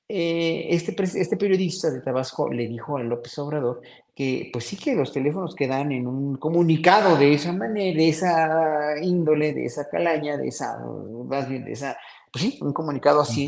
eh, 0.07 0.67
este, 0.69 0.95
este 1.03 1.35
periodista 1.35 1.89
de 1.89 1.99
Tabasco 1.99 2.49
le 2.49 2.67
dijo 2.69 2.95
a 2.95 3.03
López 3.03 3.37
Obrador 3.37 3.81
que 4.17 4.49
pues 4.51 4.65
sí 4.65 4.77
que 4.77 4.95
los 4.95 5.13
teléfonos 5.13 5.53
quedan 5.53 5.91
en 5.91 6.07
un 6.07 6.37
comunicado 6.37 7.17
de 7.17 7.35
esa 7.35 7.53
manera, 7.53 7.95
de 7.95 8.09
esa 8.09 8.95
índole, 8.99 9.53
de 9.53 9.65
esa 9.65 9.87
calaña, 9.87 10.37
de 10.37 10.47
esa, 10.47 10.79
más 11.25 11.47
bien 11.47 11.63
de 11.63 11.73
esa, 11.73 11.95
pues 12.31 12.45
sí, 12.45 12.57
un 12.59 12.73
comunicado 12.73 13.21
así, 13.21 13.47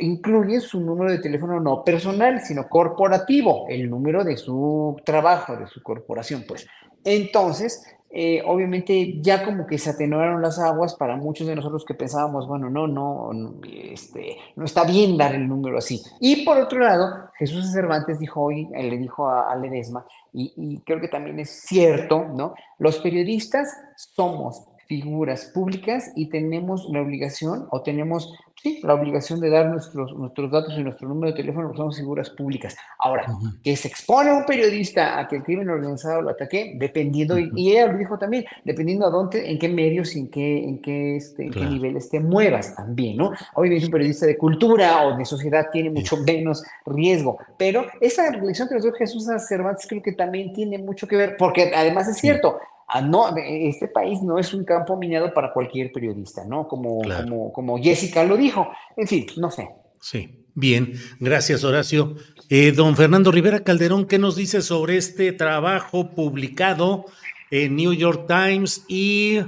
incluye 0.00 0.60
su 0.60 0.80
número 0.80 1.12
de 1.12 1.20
teléfono 1.20 1.60
no 1.60 1.84
personal, 1.84 2.40
sino 2.40 2.68
corporativo, 2.68 3.66
el 3.68 3.88
número 3.88 4.24
de 4.24 4.36
su 4.36 4.96
trabajo, 5.04 5.56
de 5.56 5.68
su 5.68 5.80
corporación, 5.80 6.44
pues. 6.48 6.66
Entonces, 7.04 7.80
eh, 8.12 8.42
obviamente 8.44 9.20
ya 9.20 9.44
como 9.44 9.66
que 9.66 9.78
se 9.78 9.90
atenuaron 9.90 10.42
las 10.42 10.58
aguas 10.58 10.94
para 10.96 11.16
muchos 11.16 11.46
de 11.46 11.54
nosotros 11.54 11.84
que 11.84 11.94
pensábamos, 11.94 12.48
bueno, 12.48 12.68
no, 12.68 12.88
no, 12.88 13.30
este, 13.64 14.36
no 14.56 14.64
está 14.64 14.84
bien 14.84 15.16
dar 15.16 15.34
el 15.34 15.46
número 15.46 15.78
así. 15.78 16.02
Y 16.18 16.44
por 16.44 16.58
otro 16.58 16.80
lado, 16.80 17.30
Jesús 17.38 17.72
Cervantes 17.72 18.18
dijo 18.18 18.42
hoy, 18.42 18.68
le 18.72 18.98
dijo 18.98 19.28
a, 19.28 19.52
a 19.52 19.56
Ledesma, 19.56 20.04
y, 20.32 20.52
y 20.56 20.80
creo 20.80 21.00
que 21.00 21.08
también 21.08 21.38
es 21.38 21.50
cierto, 21.50 22.24
¿no? 22.24 22.54
Los 22.78 22.98
periodistas 22.98 23.68
somos 23.96 24.64
figuras 24.90 25.44
públicas 25.54 26.10
y 26.16 26.30
tenemos 26.30 26.88
la 26.90 27.00
obligación 27.00 27.68
o 27.70 27.82
tenemos 27.82 28.34
sí, 28.62 28.80
la 28.82 28.94
obligación 28.94 29.40
de 29.40 29.50
dar 29.50 29.66
nuestros, 29.66 30.12
nuestros 30.16 30.50
datos 30.50 30.74
y 30.76 30.82
nuestro 30.82 31.08
número 31.08 31.32
de 31.32 31.36
teléfono 31.36 31.68
porque 31.68 31.78
somos 31.78 31.96
figuras 31.96 32.30
públicas. 32.30 32.76
Ahora, 32.98 33.26
que 33.62 33.76
se 33.76 33.88
expone 33.88 34.30
a 34.30 34.34
un 34.34 34.44
periodista 34.44 35.18
a 35.18 35.28
que 35.28 35.36
el 35.36 35.42
crimen 35.42 35.68
organizado 35.68 36.22
lo 36.22 36.30
ataque, 36.30 36.74
dependiendo, 36.76 37.38
y 37.38 37.72
ella 37.72 37.86
lo 37.86 37.98
dijo 37.98 38.18
también, 38.18 38.44
dependiendo 38.64 39.06
a 39.06 39.10
dónde, 39.10 39.50
en 39.50 39.58
qué 39.58 39.68
medios 39.68 40.14
y 40.16 40.20
en 40.20 40.30
qué, 40.30 40.64
en 40.64 40.80
qué, 40.80 41.16
este, 41.16 41.44
en 41.44 41.50
qué 41.52 41.64
niveles 41.64 42.10
te 42.10 42.20
muevas 42.20 42.74
también, 42.74 43.16
¿no? 43.16 43.32
Obviamente 43.54 43.86
un 43.86 43.92
periodista 43.92 44.26
de 44.26 44.36
cultura 44.36 45.06
o 45.06 45.16
de 45.16 45.24
sociedad 45.24 45.66
tiene 45.72 45.90
mucho 45.90 46.16
menos 46.18 46.62
riesgo, 46.86 47.38
pero 47.56 47.86
esa 48.00 48.30
reflexión 48.30 48.68
que 48.68 48.74
nos 48.74 48.84
dio 48.84 48.92
Jesús 48.92 49.26
Cervantes 49.46 49.86
creo 49.88 50.02
que 50.02 50.12
también 50.12 50.52
tiene 50.52 50.78
mucho 50.78 51.06
que 51.06 51.16
ver, 51.16 51.36
porque 51.36 51.72
además 51.74 52.08
es 52.08 52.18
cierto, 52.18 52.58
Ah, 52.92 53.00
no, 53.00 53.32
este 53.36 53.86
país 53.86 54.20
no 54.20 54.36
es 54.36 54.52
un 54.52 54.64
campo 54.64 54.96
minado 54.96 55.32
para 55.32 55.52
cualquier 55.52 55.92
periodista, 55.92 56.44
¿no? 56.44 56.66
Como, 56.66 57.00
como, 57.02 57.52
como 57.52 57.78
Jessica 57.78 58.24
lo 58.24 58.36
dijo. 58.36 58.68
En 58.96 59.06
fin, 59.06 59.26
no 59.36 59.48
sé. 59.48 59.68
Sí, 60.00 60.44
bien, 60.56 60.94
gracias 61.20 61.62
Horacio. 61.62 62.16
Eh, 62.48 62.72
don 62.72 62.96
Fernando 62.96 63.30
Rivera 63.30 63.60
Calderón, 63.60 64.06
¿qué 64.06 64.18
nos 64.18 64.34
dice 64.34 64.60
sobre 64.60 64.96
este 64.96 65.30
trabajo 65.30 66.10
publicado 66.10 67.04
en 67.52 67.76
New 67.76 67.92
York 67.92 68.26
Times 68.26 68.84
y 68.88 69.38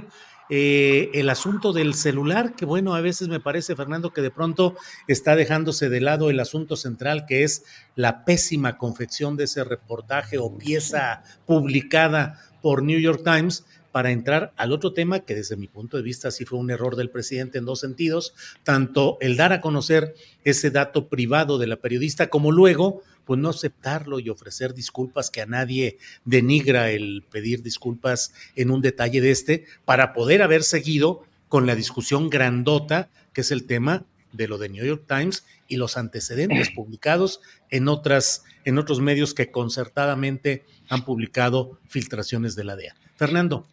eh, 0.49 1.09
el 1.13 1.29
asunto 1.29 1.73
del 1.73 1.95
celular? 1.95 2.55
Que 2.55 2.63
bueno, 2.63 2.95
a 2.95 3.01
veces 3.01 3.27
me 3.27 3.41
parece, 3.41 3.75
Fernando, 3.75 4.13
que 4.13 4.21
de 4.21 4.31
pronto 4.31 4.77
está 5.09 5.35
dejándose 5.35 5.89
de 5.89 5.99
lado 5.99 6.29
el 6.29 6.39
asunto 6.39 6.77
central, 6.77 7.25
que 7.25 7.43
es 7.43 7.65
la 7.95 8.23
pésima 8.23 8.77
confección 8.77 9.35
de 9.35 9.45
ese 9.45 9.65
reportaje 9.65 10.37
o 10.37 10.57
pieza 10.57 11.23
publicada 11.45 12.39
por 12.63 12.81
New 12.81 12.97
York 12.97 13.23
Times 13.25 13.65
para 13.91 14.11
entrar 14.11 14.53
al 14.55 14.71
otro 14.71 14.93
tema 14.93 15.19
que 15.19 15.35
desde 15.35 15.57
mi 15.57 15.67
punto 15.67 15.97
de 15.97 16.03
vista 16.03 16.31
sí 16.31 16.45
fue 16.45 16.57
un 16.57 16.71
error 16.71 16.95
del 16.95 17.09
presidente 17.09 17.57
en 17.57 17.65
dos 17.65 17.81
sentidos, 17.81 18.33
tanto 18.63 19.17
el 19.19 19.35
dar 19.35 19.51
a 19.51 19.59
conocer 19.59 20.15
ese 20.45 20.71
dato 20.71 21.09
privado 21.09 21.57
de 21.57 21.67
la 21.67 21.75
periodista 21.75 22.29
como 22.29 22.53
luego 22.53 23.03
pues 23.25 23.37
no 23.37 23.49
aceptarlo 23.49 24.19
y 24.19 24.29
ofrecer 24.29 24.73
disculpas 24.73 25.29
que 25.29 25.41
a 25.41 25.45
nadie 25.45 25.97
denigra 26.23 26.89
el 26.89 27.25
pedir 27.29 27.63
disculpas 27.63 28.33
en 28.55 28.71
un 28.71 28.81
detalle 28.81 29.19
de 29.19 29.31
este 29.31 29.65
para 29.83 30.13
poder 30.13 30.41
haber 30.41 30.63
seguido 30.63 31.23
con 31.49 31.67
la 31.67 31.75
discusión 31.75 32.29
grandota 32.29 33.09
que 33.33 33.41
es 33.41 33.51
el 33.51 33.65
tema 33.65 34.05
de 34.33 34.47
lo 34.47 34.57
de 34.57 34.69
New 34.69 34.85
York 34.85 35.05
Times 35.07 35.45
y 35.67 35.77
los 35.77 35.97
antecedentes 35.97 36.69
publicados 36.75 37.41
en 37.69 37.87
otras 37.87 38.43
en 38.65 38.77
otros 38.77 38.99
medios 38.99 39.33
que 39.33 39.51
concertadamente 39.51 40.63
han 40.89 41.03
publicado 41.03 41.79
filtraciones 41.87 42.55
de 42.55 42.63
la 42.63 42.75
DEA. 42.75 42.95
Fernando. 43.15 43.67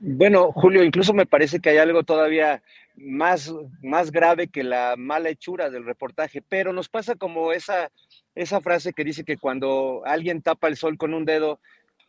Bueno, 0.00 0.52
Julio, 0.52 0.84
incluso 0.84 1.14
me 1.14 1.26
parece 1.26 1.60
que 1.60 1.70
hay 1.70 1.78
algo 1.78 2.02
todavía 2.02 2.62
más, 2.96 3.52
más 3.82 4.10
grave 4.10 4.48
que 4.48 4.62
la 4.62 4.94
mala 4.96 5.30
hechura 5.30 5.70
del 5.70 5.84
reportaje, 5.84 6.42
pero 6.46 6.72
nos 6.72 6.88
pasa 6.88 7.14
como 7.14 7.52
esa, 7.52 7.90
esa 8.34 8.60
frase 8.60 8.92
que 8.92 9.04
dice 9.04 9.24
que 9.24 9.36
cuando 9.36 10.02
alguien 10.04 10.42
tapa 10.42 10.68
el 10.68 10.76
sol 10.76 10.98
con 10.98 11.14
un 11.14 11.24
dedo, 11.24 11.58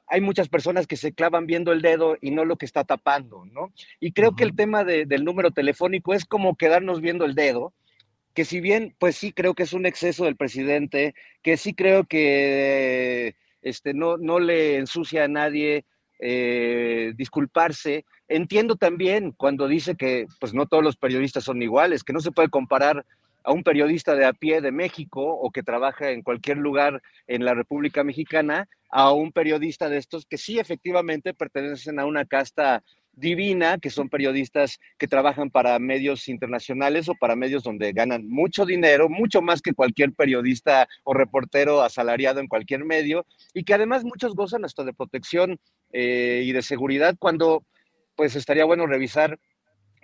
hay 0.07 0.22
muchas 0.22 0.49
personas 0.49 0.88
que 0.88 0.98
se 0.98 1.14
clavan 1.14 1.48
viendo 1.48 1.72
el 1.72 1.82
dedo 1.82 2.18
y 2.22 2.32
no 2.32 2.45
lo 2.45 2.57
que 2.57 2.65
está 2.65 2.84
tapando, 2.84 3.45
¿no? 3.45 3.73
Y 3.99 4.11
creo 4.11 4.36
que 4.36 4.44
el 4.44 4.56
tema 4.56 4.84
del 4.84 5.23
número 5.23 5.52
telefónico 5.52 6.14
es 6.14 6.26
como 6.26 6.56
quedarnos 6.56 7.02
viendo 7.02 7.26
el 7.26 7.36
dedo, 7.36 7.73
que 8.34 8.45
si 8.45 8.60
bien, 8.60 8.95
pues 8.99 9.15
sí 9.15 9.32
creo 9.32 9.53
que 9.56 9.64
es 9.64 9.73
un 9.73 9.86
exceso 9.86 10.26
del 10.26 10.36
presidente, 10.36 11.15
que 11.41 11.57
sí 11.57 11.73
creo 11.73 12.03
que 12.03 13.36
este, 13.61 13.94
no, 13.94 14.18
no 14.18 14.40
le 14.40 14.77
ensucia 14.77 15.23
a 15.23 15.27
nadie 15.27 15.86
eh, 16.19 17.14
disculparse. 17.15 18.06
Entiendo 18.27 18.76
también 18.76 19.32
cuando 19.32 19.68
dice 19.68 19.95
que 19.95 20.27
pues 20.40 20.53
no 20.53 20.65
todos 20.65 20.84
los 20.84 20.98
periodistas 20.98 21.44
son 21.44 21.61
iguales, 21.61 22.03
que 22.03 22.14
no 22.14 22.19
se 22.19 22.32
puede 22.32 22.49
comparar 22.49 23.06
a 23.46 23.52
un 23.52 23.64
periodista 23.64 24.16
de 24.16 24.26
a 24.26 24.34
pie 24.34 24.60
de 24.60 24.72
México 24.72 25.22
o 25.24 25.52
que 25.52 25.64
trabaja 25.64 26.12
en 26.12 26.24
cualquier 26.24 26.58
lugar 26.58 27.02
en 27.28 27.46
la 27.46 27.54
República 27.54 28.04
Mexicana 28.04 28.68
a 28.90 29.12
un 29.14 29.32
periodista 29.32 29.88
de 29.88 29.98
estos 29.98 30.26
que 30.26 30.38
sí 30.38 30.60
efectivamente 30.60 31.34
pertenecen 31.34 32.00
a 32.00 32.06
una 32.06 32.26
casta 32.26 32.84
divina, 33.16 33.78
que 33.78 33.90
son 33.90 34.10
periodistas 34.10 34.80
que 34.98 35.08
trabajan 35.08 35.50
para 35.50 35.80
medios 35.80 36.28
internacionales 36.28 37.08
o 37.08 37.16
para 37.16 37.36
medios 37.36 37.64
donde 37.64 37.94
ganan 37.94 38.28
mucho 38.28 38.66
dinero, 38.66 39.10
mucho 39.10 39.42
más 39.42 39.62
que 39.62 39.74
cualquier 39.74 40.14
periodista 40.14 40.88
o 41.04 41.14
reportero 41.14 41.82
asalariado 41.82 42.40
en 42.40 42.48
cualquier 42.48 42.84
medio, 42.84 43.26
y 43.54 43.64
que 43.64 43.74
además 43.74 44.04
muchos 44.04 44.36
gozan 44.36 44.66
hasta 44.66 44.84
de 44.84 44.94
protección 44.94 45.60
eh, 45.94 46.44
y 46.46 46.52
de 46.52 46.62
seguridad 46.62 47.16
cuando 47.18 47.64
pues 48.16 48.36
estaría 48.36 48.66
bueno 48.66 48.86
revisar 48.86 49.40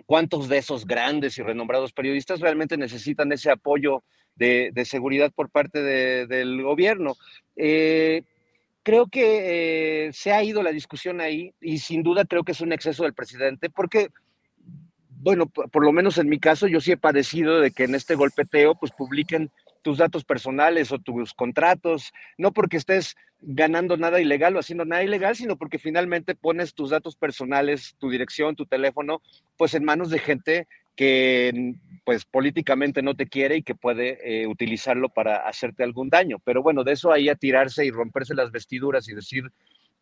cuántos 0.06 0.48
de 0.48 0.58
esos 0.58 0.86
grandes 0.86 1.38
y 1.38 1.42
renombrados 1.42 1.92
periodistas 1.92 2.40
realmente 2.40 2.76
necesitan 2.76 3.32
ese 3.32 3.50
apoyo 3.50 4.02
de, 4.36 4.72
seguridad 4.84 5.32
por 5.34 5.50
parte 5.50 5.82
del 5.82 6.62
gobierno. 6.62 7.14
Eh, 7.56 8.22
creo 8.82 9.06
que 9.06 10.06
eh, 10.06 10.12
se 10.12 10.32
ha 10.32 10.42
ido 10.42 10.62
la 10.62 10.72
discusión 10.72 11.20
ahí 11.20 11.54
y 11.60 11.78
sin 11.78 12.02
duda 12.02 12.24
creo 12.24 12.44
que 12.44 12.52
es 12.52 12.60
un 12.60 12.72
exceso 12.72 13.04
del 13.04 13.14
presidente 13.14 13.70
porque, 13.70 14.08
bueno, 15.08 15.46
por, 15.46 15.84
lo 15.84 15.92
menos 15.92 16.18
en 16.18 16.28
mi 16.28 16.38
caso 16.38 16.66
yo 16.66 16.80
sí 16.80 16.92
he 16.92 16.96
padecido 16.96 17.60
de 17.60 17.70
que 17.70 17.84
en 17.84 17.94
este 17.94 18.14
golpeteo 18.14 18.74
pues 18.74 18.92
publiquen 18.92 19.50
tus 19.82 19.98
datos 19.98 20.24
personales 20.24 20.92
o 20.92 20.98
tus 20.98 21.34
contratos, 21.34 22.12
no 22.38 22.52
porque 22.52 22.76
estés 22.76 23.16
ganando 23.40 23.96
nada 23.96 24.20
ilegal 24.20 24.56
o 24.56 24.60
haciendo 24.60 24.84
nada 24.84 25.02
ilegal, 25.02 25.36
sino 25.36 25.56
porque 25.56 25.78
finalmente 25.78 26.34
pones 26.34 26.74
tus 26.74 26.90
datos 26.90 27.16
personales, 27.16 27.96
tu 27.98 28.08
dirección, 28.08 28.56
tu 28.56 28.66
teléfono, 28.66 29.20
pues 29.56 29.74
en 29.74 29.84
manos 29.84 30.10
de 30.10 30.20
gente 30.20 30.68
que 30.94 31.74
pues 32.04 32.24
políticamente 32.24 33.02
no 33.02 33.14
te 33.14 33.26
quiere 33.26 33.56
y 33.56 33.62
que 33.62 33.74
puede 33.74 34.18
eh, 34.22 34.46
utilizarlo 34.46 35.08
para 35.08 35.48
hacerte 35.48 35.82
algún 35.82 36.08
daño. 36.08 36.38
Pero 36.44 36.62
bueno, 36.62 36.84
de 36.84 36.92
eso 36.92 37.12
ahí 37.12 37.28
a 37.28 37.34
tirarse 37.34 37.84
y 37.84 37.90
romperse 37.90 38.34
las 38.34 38.50
vestiduras 38.50 39.08
y 39.08 39.14
decir 39.14 39.44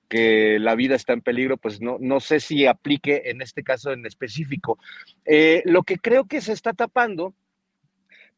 que 0.08 0.58
la 0.58 0.74
vida 0.74 0.96
está 0.96 1.12
en 1.12 1.20
peligro, 1.20 1.56
pues 1.56 1.80
no, 1.80 1.96
no 2.00 2.18
sé 2.18 2.40
si 2.40 2.66
aplique 2.66 3.22
en 3.26 3.42
este 3.42 3.62
caso 3.62 3.92
en 3.92 4.04
específico. 4.06 4.78
Eh, 5.24 5.62
lo 5.64 5.84
que 5.84 5.98
creo 5.98 6.24
que 6.24 6.40
se 6.40 6.52
está 6.52 6.72
tapando, 6.72 7.32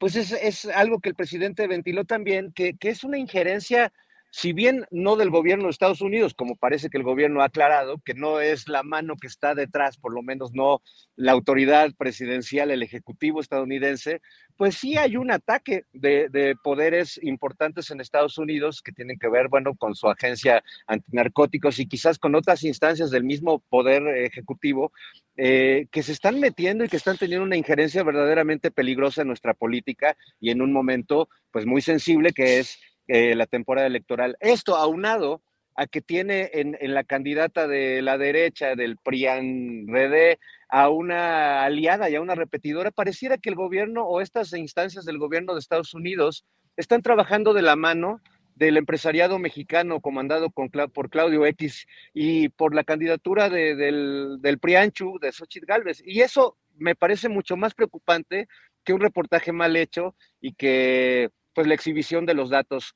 pues 0.02 0.16
es, 0.16 0.64
algo 0.64 0.98
que 0.98 1.10
el 1.10 1.14
presidente 1.14 1.68
ventiló 1.68 2.04
también, 2.04 2.50
que, 2.50 2.76
que 2.76 2.88
es 2.88 3.04
una 3.04 3.18
injerencia 3.18 3.92
si 4.34 4.54
bien 4.54 4.86
no 4.90 5.16
del 5.16 5.28
gobierno 5.28 5.64
de 5.64 5.70
Estados 5.70 6.00
Unidos, 6.00 6.32
como 6.32 6.56
parece 6.56 6.88
que 6.88 6.96
el 6.96 7.04
gobierno 7.04 7.42
ha 7.42 7.46
aclarado, 7.46 7.98
que 7.98 8.14
no 8.14 8.40
es 8.40 8.66
la 8.66 8.82
mano 8.82 9.16
que 9.20 9.26
está 9.26 9.54
detrás, 9.54 9.98
por 9.98 10.14
lo 10.14 10.22
menos 10.22 10.52
no 10.54 10.80
la 11.16 11.32
autoridad 11.32 11.90
presidencial, 11.98 12.70
el 12.70 12.82
ejecutivo 12.82 13.42
estadounidense, 13.42 14.22
pues 14.56 14.76
sí 14.76 14.96
hay 14.96 15.18
un 15.18 15.30
ataque 15.30 15.84
de, 15.92 16.56
poderes 16.64 17.20
importantes 17.22 17.90
en 17.90 18.00
Estados 18.00 18.38
Unidos 18.38 18.80
que 18.80 18.92
tienen 18.92 19.18
que 19.18 19.28
ver, 19.28 19.48
bueno, 19.48 19.74
con 19.74 19.94
su 19.94 20.08
agencia 20.08 20.64
antinarcóticos 20.86 21.78
y 21.78 21.86
quizás 21.86 22.18
con 22.18 22.34
otras 22.34 22.64
instancias 22.64 23.10
del 23.10 23.24
mismo 23.24 23.58
poder 23.68 24.02
ejecutivo 24.16 24.92
eh, 25.36 25.88
que 25.90 26.02
se 26.02 26.12
están 26.12 26.40
metiendo 26.40 26.84
y 26.84 26.88
que 26.88 26.96
están 26.96 27.18
teniendo 27.18 27.44
una 27.44 27.58
injerencia 27.58 28.02
verdaderamente 28.02 28.70
peligrosa 28.70 29.20
en 29.20 29.28
nuestra 29.28 29.52
política 29.52 30.16
y 30.40 30.50
en 30.50 30.62
un 30.62 30.72
momento, 30.72 31.28
pues 31.50 31.66
muy 31.66 31.82
sensible 31.82 32.32
que 32.32 32.60
es 32.60 32.78
eh, 33.08 33.34
la 33.34 33.46
temporada 33.46 33.86
electoral. 33.86 34.36
Esto 34.40 34.76
aunado 34.76 35.42
a 35.74 35.86
que 35.86 36.00
tiene 36.00 36.50
en, 36.52 36.76
la 36.94 37.04
candidata 37.04 37.66
de 37.66 38.02
la 38.02 38.18
derecha, 38.18 38.74
del 38.74 38.98
PRIAN 38.98 39.86
RD, 39.88 40.38
a 40.68 40.88
una 40.90 41.64
aliada 41.64 42.10
y 42.10 42.14
a 42.14 42.20
una 42.20 42.34
repetidora, 42.34 42.90
pareciera 42.90 43.38
que 43.38 43.50
el 43.50 43.56
gobierno 43.56 44.04
o 44.04 44.20
estas 44.20 44.52
instancias 44.52 45.04
del 45.04 45.18
gobierno 45.18 45.54
de 45.54 45.60
Estados 45.60 45.94
Unidos 45.94 46.44
están 46.76 47.02
trabajando 47.02 47.54
de 47.54 47.62
la 47.62 47.76
mano 47.76 48.20
del 48.54 48.76
empresariado 48.76 49.38
mexicano 49.38 50.00
comandado 50.00 50.50
por 50.50 51.10
Claudio 51.10 51.46
X 51.46 51.86
y 52.12 52.50
por 52.50 52.74
la 52.74 52.84
candidatura 52.84 53.48
del, 53.48 54.38
del 54.40 54.58
PRIANCHU, 54.58 55.18
de 55.20 55.32
Xochitl 55.32 55.66
Galvez. 55.66 56.02
Y 56.04 56.20
eso 56.20 56.58
me 56.76 56.94
parece 56.94 57.28
mucho 57.28 57.56
más 57.56 57.74
preocupante 57.74 58.48
que 58.84 58.92
un 58.92 59.00
reportaje 59.00 59.52
mal 59.52 59.76
hecho 59.76 60.14
y 60.40 60.54
que 60.54 61.30
pues 61.54 61.66
la 61.66 61.74
exhibición 61.74 62.26
de 62.26 62.34
los 62.34 62.50
datos 62.50 62.94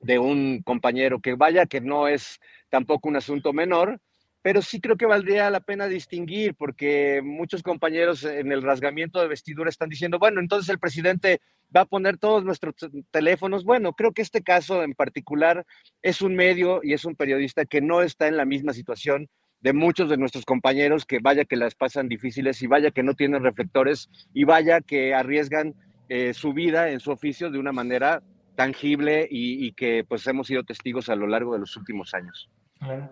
de 0.00 0.18
un 0.18 0.62
compañero, 0.62 1.20
que 1.20 1.34
vaya 1.34 1.66
que 1.66 1.80
no 1.80 2.08
es 2.08 2.40
tampoco 2.70 3.08
un 3.08 3.16
asunto 3.16 3.52
menor, 3.52 4.00
pero 4.42 4.62
sí 4.62 4.80
creo 4.80 4.96
que 4.96 5.06
valdría 5.06 5.50
la 5.50 5.60
pena 5.60 5.86
distinguir, 5.86 6.54
porque 6.54 7.20
muchos 7.22 7.62
compañeros 7.62 8.24
en 8.24 8.52
el 8.52 8.62
rasgamiento 8.62 9.20
de 9.20 9.28
vestidura 9.28 9.68
están 9.68 9.90
diciendo, 9.90 10.18
bueno, 10.18 10.40
entonces 10.40 10.70
el 10.70 10.78
presidente 10.78 11.40
va 11.74 11.82
a 11.82 11.86
poner 11.86 12.16
todos 12.16 12.44
nuestros 12.44 12.74
teléfonos. 13.10 13.64
Bueno, 13.64 13.92
creo 13.92 14.12
que 14.12 14.22
este 14.22 14.42
caso 14.42 14.82
en 14.82 14.94
particular 14.94 15.66
es 16.02 16.22
un 16.22 16.34
medio 16.34 16.80
y 16.82 16.94
es 16.94 17.04
un 17.04 17.16
periodista 17.16 17.66
que 17.66 17.82
no 17.82 18.00
está 18.02 18.28
en 18.28 18.38
la 18.38 18.46
misma 18.46 18.72
situación 18.72 19.28
de 19.60 19.74
muchos 19.74 20.08
de 20.08 20.16
nuestros 20.16 20.46
compañeros 20.46 21.04
que 21.04 21.18
vaya 21.20 21.44
que 21.44 21.56
las 21.56 21.74
pasan 21.74 22.08
difíciles 22.08 22.62
y 22.62 22.66
vaya 22.66 22.90
que 22.90 23.02
no 23.02 23.14
tienen 23.14 23.42
reflectores 23.42 24.08
y 24.32 24.44
vaya 24.44 24.80
que 24.80 25.14
arriesgan 25.14 25.74
eh, 26.12 26.34
su 26.34 26.52
vida 26.52 26.90
en 26.90 26.98
su 26.98 27.12
oficio 27.12 27.52
de 27.52 27.58
una 27.60 27.70
manera 27.70 28.20
tangible 28.56 29.28
y, 29.30 29.70
que 29.74 30.04
pues 30.06 30.26
hemos 30.26 30.48
sido 30.48 30.64
testigos 30.64 31.08
a 31.08 31.14
lo 31.14 31.28
largo 31.28 31.52
de 31.52 31.60
los 31.60 31.76
últimos 31.76 32.14
años. 32.14 32.50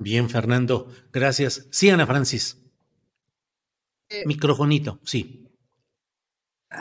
Bien, 0.01 0.29
Fernando, 0.29 0.91
gracias. 1.13 1.69
Sí, 1.71 1.89
Ana 1.91 2.09
Francis. 2.09 2.59
Eh, 4.09 4.25
Microfonito, 4.27 4.99
sí. 5.05 5.49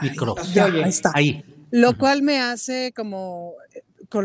Micrófono. 0.02 0.42
ahí 0.66 0.90
está. 0.90 1.12
Ahí. 1.14 1.46
Lo 1.70 1.96
cual 1.96 2.24
me 2.24 2.40
hace 2.40 2.94
como, 2.96 3.54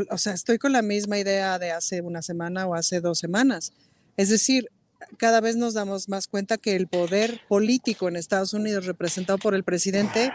o 0.09 0.19
sea, 0.19 0.33
estoy 0.33 0.57
con 0.57 0.73
la 0.73 0.81
misma 0.81 1.19
idea 1.19 1.59
de 1.59 1.73
hace 1.73 2.01
una 2.01 2.23
semana 2.23 2.67
o 2.67 2.75
hace 2.75 3.03
dos 3.03 3.19
semanas. 3.19 3.75
Es 4.17 4.31
decir, 4.31 4.71
cada 5.19 5.43
vez 5.43 5.57
nos 5.57 5.75
damos 5.75 6.09
más 6.09 6.27
cuenta 6.27 6.57
que 6.57 6.75
el 6.75 6.87
poder 6.87 7.43
político 7.49 8.09
en 8.09 8.17
Estados 8.17 8.55
Unidos 8.55 8.87
representado 8.87 9.39
por 9.39 9.55
el 9.55 9.63
presidente 9.63 10.33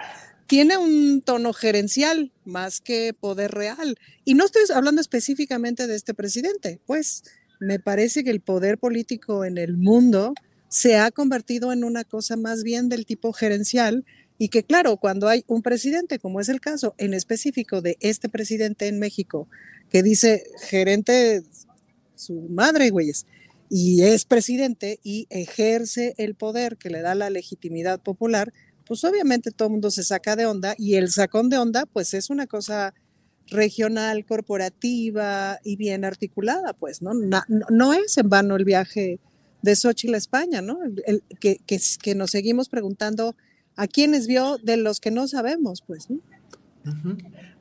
tiene 0.47 0.77
un 0.77 1.21
tono 1.21 1.53
gerencial 1.53 2.31
más 2.45 2.79
que 2.79 3.13
poder 3.13 3.51
real. 3.51 3.97
Y 4.25 4.33
no 4.33 4.45
estoy 4.45 4.63
hablando 4.73 5.01
específicamente 5.01 5.87
de 5.87 5.95
este 5.95 6.13
presidente, 6.13 6.79
pues 6.85 7.23
me 7.59 7.79
parece 7.79 8.23
que 8.23 8.31
el 8.31 8.41
poder 8.41 8.77
político 8.77 9.45
en 9.45 9.57
el 9.57 9.77
mundo 9.77 10.33
se 10.69 10.97
ha 10.97 11.11
convertido 11.11 11.71
en 11.71 11.83
una 11.83 12.03
cosa 12.03 12.37
más 12.37 12.63
bien 12.63 12.89
del 12.89 13.05
tipo 13.05 13.33
gerencial 13.33 14.05
y 14.37 14.49
que 14.49 14.63
claro, 14.63 14.97
cuando 14.97 15.27
hay 15.27 15.43
un 15.47 15.63
presidente, 15.63 16.19
como 16.19 16.39
es 16.39 16.49
el 16.49 16.61
caso 16.61 16.93
en 16.97 17.13
específico 17.13 17.81
de 17.81 17.97
este 17.99 18.29
presidente 18.29 18.87
en 18.87 18.99
México, 18.99 19.47
que 19.89 20.03
dice 20.03 20.43
gerente 20.61 21.43
su 22.15 22.47
madre, 22.49 22.89
güeyes, 22.89 23.25
y 23.69 24.03
es 24.03 24.25
presidente 24.25 24.99
y 25.03 25.27
ejerce 25.29 26.13
el 26.17 26.35
poder 26.35 26.77
que 26.77 26.89
le 26.89 27.01
da 27.01 27.15
la 27.15 27.29
legitimidad 27.29 27.99
popular, 27.99 28.53
pues 28.87 29.03
obviamente 29.03 29.51
todo 29.51 29.67
el 29.67 29.73
mundo 29.73 29.91
se 29.91 30.03
saca 30.03 30.35
de 30.35 30.45
onda 30.45 30.75
y 30.77 30.95
el 30.95 31.09
sacón 31.09 31.49
de 31.49 31.57
onda 31.57 31.85
pues 31.85 32.13
es 32.13 32.29
una 32.29 32.47
cosa 32.47 32.93
regional, 33.49 34.25
corporativa 34.25 35.59
y 35.63 35.75
bien 35.77 36.05
articulada, 36.05 36.73
pues, 36.73 37.01
¿no? 37.01 37.11
No, 37.13 37.93
es 37.93 38.17
en 38.17 38.29
vano 38.29 38.55
el 38.55 38.65
viaje 38.65 39.19
de 39.61 39.75
Xochitl 39.75 40.15
a 40.15 40.17
España, 40.17 40.61
¿no? 40.61 40.79
El, 41.05 41.23
que, 41.39 41.59
que, 41.65 42.15
nos 42.15 42.31
seguimos 42.31 42.69
preguntando 42.69 43.35
a 43.75 43.87
quiénes 43.87 44.27
vio 44.27 44.57
de 44.57 44.77
los 44.77 44.99
que 44.99 45.11
no 45.11 45.27
sabemos, 45.27 45.81
pues, 45.85 46.09
¿no? 46.09 46.19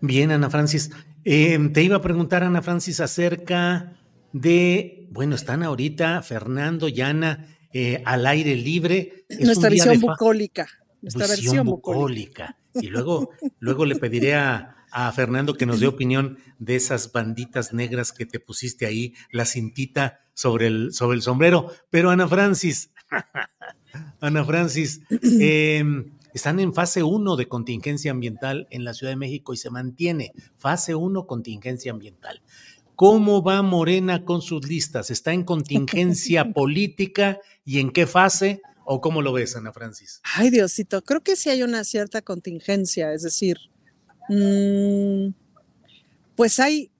Bien, 0.01 0.31
Ana 0.31 0.51
Francis. 0.51 0.91
Em, 1.25 1.73
te 1.73 1.83
iba 1.83 1.97
a 1.97 2.03
preguntar, 2.03 2.43
Ana 2.43 2.63
Francis, 2.63 3.01
acerca 3.01 3.97
de, 4.33 5.09
bueno, 5.11 5.35
están 5.35 5.63
ahorita 5.63 6.23
Fernando 6.23 6.89
y 6.89 7.01
Ana 7.01 7.47
eh, 7.73 8.03
al 8.05 8.27
aire 8.27 8.55
libre. 8.55 9.27
Nuestra 9.41 9.69
visión 9.69 10.01
bucólica 10.01 10.69
esta 11.03 11.27
versión, 11.27 11.67
bucólica. 11.67 12.57
Y 12.75 12.89
luego, 12.89 13.31
luego 13.59 13.85
le 13.87 13.97
pediré 13.97 14.35
a, 14.35 14.73
Fernando 15.15 15.55
que 15.55 15.67
nos 15.67 15.81
dé 15.81 15.87
opinión 15.89 16.39
de 16.59 16.75
esas 16.75 17.13
banditas 17.13 17.75
negras 17.75 18.13
que 18.13 18.25
te 18.25 18.41
pusiste 18.41 18.87
ahí, 18.87 19.13
la 19.31 19.45
cintita 19.45 20.21
sobre 20.33 20.69
el, 20.69 20.95
sobre 20.95 21.17
el 21.17 21.23
sombrero. 21.23 21.71
Pero 21.91 22.09
Ana 22.09 22.27
Francis, 22.27 22.93
Ana 24.21 24.43
Francis, 24.45 25.03
em, 25.41 26.17
están 26.33 26.61
en 26.61 26.73
fase 26.73 27.03
1 27.03 27.37
de 27.37 27.47
contingencia 27.47 28.11
ambiental 28.11 28.69
en 28.71 28.85
la 28.85 28.95
Ciudad 28.95 29.13
de 29.13 29.17
México 29.17 29.53
y 29.53 29.59
se 29.59 29.71
mantiene 29.71 30.33
fase 30.57 30.95
1 30.95 31.27
contingencia 31.27 31.93
ambiental. 31.93 32.43
¿Cómo 32.95 33.43
va 33.43 33.61
Morena 33.61 34.25
con 34.25 34.41
sus 34.41 34.67
listas? 34.67 35.11
¿Está 35.11 35.35
en 35.35 35.45
contingencia 35.45 36.51
política 36.55 37.39
y 37.65 37.81
en 37.81 37.91
qué 37.91 38.07
fase? 38.07 38.63
¿O 38.89 39.01
cómo 39.01 39.21
lo 39.21 39.33
ves, 39.33 39.57
Ana 39.57 39.73
Francis? 39.73 40.21
Ay, 40.23 40.49
Diosito, 40.51 41.03
creo 41.03 41.21
que 41.21 41.35
sí 41.35 41.51
hay 41.51 41.65
una 41.65 41.83
cierta 41.83 42.23
contingencia, 42.23 43.13
es 43.13 43.23
decir, 43.23 43.59
mm, 44.29 45.31
pues 46.37 46.61
hay, 46.61 46.93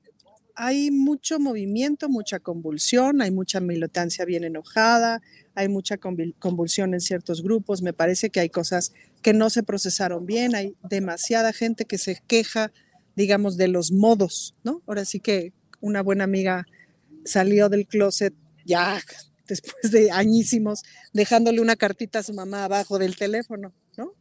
hay 0.57 0.91
mucho 0.91 1.39
movimiento, 1.39 2.09
mucha 2.09 2.41
convulsión, 2.41 3.23
hay 3.23 3.31
mucha 3.31 3.61
militancia 3.61 4.25
bien 4.25 4.43
enojada, 4.43 5.23
hay 5.55 5.69
mucha 5.69 5.97
convulsión 5.97 6.93
en 6.93 7.01
ciertos 7.01 7.41
grupos, 7.41 7.83
me 7.83 7.93
parece 7.93 8.31
que 8.31 8.41
hay 8.41 8.51
cosas 8.51 8.93
que 9.23 9.33
no 9.33 9.49
se 9.49 9.63
procesaron 9.63 10.27
bien, 10.27 10.57
hay 10.57 10.75
demasiada 10.83 11.53
gente 11.53 11.85
que 11.85 11.99
se 11.99 12.21
queja, 12.27 12.73
digamos, 13.15 13.57
de 13.57 13.69
los 13.69 13.93
modos, 13.93 14.55
¿no? 14.65 14.83
Ahora 14.89 15.05
sí 15.05 15.21
que 15.21 15.53
una 15.81 16.03
buena 16.03 16.25
amiga 16.25 16.67
salió 17.25 17.69
del 17.69 17.87
closet 17.87 18.35
ya 18.65 19.01
después 19.47 19.91
de 19.91 20.11
añísimos, 20.11 20.83
dejándole 21.13 21.61
una 21.61 21.77
cartita 21.77 22.21
a 22.21 22.23
su 22.23 22.35
mamá 22.35 22.65
abajo 22.65 22.99
del 22.99 23.17
teléfono, 23.17 23.73
¿no? 23.97 24.13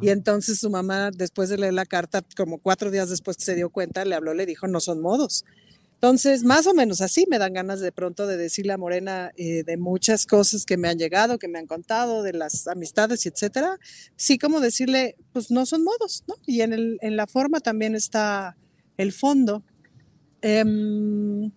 Y 0.00 0.10
entonces 0.10 0.58
su 0.58 0.70
mamá, 0.70 1.10
después 1.10 1.48
de 1.48 1.58
leer 1.58 1.74
la 1.74 1.86
carta, 1.86 2.22
como 2.36 2.58
cuatro 2.58 2.90
días 2.90 3.10
después 3.10 3.36
que 3.36 3.44
se 3.44 3.54
dio 3.54 3.70
cuenta, 3.70 4.04
le 4.04 4.14
habló, 4.14 4.34
le 4.34 4.46
dijo, 4.46 4.66
no 4.66 4.80
son 4.80 5.00
modos. 5.00 5.44
Entonces, 5.94 6.44
más 6.44 6.66
o 6.66 6.72
menos 6.72 7.02
así 7.02 7.26
me 7.28 7.38
dan 7.38 7.52
ganas 7.52 7.80
de 7.80 7.92
pronto 7.92 8.26
de 8.26 8.38
decirle 8.38 8.72
a 8.72 8.78
Morena 8.78 9.32
eh, 9.36 9.64
de 9.64 9.76
muchas 9.76 10.24
cosas 10.24 10.64
que 10.64 10.78
me 10.78 10.88
han 10.88 10.98
llegado, 10.98 11.38
que 11.38 11.46
me 11.46 11.58
han 11.58 11.66
contado, 11.66 12.22
de 12.22 12.32
las 12.32 12.66
amistades, 12.68 13.26
etcétera. 13.26 13.78
Sí, 14.16 14.38
como 14.38 14.60
decirle, 14.60 15.16
pues 15.34 15.50
no 15.50 15.66
son 15.66 15.84
modos, 15.84 16.24
¿no? 16.26 16.36
Y 16.46 16.62
en, 16.62 16.72
el, 16.72 16.98
en 17.02 17.16
la 17.16 17.26
forma 17.26 17.60
también 17.60 17.94
está 17.94 18.56
el 18.96 19.12
fondo. 19.12 19.62
Em, 20.40 21.50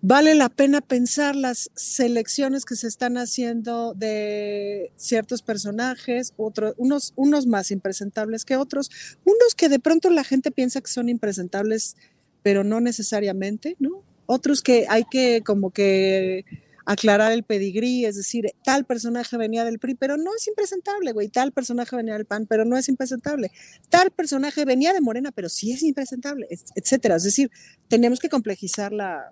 vale 0.00 0.34
la 0.34 0.48
pena 0.48 0.80
pensar 0.80 1.34
las 1.34 1.70
selecciones 1.74 2.64
que 2.64 2.76
se 2.76 2.86
están 2.86 3.16
haciendo 3.16 3.94
de 3.94 4.92
ciertos 4.96 5.42
personajes, 5.42 6.34
otros, 6.36 6.74
unos, 6.76 7.12
unos 7.16 7.46
más 7.46 7.70
impresentables 7.70 8.44
que 8.44 8.56
otros, 8.56 8.90
unos 9.24 9.54
que 9.56 9.68
de 9.68 9.78
pronto 9.78 10.10
la 10.10 10.24
gente 10.24 10.50
piensa 10.50 10.80
que 10.80 10.90
son 10.90 11.08
impresentables, 11.08 11.96
pero 12.42 12.64
no 12.64 12.80
necesariamente, 12.80 13.76
¿no? 13.78 14.02
Otros 14.26 14.62
que 14.62 14.86
hay 14.88 15.04
que 15.10 15.42
como 15.44 15.70
que 15.70 16.44
aclarar 16.84 17.32
el 17.32 17.42
pedigrí, 17.42 18.06
es 18.06 18.16
decir, 18.16 18.50
tal 18.64 18.86
personaje 18.86 19.36
venía 19.36 19.64
del 19.64 19.78
PRI, 19.78 19.94
pero 19.94 20.16
no 20.16 20.34
es 20.34 20.48
impresentable, 20.48 21.12
güey, 21.12 21.28
tal 21.28 21.52
personaje 21.52 21.94
venía 21.94 22.14
del 22.14 22.24
PAN, 22.24 22.46
pero 22.46 22.64
no 22.64 22.78
es 22.78 22.88
impresentable, 22.88 23.50
tal 23.90 24.10
personaje 24.10 24.64
venía 24.64 24.94
de 24.94 25.02
Morena, 25.02 25.30
pero 25.30 25.50
sí 25.50 25.72
es 25.72 25.82
impresentable, 25.82 26.46
etcétera. 26.74 27.16
Es 27.16 27.24
decir, 27.24 27.50
tenemos 27.88 28.20
que 28.20 28.30
complejizar 28.30 28.94
la, 28.94 29.30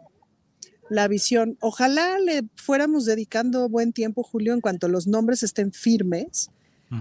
la 0.89 1.09
visión. 1.09 1.57
Ojalá 1.61 2.19
le 2.19 2.45
fuéramos 2.57 3.05
dedicando 3.05 3.69
buen 3.69 3.93
tiempo, 3.93 4.23
Julio, 4.23 4.53
en 4.55 4.61
cuanto 4.61 4.89
los 4.89 5.07
nombres 5.07 5.43
estén 5.43 5.73
firmes, 5.73 6.51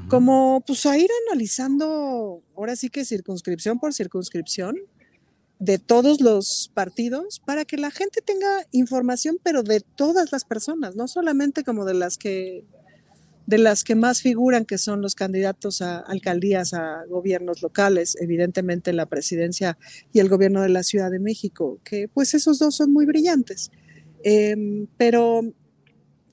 como 0.10 0.64
pues 0.66 0.86
a 0.88 0.98
ir 0.98 1.10
analizando, 1.28 2.42
ahora 2.56 2.76
sí 2.76 2.90
que 2.90 3.06
circunscripción 3.06 3.80
por 3.80 3.94
circunscripción, 3.94 4.78
de 5.60 5.78
todos 5.78 6.22
los 6.22 6.70
partidos 6.74 7.40
para 7.46 7.66
que 7.66 7.78
la 7.78 7.92
gente 7.92 8.22
tenga 8.22 8.66
información, 8.72 9.38
pero 9.42 9.64
de 9.64 9.80
todas 9.80 10.32
las 10.32 10.44
personas, 10.44 10.96
no 10.96 11.08
solamente 11.08 11.64
como 11.64 11.86
de 11.86 11.94
las 11.94 12.18
que 12.18 12.66
de 13.46 13.58
las 13.58 13.84
que 13.84 13.96
más 13.96 14.22
figuran, 14.22 14.66
que 14.66 14.78
son 14.78 15.02
los 15.02 15.16
candidatos 15.16 15.82
a 15.82 16.00
alcaldías, 16.00 16.74
a 16.74 17.06
gobiernos 17.08 17.62
locales, 17.62 18.18
evidentemente 18.20 18.92
la 18.94 19.06
presidencia 19.06 19.78
y 20.12 20.20
el 20.20 20.30
gobierno 20.30 20.62
de 20.62 20.70
la 20.70 20.84
Ciudad 20.84 21.12
de 21.12 21.20
México, 21.20 21.80
que 21.84 22.08
pues 22.08 22.34
esos 22.34 22.60
dos 22.60 22.76
son 22.76 22.92
muy 22.92 23.06
brillantes. 23.06 23.72
Em, 24.24 24.88
pero 24.98 25.42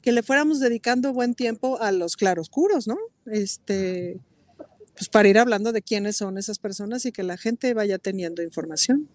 que 0.01 0.13
le 0.13 0.23
fuéramos 0.23 0.61
dedicando 0.61 1.13
buen 1.13 1.35
tiempo 1.35 1.81
a 1.81 1.93
los 1.93 2.17
claroscuros, 2.17 2.89
¿no? 2.89 2.97
Este, 3.27 4.19
pues 4.95 5.09
para 5.09 5.29
ir 5.29 5.39
hablando 5.39 5.73
de 5.73 5.83
quiénes 5.83 6.17
son 6.17 6.39
esas 6.39 6.59
personas 6.59 7.07
y 7.07 7.13
que 7.13 7.23
la 7.23 7.37
gente 7.37 7.75
vaya 7.75 7.99
teniendo 7.99 8.43
información. 8.43 9.09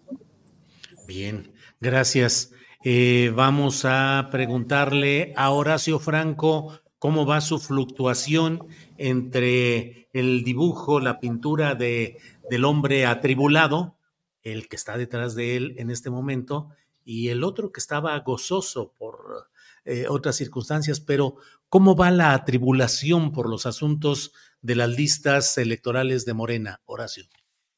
Bien, 1.07 1.51
gracias. 1.81 2.51
Eh, 2.83 3.31
vamos 3.35 3.83
a 3.83 4.29
preguntarle 4.31 5.33
a 5.35 5.49
Horacio 5.49 5.99
Franco 5.99 6.79
cómo 6.99 7.25
va 7.25 7.41
su 7.41 7.59
fluctuación 7.59 8.67
entre 8.97 10.09
el 10.13 10.43
dibujo, 10.43 10.99
la 10.99 11.19
pintura 11.19 11.75
de, 11.75 12.17
del 12.49 12.65
hombre 12.65 13.05
atribulado, 13.05 13.97
el 14.43 14.67
que 14.67 14.75
está 14.75 14.97
detrás 14.97 15.35
de 15.35 15.57
él 15.57 15.75
en 15.77 15.91
este 15.91 16.09
momento, 16.09 16.69
y 17.03 17.29
el 17.29 17.43
otro 17.43 17.71
que 17.71 17.79
estaba 17.79 18.17
gozoso 18.19 18.93
por 18.97 19.49
eh, 19.85 20.05
otras 20.09 20.35
circunstancias, 20.35 20.99
pero 20.99 21.37
¿cómo 21.69 21.95
va 21.95 22.11
la 22.11 22.33
atribulación 22.33 23.31
por 23.31 23.49
los 23.49 23.65
asuntos 23.65 24.33
de 24.61 24.75
las 24.75 24.89
listas 24.89 25.57
electorales 25.57 26.25
de 26.25 26.33
Morena, 26.33 26.81
Horacio? 26.85 27.25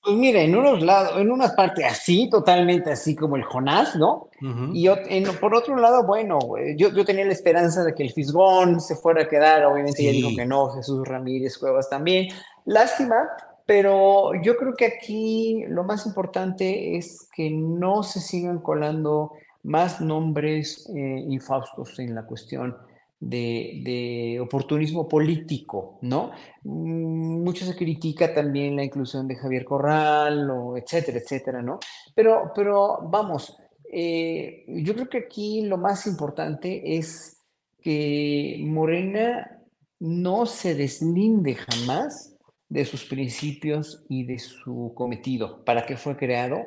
Pues 0.09 0.17
mira, 0.17 0.41
en 0.41 0.55
unos 0.55 0.81
lados, 0.81 1.19
en 1.19 1.29
unas 1.29 1.51
partes 1.51 1.85
así, 1.85 2.31
totalmente 2.31 2.91
así 2.91 3.15
como 3.15 3.35
el 3.35 3.43
Jonás, 3.43 3.95
¿no? 3.95 4.29
Y 4.73 4.89
por 5.39 5.53
otro 5.53 5.75
lado, 5.75 6.03
bueno, 6.03 6.39
yo, 6.75 6.89
yo, 6.89 7.05
tenía 7.05 7.25
la 7.25 7.33
esperanza 7.33 7.83
de 7.83 7.93
que 7.93 8.01
el 8.01 8.11
Fisgón 8.11 8.81
se 8.81 8.95
fuera 8.95 9.21
a 9.21 9.27
quedar, 9.27 9.63
obviamente 9.65 10.03
ya 10.03 10.09
dijo 10.09 10.31
que 10.35 10.47
no, 10.47 10.69
Jesús 10.69 11.07
Ramírez 11.07 11.59
Cuevas 11.59 11.91
también. 11.91 12.29
Lástima, 12.65 13.17
pero 13.67 14.31
yo 14.41 14.57
creo 14.57 14.73
que 14.73 14.87
aquí 14.87 15.63
lo 15.67 15.83
más 15.83 16.07
importante 16.07 16.97
es 16.97 17.29
que 17.35 17.51
no 17.51 18.01
se 18.01 18.19
sigan 18.19 18.57
colando 18.61 19.33
más 19.61 20.01
nombres 20.01 20.89
eh, 20.89 21.23
infaustos 21.27 21.99
en 21.99 22.15
la 22.15 22.25
cuestión 22.25 22.75
de, 23.19 24.39
oportunismo 24.41 25.07
político, 25.07 25.99
¿no? 26.01 26.31
Mm, 26.63 27.43
mucho 27.43 27.65
se 27.65 27.75
critica 27.75 28.33
también 28.33 28.75
la 28.75 28.83
inclusión 28.83 29.27
de 29.27 29.35
Javier 29.35 29.65
Corral, 29.65 30.49
o 30.49 30.77
etcétera, 30.77 31.19
etcétera, 31.19 31.61
¿no? 31.61 31.79
Pero, 32.15 32.51
pero 32.55 32.99
vamos, 33.09 33.57
eh, 33.91 34.65
yo 34.67 34.93
creo 34.93 35.09
que 35.09 35.17
aquí 35.19 35.61
lo 35.63 35.77
más 35.77 36.07
importante 36.07 36.97
es 36.97 37.37
que 37.81 38.61
Morena 38.65 39.59
no 39.99 40.45
se 40.45 40.75
deslinde 40.75 41.55
jamás 41.55 42.35
de 42.69 42.85
sus 42.85 43.05
principios 43.05 44.05
y 44.09 44.25
de 44.25 44.39
su 44.39 44.93
cometido, 44.95 45.63
para 45.65 45.85
qué 45.85 45.97
fue 45.97 46.15
creado 46.15 46.59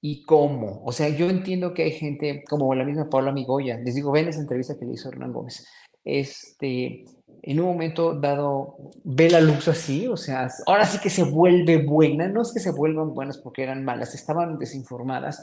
y 0.00 0.24
cómo. 0.24 0.82
O 0.84 0.92
sea, 0.92 1.08
yo 1.10 1.28
entiendo 1.28 1.74
que 1.74 1.84
hay 1.84 1.92
gente 1.92 2.42
como 2.48 2.74
la 2.74 2.84
misma 2.84 3.08
Paula 3.10 3.32
Migoya, 3.32 3.78
les 3.78 3.94
digo, 3.94 4.10
ven 4.10 4.28
esa 4.28 4.40
entrevista 4.40 4.76
que 4.78 4.86
le 4.86 4.94
hizo 4.94 5.08
Hernán 5.10 5.32
Gómez, 5.32 5.66
este, 6.04 7.04
en 7.42 7.60
un 7.60 7.66
momento 7.66 8.14
dado 8.14 8.76
ve 9.04 9.30
la 9.30 9.40
luz 9.40 9.68
así, 9.68 10.06
o 10.06 10.16
sea, 10.16 10.48
ahora 10.66 10.84
sí 10.86 10.98
que 10.98 11.10
se 11.10 11.24
vuelve 11.24 11.84
buena, 11.84 12.28
no 12.28 12.42
es 12.42 12.52
que 12.52 12.60
se 12.60 12.70
vuelvan 12.70 13.14
buenas 13.14 13.38
porque 13.38 13.62
eran 13.62 13.84
malas, 13.84 14.14
estaban 14.14 14.58
desinformadas. 14.58 15.40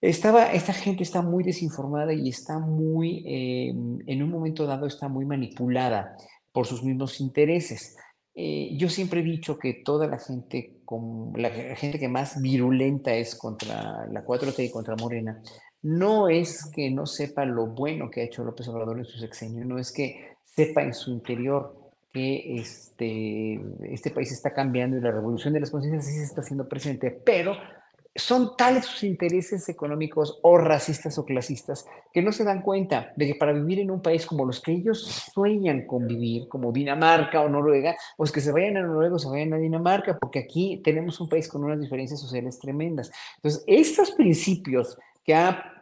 Estaba, 0.00 0.52
esta 0.52 0.72
gente 0.72 1.02
está 1.02 1.22
muy 1.22 1.42
desinformada 1.42 2.12
y 2.12 2.28
está 2.28 2.58
muy, 2.58 3.24
eh, 3.26 3.68
en 3.70 4.22
un 4.22 4.30
momento 4.30 4.66
dado 4.66 4.86
está 4.86 5.08
muy 5.08 5.24
manipulada 5.24 6.16
por 6.52 6.66
sus 6.66 6.82
mismos 6.82 7.20
intereses. 7.20 7.96
Eh, 8.34 8.76
yo 8.76 8.90
siempre 8.90 9.20
he 9.20 9.24
dicho 9.24 9.58
que 9.58 9.82
toda 9.82 10.06
la 10.06 10.18
gente, 10.18 10.80
con, 10.84 11.32
la 11.34 11.50
gente 11.50 11.98
que 11.98 12.08
más 12.08 12.40
virulenta 12.40 13.14
es 13.14 13.34
contra 13.34 14.06
la 14.08 14.24
4T 14.24 14.66
y 14.66 14.70
contra 14.70 14.94
Morena, 14.94 15.42
no 15.86 16.28
es 16.28 16.66
que 16.74 16.90
no 16.90 17.06
sepa 17.06 17.44
lo 17.44 17.68
bueno 17.68 18.10
que 18.10 18.20
ha 18.20 18.24
hecho 18.24 18.42
López 18.42 18.66
Obrador 18.66 18.98
en 18.98 19.04
su 19.04 19.18
sexenio, 19.18 19.64
no 19.64 19.78
es 19.78 19.92
que 19.92 20.36
sepa 20.44 20.82
en 20.82 20.92
su 20.92 21.12
interior 21.12 21.76
que 22.12 22.56
este, 22.56 23.60
este 23.84 24.10
país 24.10 24.32
está 24.32 24.52
cambiando 24.52 24.96
y 24.96 25.00
la 25.00 25.12
revolución 25.12 25.54
de 25.54 25.60
las 25.60 25.70
conciencias 25.70 26.06
sí 26.06 26.18
se 26.18 26.24
está 26.24 26.40
haciendo 26.40 26.68
presente, 26.68 27.12
pero 27.12 27.56
son 28.16 28.56
tales 28.56 28.86
sus 28.86 29.04
intereses 29.04 29.68
económicos 29.68 30.40
o 30.42 30.58
racistas 30.58 31.18
o 31.18 31.24
clasistas 31.24 31.86
que 32.12 32.22
no 32.22 32.32
se 32.32 32.42
dan 32.42 32.62
cuenta 32.62 33.12
de 33.14 33.28
que 33.28 33.34
para 33.36 33.52
vivir 33.52 33.78
en 33.78 33.92
un 33.92 34.02
país 34.02 34.26
como 34.26 34.44
los 34.44 34.60
que 34.60 34.72
ellos 34.72 35.30
sueñan 35.32 35.86
con 35.86 36.08
vivir, 36.08 36.48
como 36.48 36.72
Dinamarca 36.72 37.42
o 37.42 37.48
Noruega, 37.48 37.94
pues 38.16 38.32
que 38.32 38.40
se 38.40 38.50
vayan 38.50 38.78
a 38.78 38.82
Noruega 38.82 39.14
o 39.14 39.18
se 39.20 39.28
vayan 39.28 39.52
a 39.52 39.58
Dinamarca, 39.58 40.18
porque 40.18 40.40
aquí 40.40 40.80
tenemos 40.82 41.20
un 41.20 41.28
país 41.28 41.46
con 41.46 41.62
unas 41.62 41.80
diferencias 41.80 42.18
sociales 42.18 42.58
tremendas. 42.58 43.12
Entonces, 43.36 43.62
estos 43.68 44.10
principios 44.12 44.98
que 45.22 45.34
ha 45.34 45.75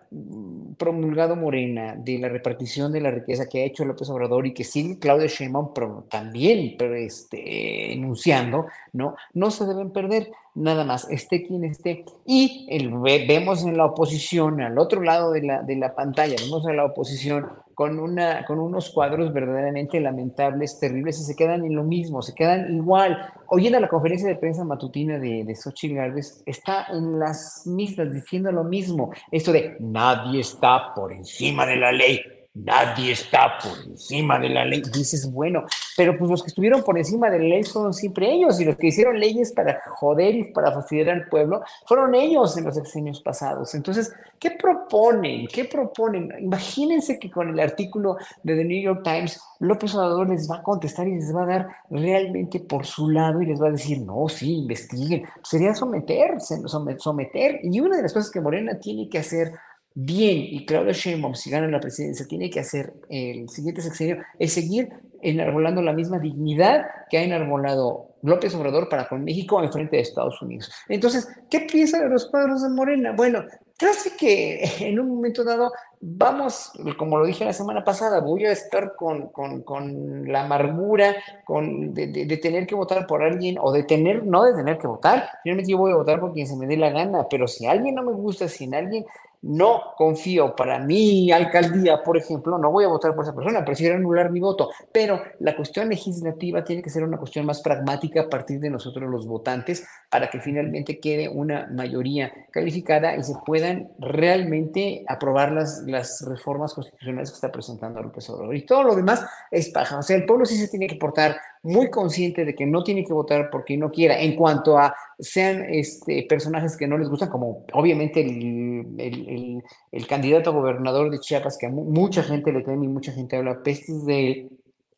promulgado 0.77 1.37
Morena 1.37 1.95
de 1.97 2.19
la 2.19 2.29
repartición 2.29 2.93
de 2.93 3.01
la 3.01 3.11
riqueza 3.11 3.49
que 3.49 3.63
ha 3.63 3.65
hecho 3.65 3.85
López 3.85 4.09
Obrador 4.11 4.47
y 4.47 4.55
que 4.55 4.65
sigue 4.65 4.99
Claudia 4.99 5.27
Sheinbaum 5.27 5.73
también 6.09 6.75
pero 6.79 6.95
este, 6.95 7.93
enunciando, 7.93 8.67
¿no? 8.93 9.17
No 9.33 9.51
se 9.51 9.67
deben 9.67 9.91
perder 9.91 10.31
nada 10.55 10.85
más, 10.85 11.09
esté 11.11 11.45
quien 11.47 11.65
esté. 11.65 12.05
Y 12.25 12.67
el, 12.71 12.91
vemos 13.27 13.65
en 13.65 13.77
la 13.77 13.87
oposición, 13.87 14.61
al 14.61 14.79
otro 14.79 15.03
lado 15.03 15.33
de 15.33 15.43
la, 15.43 15.63
de 15.63 15.77
la 15.77 15.95
pantalla, 15.95 16.37
vemos 16.41 16.67
a 16.67 16.73
la 16.73 16.85
oposición 16.85 17.49
con, 17.75 17.99
una, 17.99 18.45
con 18.45 18.59
unos 18.59 18.91
cuadros 18.91 19.33
verdaderamente 19.33 20.01
lamentables, 20.01 20.79
terribles, 20.79 21.21
y 21.21 21.25
se 21.25 21.37
quedan 21.37 21.65
en 21.65 21.75
lo 21.75 21.85
mismo, 21.85 22.23
se 22.23 22.35
quedan 22.35 22.75
igual. 22.75 23.33
Oyendo 23.49 23.81
la 23.81 23.89
conferencia 23.89 24.29
de 24.29 24.37
prensa 24.37 24.65
matutina 24.65 25.19
de, 25.19 25.45
de 25.45 25.55
Xochitl 25.55 25.97
Gálvez, 25.97 26.43
está 26.47 26.87
en 26.91 27.19
las 27.19 27.67
mismas 27.67 28.13
diciendo 28.13 28.53
lo 28.53 28.65
mismo, 28.65 29.13
esto 29.31 29.53
de 29.53 29.77
nadie 29.81 30.41
está 30.41 30.95
por 30.95 31.13
encima 31.13 31.67
de 31.67 31.77
la 31.77 31.93
ley 31.93 32.21
nadie 32.55 33.13
está 33.13 33.59
por 33.59 33.77
encima 33.85 34.39
de 34.39 34.49
la 34.49 34.65
ley. 34.65 34.83
Dices, 34.93 35.31
bueno, 35.31 35.65
pero 35.97 36.17
pues 36.17 36.31
los 36.31 36.43
que 36.43 36.49
estuvieron 36.49 36.83
por 36.85 36.97
encima 36.97 37.29
de 37.29 37.39
la 37.41 37.45
ley 37.45 37.65
fueron 37.65 37.93
siempre 37.93 38.33
ellos 38.33 38.61
y 38.61 38.65
los 38.65 38.77
que 38.77 38.87
hicieron 38.87 39.19
leyes 39.19 39.53
para 39.53 39.83
joder 39.89 40.35
y 40.37 40.53
para 40.53 40.73
fastidiar 40.73 41.11
al 41.11 41.29
pueblo 41.29 41.63
fueron 41.87 42.15
ellos 42.15 42.57
en 42.57 42.65
los 42.65 42.77
sexenios 42.77 43.21
pasados. 43.21 43.75
Entonces, 43.75 44.13
¿qué 44.39 44.53
proponen? 44.53 45.49
¿Qué 45.49 45.65
proponen? 45.65 46.33
Imagínense 46.39 47.19
que 47.19 47.31
con 47.31 47.49
el 47.49 47.59
artículo 47.59 48.17
de 48.43 48.55
The 48.55 48.65
New 48.65 48.83
York 48.83 49.03
Times, 49.03 49.41
López 49.59 49.95
Obrador 49.95 50.29
les 50.29 50.49
va 50.49 50.59
a 50.59 50.63
contestar 50.63 51.09
y 51.09 51.17
les 51.17 51.35
va 51.35 51.43
a 51.43 51.47
dar 51.47 51.69
realmente 51.91 52.61
por 52.61 52.87
su 52.87 53.11
lado 53.11 53.43
y 53.43 53.47
les 53.47 53.61
va 53.61 53.69
a 53.69 53.73
decir, 53.73 54.01
no, 54.01 54.29
sí, 54.29 54.59
investiguen. 54.59 55.25
Sería 55.43 55.75
someterse, 55.75 56.57
someter. 56.99 57.61
Y 57.63 57.81
una 57.81 57.97
de 57.97 58.03
las 58.03 58.13
cosas 58.13 58.31
que 58.31 58.41
Morena 58.41 58.79
tiene 58.79 59.09
que 59.09 59.19
hacer 59.19 59.53
bien 59.95 60.39
y 60.39 60.67
Claudia 60.67 60.93
Sheinbaum, 60.93 61.35
si 61.35 61.51
gana 61.51 61.69
la 61.69 61.81
presidencia, 61.81 62.27
tiene 62.27 62.51
que 62.51 62.61
hacer 62.61 62.93
el 63.09 63.49
siguiente 63.49 63.81
sexenio, 63.81 64.19
es 64.39 64.53
seguir 64.53 64.91
enarbolando 65.23 65.81
la 65.81 65.93
misma 65.93 66.19
dignidad 66.19 66.85
que 67.09 67.19
ha 67.19 67.23
enarbolado 67.23 68.11
López 68.23 68.55
Obrador 68.55 68.89
para 68.89 69.09
con 69.09 69.25
México 69.25 69.63
en 69.63 69.73
frente 69.73 69.97
de 69.97 70.03
Estados 70.03 70.41
Unidos. 70.43 70.71
Entonces, 70.89 71.29
¿qué 71.49 71.61
piensan 71.61 72.03
de 72.03 72.11
los 72.11 72.27
cuadros 72.27 72.63
de 72.63 72.69
Morena? 72.71 73.13
Bueno, 73.17 73.45
casi 73.79 74.11
que 74.17 74.65
en 74.81 74.99
un 74.99 75.09
momento 75.09 75.45
dado 75.45 75.71
vamos, 76.07 76.73
como 76.99 77.19
lo 77.19 77.25
dije 77.25 77.45
la 77.45 77.53
semana 77.55 77.83
pasada, 77.83 78.21
voy 78.21 78.45
a 78.45 78.53
estar 78.53 78.95
con, 78.95 79.29
con, 79.29 79.63
con 79.63 80.31
la 80.31 80.45
amargura 80.45 81.17
con, 81.47 81.95
de, 81.95 82.39
tener 82.43 82.67
que 82.67 82.75
votar 82.75 83.07
por 83.07 83.23
alguien 83.23 83.57
o 83.59 83.73
de 83.73 83.85
tener, 83.85 84.27
no 84.27 84.43
de 84.45 84.53
tener 84.53 84.77
que 84.77 84.87
votar, 84.87 85.29
finalmente 85.43 85.71
yo 85.71 85.79
voy 85.79 85.93
a 85.93 85.97
votar 85.97 86.21
por 86.21 86.35
quien 86.35 86.47
se 86.47 86.57
me 86.57 86.67
dé 86.67 86.77
la 86.77 86.91
gana, 86.91 87.27
pero 87.31 87.49
si 87.49 87.67
alguien 87.67 87.95
no 87.95 88.03
me 88.03 88.13
gusta, 88.13 88.49
si 88.49 88.65
en 88.65 88.75
alguien 88.75 89.07
no 89.45 89.93
confío 89.97 90.57
para 90.57 90.79
mi 90.79 91.31
alcaldía, 91.31 92.03
por 92.03 92.17
ejemplo, 92.17 92.57
no 92.57 92.71
voy 92.71 92.85
a 92.85 92.89
votar 92.89 93.15
por 93.15 93.25
esa 93.25 93.35
persona, 93.35 93.65
prefiero 93.65 93.97
anular 93.97 94.31
mi 94.31 94.41
voto, 94.41 94.71
pero 94.91 95.21
la 95.41 95.55
cuestión 95.55 95.91
legislativa 95.91 96.65
tiene 96.65 96.83
que 96.83 96.89
ser 96.89 97.05
una 97.05 97.19
cuestión 97.19 97.45
más 97.45 97.61
pragmática 97.61 98.23
a 98.23 98.29
partir 98.29 98.59
de 98.59 98.71
nosotros 98.71 99.11
los 99.11 99.27
votantes 99.27 99.87
para 100.11 100.31
que 100.31 100.41
finalmente 100.41 100.99
quede 100.99 101.29
una 101.29 101.69
mayoría 101.71 102.33
calificada 102.51 103.17
y 103.17 103.23
se 103.23 103.35
puedan 103.45 103.91
realmente 103.99 105.05
aprobar 105.07 105.53
las, 105.53 105.83
las 105.87 106.25
reformas 106.27 106.73
constitucionales 106.73 107.31
que 107.31 107.35
está 107.35 107.53
presentando 107.53 108.03
López 108.03 108.29
Obrador. 108.31 108.57
Y 108.57 108.65
todo 108.65 108.83
lo 108.83 108.97
demás 108.97 109.27
es 109.51 109.69
paja. 109.71 109.99
O 109.99 110.03
sea, 110.03 110.17
el 110.17 110.25
pueblo 110.25 110.47
sí 110.47 110.57
se 110.57 110.69
tiene 110.69 110.87
que 110.87 110.97
portar 110.97 111.37
muy 111.65 111.91
consciente 111.91 112.45
de 112.45 112.55
que 112.55 112.67
no 112.67 112.85
tiene 112.85 113.05
que 113.05 113.13
votar 113.13 113.49
porque 113.51 113.77
no 113.77 113.91
quiera, 113.91 114.21
en 114.21 114.37
cuanto 114.37 114.79
a 114.79 114.95
sean 115.19 115.65
este, 115.69 116.25
personajes 116.29 116.77
que 116.77 116.87
no 116.87 116.99
les 116.99 117.09
gustan, 117.09 117.31
como 117.31 117.65
obviamente 117.73 118.21
el, 118.21 119.63
el, 119.91 120.07
candidato 120.07 120.51
a 120.51 120.53
gobernador 120.53 121.11
de 121.11 121.19
Chiapas, 121.19 121.57
que 121.59 121.67
a 121.67 121.71
mucha 121.71 122.23
gente 122.23 122.53
le 122.53 122.63
teme 122.63 122.85
y 122.85 122.89
mucha 122.89 123.13
gente 123.13 123.37
habla 123.37 123.63
pestes 123.63 124.05
de 124.05 124.31
él, 124.31 124.51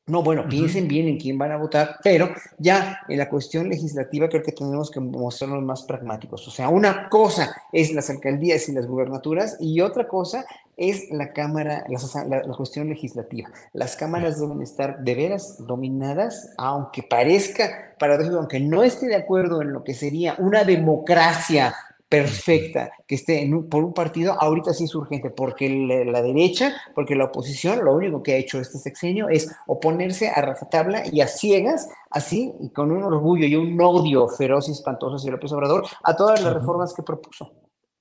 No, 0.09 0.23
bueno, 0.23 0.47
piensen 0.49 0.87
bien 0.87 1.09
en 1.09 1.19
quién 1.19 1.37
van 1.37 1.51
a 1.51 1.57
votar, 1.57 1.97
pero 2.01 2.33
ya 2.59 3.01
en 3.09 3.19
la 3.19 3.29
cuestión 3.29 3.69
legislativa 3.69 4.29
creo 4.29 4.41
que 4.41 4.53
tenemos 4.53 4.89
que 4.89 5.01
mostrarnos 5.01 5.65
más 5.65 5.83
pragmáticos. 5.83 6.47
O 6.47 6.51
sea, 6.53 6.69
una 6.69 7.09
cosa 7.09 7.57
es 7.73 7.93
las 7.93 8.09
alcaldías 8.09 8.69
y 8.69 8.73
las 8.73 8.87
gubernaturas 8.87 9.57
y 9.59 9.81
otra 9.81 10.07
cosa 10.07 10.47
es 10.77 11.11
la 11.11 11.33
Cámara, 11.33 11.85
la, 11.89 12.43
la 12.47 12.57
cuestión 12.57 12.89
legislativa. 12.89 13.51
Las 13.73 13.97
cámaras 13.97 14.39
deben 14.39 14.63
estar 14.63 15.01
de 15.01 15.15
veras 15.17 15.57
dominadas, 15.67 16.53
aunque 16.57 17.03
parezca 17.03 17.97
paradójico, 17.99 18.37
aunque 18.37 18.61
no 18.61 18.85
esté 18.85 19.09
de 19.09 19.17
acuerdo 19.17 19.61
en 19.61 19.73
lo 19.73 19.83
que 19.83 19.95
sería 19.95 20.37
una 20.39 20.63
democracia 20.63 21.75
perfecta 22.09 22.93
que 23.07 23.17
esté 23.17 23.43
en 23.43 23.69
por 23.69 23.85
un 23.85 23.93
partido, 23.93 24.41
ahorita 24.41 24.73
sí 24.73 24.85
es 24.85 24.95
urgente, 24.95 25.31
porque 25.31 25.69
la, 26.07 26.23
derecha, 26.23 26.75
porque 26.95 27.17
la 27.17 27.25
oposición, 27.25 27.85
lo 27.85 27.95
único 27.95 28.23
que 28.23 28.35
ha 28.35 28.37
hecho 28.37 28.61
este 28.61 28.79
sexenio 28.79 29.29
es 29.29 29.51
oponerse 29.67 30.29
a 30.29 30.41
rajatabla 30.41 31.03
y 31.11 31.21
a 31.21 31.27
ciegas, 31.27 31.89
así, 32.11 32.53
y 32.61 32.71
con 32.71 32.93
un 32.93 33.03
orgullo 33.03 33.47
y 33.47 33.57
un 33.57 33.81
odio 33.81 34.29
feroz 34.29 34.69
y 34.69 34.73
espantoso 34.73 35.17
hacia 35.17 35.33
López 35.33 35.53
Obrador, 35.53 35.85
a 36.05 36.15
todas 36.15 36.43
las 36.43 36.55
reformas 36.55 36.95
que 36.95 37.03
propuso. 37.03 37.53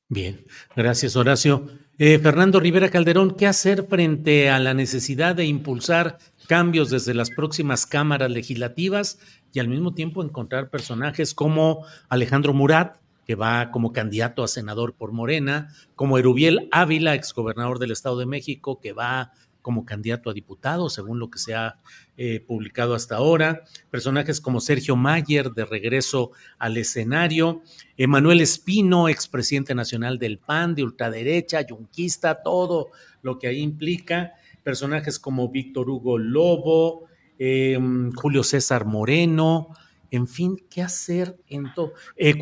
Bien, 0.07 0.45
gracias 0.75 1.15
Horacio. 1.15 1.65
Eh, 1.97 2.19
Fernando 2.19 2.59
Rivera 2.59 2.89
Calderón, 2.89 3.35
¿qué 3.35 3.47
hacer 3.47 3.87
frente 3.87 4.51
a 4.51 4.59
la 4.59 4.75
necesidad 4.75 5.35
de 5.35 5.45
impulsar 5.45 6.19
cambios 6.47 6.91
desde 6.91 7.15
las 7.15 7.31
próximas 7.31 7.87
cámaras 7.87 8.29
legislativas 8.29 9.17
y 9.51 9.59
al 9.59 9.67
mismo 9.67 9.95
tiempo 9.95 10.21
encontrar 10.21 10.69
personajes 10.69 11.33
como 11.33 11.85
Alejandro 12.07 12.53
Murat, 12.53 12.97
que 13.25 13.35
va 13.35 13.71
como 13.71 13.91
candidato 13.91 14.43
a 14.43 14.47
senador 14.47 14.93
por 14.93 15.11
Morena, 15.11 15.73
como 15.95 16.17
Erubiel 16.17 16.69
Ávila, 16.71 17.15
exgobernador 17.15 17.79
del 17.79 17.91
Estado 17.91 18.19
de 18.19 18.25
México, 18.25 18.79
que 18.79 18.93
va 18.93 19.31
como 19.65 19.83
candidato 19.83 20.29
a 20.29 20.33
diputado, 20.33 20.91
según 20.91 21.17
lo 21.17 21.31
que 21.31 21.39
se 21.39 21.55
ha 21.55 21.79
eh, 22.17 22.39
publicado 22.39 22.93
hasta 22.93 23.15
ahora. 23.15 23.63
Personajes 23.89 24.39
como 24.39 24.59
Sergio 24.59 24.95
Mayer, 24.95 25.53
de 25.53 25.65
regreso 25.65 26.33
al 26.59 26.77
escenario. 26.77 27.63
Emanuel 27.97 28.41
Espino, 28.41 29.09
expresidente 29.09 29.73
nacional 29.73 30.19
del 30.19 30.37
PAN, 30.37 30.75
de 30.75 30.83
ultraderecha, 30.83 31.61
yunquista, 31.61 32.43
todo 32.43 32.89
lo 33.23 33.39
que 33.39 33.47
ahí 33.47 33.59
implica. 33.59 34.33
Personajes 34.61 35.17
como 35.17 35.49
Víctor 35.49 35.89
Hugo 35.89 36.19
Lobo, 36.19 37.07
em, 37.39 38.11
Julio 38.11 38.43
César 38.43 38.85
Moreno, 38.85 39.69
en 40.11 40.27
fin, 40.27 40.57
¿qué 40.69 40.81
hacer 40.81 41.37
en 41.47 41.73
todo? 41.73 41.93
Eh, 42.15 42.33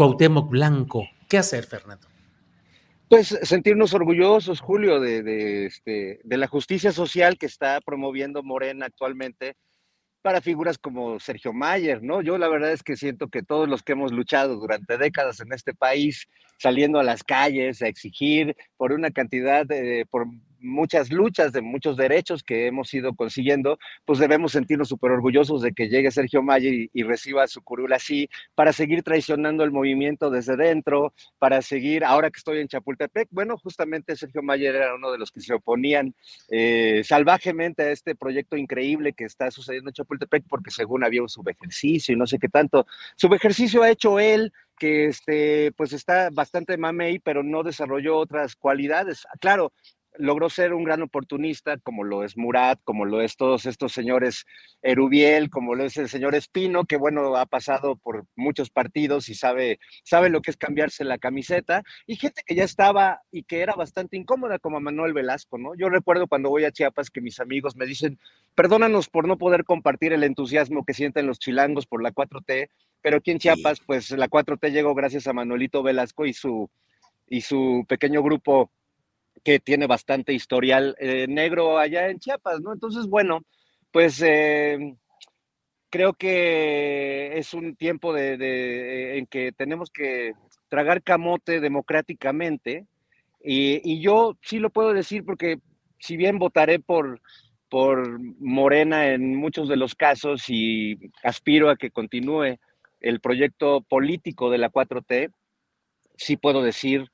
Blanco, 0.50 1.08
¿qué 1.28 1.38
hacer, 1.38 1.66
Fernando? 1.66 2.08
Pues 3.10 3.38
sentirnos 3.44 3.94
orgullosos, 3.94 4.60
Julio, 4.60 5.00
de, 5.00 5.66
este, 5.68 6.20
de 6.24 6.38
la 6.38 6.48
justicia 6.48 6.92
social 6.92 7.38
que 7.38 7.46
está 7.46 7.80
promoviendo 7.82 8.42
Morena 8.42 8.88
actualmente 8.88 9.56
para 10.24 10.42
figuras 10.42 10.78
como 10.78 11.20
Sergio 11.20 11.54
Mayer, 11.54 12.02
¿no? 12.02 12.22
Yo 12.22 12.38
la 12.38 12.48
verdad 12.48 12.72
es 12.72 12.82
que 12.82 12.96
siento 12.96 13.28
que 13.28 13.44
todos 13.44 13.68
los 13.68 13.84
que 13.84 13.92
hemos 13.92 14.14
luchado 14.14 14.56
durante 14.56 14.98
décadas 14.98 15.42
en 15.42 15.52
este 15.52 15.74
país, 15.74 16.28
saliendo 16.58 16.98
a 17.00 17.04
las 17.04 17.24
calles 17.24 17.82
a 17.82 17.88
exigir 17.88 18.56
por 18.78 18.94
una 18.94 19.12
cantidad 19.12 19.66
de, 19.66 20.08
por 20.10 20.26
muchas 20.64 21.12
luchas, 21.12 21.52
de 21.52 21.62
muchos 21.62 21.98
derechos 21.98 22.44
que 22.44 22.68
hemos 22.68 22.94
ido 22.94 23.14
consiguiendo, 23.14 23.78
pues 24.06 24.20
debemos 24.20 24.54
sentirnos 24.54 24.90
súper 24.90 25.12
orgullosos 25.12 25.62
de 25.62 25.74
que 25.74 25.90
llegue 25.90 26.10
Sergio 26.12 26.42
Mayer 26.42 26.90
y, 26.92 27.04
reciba 27.04 27.46
su 27.48 27.62
curul 27.62 27.94
así, 27.94 28.30
para 28.56 28.74
seguir 28.74 29.04
traicionando 29.04 29.64
el 29.64 29.72
movimiento 29.72 30.30
desde 30.30 30.56
dentro, 30.56 31.14
para 31.38 31.62
seguir, 31.62 32.06
ahora 32.06 32.32
que 32.32 32.38
estoy 32.38 32.60
en 32.60 32.68
Chapultepec, 32.68 33.28
bueno, 33.32 33.58
justamente 33.58 34.16
Sergio 34.16 34.42
Mayer 34.42 34.76
era 34.76 34.96
uno 34.96 35.12
de 35.12 35.18
los 35.18 35.32
que 35.32 35.42
se 35.42 35.54
oponían 35.54 36.16
eh, 36.50 37.02
salvajemente 37.04 37.84
a 37.84 37.92
este 37.92 38.16
proyecto 38.16 38.56
increíble 38.56 39.14
que 39.14 39.26
está 39.26 39.52
sucediendo 39.52 39.90
en 39.90 39.94
Chapultepec, 39.94 40.46
porque 40.48 40.72
según 40.72 41.04
había 41.04 41.22
un 41.22 41.30
subejercicio 41.30 42.14
y 42.14 42.18
no 42.18 42.26
sé 42.26 42.40
qué 42.40 42.48
tanto. 42.48 42.88
Subejercicio 43.16 43.84
ha 43.84 43.90
hecho 43.90 44.20
él, 44.20 44.52
que 44.78 45.06
este, 45.06 45.72
pues 45.74 45.94
está 45.94 46.30
bastante 46.32 46.78
mamey, 46.78 47.20
pero 47.20 47.44
no 47.44 47.64
desarrolló 47.64 48.18
otras 48.18 48.56
cualidades. 48.56 49.26
Claro, 49.40 49.72
logró 50.18 50.50
ser 50.50 50.74
un 50.74 50.84
gran 50.84 51.02
oportunista, 51.02 51.78
como 51.78 52.04
lo 52.04 52.24
es 52.24 52.38
Murat, 52.38 52.80
como 52.84 53.06
lo 53.06 53.22
es 53.22 53.36
todos 53.36 53.66
estos 53.66 53.94
señores 53.94 54.46
Erubiel, 54.82 55.50
como 55.50 55.76
lo 55.76 55.86
es 55.86 55.98
el 55.98 56.10
señor 56.10 56.36
Espino, 56.36 56.86
que 56.86 56.98
bueno, 56.98 57.36
ha 57.36 57.46
pasado 57.46 57.96
por 57.96 58.26
muchos 58.36 58.70
partidos 58.70 59.30
y 59.30 59.36
sabe, 59.36 59.80
sabe 60.04 60.30
lo 60.30 60.42
que 60.42 60.52
es 60.52 60.58
cambiarse 60.58 61.04
la 61.04 61.18
camiseta, 61.18 61.84
y 62.06 62.16
gente 62.16 62.44
que 62.46 62.56
ya 62.56 62.64
estaba 62.64 63.22
y 63.32 63.44
que 63.44 63.62
era 63.62 63.74
bastante 63.74 64.18
incómoda, 64.18 64.60
como 64.60 64.80
Manuel 64.80 65.14
Velasco, 65.14 65.58
¿no? 65.58 65.76
Yo 65.76 65.90
recuerdo 65.90 66.28
cuando 66.28 66.50
voy 66.50 66.66
a 66.66 66.72
Chiapas 66.72 67.10
que 67.10 67.22
mis 67.22 67.40
amigos 67.40 67.76
me 67.76 67.86
dicen, 67.86 68.20
perdónanos 68.56 69.10
por 69.10 69.28
no 69.28 69.38
poder 69.38 69.64
compartir 69.64 70.14
el 70.14 70.24
entusiasmo 70.24 70.86
que 70.86 70.94
sienten 70.94 71.28
los 71.28 71.40
chilangos 71.40 71.86
por 71.86 72.04
la 72.04 72.12
4T, 72.12 72.70
pero 73.02 73.18
aquí 73.18 73.32
en 73.32 73.40
Chiapas, 73.40 73.82
pues 73.86 74.12
la 74.12 74.30
4T 74.30 74.72
llegó 74.72 74.94
gracias 74.94 75.28
a 75.28 75.34
Manuelito 75.34 75.84
Velasco 75.84 76.26
y 76.26 76.34
su, 76.34 76.70
y 77.28 77.42
su 77.42 77.86
pequeño 77.88 78.22
grupo 78.22 78.72
que 79.44 79.60
tiene 79.60 79.88
bastante 79.88 80.34
historial 80.34 80.96
eh, 81.00 81.28
negro 81.28 81.78
allá 81.78 82.10
en 82.10 82.20
Chiapas, 82.20 82.62
¿no? 82.62 82.74
Entonces, 82.74 83.08
bueno, 83.08 83.42
pues 83.92 84.22
eh, 84.22 84.96
creo 85.90 86.14
que 86.14 87.38
es 87.38 87.54
un 87.54 87.76
tiempo 87.76 88.14
de, 88.14 89.18
en 89.18 89.26
que 89.28 89.52
tenemos 89.52 89.90
que 89.90 90.34
tragar 90.70 91.04
camote 91.04 91.60
democráticamente 91.60 92.88
y, 93.44 93.82
y, 93.84 94.02
yo 94.02 94.38
sí 94.42 94.58
lo 94.60 94.70
puedo 94.70 94.94
decir 94.94 95.26
porque 95.26 95.58
si 96.00 96.18
bien 96.18 96.40
votaré 96.40 96.80
por, 96.80 97.22
por 97.70 98.20
Morena 98.40 99.10
en 99.10 99.36
muchos 99.36 99.68
de 99.68 99.76
los 99.76 99.96
casos 99.96 100.46
y 100.48 100.98
aspiro 101.24 101.70
a 101.70 101.76
que 101.76 101.92
continúe 101.92 102.58
el 103.02 103.20
proyecto 103.20 103.82
político 103.82 104.50
de 104.50 104.58
la 104.58 104.72
4T, 104.72 105.32
sí 106.16 106.38
puedo 106.38 106.62
decir 106.62 107.10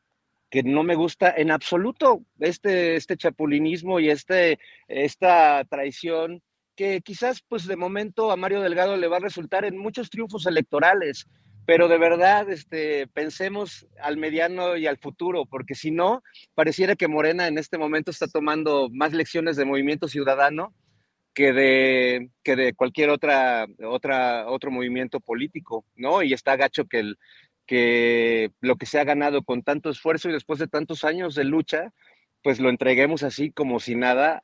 que 0.50 0.64
no 0.64 0.84
me 0.84 0.96
gusta 0.96 1.34
en 1.36 1.52
absoluto 1.52 2.24
este, 2.40 2.96
este 2.96 3.18
chapulinismo 3.18 4.00
y 4.00 4.10
este, 4.10 4.60
esta 4.88 5.64
traición 5.66 6.42
que 6.76 7.02
quizás 7.02 7.44
pues 7.48 7.68
de 7.68 7.76
momento 7.76 8.32
a 8.32 8.38
Mario 8.38 8.62
Delgado 8.62 8.98
le 8.98 9.08
va 9.08 9.18
a 9.18 9.22
resultar 9.22 9.66
en 9.66 9.78
muchos 9.78 10.10
triunfos 10.10 10.46
electorales, 10.46 11.28
pero 11.66 11.88
de 11.88 11.98
verdad 11.98 12.50
este, 12.50 13.08
pensemos 13.08 13.86
al 14.02 14.18
mediano 14.18 14.76
y 14.76 14.88
al 14.88 14.98
futuro, 14.98 15.46
porque 15.46 15.76
si 15.76 15.92
no, 15.92 16.24
pareciera 16.56 16.96
que 16.96 17.08
Morena 17.08 17.48
en 17.48 17.58
este 17.58 17.78
momento 17.78 18.12
está 18.12 18.28
tomando 18.28 18.90
más 18.92 19.14
lecciones 19.14 19.56
de 19.56 19.66
movimiento 19.66 20.08
ciudadano 20.08 20.74
que 21.34 21.54
de, 21.54 22.32
que 22.44 22.56
de 22.56 22.74
cualquier 22.74 23.10
otra, 23.10 23.68
otra, 23.86 24.48
otro 24.48 24.72
movimiento 24.72 25.20
político, 25.20 25.86
¿no? 25.96 26.24
Y 26.24 26.34
está 26.34 26.56
gacho 26.56 26.86
que 26.86 27.00
el, 27.00 27.18
que 27.70 28.52
lo 28.62 28.78
que 28.78 28.88
se 28.88 29.00
ha 29.00 29.04
ganado 29.04 29.44
con 29.44 29.62
tanto 29.62 29.92
esfuerzo 29.92 30.28
y 30.28 30.34
después 30.34 30.58
de 30.58 30.68
tantos 30.68 31.04
años 31.04 31.36
de 31.36 31.44
lucha, 31.44 31.94
pues 32.42 32.60
lo 32.60 32.72
entreguemos 32.72 33.22
así 33.22 33.52
como 33.52 33.80
si 33.80 33.94
nada 33.94 34.42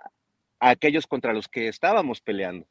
a 0.60 0.70
aquellos 0.70 1.08
contra 1.08 1.34
los 1.34 1.48
que 1.48 1.68
estábamos 1.68 2.22
peleando. 2.22 2.68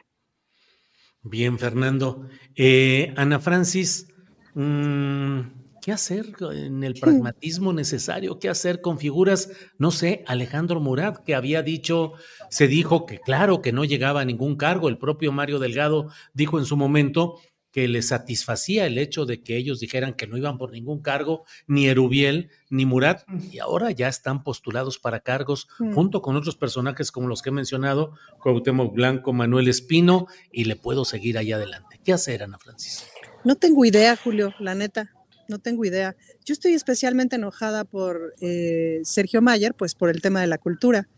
Bien, 1.22 1.58
Fernando. 1.58 2.28
Eh, 2.54 3.12
Ana 3.16 3.40
Francis, 3.40 4.06
mm, 4.54 5.40
¿qué 5.82 5.90
hacer 5.90 6.26
en 6.52 6.84
el 6.84 6.94
pragmatismo 7.00 7.72
necesario? 7.72 8.38
¿Qué 8.38 8.48
hacer 8.48 8.80
con 8.80 9.00
figuras? 9.00 9.50
No 9.76 9.90
sé, 9.90 10.22
Alejandro 10.28 10.78
Murat, 10.78 11.24
que 11.24 11.34
había 11.34 11.62
dicho, 11.62 12.12
se 12.48 12.68
dijo 12.68 13.06
que 13.06 13.18
claro, 13.18 13.60
que 13.60 13.72
no 13.72 13.84
llegaba 13.84 14.20
a 14.20 14.24
ningún 14.24 14.54
cargo. 14.54 14.88
El 14.88 14.98
propio 14.98 15.32
Mario 15.32 15.58
Delgado 15.58 16.10
dijo 16.32 16.60
en 16.60 16.64
su 16.64 16.76
momento 16.76 17.40
que 17.74 17.88
les 17.88 18.06
satisfacía 18.06 18.86
el 18.86 18.98
hecho 18.98 19.26
de 19.26 19.42
que 19.42 19.56
ellos 19.56 19.80
dijeran 19.80 20.14
que 20.14 20.28
no 20.28 20.36
iban 20.36 20.58
por 20.58 20.70
ningún 20.70 21.02
cargo, 21.02 21.44
ni 21.66 21.88
Erubiel 21.88 22.50
ni 22.70 22.86
Murat, 22.86 23.22
y 23.50 23.58
ahora 23.58 23.90
ya 23.90 24.06
están 24.06 24.44
postulados 24.44 25.00
para 25.00 25.18
cargos 25.18 25.66
junto 25.92 26.22
con 26.22 26.36
otros 26.36 26.54
personajes 26.54 27.10
como 27.10 27.26
los 27.26 27.42
que 27.42 27.48
he 27.48 27.52
mencionado, 27.52 28.12
Cuauhtémoc 28.40 28.94
Blanco, 28.94 29.32
Manuel 29.32 29.66
Espino, 29.66 30.28
y 30.52 30.66
le 30.66 30.76
puedo 30.76 31.04
seguir 31.04 31.36
ahí 31.36 31.50
adelante. 31.50 31.98
¿Qué 32.04 32.12
hacer, 32.12 32.44
Ana 32.44 32.58
Francis? 32.58 33.06
No 33.42 33.56
tengo 33.56 33.84
idea, 33.84 34.14
Julio, 34.14 34.54
la 34.60 34.76
neta, 34.76 35.10
no 35.48 35.58
tengo 35.58 35.84
idea. 35.84 36.14
Yo 36.44 36.52
estoy 36.52 36.74
especialmente 36.74 37.34
enojada 37.34 37.82
por 37.82 38.34
eh, 38.40 39.00
Sergio 39.02 39.42
Mayer, 39.42 39.74
pues 39.74 39.96
por 39.96 40.10
el 40.10 40.22
tema 40.22 40.40
de 40.40 40.46
la 40.46 40.58
cultura, 40.58 41.08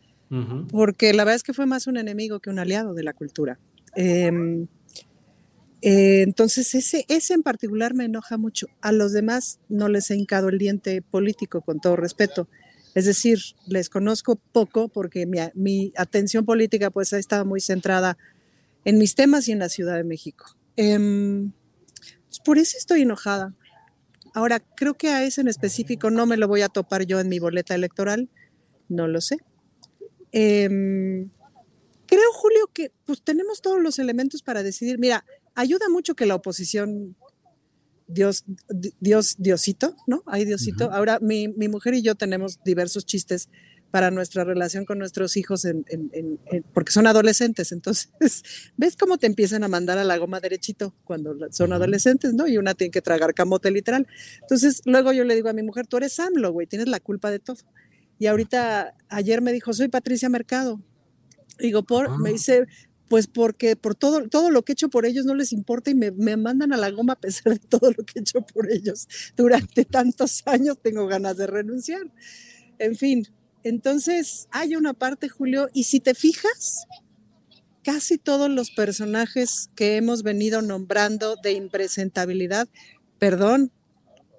porque 0.71 1.13
la 1.13 1.25
verdad 1.25 1.37
es 1.37 1.43
que 1.43 1.53
fue 1.53 1.67
más 1.67 1.87
un 1.87 1.99
enemigo 1.99 2.41
que 2.41 2.49
un 2.49 2.59
aliado 2.59 2.95
de 2.95 3.03
la 3.03 3.13
cultura. 3.13 3.59
Em, 3.95 4.67
eh, 5.89 6.23
entonces, 6.23 6.75
ese, 6.75 7.05
ese 7.07 7.35
en 7.35 7.45
particular 7.45 7.95
me 7.95 8.07
enoja 8.07 8.39
mucho. 8.39 8.67
A 8.81 8.91
los 8.91 9.13
demás 9.13 9.61
no 9.69 9.89
les 9.89 10.11
he 10.11 10.17
hincado 10.17 10.49
el 10.49 10.59
diente 10.59 11.01
político, 11.01 11.61
con 11.61 11.79
todo 11.79 11.95
respeto. 11.95 12.49
Es 12.97 13.05
decir, 13.05 13.39
les 13.69 13.89
conozco 13.89 14.35
poco 14.35 14.89
porque 14.89 15.27
mi, 15.27 15.93
atención 15.97 16.45
política 16.45 16.91
pues 16.91 17.13
ha 17.13 17.19
estado 17.21 17.45
muy 17.45 17.61
centrada 17.61 18.19
en 18.85 18.99
mis 18.99 19.15
temas 19.15 19.47
y 19.47 19.53
en 19.53 19.61
la 19.61 19.69
Ciudad 19.69 19.95
de 19.95 20.03
México. 20.03 20.57
Em, 20.75 21.53
pues, 22.27 22.41
por 22.41 22.59
eso 22.59 22.77
estoy 22.77 23.03
enojada. 23.03 23.55
Ahora, 24.35 24.59
creo 24.59 24.95
que 24.95 25.11
a 25.11 25.23
ese 25.23 25.41
en 25.41 25.47
específico 25.47 26.11
no 26.11 26.27
me 26.27 26.37
lo 26.37 26.49
voy 26.49 26.63
a 26.63 26.69
topar 26.69 27.07
yo 27.07 27.21
en 27.21 27.29
mi 27.29 27.39
boleta 27.39 27.77
electoral, 27.77 28.29
no 28.89 29.07
lo 29.07 29.21
sé. 29.21 29.37
Em, 30.33 31.31
creo, 32.07 32.33
Julio, 32.33 32.71
que 32.73 32.91
pues 33.05 33.23
tenemos 33.23 33.63
todos 33.63 33.81
los 33.81 34.01
elementos 34.01 34.43
para 34.43 34.65
decidir. 34.65 34.99
Mira, 34.99 35.25
ayuda 35.57 35.89
mucho 35.89 36.15
que 36.15 36.27
la 36.27 36.37
oposición, 36.37 37.17
Dios, 38.07 38.45
Dios, 39.01 39.35
Diosito, 39.39 39.97
¿no? 40.07 40.23
Hay 40.27 40.45
Diosito. 40.45 40.93
Ahora 40.93 41.19
mi, 41.21 41.49
mi 41.49 41.69
mujer 41.69 41.95
y 41.95 42.03
yo 42.03 42.15
tenemos 42.15 42.63
diversos 42.63 43.05
chistes 43.05 43.49
para 43.91 44.11
nuestra 44.11 44.45
relación 44.45 44.85
con 44.85 44.99
nuestros 44.99 45.37
hijos, 45.37 45.65
en, 45.65 45.85
porque 46.75 46.93
son 46.93 47.07
adolescentes. 47.07 47.73
Entonces, 47.73 48.11
¿ves 48.77 48.97
cómo 48.97 49.17
te 49.17 49.27
empiezan 49.27 49.65
a 49.65 49.69
mandar 49.69 49.99
a 49.99 50.05
la 50.05 50.19
goma 50.19 50.39
derechito 50.39 50.95
cuando 51.05 51.35
son 51.51 51.73
adolescentes, 51.73 52.35
¿no? 52.35 52.47
Y 52.47 52.59
una 52.59 52.75
tiene 52.75 52.91
que 52.91 53.01
tragar 53.01 53.33
camote 53.33 53.71
literal. 53.71 54.07
Entonces, 54.43 54.83
luego 54.85 55.13
yo 55.13 55.25
le 55.25 55.35
digo 55.35 55.49
a 55.49 55.55
mi 55.55 55.63
mujer, 55.63 55.87
tú 55.87 55.97
eres 55.97 56.21
AMLO, 56.21 56.53
güey, 56.53 56.67
tienes 56.67 56.89
la 56.89 57.01
culpa 57.01 57.31
de 57.31 57.39
todo. 57.39 57.57
Y 58.19 58.27
ahorita, 58.27 58.95
ayer 59.09 59.41
me 59.41 59.53
dijo, 59.53 59.73
soy 59.73 59.89
Patricia 59.89 60.29
Mercado. 60.29 60.81
Digo, 61.59 61.85
por, 61.85 62.21
me 62.21 62.33
dice, 62.33 62.67
pues 63.09 63.27
porque 63.27 63.77
por 63.77 63.95
todo, 63.95 64.29
todo 64.29 64.51
lo 64.51 64.63
que 64.63 64.73
he 64.73 64.75
hecho 64.75 64.89
por 64.89 65.07
ellos 65.07 65.25
no 65.25 65.35
les 65.35 65.53
importa 65.53 65.91
y 65.91 65.95
me, 65.95 66.11
me, 66.11 66.37
mandan 66.37 66.73
a 66.73 66.77
la 66.77 66.91
goma 66.91 67.15
a 67.15 67.21
pesar 67.21 67.53
de 67.53 67.59
todo 67.59 67.91
lo 67.91 68.05
que 68.05 68.19
he 68.19 68.21
hecho 68.21 68.41
por 68.41 68.71
ellos 68.71 69.09
durante 69.37 69.85
tantos 69.85 70.43
años, 70.47 70.79
tengo 70.83 71.07
ganas 71.07 71.37
de 71.37 71.47
renunciar. 71.47 72.11
En 72.79 72.97
fin, 72.97 73.27
entonces, 73.67 74.47
hay 74.53 74.77
una 74.77 74.95
parte, 74.95 75.29
Julio, 75.29 75.69
y 75.73 75.83
si 75.83 75.99
te 75.99 76.15
fijas, 76.15 76.87
casi 77.83 78.17
todos 78.17 78.49
los 78.49 78.71
personajes 78.71 79.71
que 79.75 79.97
hemos 79.97 80.23
venido 80.23 80.63
nombrando 80.63 81.35
de 81.43 81.51
impresentabilidad, 81.51 82.69
perdón, 83.19 83.73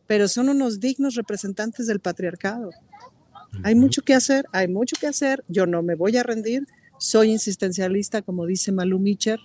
pero 0.07 0.29
son 0.29 0.47
unos 0.47 0.79
dignos 0.79 1.15
representantes 1.15 1.87
del 1.87 1.99
patriarcado. 1.99 2.69
Hay 3.63 3.75
mucho 3.75 4.01
que 4.01 4.13
hacer, 4.13 4.45
hay 4.53 4.69
mucho 4.69 4.95
que 4.97 5.07
hacer, 5.07 5.43
yo 5.49 5.65
no 5.65 5.81
me 5.83 5.95
voy 5.95 6.15
a 6.15 6.23
rendir, 6.23 6.65
soy 6.99 7.31
insistencialista, 7.31 8.21
como 8.21 8.45
dice 8.45 8.71
Malu 8.71 8.99
Mitcher. 8.99 9.39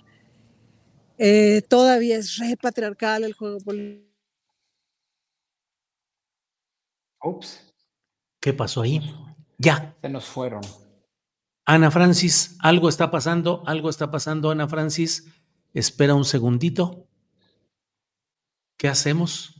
Eh, 1.17 1.61
todavía 1.67 2.17
es 2.17 2.37
re 2.37 2.57
patriarcal 2.57 3.23
el 3.23 3.33
juego 3.33 3.59
político. 3.59 4.11
Ups. 7.23 7.73
¿Qué 8.39 8.53
pasó 8.53 8.81
ahí? 8.81 8.99
Ya. 9.57 9.95
Se 10.01 10.09
nos 10.09 10.25
fueron. 10.25 10.61
Ana 11.65 11.91
Francis, 11.91 12.57
algo 12.59 12.89
está 12.89 13.09
pasando, 13.09 13.63
algo 13.65 13.89
está 13.89 14.11
pasando, 14.11 14.51
Ana 14.51 14.67
Francis. 14.67 15.29
Espera 15.73 16.13
un 16.13 16.25
segundito. 16.25 17.07
¿Qué 18.77 18.89
hacemos? 18.89 19.55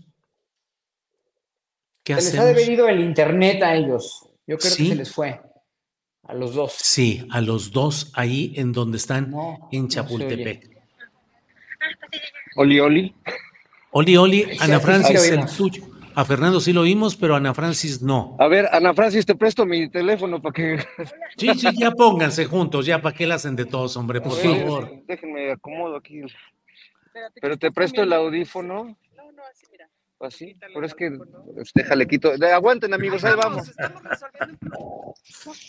¿Qué 2.04 2.20
se 2.20 2.32
les 2.32 2.40
ha 2.40 2.46
debido 2.46 2.90
el 2.90 3.00
internet 3.00 3.64
a 3.64 3.76
ellos. 3.76 4.30
Yo 4.46 4.58
creo 4.58 4.76
que 4.76 4.88
se 4.88 4.96
les 4.96 5.14
fue. 5.14 5.42
A 6.24 6.34
los 6.34 6.54
dos. 6.54 6.74
Sí, 6.78 7.28
a 7.32 7.42
los 7.42 7.72
dos 7.72 8.12
ahí 8.16 8.54
en 8.56 8.72
donde 8.72 8.98
están 8.98 9.34
en 9.72 9.88
Chapultepec. 9.88 10.70
oli, 12.56 12.80
oli. 12.80 13.16
Oli, 13.92 14.18
oli, 14.18 14.58
Ana 14.60 14.80
Francis, 14.80 15.30
el 15.30 15.46
tuyo. 15.46 15.84
A 16.16 16.26
Fernando 16.26 16.60
sí 16.60 16.74
lo 16.74 16.84
vimos, 16.84 17.16
pero 17.16 17.34
a 17.34 17.38
Ana 17.38 17.54
Francis 17.54 18.02
no. 18.02 18.38
A 18.40 18.48
ver, 18.48 18.70
Ana 18.72 18.94
Francis, 18.94 19.26
te 19.26 19.36
presto 19.36 19.66
mi 19.66 19.90
teléfono 19.90 20.42
para 20.42 20.54
que. 20.54 20.78
Sí, 21.38 21.50
sí, 21.56 21.68
ya 21.78 21.92
pónganse 21.92 22.46
juntos, 22.46 22.86
ya 22.86 23.02
para 23.02 23.16
que 23.16 23.26
la 23.26 23.36
hacen 23.36 23.56
de 23.56 23.66
todos, 23.66 23.98
hombre, 23.98 24.22
por 24.22 24.38
favor. 24.38 24.92
Déjenme 25.08 25.52
acomodo 25.52 25.96
aquí. 25.98 26.22
Pero 27.42 27.58
te 27.58 27.72
presto 27.72 28.02
el 28.04 28.14
audífono. 28.14 28.96
No, 29.16 29.32
no, 29.32 29.44
así, 29.52 29.66
mira. 29.72 29.90
Así, 30.24 30.56
pero 30.74 30.86
es 30.86 30.94
que 30.94 31.12
pues, 31.12 31.72
déjale 31.76 32.08
quito. 32.08 32.32
Aguanten, 32.54 32.94
amigos, 32.94 33.26
ahí 33.26 33.34
vamos. 33.36 33.72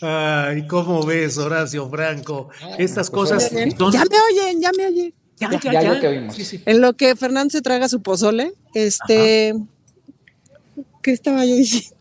Ay, 0.01 0.65
¿cómo 0.67 1.05
ves, 1.05 1.37
Horacio 1.37 1.89
Franco? 1.89 2.49
Estas 2.77 3.09
pues, 3.11 3.31
cosas. 3.31 3.51
Ya 3.51 3.65
me 3.65 4.17
oyen, 4.31 4.61
ya 4.61 4.71
me 4.77 4.87
oyen. 4.87 5.13
Ya, 5.37 5.49
ya, 5.59 5.73
ya. 5.73 5.99
ya. 5.99 6.31
Sí, 6.31 6.45
sí. 6.45 6.63
En 6.65 6.79
lo 6.79 6.93
que 6.93 7.17
Fernando 7.17 7.51
se 7.51 7.61
traga 7.61 7.89
su 7.89 8.01
pozole, 8.01 8.53
este. 8.73 9.53
¿Qué 11.01 11.11
estaba 11.11 11.45
yo 11.45 11.55
diciendo? 11.55 11.94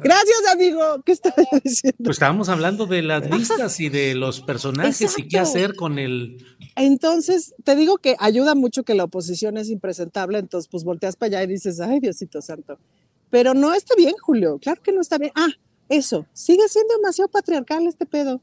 Gracias, 0.00 0.52
amigo. 0.52 1.02
¿Qué 1.04 1.12
estaba 1.12 1.42
diciendo? 1.62 1.98
Pues 2.04 2.16
estábamos 2.16 2.48
hablando 2.48 2.86
de 2.86 3.02
las 3.02 3.28
listas 3.30 3.80
y 3.80 3.88
de 3.88 4.14
los 4.14 4.40
personajes 4.40 5.18
y 5.18 5.28
qué 5.28 5.38
hacer 5.38 5.74
con 5.74 5.98
el. 5.98 6.44
Entonces, 6.76 7.54
te 7.64 7.76
digo 7.76 7.98
que 7.98 8.16
ayuda 8.18 8.54
mucho 8.54 8.82
que 8.82 8.94
la 8.94 9.04
oposición 9.04 9.56
es 9.56 9.70
impresentable, 9.70 10.38
entonces 10.38 10.68
pues 10.68 10.84
volteas 10.84 11.16
para 11.16 11.38
allá 11.38 11.44
y 11.44 11.46
dices, 11.54 11.80
ay, 11.80 12.00
Diosito 12.00 12.40
Santo. 12.40 12.78
Pero 13.30 13.54
no 13.54 13.74
está 13.74 13.94
bien, 13.96 14.14
Julio, 14.20 14.58
claro 14.58 14.82
que 14.82 14.92
no 14.92 15.00
está 15.00 15.18
bien. 15.18 15.32
Ah, 15.34 15.50
eso, 15.88 16.26
sigue 16.32 16.68
siendo 16.68 16.94
demasiado 16.96 17.28
patriarcal 17.28 17.86
este 17.86 18.06
pedo. 18.06 18.40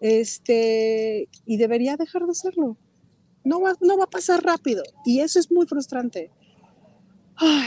Este, 0.00 1.28
y 1.44 1.56
debería 1.56 1.96
dejar 1.96 2.26
de 2.26 2.34
serlo. 2.34 2.76
No 3.42 3.60
va, 3.60 3.74
no 3.80 3.96
va 3.98 4.04
a 4.04 4.10
pasar 4.10 4.44
rápido. 4.44 4.82
Y 5.04 5.20
eso 5.20 5.40
es 5.40 5.50
muy 5.50 5.66
frustrante 5.66 6.30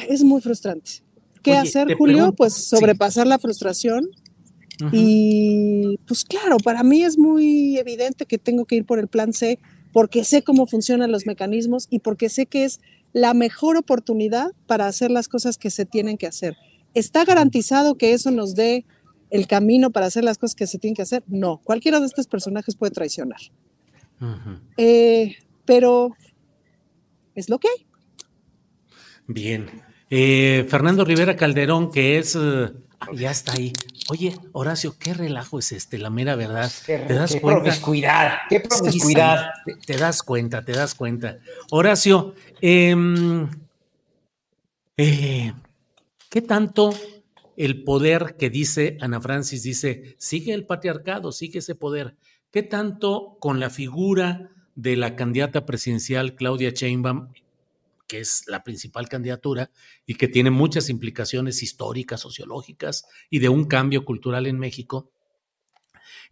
es 0.08 0.24
muy 0.24 0.42
frustrante. 0.42 1.04
¿Qué 1.42 1.54
hacer, 1.54 1.96
Julio? 1.96 2.34
pues 2.34 2.54
sobrepasar 2.54 3.28
la 3.28 3.40
frustración. 3.40 4.10
Y 4.92 6.00
pues 6.08 6.26
claro, 6.26 6.58
para 6.58 6.82
mí 6.82 7.04
es 7.04 7.16
muy 7.16 7.78
evidente 7.78 8.26
que 8.26 8.40
tengo 8.40 8.66
que 8.66 8.78
ir 8.78 8.86
por 8.86 8.98
el 8.98 9.08
plan 9.08 9.32
C 9.32 9.60
porque 9.94 10.24
sé 10.24 10.42
cómo 10.42 10.66
funcionan 10.66 11.12
los 11.12 11.28
mecanismos 11.28 11.86
y 11.92 12.00
porque 12.00 12.30
sé 12.30 12.48
que 12.48 12.64
es 12.64 12.80
la 13.14 13.36
mejor 13.36 13.78
oportunidad 13.78 14.52
para 14.66 14.88
hacer 14.88 15.12
las 15.12 15.28
cosas 15.28 15.58
que 15.58 15.70
se 15.70 15.86
tienen 15.86 16.18
que 16.18 16.26
hacer. 16.26 16.56
¿Está 16.94 17.26
garantizado 17.26 17.96
que 17.96 18.14
eso 18.14 18.32
nos 18.32 18.56
dé 18.56 18.86
el 19.30 19.48
camino 19.48 19.92
para 19.92 20.08
hacer 20.08 20.24
las 20.24 20.38
cosas 20.38 20.56
que 20.56 20.68
se 20.68 20.80
tienen 20.80 20.96
que 20.96 21.04
hacer? 21.04 21.24
No, 21.28 21.62
cualquiera 21.64 22.00
de 22.00 22.06
estos 22.06 22.28
personajes 22.28 22.76
puede 22.76 22.92
traicionar. 22.92 23.40
Eh, 24.78 25.36
pero 25.66 26.16
es 27.36 27.50
lo 27.50 27.60
que 27.60 27.68
hay. 27.68 27.86
Bien. 29.28 29.70
Eh, 30.14 30.66
Fernando 30.68 31.06
Rivera 31.06 31.38
Calderón, 31.38 31.90
que 31.90 32.18
es. 32.18 32.36
Eh, 32.36 32.70
ya 33.14 33.32
está 33.32 33.54
ahí. 33.54 33.72
Oye, 34.10 34.38
Horacio, 34.52 34.94
¿qué 35.00 35.14
relajo 35.14 35.58
es 35.58 35.72
este? 35.72 35.98
La 35.98 36.10
mera 36.10 36.36
verdad. 36.36 36.70
¿Te 36.86 36.98
das 37.14 37.32
cuenta? 37.38 37.62
Promiscuidad, 37.62 38.34
qué 38.50 38.60
promiscuidad. 38.60 39.52
te, 39.86 39.96
das 39.96 40.22
cuenta, 40.22 40.66
te 40.66 40.74
das 40.74 40.96
cuenta. 40.96 41.38
Horacio, 41.70 42.36
em, 42.60 43.48
eh, 44.98 45.54
¿qué 46.30 46.42
tanto 46.42 46.94
el 47.56 47.86
poder 47.86 48.36
que 48.38 48.50
dice 48.50 48.98
Ana 49.00 49.22
Francis 49.22 49.64
dice, 49.64 50.16
sigue 50.18 50.54
el 50.54 50.66
patriarcado, 50.66 51.32
sigue 51.32 51.60
ese 51.60 51.74
poder? 51.74 52.18
¿Qué 52.52 52.64
tanto 52.64 53.38
con 53.40 53.62
la 53.62 53.70
figura 53.70 54.50
de 54.76 54.98
la 54.98 55.16
candidata 55.16 55.66
presidencial 55.66 56.36
Claudia 56.36 56.72
Sheinbaum 56.72 57.30
que 58.12 58.20
es 58.20 58.44
la 58.48 58.62
principal 58.62 59.08
candidatura 59.08 59.72
y 60.06 60.16
que 60.16 60.28
tiene 60.28 60.52
muchas 60.52 60.90
implicaciones 60.90 61.64
históricas, 61.64 62.20
sociológicas 62.20 63.06
y 63.30 63.40
de 63.40 63.48
un 63.48 63.64
cambio 63.64 64.04
cultural 64.04 64.48
en 64.48 64.60
México, 64.60 65.14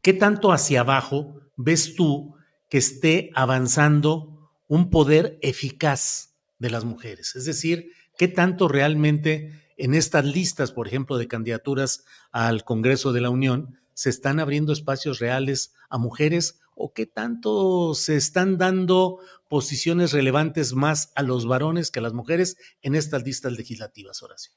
¿qué 0.02 0.12
tanto 0.12 0.52
hacia 0.52 0.82
abajo 0.82 1.40
ves 1.56 1.96
tú 1.96 2.36
que 2.70 2.80
esté 2.80 3.32
avanzando 3.34 4.52
un 4.68 4.90
poder 4.90 5.40
eficaz 5.42 6.36
de 6.58 6.70
las 6.70 6.84
mujeres? 6.84 7.38
Es 7.38 7.46
decir, 7.46 7.94
¿qué 8.18 8.28
tanto 8.28 8.68
realmente 8.68 9.64
en 9.78 9.94
estas 9.94 10.26
listas, 10.26 10.74
por 10.74 10.86
ejemplo, 10.86 11.18
de 11.18 11.30
candidaturas 11.30 12.04
al 12.34 12.66
Congreso 12.66 13.14
de 13.14 13.22
la 13.22 13.30
Unión, 13.30 13.80
se 13.94 14.10
están 14.10 14.42
abriendo 14.42 14.74
espacios 14.74 15.20
reales 15.20 15.74
a 15.90 15.98
mujeres 15.98 16.59
o 16.80 16.94
qué 16.94 17.06
tanto 17.06 17.94
se 17.94 18.16
están 18.16 18.58
dando 18.58 19.20
posiciones 19.50 20.14
relevantes 20.14 20.74
más 20.74 21.12
a 21.16 21.22
los 21.22 21.46
varones 21.46 21.92
que 21.92 22.00
a 22.00 22.02
las 22.02 22.14
mujeres 22.14 22.58
en 22.82 22.96
estas 22.96 23.24
listas 23.24 23.52
legislativas, 23.52 24.24
Horacio? 24.24 24.54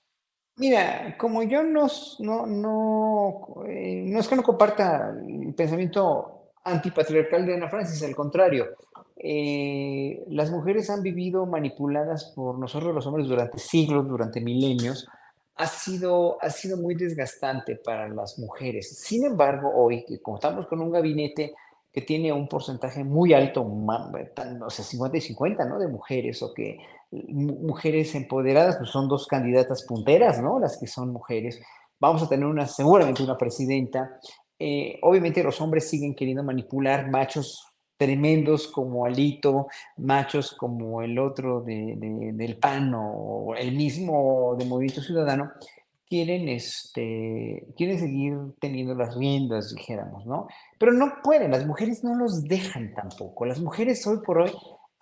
Mira, 0.56 1.16
como 1.18 1.42
yo 1.42 1.62
no, 1.62 1.88
no, 2.20 2.46
no, 2.46 3.64
eh, 3.66 4.04
no 4.06 4.20
es 4.20 4.28
que 4.28 4.36
no 4.36 4.42
comparta 4.42 5.12
el 5.26 5.54
pensamiento 5.54 6.52
antipatriarcal 6.64 7.44
de 7.44 7.54
Ana 7.54 7.68
Francis, 7.68 8.02
al 8.04 8.14
contrario, 8.14 8.66
eh, 9.16 10.22
las 10.28 10.50
mujeres 10.50 10.90
han 10.90 11.02
vivido 11.02 11.46
manipuladas 11.46 12.32
por 12.36 12.58
nosotros 12.58 12.94
los 12.94 13.06
hombres 13.06 13.26
durante 13.26 13.58
siglos, 13.58 14.06
durante 14.06 14.40
milenios, 14.40 15.08
ha 15.56 15.66
sido, 15.66 16.38
ha 16.40 16.50
sido 16.50 16.76
muy 16.76 16.94
desgastante 16.94 17.76
para 17.76 18.08
las 18.08 18.38
mujeres. 18.38 18.98
Sin 18.98 19.24
embargo, 19.24 19.70
hoy 19.74 20.04
que 20.04 20.20
contamos 20.20 20.66
con 20.66 20.80
un 20.80 20.90
gabinete 20.90 21.54
que 21.92 22.00
tiene 22.00 22.32
un 22.32 22.48
porcentaje 22.48 23.04
muy 23.04 23.34
alto, 23.34 23.62
o 23.62 24.70
sea, 24.70 24.84
50 24.84 25.16
y 25.18 25.20
50, 25.20 25.64
¿no? 25.66 25.78
De 25.78 25.88
mujeres, 25.88 26.42
o 26.42 26.54
que 26.54 26.78
mujeres 27.10 28.14
empoderadas, 28.14 28.76
pues 28.78 28.90
son 28.90 29.08
dos 29.08 29.26
candidatas 29.26 29.84
punteras, 29.84 30.40
¿no? 30.40 30.58
Las 30.58 30.78
que 30.78 30.86
son 30.86 31.12
mujeres. 31.12 31.60
Vamos 32.00 32.22
a 32.22 32.28
tener 32.28 32.46
una, 32.46 32.66
seguramente 32.66 33.22
una 33.22 33.36
presidenta. 33.36 34.18
Eh, 34.58 34.98
obviamente 35.02 35.42
los 35.42 35.60
hombres 35.60 35.88
siguen 35.88 36.14
queriendo 36.14 36.42
manipular 36.42 37.10
machos 37.10 37.66
tremendos 37.98 38.68
como 38.68 39.04
Alito, 39.04 39.68
machos 39.98 40.54
como 40.54 41.02
el 41.02 41.18
otro 41.18 41.60
de, 41.60 41.94
del 42.32 42.56
PAN 42.56 42.92
o 42.96 43.54
el 43.56 43.76
mismo 43.76 44.56
de 44.58 44.64
Movimiento 44.64 45.02
Ciudadano, 45.02 45.52
quieren, 46.12 46.46
este, 46.50 47.66
quieren 47.74 47.98
seguir 47.98 48.34
teniendo 48.60 48.94
las 48.94 49.16
riendas, 49.16 49.74
dijéramos, 49.74 50.26
¿no? 50.26 50.46
Pero 50.78 50.92
no 50.92 51.22
pueden, 51.24 51.52
las 51.52 51.64
mujeres 51.64 52.04
no 52.04 52.14
los 52.14 52.44
dejan 52.44 52.92
tampoco. 52.92 53.46
Las 53.46 53.60
mujeres 53.60 54.06
hoy 54.06 54.18
por 54.18 54.42
hoy 54.42 54.52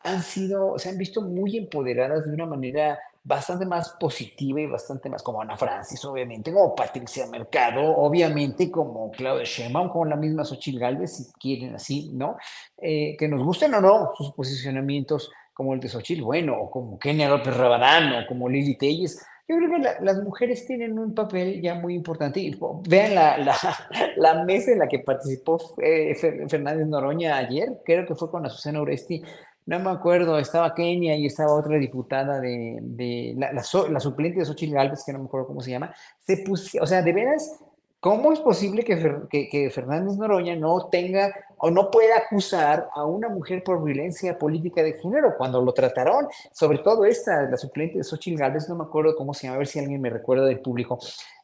han 0.04 0.22
sido, 0.22 0.78
se 0.78 0.88
han 0.88 0.98
visto 0.98 1.20
muy 1.22 1.56
empoderadas 1.56 2.26
de 2.26 2.32
una 2.32 2.46
manera 2.46 2.96
bastante 3.24 3.66
más 3.66 3.96
positiva 3.98 4.60
y 4.60 4.66
bastante 4.66 5.10
más 5.10 5.24
como 5.24 5.42
Ana 5.42 5.56
Francis, 5.56 6.04
obviamente, 6.04 6.52
como 6.52 6.76
Patricia 6.76 7.26
Mercado, 7.26 7.82
obviamente 7.96 8.70
como 8.70 9.10
Claudia 9.10 9.42
Sheinbaum, 9.42 9.88
como 9.88 10.04
la 10.04 10.14
misma 10.14 10.44
Xochitl 10.44 10.78
Galvez, 10.78 11.16
si 11.16 11.32
quieren 11.40 11.74
así, 11.74 12.10
¿no? 12.12 12.36
Eh, 12.80 13.16
que 13.18 13.26
nos 13.26 13.42
gusten 13.42 13.74
o 13.74 13.80
no 13.80 14.12
sus 14.16 14.32
posicionamientos 14.34 15.28
como 15.52 15.74
el 15.74 15.80
de 15.80 15.88
Xochitl, 15.88 16.22
bueno, 16.22 16.56
o 16.56 16.70
como 16.70 17.00
Kenia 17.00 17.28
López 17.28 17.56
Rabadán, 17.56 18.12
o 18.12 18.26
como 18.28 18.48
Lili 18.48 18.78
Telles, 18.78 19.26
yo 19.50 19.56
creo 19.56 19.70
que 19.70 20.04
las 20.04 20.22
mujeres 20.22 20.64
tienen 20.64 20.96
un 20.96 21.12
papel 21.12 21.60
ya 21.60 21.74
muy 21.74 21.94
importante. 21.94 22.56
Vean 22.88 23.14
la, 23.16 23.36
la, 23.38 23.56
la 24.16 24.44
mesa 24.44 24.70
en 24.70 24.78
la 24.78 24.86
que 24.86 25.00
participó 25.00 25.60
eh, 25.82 26.14
Fernández 26.48 26.86
Noroña 26.86 27.36
ayer, 27.36 27.80
creo 27.84 28.06
que 28.06 28.14
fue 28.14 28.30
con 28.30 28.46
Azucena 28.46 28.80
Oresti, 28.80 29.22
no 29.66 29.80
me 29.80 29.90
acuerdo, 29.90 30.38
estaba 30.38 30.72
Kenia 30.72 31.16
y 31.16 31.26
estaba 31.26 31.52
otra 31.52 31.78
diputada 31.78 32.40
de, 32.40 32.78
de 32.80 33.34
la, 33.36 33.62
suplente 33.62 34.38
de 34.38 34.44
Xochitl 34.44 34.74
Gálvez, 34.74 35.02
que 35.04 35.12
no 35.12 35.18
me 35.18 35.24
acuerdo 35.24 35.48
cómo 35.48 35.60
se 35.60 35.72
llama, 35.72 35.92
se 36.20 36.38
puso, 36.38 36.78
o 36.80 36.86
sea, 36.86 37.02
de 37.02 37.12
veras, 37.12 37.60
¿cómo 37.98 38.32
es 38.32 38.38
posible 38.40 38.84
que, 38.84 39.48
que, 39.50 39.70
Fernández 39.70 40.16
Noroña 40.16 40.54
no 40.54 40.88
tenga 40.90 41.34
o 41.60 41.70
no 41.70 41.90
pueda 41.90 42.16
acusar 42.18 42.88
a 42.94 43.04
una 43.04 43.28
mujer 43.28 43.62
por 43.62 43.82
violencia 43.82 44.38
política 44.38 44.82
de 44.82 44.94
género 44.94 45.34
cuando 45.36 45.60
lo 45.62 45.72
trataron? 45.72 46.28
Sobre 46.52 46.78
todo 46.78 47.04
esta, 47.04 47.42
la 47.42 47.56
suplente 47.56 47.98
de 47.98 48.04
Xochitl 48.04 48.38
Gálvez, 48.38 48.68
no 48.68 48.76
me 48.76 48.84
acuerdo 48.84 49.16
cómo 49.16 49.34
se 49.34 49.46
llama, 49.46 49.56
a 49.56 49.58
ver 49.58 49.66
si 49.66 49.78
alguien 49.78 50.00
me 50.00 50.10
recuerda 50.10 50.46
del 50.46 50.60
público, 50.60 50.98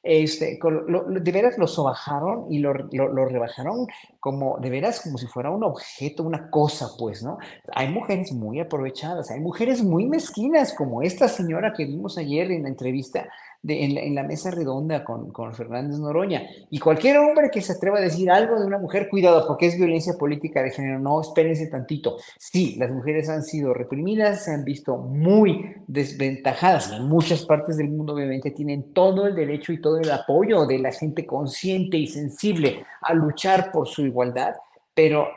este, 0.06 0.60
de 0.60 1.32
veras 1.32 1.58
lo 1.58 1.66
sobajaron 1.66 2.46
y 2.48 2.60
lo, 2.60 2.72
lo, 2.72 3.24
rebajaron 3.24 3.88
como, 4.20 4.56
de 4.58 4.70
veras, 4.70 5.00
como 5.00 5.18
si 5.18 5.26
fuera 5.26 5.50
un 5.50 5.64
objeto, 5.64 6.22
una 6.22 6.48
cosa, 6.48 6.90
pues, 6.96 7.24
¿no? 7.24 7.38
Hay 7.74 7.88
mujeres 7.90 8.32
muy 8.32 8.60
aprovechadas, 8.60 9.32
hay 9.32 9.40
mujeres 9.40 9.82
muy 9.82 10.06
mezquinas, 10.06 10.74
como 10.74 11.02
esta 11.02 11.26
señora 11.26 11.72
que 11.76 11.86
vimos 11.86 12.18
ayer 12.18 12.52
en 12.52 12.62
la 12.62 12.68
entrevista, 12.68 13.28
de, 13.62 13.84
en, 13.84 14.14
la, 14.14 14.22
mesa 14.22 14.50
redonda 14.50 15.04
con, 15.04 15.30
con, 15.30 15.54
Fernández 15.54 15.98
Noroña. 15.98 16.42
Y 16.70 16.78
cualquier 16.78 17.18
hombre 17.18 17.50
que 17.50 17.60
se 17.60 17.72
atreva 17.72 17.98
a 17.98 18.02
decir 18.02 18.30
algo 18.30 18.58
de 18.58 18.66
una 18.66 18.78
mujer, 18.78 19.08
cuidado, 19.08 19.46
porque 19.46 19.66
es 19.66 19.76
violencia 19.76 20.14
política 20.18 20.62
de 20.62 20.70
género, 20.70 20.98
no, 20.98 21.20
espérense 21.20 21.66
tantito. 21.66 22.16
Sí, 22.38 22.76
las 22.78 22.90
mujeres 22.90 23.28
han 23.28 23.42
sido 23.42 23.74
reprimidas, 23.74 24.44
se 24.44 24.52
han 24.52 24.64
visto 24.64 24.96
muy 24.96 25.74
desventajadas. 25.86 26.92
En 26.92 27.08
muchas 27.08 27.44
partes 27.44 27.76
del 27.76 27.88
mundo, 27.88 28.14
obviamente, 28.14 28.50
tienen 28.50 28.92
todo 28.92 29.26
el 29.26 29.34
derecho 29.34 29.72
y 29.72 29.80
todo 29.80 29.98
el 29.98 30.10
apoyo 30.10 30.66
de 30.66 30.78
la 30.78 30.92
gente 30.92 31.26
consciente 31.26 31.96
y 31.96 32.06
sensible 32.06 32.84
a 33.02 33.14
luchar 33.14 33.70
por 33.72 33.88
su 33.88 34.04
igualdad, 34.04 34.54
pero, 34.96 35.28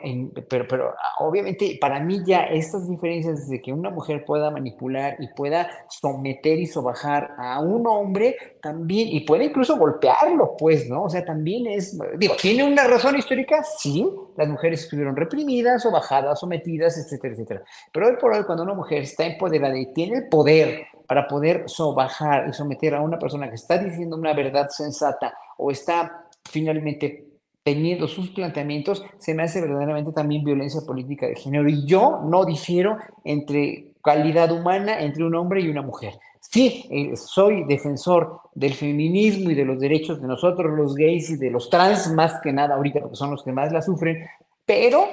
pero, 0.48 0.66
pero 0.66 0.94
obviamente 1.18 1.76
para 1.78 2.00
mí 2.00 2.22
ya 2.24 2.44
estas 2.44 2.88
diferencias 2.88 3.46
de 3.46 3.60
que 3.60 3.74
una 3.74 3.90
mujer 3.90 4.24
pueda 4.24 4.50
manipular 4.50 5.16
y 5.18 5.28
pueda 5.34 5.68
someter 5.90 6.58
y 6.58 6.64
sobajar 6.64 7.34
a 7.36 7.60
un 7.60 7.86
hombre 7.86 8.56
también, 8.62 9.08
y 9.08 9.20
puede 9.20 9.44
incluso 9.44 9.76
golpearlo, 9.76 10.56
pues, 10.58 10.88
¿no? 10.88 11.02
O 11.02 11.10
sea, 11.10 11.26
también 11.26 11.66
es, 11.66 11.98
digo, 12.16 12.36
¿tiene 12.40 12.64
una 12.64 12.84
razón 12.84 13.18
histórica? 13.18 13.62
Sí, 13.62 14.08
las 14.34 14.48
mujeres 14.48 14.84
estuvieron 14.84 15.14
reprimidas, 15.14 15.82
sobajadas, 15.82 16.40
sometidas, 16.40 16.96
etcétera, 16.96 17.34
etcétera. 17.34 17.62
Pero 17.92 18.06
hoy 18.06 18.16
por 18.18 18.32
hoy, 18.32 18.44
cuando 18.44 18.64
una 18.64 18.72
mujer 18.72 19.02
está 19.02 19.26
empoderada 19.26 19.78
y 19.78 19.92
tiene 19.92 20.16
el 20.16 20.28
poder 20.30 20.86
para 21.06 21.28
poder 21.28 21.64
sobajar 21.66 22.48
y 22.48 22.54
someter 22.54 22.94
a 22.94 23.02
una 23.02 23.18
persona 23.18 23.50
que 23.50 23.56
está 23.56 23.76
diciendo 23.76 24.16
una 24.16 24.32
verdad 24.32 24.68
sensata 24.70 25.34
o 25.58 25.70
está 25.70 26.28
finalmente 26.48 27.29
teniendo 27.74 28.08
sus 28.08 28.30
planteamientos, 28.30 29.04
se 29.18 29.32
me 29.32 29.44
hace 29.44 29.60
verdaderamente 29.60 30.12
también 30.12 30.44
violencia 30.44 30.80
política 30.80 31.26
de 31.26 31.36
género. 31.36 31.68
Y 31.68 31.86
yo 31.86 32.20
no 32.24 32.44
difiero 32.44 32.98
entre 33.24 33.92
calidad 34.02 34.50
humana 34.50 35.00
entre 35.00 35.24
un 35.24 35.34
hombre 35.36 35.60
y 35.60 35.68
una 35.68 35.82
mujer. 35.82 36.14
Sí, 36.40 36.86
eh, 36.90 37.16
soy 37.16 37.64
defensor 37.64 38.40
del 38.54 38.74
feminismo 38.74 39.50
y 39.50 39.54
de 39.54 39.64
los 39.64 39.78
derechos 39.78 40.20
de 40.20 40.26
nosotros, 40.26 40.76
los 40.76 40.96
gays 40.96 41.30
y 41.30 41.36
de 41.36 41.50
los 41.50 41.70
trans, 41.70 42.10
más 42.12 42.40
que 42.42 42.52
nada 42.52 42.74
ahorita, 42.74 43.00
porque 43.00 43.16
son 43.16 43.30
los 43.30 43.44
que 43.44 43.52
más 43.52 43.72
la 43.72 43.82
sufren, 43.82 44.26
pero 44.64 45.04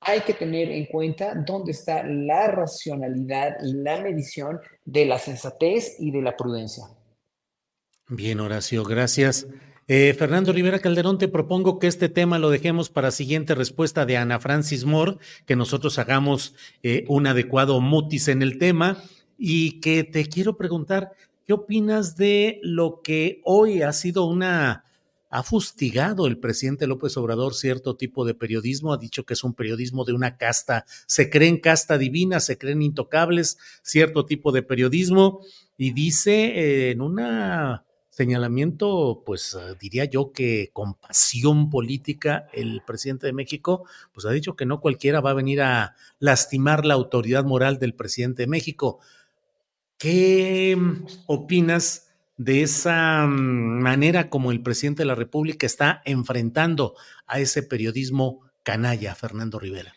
hay 0.00 0.22
que 0.22 0.34
tener 0.34 0.70
en 0.70 0.86
cuenta 0.86 1.34
dónde 1.34 1.72
está 1.72 2.02
la 2.02 2.48
racionalidad 2.48 3.56
y 3.62 3.74
la 3.74 4.00
medición 4.00 4.58
de 4.84 5.06
la 5.06 5.18
sensatez 5.18 5.96
y 6.00 6.10
de 6.10 6.22
la 6.22 6.36
prudencia. 6.36 6.84
Bien, 8.08 8.40
Horacio, 8.40 8.82
gracias. 8.84 9.46
Eh, 9.86 10.14
Fernando 10.18 10.52
Rivera 10.52 10.78
Calderón, 10.78 11.18
te 11.18 11.28
propongo 11.28 11.78
que 11.78 11.86
este 11.86 12.08
tema 12.08 12.38
lo 12.38 12.48
dejemos 12.48 12.88
para 12.88 13.10
siguiente 13.10 13.54
respuesta 13.54 14.06
de 14.06 14.16
Ana 14.16 14.40
Francis 14.40 14.86
Moore, 14.86 15.18
que 15.44 15.56
nosotros 15.56 15.98
hagamos 15.98 16.54
eh, 16.82 17.04
un 17.08 17.26
adecuado 17.26 17.80
mutis 17.80 18.28
en 18.28 18.42
el 18.42 18.58
tema. 18.58 19.02
Y 19.36 19.80
que 19.80 20.04
te 20.04 20.26
quiero 20.26 20.56
preguntar, 20.56 21.10
¿qué 21.44 21.52
opinas 21.52 22.16
de 22.16 22.60
lo 22.62 23.02
que 23.02 23.40
hoy 23.44 23.82
ha 23.82 23.92
sido 23.92 24.26
una 24.26 24.84
ha 25.34 25.42
fustigado 25.42 26.28
el 26.28 26.38
presidente 26.38 26.86
López 26.86 27.16
Obrador 27.16 27.54
cierto 27.54 27.96
tipo 27.96 28.24
de 28.24 28.34
periodismo, 28.34 28.92
ha 28.92 28.98
dicho 28.98 29.24
que 29.24 29.34
es 29.34 29.42
un 29.42 29.52
periodismo 29.52 30.04
de 30.04 30.12
una 30.12 30.36
casta, 30.36 30.84
se 31.08 31.28
creen 31.28 31.58
casta 31.58 31.98
divina, 31.98 32.38
se 32.38 32.56
creen 32.56 32.82
intocables, 32.82 33.58
cierto 33.82 34.26
tipo 34.26 34.52
de 34.52 34.62
periodismo, 34.62 35.40
y 35.76 35.90
dice 35.90 36.32
eh, 36.54 36.90
en 36.92 37.00
un 37.00 37.18
señalamiento, 38.14 39.24
pues 39.26 39.58
diría 39.80 40.04
yo 40.04 40.30
que 40.30 40.70
con 40.72 40.94
pasión 40.94 41.68
política, 41.68 42.46
el 42.52 42.80
presidente 42.86 43.26
de 43.26 43.32
México, 43.32 43.86
pues 44.12 44.24
ha 44.24 44.30
dicho 44.30 44.54
que 44.54 44.66
no 44.66 44.80
cualquiera 44.80 45.20
va 45.20 45.30
a 45.30 45.34
venir 45.34 45.60
a 45.62 45.96
lastimar 46.20 46.84
la 46.84 46.94
autoridad 46.94 47.44
moral 47.44 47.80
del 47.80 47.94
presidente 47.94 48.42
de 48.42 48.46
México. 48.46 49.00
¿Qué 49.98 50.78
opinas 51.26 52.12
de 52.36 52.62
esa 52.62 53.26
mm, 53.26 53.82
manera 53.82 54.30
como 54.30 54.52
el 54.52 54.62
presidente 54.62 55.02
de 55.02 55.06
la 55.06 55.16
República 55.16 55.66
está 55.66 56.00
enfrentando 56.04 56.94
a 57.26 57.40
ese 57.40 57.64
periodismo 57.64 58.42
canalla, 58.62 59.16
Fernando 59.16 59.58
Rivera? 59.58 59.92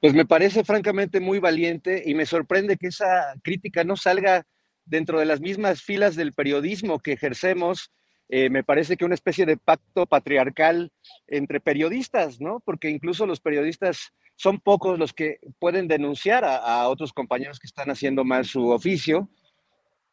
Pues 0.00 0.14
me 0.14 0.26
parece 0.26 0.62
francamente 0.62 1.18
muy 1.18 1.40
valiente 1.40 2.04
y 2.06 2.14
me 2.14 2.24
sorprende 2.26 2.76
que 2.76 2.86
esa 2.86 3.34
crítica 3.42 3.82
no 3.82 3.96
salga 3.96 4.46
dentro 4.86 5.18
de 5.18 5.26
las 5.26 5.40
mismas 5.40 5.82
filas 5.82 6.16
del 6.16 6.32
periodismo 6.32 6.98
que 6.98 7.12
ejercemos. 7.12 7.92
Eh, 8.28 8.50
me 8.50 8.64
parece 8.64 8.96
que 8.96 9.04
una 9.04 9.14
especie 9.14 9.46
de 9.46 9.56
pacto 9.56 10.06
patriarcal 10.06 10.90
entre 11.26 11.60
periodistas, 11.60 12.40
¿no? 12.40 12.60
Porque 12.60 12.88
incluso 12.90 13.26
los 13.26 13.40
periodistas 13.40 14.12
son 14.36 14.60
pocos 14.60 14.98
los 14.98 15.12
que 15.12 15.38
pueden 15.58 15.88
denunciar 15.88 16.44
a, 16.44 16.88
otros 16.88 17.12
compañeros 17.12 17.58
que 17.58 17.66
están 17.66 17.90
haciendo 17.90 18.24
mal 18.24 18.44
su 18.44 18.68
oficio. 18.70 19.30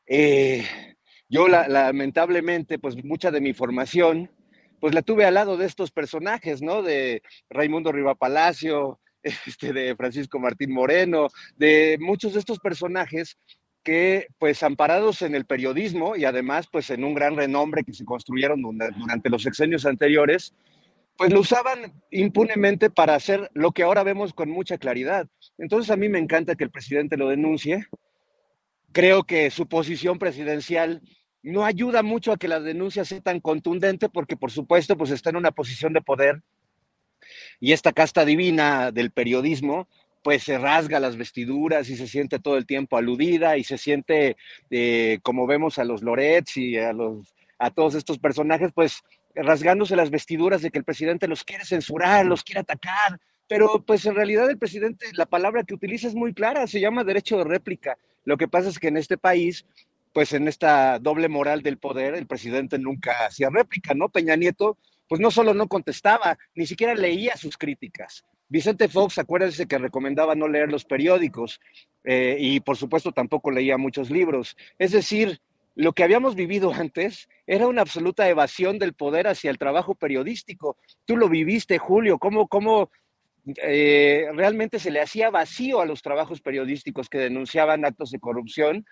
Eh, 0.05 0.63
yo 1.27 1.47
lamentablemente, 1.47 2.77
pues 2.77 3.03
mucha 3.03 3.31
de 3.31 3.41
mi 3.41 3.53
formación, 3.53 4.29
pues 4.79 4.93
la 4.93 5.01
tuve 5.01 5.25
al 5.25 5.33
lado 5.33 5.57
de 5.57 5.65
estos 5.65 5.91
personajes, 5.91 6.61
¿no? 6.61 6.83
De 6.83 7.21
Raimundo 7.49 7.91
Riva 7.91 8.15
Palacio, 8.15 8.99
este, 9.23 9.73
de 9.73 9.95
Francisco 9.95 10.39
Martín 10.39 10.73
Moreno, 10.73 11.29
de 11.55 11.97
muchos 11.99 12.33
de 12.33 12.39
estos 12.39 12.59
personajes 12.59 13.37
que, 13.83 14.27
pues, 14.39 14.63
amparados 14.63 15.21
en 15.21 15.35
el 15.35 15.45
periodismo 15.45 16.15
y 16.15 16.25
además, 16.25 16.67
pues, 16.71 16.89
en 16.89 17.03
un 17.03 17.13
gran 17.13 17.35
renombre 17.35 17.83
que 17.83 17.93
se 17.93 18.05
construyeron 18.05 18.61
durante 18.61 19.29
los 19.29 19.43
sexenios 19.43 19.85
anteriores, 19.85 20.53
pues 21.15 21.31
lo 21.31 21.41
usaban 21.41 21.93
impunemente 22.09 22.89
para 22.89 23.13
hacer 23.13 23.51
lo 23.53 23.71
que 23.71 23.83
ahora 23.83 24.03
vemos 24.03 24.33
con 24.33 24.49
mucha 24.49 24.77
claridad. 24.77 25.27
Entonces, 25.57 25.91
a 25.91 25.95
mí 25.95 26.09
me 26.09 26.17
encanta 26.17 26.55
que 26.55 26.63
el 26.63 26.71
presidente 26.71 27.17
lo 27.17 27.29
denuncie. 27.29 27.85
Creo 28.91 29.23
que 29.23 29.51
su 29.51 29.67
posición 29.67 30.17
presidencial 30.17 31.01
no 31.43 31.65
ayuda 31.65 32.01
mucho 32.03 32.31
a 32.31 32.37
que 32.37 32.47
la 32.47 32.59
denuncia 32.59 33.05
sea 33.05 33.21
tan 33.21 33.41
contundente 33.41 34.09
porque 34.09 34.37
por 34.37 34.49
supuesto 34.49 34.97
pues 34.97 35.11
está 35.11 35.29
en 35.29 35.35
una 35.35 35.51
posición 35.51 35.91
de 35.91 36.01
poder 36.01 36.41
y 37.59 37.73
esta 37.73 37.91
casta 37.91 38.23
divina 38.25 38.91
del 38.91 39.11
periodismo 39.11 39.89
pues 40.23 40.43
se 40.43 40.57
rasga 40.57 40.99
las 40.99 41.17
vestiduras 41.17 41.89
y 41.89 41.97
se 41.97 42.07
siente 42.07 42.39
todo 42.39 42.57
el 42.57 42.65
tiempo 42.65 42.97
aludida 42.97 43.57
y 43.57 43.63
se 43.63 43.77
siente 43.77 44.37
eh, 44.69 45.19
como 45.21 45.45
vemos 45.45 45.77
a 45.79 45.83
los 45.83 46.01
Lorets 46.01 46.57
y 46.57 46.77
a 46.77 46.93
a 47.59 47.71
todos 47.71 47.95
estos 47.95 48.19
personajes 48.19 48.71
pues 48.73 49.03
rasgándose 49.35 49.95
las 49.95 50.09
vestiduras 50.09 50.61
de 50.61 50.69
que 50.69 50.79
el 50.79 50.83
presidente 50.83 51.27
los 51.27 51.43
quiere 51.43 51.65
censurar, 51.65 52.25
los 52.25 52.43
quiere 52.43 52.61
atacar, 52.61 53.19
pero 53.47 53.83
pues 53.85 54.05
en 54.05 54.15
realidad 54.15 54.49
el 54.49 54.57
presidente 54.57 55.07
la 55.13 55.25
palabra 55.25 55.63
que 55.63 55.73
utiliza 55.73 56.07
es 56.07 56.15
muy 56.15 56.33
clara, 56.33 56.67
se 56.67 56.79
llama 56.79 57.03
derecho 57.03 57.37
de 57.37 57.45
réplica. 57.45 57.97
Lo 58.25 58.37
que 58.37 58.47
pasa 58.47 58.69
es 58.69 58.79
que 58.79 58.87
en 58.87 58.97
este 58.97 59.17
país 59.17 59.65
pues 60.13 60.31
en 60.33 60.47
esta 60.47 60.99
doble 60.99 61.27
moral 61.27 61.63
del 61.63 61.79
poder, 61.79 62.13
el 62.13 62.27
presidente 62.27 62.77
nunca 62.77 63.25
hacía 63.25 63.49
réplica, 63.49 63.95
¿no? 63.95 64.09
Peña 64.09 64.35
Nieto, 64.35 64.77
pues 65.09 65.19
no 65.19 65.31
solo 65.31 65.53
no 65.53 65.67
contestaba, 65.67 66.37
ni 66.55 66.67
siquiera 66.67 66.93
leía 66.93 67.35
sus 67.35 67.57
críticas. 67.57 68.23
Vicente 68.49 68.87
Fox, 68.87 69.17
acuérdense 69.17 69.67
que 69.67 69.77
recomendaba 69.77 70.35
no 70.35 70.47
leer 70.47 70.71
los 70.71 70.85
periódicos 70.85 71.59
eh, 72.03 72.37
y 72.39 72.59
por 72.59 72.77
supuesto 72.77 73.11
tampoco 73.11 73.51
leía 73.51 73.77
muchos 73.77 74.09
libros. 74.09 74.55
Es 74.77 74.91
decir, 74.91 75.39
lo 75.75 75.93
que 75.93 76.03
habíamos 76.03 76.35
vivido 76.35 76.71
antes 76.73 77.29
era 77.47 77.67
una 77.67 77.81
absoluta 77.81 78.29
evasión 78.29 78.79
del 78.79 78.93
poder 78.93 79.27
hacia 79.27 79.49
el 79.49 79.57
trabajo 79.57 79.95
periodístico. 79.95 80.77
Tú 81.05 81.17
lo 81.17 81.29
viviste, 81.29 81.77
Julio, 81.77 82.19
cómo, 82.19 82.47
cómo 82.47 82.89
eh, 83.57 84.27
realmente 84.33 84.79
se 84.79 84.91
le 84.91 85.01
hacía 85.01 85.29
vacío 85.29 85.81
a 85.81 85.85
los 85.85 86.01
trabajos 86.01 86.41
periodísticos 86.41 87.09
que 87.09 87.17
denunciaban 87.17 87.83
actos 87.83 88.11
de 88.11 88.19
corrupción 88.19 88.85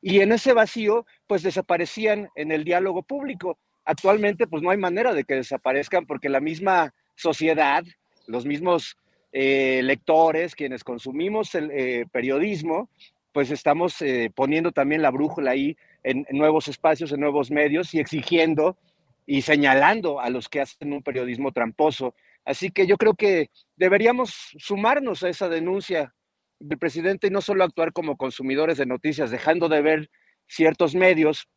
y 0.00 0.20
en 0.20 0.30
ese 0.30 0.52
vacío 0.52 1.06
pues 1.26 1.42
desaparecían 1.42 2.28
en 2.36 2.52
el 2.52 2.64
diálogo 2.64 3.02
público. 3.02 3.58
Actualmente 3.84 4.46
pues 4.46 4.62
no 4.62 4.70
hay 4.70 4.78
manera 4.78 5.14
de 5.14 5.24
que 5.24 5.34
desaparezcan 5.34 6.06
porque 6.06 6.28
la 6.28 6.40
misma 6.40 6.94
sociedad, 7.16 7.82
los 8.26 8.46
mismos 8.46 8.96
eh, 9.32 9.80
lectores, 9.82 10.54
quienes 10.54 10.84
consumimos 10.84 11.54
el 11.54 11.70
eh, 11.70 12.06
periodismo, 12.10 12.88
pues 13.32 13.50
estamos 13.50 14.02
poniendo 14.34 14.72
también 14.72 15.02
la 15.02 15.10
brújula 15.10 15.50
ahí 15.50 15.76
en, 16.02 16.24
nuevos 16.30 16.68
espacios, 16.68 17.12
en 17.12 17.20
nuevos 17.20 17.50
medios 17.50 17.92
y 17.92 17.98
exigiendo 17.98 18.78
y 19.26 19.42
señalando 19.42 20.20
a 20.20 20.30
los 20.30 20.48
que 20.48 20.60
hacen 20.60 20.92
un 20.92 21.02
periodismo 21.02 21.52
tramposo. 21.52 22.14
Así 22.46 22.70
que 22.70 22.86
yo 22.86 22.96
creo 22.96 23.14
que 23.14 23.50
deberíamos 23.76 24.52
sumarnos 24.56 25.24
a 25.24 25.28
esa 25.28 25.48
denuncia 25.48 26.14
del 26.60 26.78
presidente 26.78 27.26
y 27.26 27.30
no 27.30 27.40
solo 27.40 27.64
actuar 27.64 27.92
como 27.92 28.16
consumidores 28.16 28.78
de 28.78 28.86
noticias, 28.86 29.30
dejando 29.30 29.68
de 29.68 29.82
ver 29.82 30.10
ciertos 30.46 30.94
medios 30.94 31.48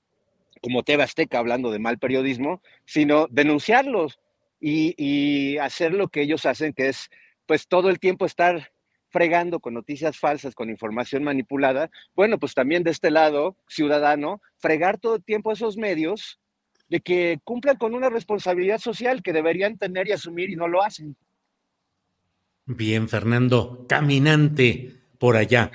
como 0.61 0.83
TV 0.83 1.03
Azteca 1.03 1.39
hablando 1.39 1.71
de 1.71 1.79
mal 1.79 1.99
periodismo, 1.99 2.61
sino 2.85 3.27
denunciarlos 3.29 4.19
y, 4.59 5.57
hacer 5.57 5.93
lo 5.93 6.09
que 6.09 6.21
ellos 6.21 6.45
hacen, 6.45 6.73
que 6.73 6.89
es 6.89 7.09
pues 7.45 7.67
todo 7.67 7.89
el 7.89 7.99
tiempo 7.99 8.25
estar 8.25 8.71
fregando 9.09 9.59
con 9.59 9.73
noticias 9.73 10.19
falsas, 10.19 10.53
con 10.53 10.69
información 10.69 11.23
manipulada, 11.23 11.89
bueno, 12.15 12.37
pues 12.37 12.53
también 12.53 12.83
de 12.83 12.91
este 12.91 13.09
lado, 13.09 13.57
ciudadano, 13.67 14.41
fregar 14.57 14.99
todo 14.99 15.15
el 15.15 15.23
tiempo 15.23 15.51
esos 15.51 15.77
medios 15.77 16.39
de 16.89 16.99
que 16.99 17.39
cumplan 17.43 17.77
con 17.77 17.95
una 17.95 18.09
responsabilidad 18.09 18.79
social 18.79 19.23
que 19.23 19.33
deberían 19.33 19.77
tener 19.77 20.07
y 20.07 20.11
asumir 20.11 20.49
y 20.49 20.55
no 20.55 20.67
lo 20.67 20.83
hacen. 20.83 21.15
Bien, 22.65 23.09
Fernando, 23.09 23.85
caminante 23.87 24.99
por 25.17 25.35
allá. 25.37 25.71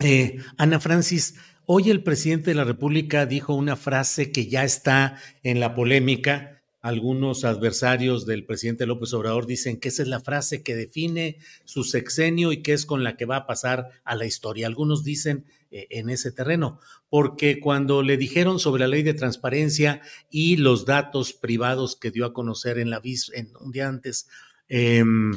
Eh, 0.00 0.38
Ana 0.56 0.78
Francis, 0.78 1.40
hoy 1.66 1.90
el 1.90 2.04
presidente 2.04 2.50
de 2.50 2.54
la 2.54 2.62
República 2.62 3.26
dijo 3.26 3.52
una 3.52 3.74
frase 3.74 4.30
que 4.30 4.46
ya 4.46 4.62
está 4.62 5.18
en 5.42 5.58
la 5.58 5.74
polémica 5.74 6.57
algunos 6.80 7.44
adversarios 7.44 8.24
del 8.24 8.44
presidente 8.44 8.86
López 8.86 9.12
Obrador 9.12 9.46
dicen 9.46 9.78
que 9.78 9.88
esa 9.88 10.02
es 10.02 10.08
la 10.08 10.20
frase 10.20 10.62
que 10.62 10.76
define 10.76 11.38
su 11.64 11.82
sexenio 11.82 12.52
y 12.52 12.62
que 12.62 12.72
es 12.72 12.86
con 12.86 13.02
la 13.02 13.16
que 13.16 13.24
va 13.24 13.36
a 13.36 13.46
pasar 13.46 13.88
a 14.04 14.14
la 14.14 14.26
historia. 14.26 14.66
Algunos 14.68 15.02
dicen 15.02 15.44
eh, 15.70 15.88
en 15.90 16.08
ese 16.08 16.30
terreno, 16.30 16.80
porque 17.10 17.58
cuando 17.58 18.02
le 18.02 18.16
dijeron 18.16 18.60
sobre 18.60 18.80
la 18.80 18.88
ley 18.88 19.02
de 19.02 19.14
transparencia 19.14 20.00
y 20.30 20.56
los 20.56 20.86
datos 20.86 21.32
privados 21.32 21.96
que 21.96 22.10
dio 22.10 22.26
a 22.26 22.32
conocer 22.32 22.78
en 22.78 22.90
la 22.90 23.00
vis 23.00 23.30
en 23.34 23.50
un 23.60 23.72
día 23.72 23.88
antes 23.88 24.28
em, 24.68 25.32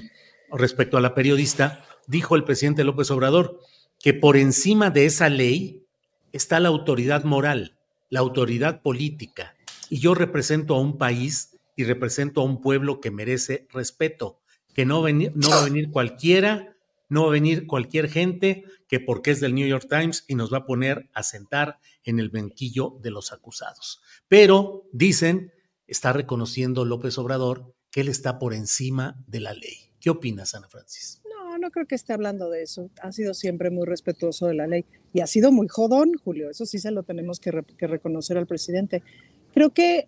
respecto 0.52 0.98
a 0.98 1.02
la 1.02 1.16
periodista, 1.16 1.84
dijo 2.08 2.36
el 2.36 2.44
presidente 2.44 2.84
López 2.84 3.10
Obrador 3.10 3.60
que 4.00 4.14
por 4.14 4.38
encima 4.38 4.90
de 4.90 5.06
esa 5.06 5.30
ley 5.30 5.86
está 6.34 6.60
la 6.60 6.70
autoridad 6.70 7.24
moral, 7.24 7.78
la 8.10 8.20
autoridad 8.20 8.82
política 8.82 9.56
y 9.92 10.00
yo 10.00 10.16
represento 10.16 10.76
a 10.76 10.80
un 10.80 10.98
país 10.98 11.58
y 11.76 11.84
represento 11.84 12.40
a 12.40 12.46
un 12.46 12.62
pueblo 12.62 13.02
que 13.02 13.12
merece 13.12 13.68
respeto, 13.74 14.40
que 14.74 14.86
no, 14.86 15.02
va 15.02 15.10
a 15.10 15.64
venir 15.66 15.92
cualquiera, 15.92 16.78
no 17.10 17.24
va 17.24 17.28
a 17.28 17.32
venir 17.34 17.68
cualquier 17.68 18.10
gente 18.10 18.64
que 18.88 19.02
porque 19.02 19.32
es 19.32 19.42
del 19.42 19.54
New 19.54 19.68
York 19.68 19.88
Times 19.90 20.24
y 20.30 20.36
nos 20.36 20.52
va 20.52 20.60
a 20.60 20.66
poner 20.66 21.10
a 21.14 21.24
sentar 21.24 21.80
en 22.06 22.20
el 22.20 22.30
banquillo 22.30 23.00
de 23.02 23.12
los 23.12 23.34
acusados. 23.34 24.02
Pero 24.30 24.88
dicen, 24.94 25.52
está 25.88 26.14
reconociendo 26.14 26.86
López 26.86 27.18
Obrador 27.18 27.76
que 27.92 28.00
él 28.00 28.08
está 28.08 28.40
por 28.40 28.54
encima 28.54 29.22
de 29.28 29.42
la 29.42 29.54
ley. 29.54 29.92
¿Qué 30.00 30.10
opinas, 30.10 30.56
Ana 30.56 30.70
Francis? 30.70 31.22
No, 31.30 31.58
no 31.58 31.70
creo 31.70 31.86
que 31.86 31.96
esté 31.96 32.14
hablando 32.14 32.50
de 32.50 32.64
eso. 32.64 32.90
Ha 33.02 33.12
sido 33.12 33.34
siempre 33.34 33.70
muy 33.72 33.86
respetuoso 33.86 34.48
de 34.48 34.54
la 34.54 34.68
ley 34.68 34.86
y 35.12 35.20
ha 35.20 35.28
sido 35.28 35.52
muy 35.52 35.68
jodón, 35.68 36.14
Julio. 36.24 36.50
Eso 36.50 36.66
sí 36.66 36.80
se 36.80 36.92
lo 36.92 37.04
tenemos 37.04 37.42
que, 37.42 37.52
que 37.78 37.88
reconocer 37.88 38.38
al 38.38 38.48
presidente. 38.48 39.04
Creo 39.54 39.72
que 39.72 40.08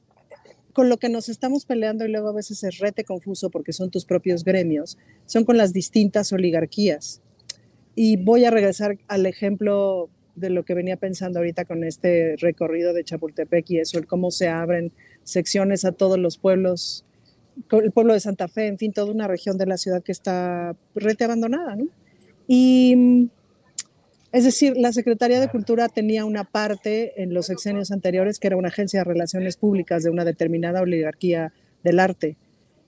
con 0.73 0.89
lo 0.89 0.97
que 0.97 1.09
nos 1.09 1.29
estamos 1.29 1.65
peleando 1.65 2.05
y 2.05 2.11
luego 2.11 2.29
a 2.29 2.33
veces 2.33 2.63
es 2.63 2.79
rete 2.79 3.03
confuso 3.03 3.49
porque 3.49 3.73
son 3.73 3.91
tus 3.91 4.05
propios 4.05 4.43
gremios, 4.43 4.97
son 5.27 5.45
con 5.45 5.57
las 5.57 5.71
distintas 5.71 6.33
oligarquías. 6.33 7.21
Y 7.95 8.17
voy 8.17 8.45
a 8.45 8.51
regresar 8.51 8.97
al 9.07 9.25
ejemplo 9.27 10.09
de 10.35 10.49
lo 10.49 10.63
que 10.63 10.73
venía 10.73 10.97
pensando 10.97 11.39
ahorita 11.39 11.65
con 11.65 11.83
este 11.83 12.35
recorrido 12.37 12.93
de 12.93 13.03
Chapultepec 13.03 13.69
y 13.69 13.79
eso, 13.79 13.99
el 13.99 14.07
cómo 14.07 14.31
se 14.31 14.49
abren 14.49 14.91
secciones 15.23 15.85
a 15.85 15.91
todos 15.91 16.17
los 16.17 16.39
pueblos, 16.39 17.05
el 17.71 17.91
pueblo 17.91 18.13
de 18.13 18.19
Santa 18.19 18.47
Fe, 18.47 18.65
en 18.65 18.79
fin, 18.79 18.93
toda 18.93 19.11
una 19.11 19.27
región 19.27 19.59
de 19.59 19.67
la 19.67 19.77
ciudad 19.77 20.01
que 20.01 20.11
está 20.11 20.75
rete 20.95 21.25
abandonada, 21.25 21.75
¿no? 21.75 21.85
Y 22.47 23.29
es 24.33 24.45
decir, 24.45 24.73
la 24.75 24.91
Secretaría 24.91 25.39
de 25.39 25.47
Cultura 25.47 25.87
tenía 25.89 26.25
una 26.25 26.43
parte 26.43 27.21
en 27.21 27.35
los 27.35 27.45
sexenios 27.45 27.91
anteriores 27.91 28.39
que 28.39 28.47
era 28.47 28.57
una 28.57 28.69
agencia 28.69 29.01
de 29.01 29.03
relaciones 29.03 29.57
públicas 29.57 30.01
de 30.01 30.09
una 30.09 30.25
determinada 30.25 30.81
oligarquía 30.81 31.53
del 31.83 31.99
arte. 31.99 32.35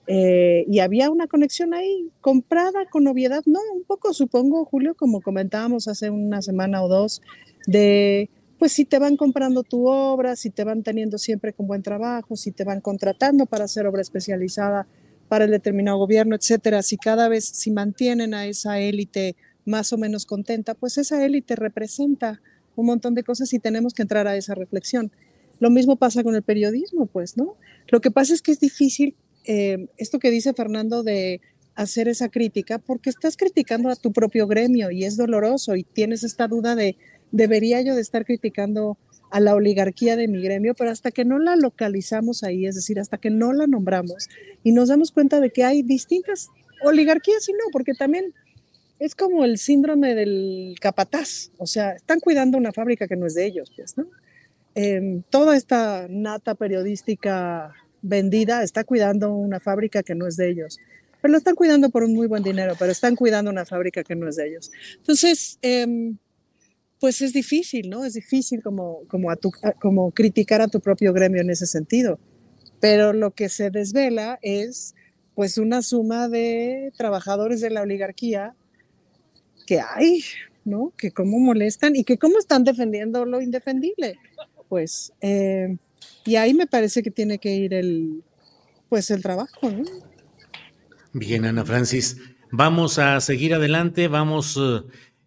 Eh, 0.07 0.65
y 0.67 0.79
había 0.79 1.11
una 1.11 1.27
conexión 1.27 1.75
ahí, 1.75 2.09
comprada 2.19 2.87
con 2.89 3.03
novedad, 3.03 3.43
no, 3.45 3.59
un 3.75 3.83
poco 3.83 4.11
supongo, 4.11 4.65
Julio, 4.65 4.95
como 4.95 5.21
comentábamos 5.21 5.87
hace 5.87 6.09
una 6.09 6.41
semana 6.41 6.83
o 6.83 6.87
dos, 6.87 7.21
de 7.67 8.27
pues 8.57 8.71
si 8.71 8.85
te 8.85 8.97
van 8.97 9.15
comprando 9.15 9.61
tu 9.61 9.87
obra, 9.87 10.35
si 10.35 10.49
te 10.49 10.63
van 10.63 10.81
teniendo 10.81 11.19
siempre 11.19 11.53
con 11.53 11.67
buen 11.67 11.83
trabajo, 11.83 12.35
si 12.35 12.51
te 12.51 12.63
van 12.63 12.81
contratando 12.81 13.45
para 13.45 13.65
hacer 13.65 13.85
obra 13.85 14.01
especializada 14.01 14.87
para 15.27 15.45
el 15.45 15.51
determinado 15.51 15.99
gobierno, 15.99 16.35
etcétera, 16.35 16.81
si 16.81 16.97
cada 16.97 17.27
vez, 17.27 17.45
si 17.45 17.69
mantienen 17.69 18.33
a 18.33 18.47
esa 18.47 18.79
élite 18.79 19.35
más 19.65 19.91
o 19.93 19.97
menos 19.97 20.25
contenta, 20.25 20.73
pues 20.75 20.97
esa 20.97 21.23
élite 21.25 21.55
representa 21.55 22.41
un 22.75 22.85
montón 22.85 23.15
de 23.15 23.23
cosas 23.23 23.51
y 23.53 23.59
tenemos 23.59 23.93
que 23.93 24.01
entrar 24.01 24.27
a 24.27 24.35
esa 24.35 24.53
reflexión. 24.53 25.11
Lo 25.59 25.69
mismo 25.69 25.95
pasa 25.95 26.23
con 26.23 26.35
el 26.35 26.43
periodismo, 26.43 27.05
pues, 27.05 27.37
¿no? 27.37 27.55
Lo 27.87 28.01
que 28.01 28.11
pasa 28.11 28.33
es 28.33 28.41
que 28.41 28.51
es 28.51 28.59
difícil 28.59 29.15
eh, 29.45 29.87
esto 29.97 30.19
que 30.19 30.31
dice 30.31 30.53
Fernando 30.53 31.03
de 31.03 31.39
hacer 31.75 32.07
esa 32.07 32.29
crítica 32.29 32.79
porque 32.79 33.09
estás 33.09 33.37
criticando 33.37 33.89
a 33.89 33.95
tu 33.95 34.11
propio 34.11 34.47
gremio 34.47 34.91
y 34.91 35.03
es 35.03 35.17
doloroso 35.17 35.75
y 35.75 35.83
tienes 35.83 36.23
esta 36.23 36.47
duda 36.47 36.75
de, 36.75 36.97
debería 37.31 37.81
yo 37.81 37.95
de 37.95 38.01
estar 38.01 38.25
criticando 38.25 38.97
a 39.31 39.39
la 39.39 39.53
oligarquía 39.53 40.15
de 40.15 40.27
mi 40.27 40.41
gremio, 40.41 40.73
pero 40.75 40.91
hasta 40.91 41.11
que 41.11 41.25
no 41.25 41.39
la 41.39 41.55
localizamos 41.55 42.43
ahí, 42.43 42.65
es 42.65 42.75
decir, 42.75 42.99
hasta 42.99 43.17
que 43.17 43.29
no 43.29 43.53
la 43.53 43.67
nombramos 43.67 44.29
y 44.63 44.71
nos 44.71 44.89
damos 44.89 45.11
cuenta 45.11 45.41
de 45.41 45.49
que 45.49 45.63
hay 45.63 45.83
distintas 45.83 46.49
oligarquías 46.83 47.47
y 47.49 47.53
no, 47.53 47.65
porque 47.71 47.93
también 47.93 48.33
es 48.99 49.15
como 49.15 49.43
el 49.43 49.57
síndrome 49.57 50.15
del 50.15 50.75
capataz, 50.79 51.51
o 51.57 51.67
sea, 51.67 51.91
están 51.91 52.19
cuidando 52.19 52.57
una 52.57 52.71
fábrica 52.71 53.07
que 53.07 53.15
no 53.15 53.25
es 53.25 53.33
de 53.33 53.45
ellos, 53.45 53.71
pues, 53.75 53.97
¿no? 53.97 54.07
Em, 54.73 55.23
toda 55.29 55.55
esta 55.55 56.07
nata 56.09 56.55
periodística 56.55 57.73
vendida 58.01 58.63
está 58.63 58.83
cuidando 58.83 59.33
una 59.33 59.59
fábrica 59.59 60.03
que 60.03 60.15
no 60.15 60.27
es 60.27 60.37
de 60.37 60.49
ellos, 60.49 60.79
pero 61.21 61.31
lo 61.31 61.37
están 61.37 61.55
cuidando 61.55 61.89
por 61.89 62.03
un 62.03 62.13
muy 62.13 62.27
buen 62.27 62.43
dinero, 62.43 62.75
pero 62.77 62.91
están 62.91 63.15
cuidando 63.15 63.51
una 63.51 63.65
fábrica 63.65 64.03
que 64.03 64.15
no 64.15 64.29
es 64.29 64.35
de 64.35 64.47
ellos. 64.47 64.71
Entonces, 64.97 65.57
em, 65.61 66.17
pues 66.99 67.21
es 67.21 67.33
difícil, 67.33 67.89
¿no? 67.89 68.05
Es 68.05 68.13
difícil 68.13 68.61
como, 68.61 69.01
como, 69.07 69.29
como 69.81 70.11
criticar 70.11 70.61
a 70.61 70.67
tu 70.67 70.79
propio 70.79 71.13
gremio 71.13 71.41
en 71.41 71.49
ese 71.49 71.65
sentido, 71.65 72.19
pero 72.79 73.13
lo 73.13 73.31
que 73.31 73.49
se 73.49 73.71
desvela 73.71 74.39
es 74.41 74.95
pues 75.35 75.57
una 75.57 75.81
suma 75.81 76.29
de 76.29 76.93
trabajadores 76.97 77.59
de 77.59 77.69
la 77.69 77.81
oligarquía 77.81 78.55
que 79.65 79.79
hay, 79.79 80.23
¿no? 80.63 80.93
Que 80.97 81.11
cómo 81.11 81.39
molestan 81.39 81.95
y 81.95 82.03
que 82.03 82.17
cómo 82.17 82.39
están 82.39 82.63
defendiendo 82.63 83.25
lo 83.25 83.41
indefendible. 83.41 84.17
Pues, 84.69 85.13
eh, 85.21 85.77
y 86.25 86.35
ahí 86.37 86.53
me 86.53 86.67
parece 86.67 87.03
que 87.03 87.11
tiene 87.11 87.37
que 87.37 87.55
ir 87.55 87.73
el, 87.73 88.23
pues 88.89 89.11
el 89.11 89.21
trabajo, 89.21 89.69
¿no? 89.69 89.83
Bien, 91.13 91.45
Ana 91.45 91.63
Francis, 91.63 92.17
vamos 92.51 92.99
a 92.99 93.21
seguir 93.21 93.53
adelante, 93.53 94.07
vamos, 94.07 94.59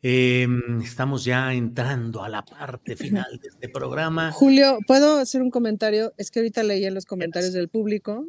eh, 0.02 0.42
em, 0.42 0.82
estamos 0.82 1.24
ya 1.24 1.54
entrando 1.54 2.22
a 2.22 2.28
la 2.28 2.44
parte 2.44 2.96
final 2.96 3.38
de 3.40 3.48
este 3.48 3.68
programa. 3.68 4.32
Julio, 4.34 4.78
¿puedo 4.86 5.18
hacer 5.18 5.40
un 5.40 5.50
comentario? 5.50 6.12
Es 6.18 6.30
que 6.30 6.40
ahorita 6.40 6.62
leí 6.62 6.84
en 6.84 6.94
los 6.94 7.06
comentarios 7.06 7.52
del 7.52 7.68
público 7.68 8.26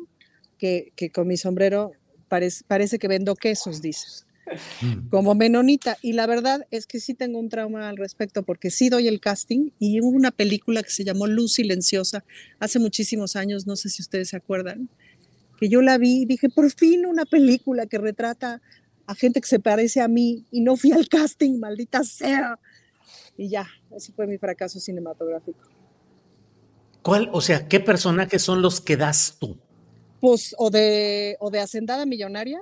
que, 0.58 0.94
que 0.96 1.12
con 1.12 1.28
mi 1.28 1.38
sombrero 1.38 1.92
parece, 2.28 2.64
parece 2.66 3.00
que 3.00 3.08
vendo 3.08 3.36
quesos, 3.36 3.82
dices. 3.82 4.26
Mm. 4.82 5.10
como 5.10 5.36
menonita. 5.36 5.98
Y 6.02 6.14
la 6.14 6.28
verdad 6.28 6.66
es 6.72 6.86
que 6.88 7.00
sí 7.00 7.14
tengo 7.14 7.40
un 7.40 7.50
trauma 7.50 7.90
al 7.90 7.98
respecto 7.98 8.44
porque 8.44 8.70
sí 8.70 8.90
doy 8.90 9.08
el 9.08 9.20
casting 9.20 9.72
y 9.80 10.02
hubo 10.02 10.10
una 10.10 10.32
película 10.32 10.84
que 10.84 10.90
se 10.90 11.04
llamó 11.04 11.28
Luz 11.28 11.54
Silenciosa 11.54 12.24
hace 12.60 12.80
muchísimos 12.80 13.36
años, 13.36 13.68
no 13.68 13.76
sé 13.76 13.90
si 13.90 14.02
ustedes 14.02 14.30
se 14.30 14.38
acuerdan, 14.38 14.90
que 15.60 15.70
yo 15.70 15.82
la 15.82 15.98
vi 15.98 16.22
y 16.22 16.26
dije, 16.26 16.50
por 16.50 16.72
fin 16.72 17.06
una 17.06 17.26
película 17.26 17.86
que 17.86 17.98
retrata 17.98 18.62
a 19.06 19.16
gente 19.16 19.42
que 19.42 19.48
se 19.48 19.60
parece 19.60 20.02
a 20.02 20.08
mí 20.08 20.46
y 20.52 20.62
no 20.62 20.78
fui 20.78 20.92
al 20.92 21.08
casting, 21.08 21.60
maldita 21.60 22.04
sea. 22.04 22.60
Y 23.38 23.50
ya, 23.50 23.68
ese 23.96 24.12
fue 24.12 24.28
mi 24.28 24.38
fracaso 24.38 24.80
cinematográfico. 24.80 25.68
¿Cuál, 27.02 27.30
o 27.32 27.42
sea, 27.42 27.68
qué 27.68 27.80
personajes 27.80 28.42
son 28.42 28.62
los 28.62 28.82
que 28.82 28.98
das 28.98 29.38
tú? 29.40 29.58
Pues, 30.20 30.54
o 30.58 30.70
de, 30.70 31.38
o 31.40 31.50
de 31.50 31.60
Hacendada 31.60 32.06
Millonaria, 32.06 32.60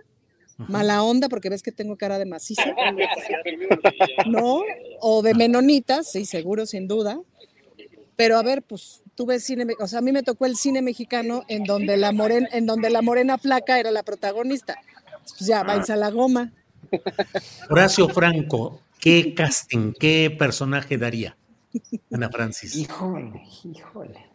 mala 0.58 1.04
onda 1.04 1.30
porque 1.30 1.50
ves 1.50 1.62
que 1.62 1.72
tengo 1.72 1.98
cara 1.98 2.18
de 2.20 2.26
maciza. 2.26 2.64
¿No? 4.28 4.62
O 5.00 5.22
de 5.22 5.34
Menonitas, 5.34 6.12
sí, 6.12 6.26
seguro, 6.26 6.66
sin 6.66 6.88
duda. 6.88 7.20
Pero 8.16 8.38
a 8.38 8.44
ver, 8.44 8.64
pues 8.64 9.04
tú 9.16 9.26
ves 9.26 9.44
cine, 9.44 9.66
o 9.80 9.88
sea, 9.88 10.00
a 10.00 10.02
mí 10.02 10.12
me 10.12 10.24
tocó 10.24 10.46
el 10.46 10.58
cine 10.58 10.82
mexicano 10.82 11.44
en 11.48 11.64
donde 11.64 11.98
la 11.98 12.12
morena, 12.12 12.48
en 12.52 12.66
donde 12.66 12.90
la 12.90 13.02
morena 13.02 13.38
flaca 13.38 13.80
era 13.80 13.92
la 13.92 14.04
protagonista. 14.04 14.76
Pues 15.38 15.48
ya, 15.48 15.64
va 15.64 15.74
a 15.74 15.96
la 15.96 16.10
goma. 16.10 16.52
Horacio 17.70 18.08
Franco, 18.10 18.82
¿qué 19.00 19.34
casting, 19.36 19.94
qué 20.00 20.36
personaje 20.38 20.98
daría 20.98 21.38
Ana 22.12 22.30
Francis? 22.30 22.76
Híjole, 22.76 23.44
híjole. 23.64 24.26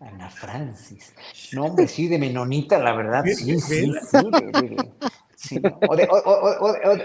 Ana 0.00 0.30
Francis. 0.30 1.12
No, 1.52 1.66
hombre, 1.66 1.88
sí, 1.88 2.08
de 2.08 2.18
menonita, 2.18 2.78
la 2.78 2.94
verdad. 2.94 3.24
Sí, 3.24 3.58
sí, 3.60 3.92
sí. 5.36 5.60
O, 5.88 5.96
de, 5.96 6.08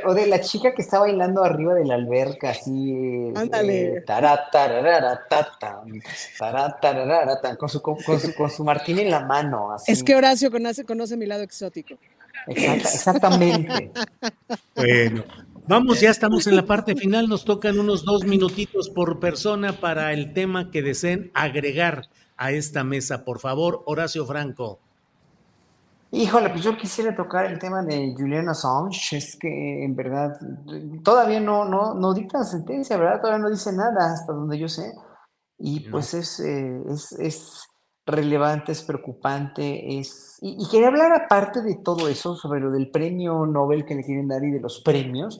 o, 0.05 0.13
de, 0.13 0.27
la 0.27 0.39
chica 0.39 0.73
que 0.73 0.81
está 0.81 0.99
bailando 0.99 1.43
arriba 1.43 1.73
de 1.73 1.85
la 1.85 1.95
alberca, 1.95 2.51
así. 2.51 3.31
Ándale. 3.35 3.97
Eh, 3.97 4.03
con 7.57 7.69
su, 7.69 7.81
con, 7.81 7.97
su, 7.99 8.33
con 8.35 8.49
su 8.49 8.63
martín 8.63 8.99
en 8.99 9.11
la 9.11 9.19
mano. 9.21 9.73
Así. 9.73 9.91
Es 9.91 10.03
que 10.03 10.15
Horacio 10.15 10.51
conoce, 10.51 10.85
conoce 10.85 11.17
mi 11.17 11.25
lado 11.25 11.43
exótico. 11.43 11.95
exactamente. 12.47 13.91
Bueno, 14.75 15.25
vamos, 15.69 16.01
ya 16.01 16.09
estamos 16.09 16.47
en 16.47 16.55
la 16.55 16.65
parte 16.65 16.95
final. 16.95 17.29
Nos 17.29 17.45
tocan 17.45 17.79
unos 17.79 18.03
dos 18.03 18.25
minutitos 18.25 18.89
por 18.89 19.19
persona 19.19 19.79
para 19.79 20.11
el 20.11 20.33
tema 20.33 20.71
que 20.71 20.81
deseen 20.81 21.31
agregar 21.33 22.09
a 22.35 22.51
esta 22.51 22.83
mesa. 22.83 23.23
Por 23.23 23.39
favor, 23.39 23.83
Horacio 23.85 24.25
Franco. 24.25 24.79
Híjole, 26.11 26.49
pues 26.49 26.63
yo 26.63 26.75
quisiera 26.75 27.15
tocar 27.15 27.45
el 27.45 27.59
tema 27.59 27.83
de 27.83 28.15
Julian 28.17 28.49
Assange. 28.49 29.15
Es 29.15 29.37
que 29.37 29.83
en 29.85 29.95
verdad 29.95 30.39
todavía 31.03 31.39
no, 31.39 31.65
no, 31.65 31.93
no 31.93 32.13
dicta 32.13 32.43
sentencia, 32.43 32.97
¿verdad? 32.97 33.21
Todavía 33.21 33.43
no 33.43 33.49
dice 33.49 33.71
nada 33.71 34.11
hasta 34.11 34.33
donde 34.33 34.57
yo 34.57 34.67
sé. 34.67 34.91
Y 35.59 35.81
pues 35.89 36.13
es, 36.15 36.39
eh, 36.39 36.81
es, 36.89 37.11
es, 37.13 37.69
relevante, 38.09 38.71
es 38.71 38.81
preocupante. 38.81 39.99
Es... 39.99 40.37
Y, 40.41 40.67
quería 40.69 40.87
hablar 40.87 41.13
aparte 41.13 41.61
de 41.61 41.75
todo 41.75 42.07
eso, 42.07 42.35
sobre 42.35 42.59
lo 42.59 42.71
del 42.71 42.89
premio 42.89 43.45
Nobel 43.45 43.85
que 43.85 43.95
le 43.95 44.03
quieren 44.03 44.27
dar 44.27 44.43
y 44.43 44.51
de 44.51 44.59
los 44.59 44.81
premios. 44.81 45.39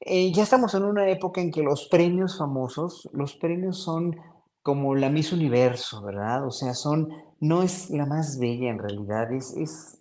Eh, 0.00 0.32
ya 0.32 0.42
estamos 0.42 0.74
en 0.74 0.84
una 0.84 1.08
época 1.08 1.40
en 1.40 1.50
que 1.50 1.62
los 1.62 1.88
premios 1.88 2.38
famosos, 2.38 3.08
los 3.12 3.34
premios 3.34 3.78
son 3.78 4.16
como 4.62 4.94
la 4.94 5.10
Miss 5.10 5.32
Universo, 5.32 6.02
¿verdad? 6.02 6.46
O 6.46 6.50
sea, 6.50 6.74
son, 6.74 7.08
no 7.40 7.62
es 7.62 7.90
la 7.90 8.04
más 8.04 8.38
bella 8.38 8.70
en 8.70 8.78
realidad, 8.78 9.32
es, 9.32 9.56
es 9.56 9.98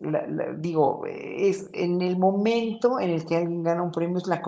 digo, 0.57 1.03
es 1.05 1.69
en 1.73 2.01
el 2.01 2.17
momento 2.17 2.99
en 2.99 3.11
el 3.11 3.25
que 3.25 3.37
alguien 3.37 3.63
gana 3.63 3.83
un 3.83 3.91
premio, 3.91 4.17
es 4.17 4.27
la 4.27 4.41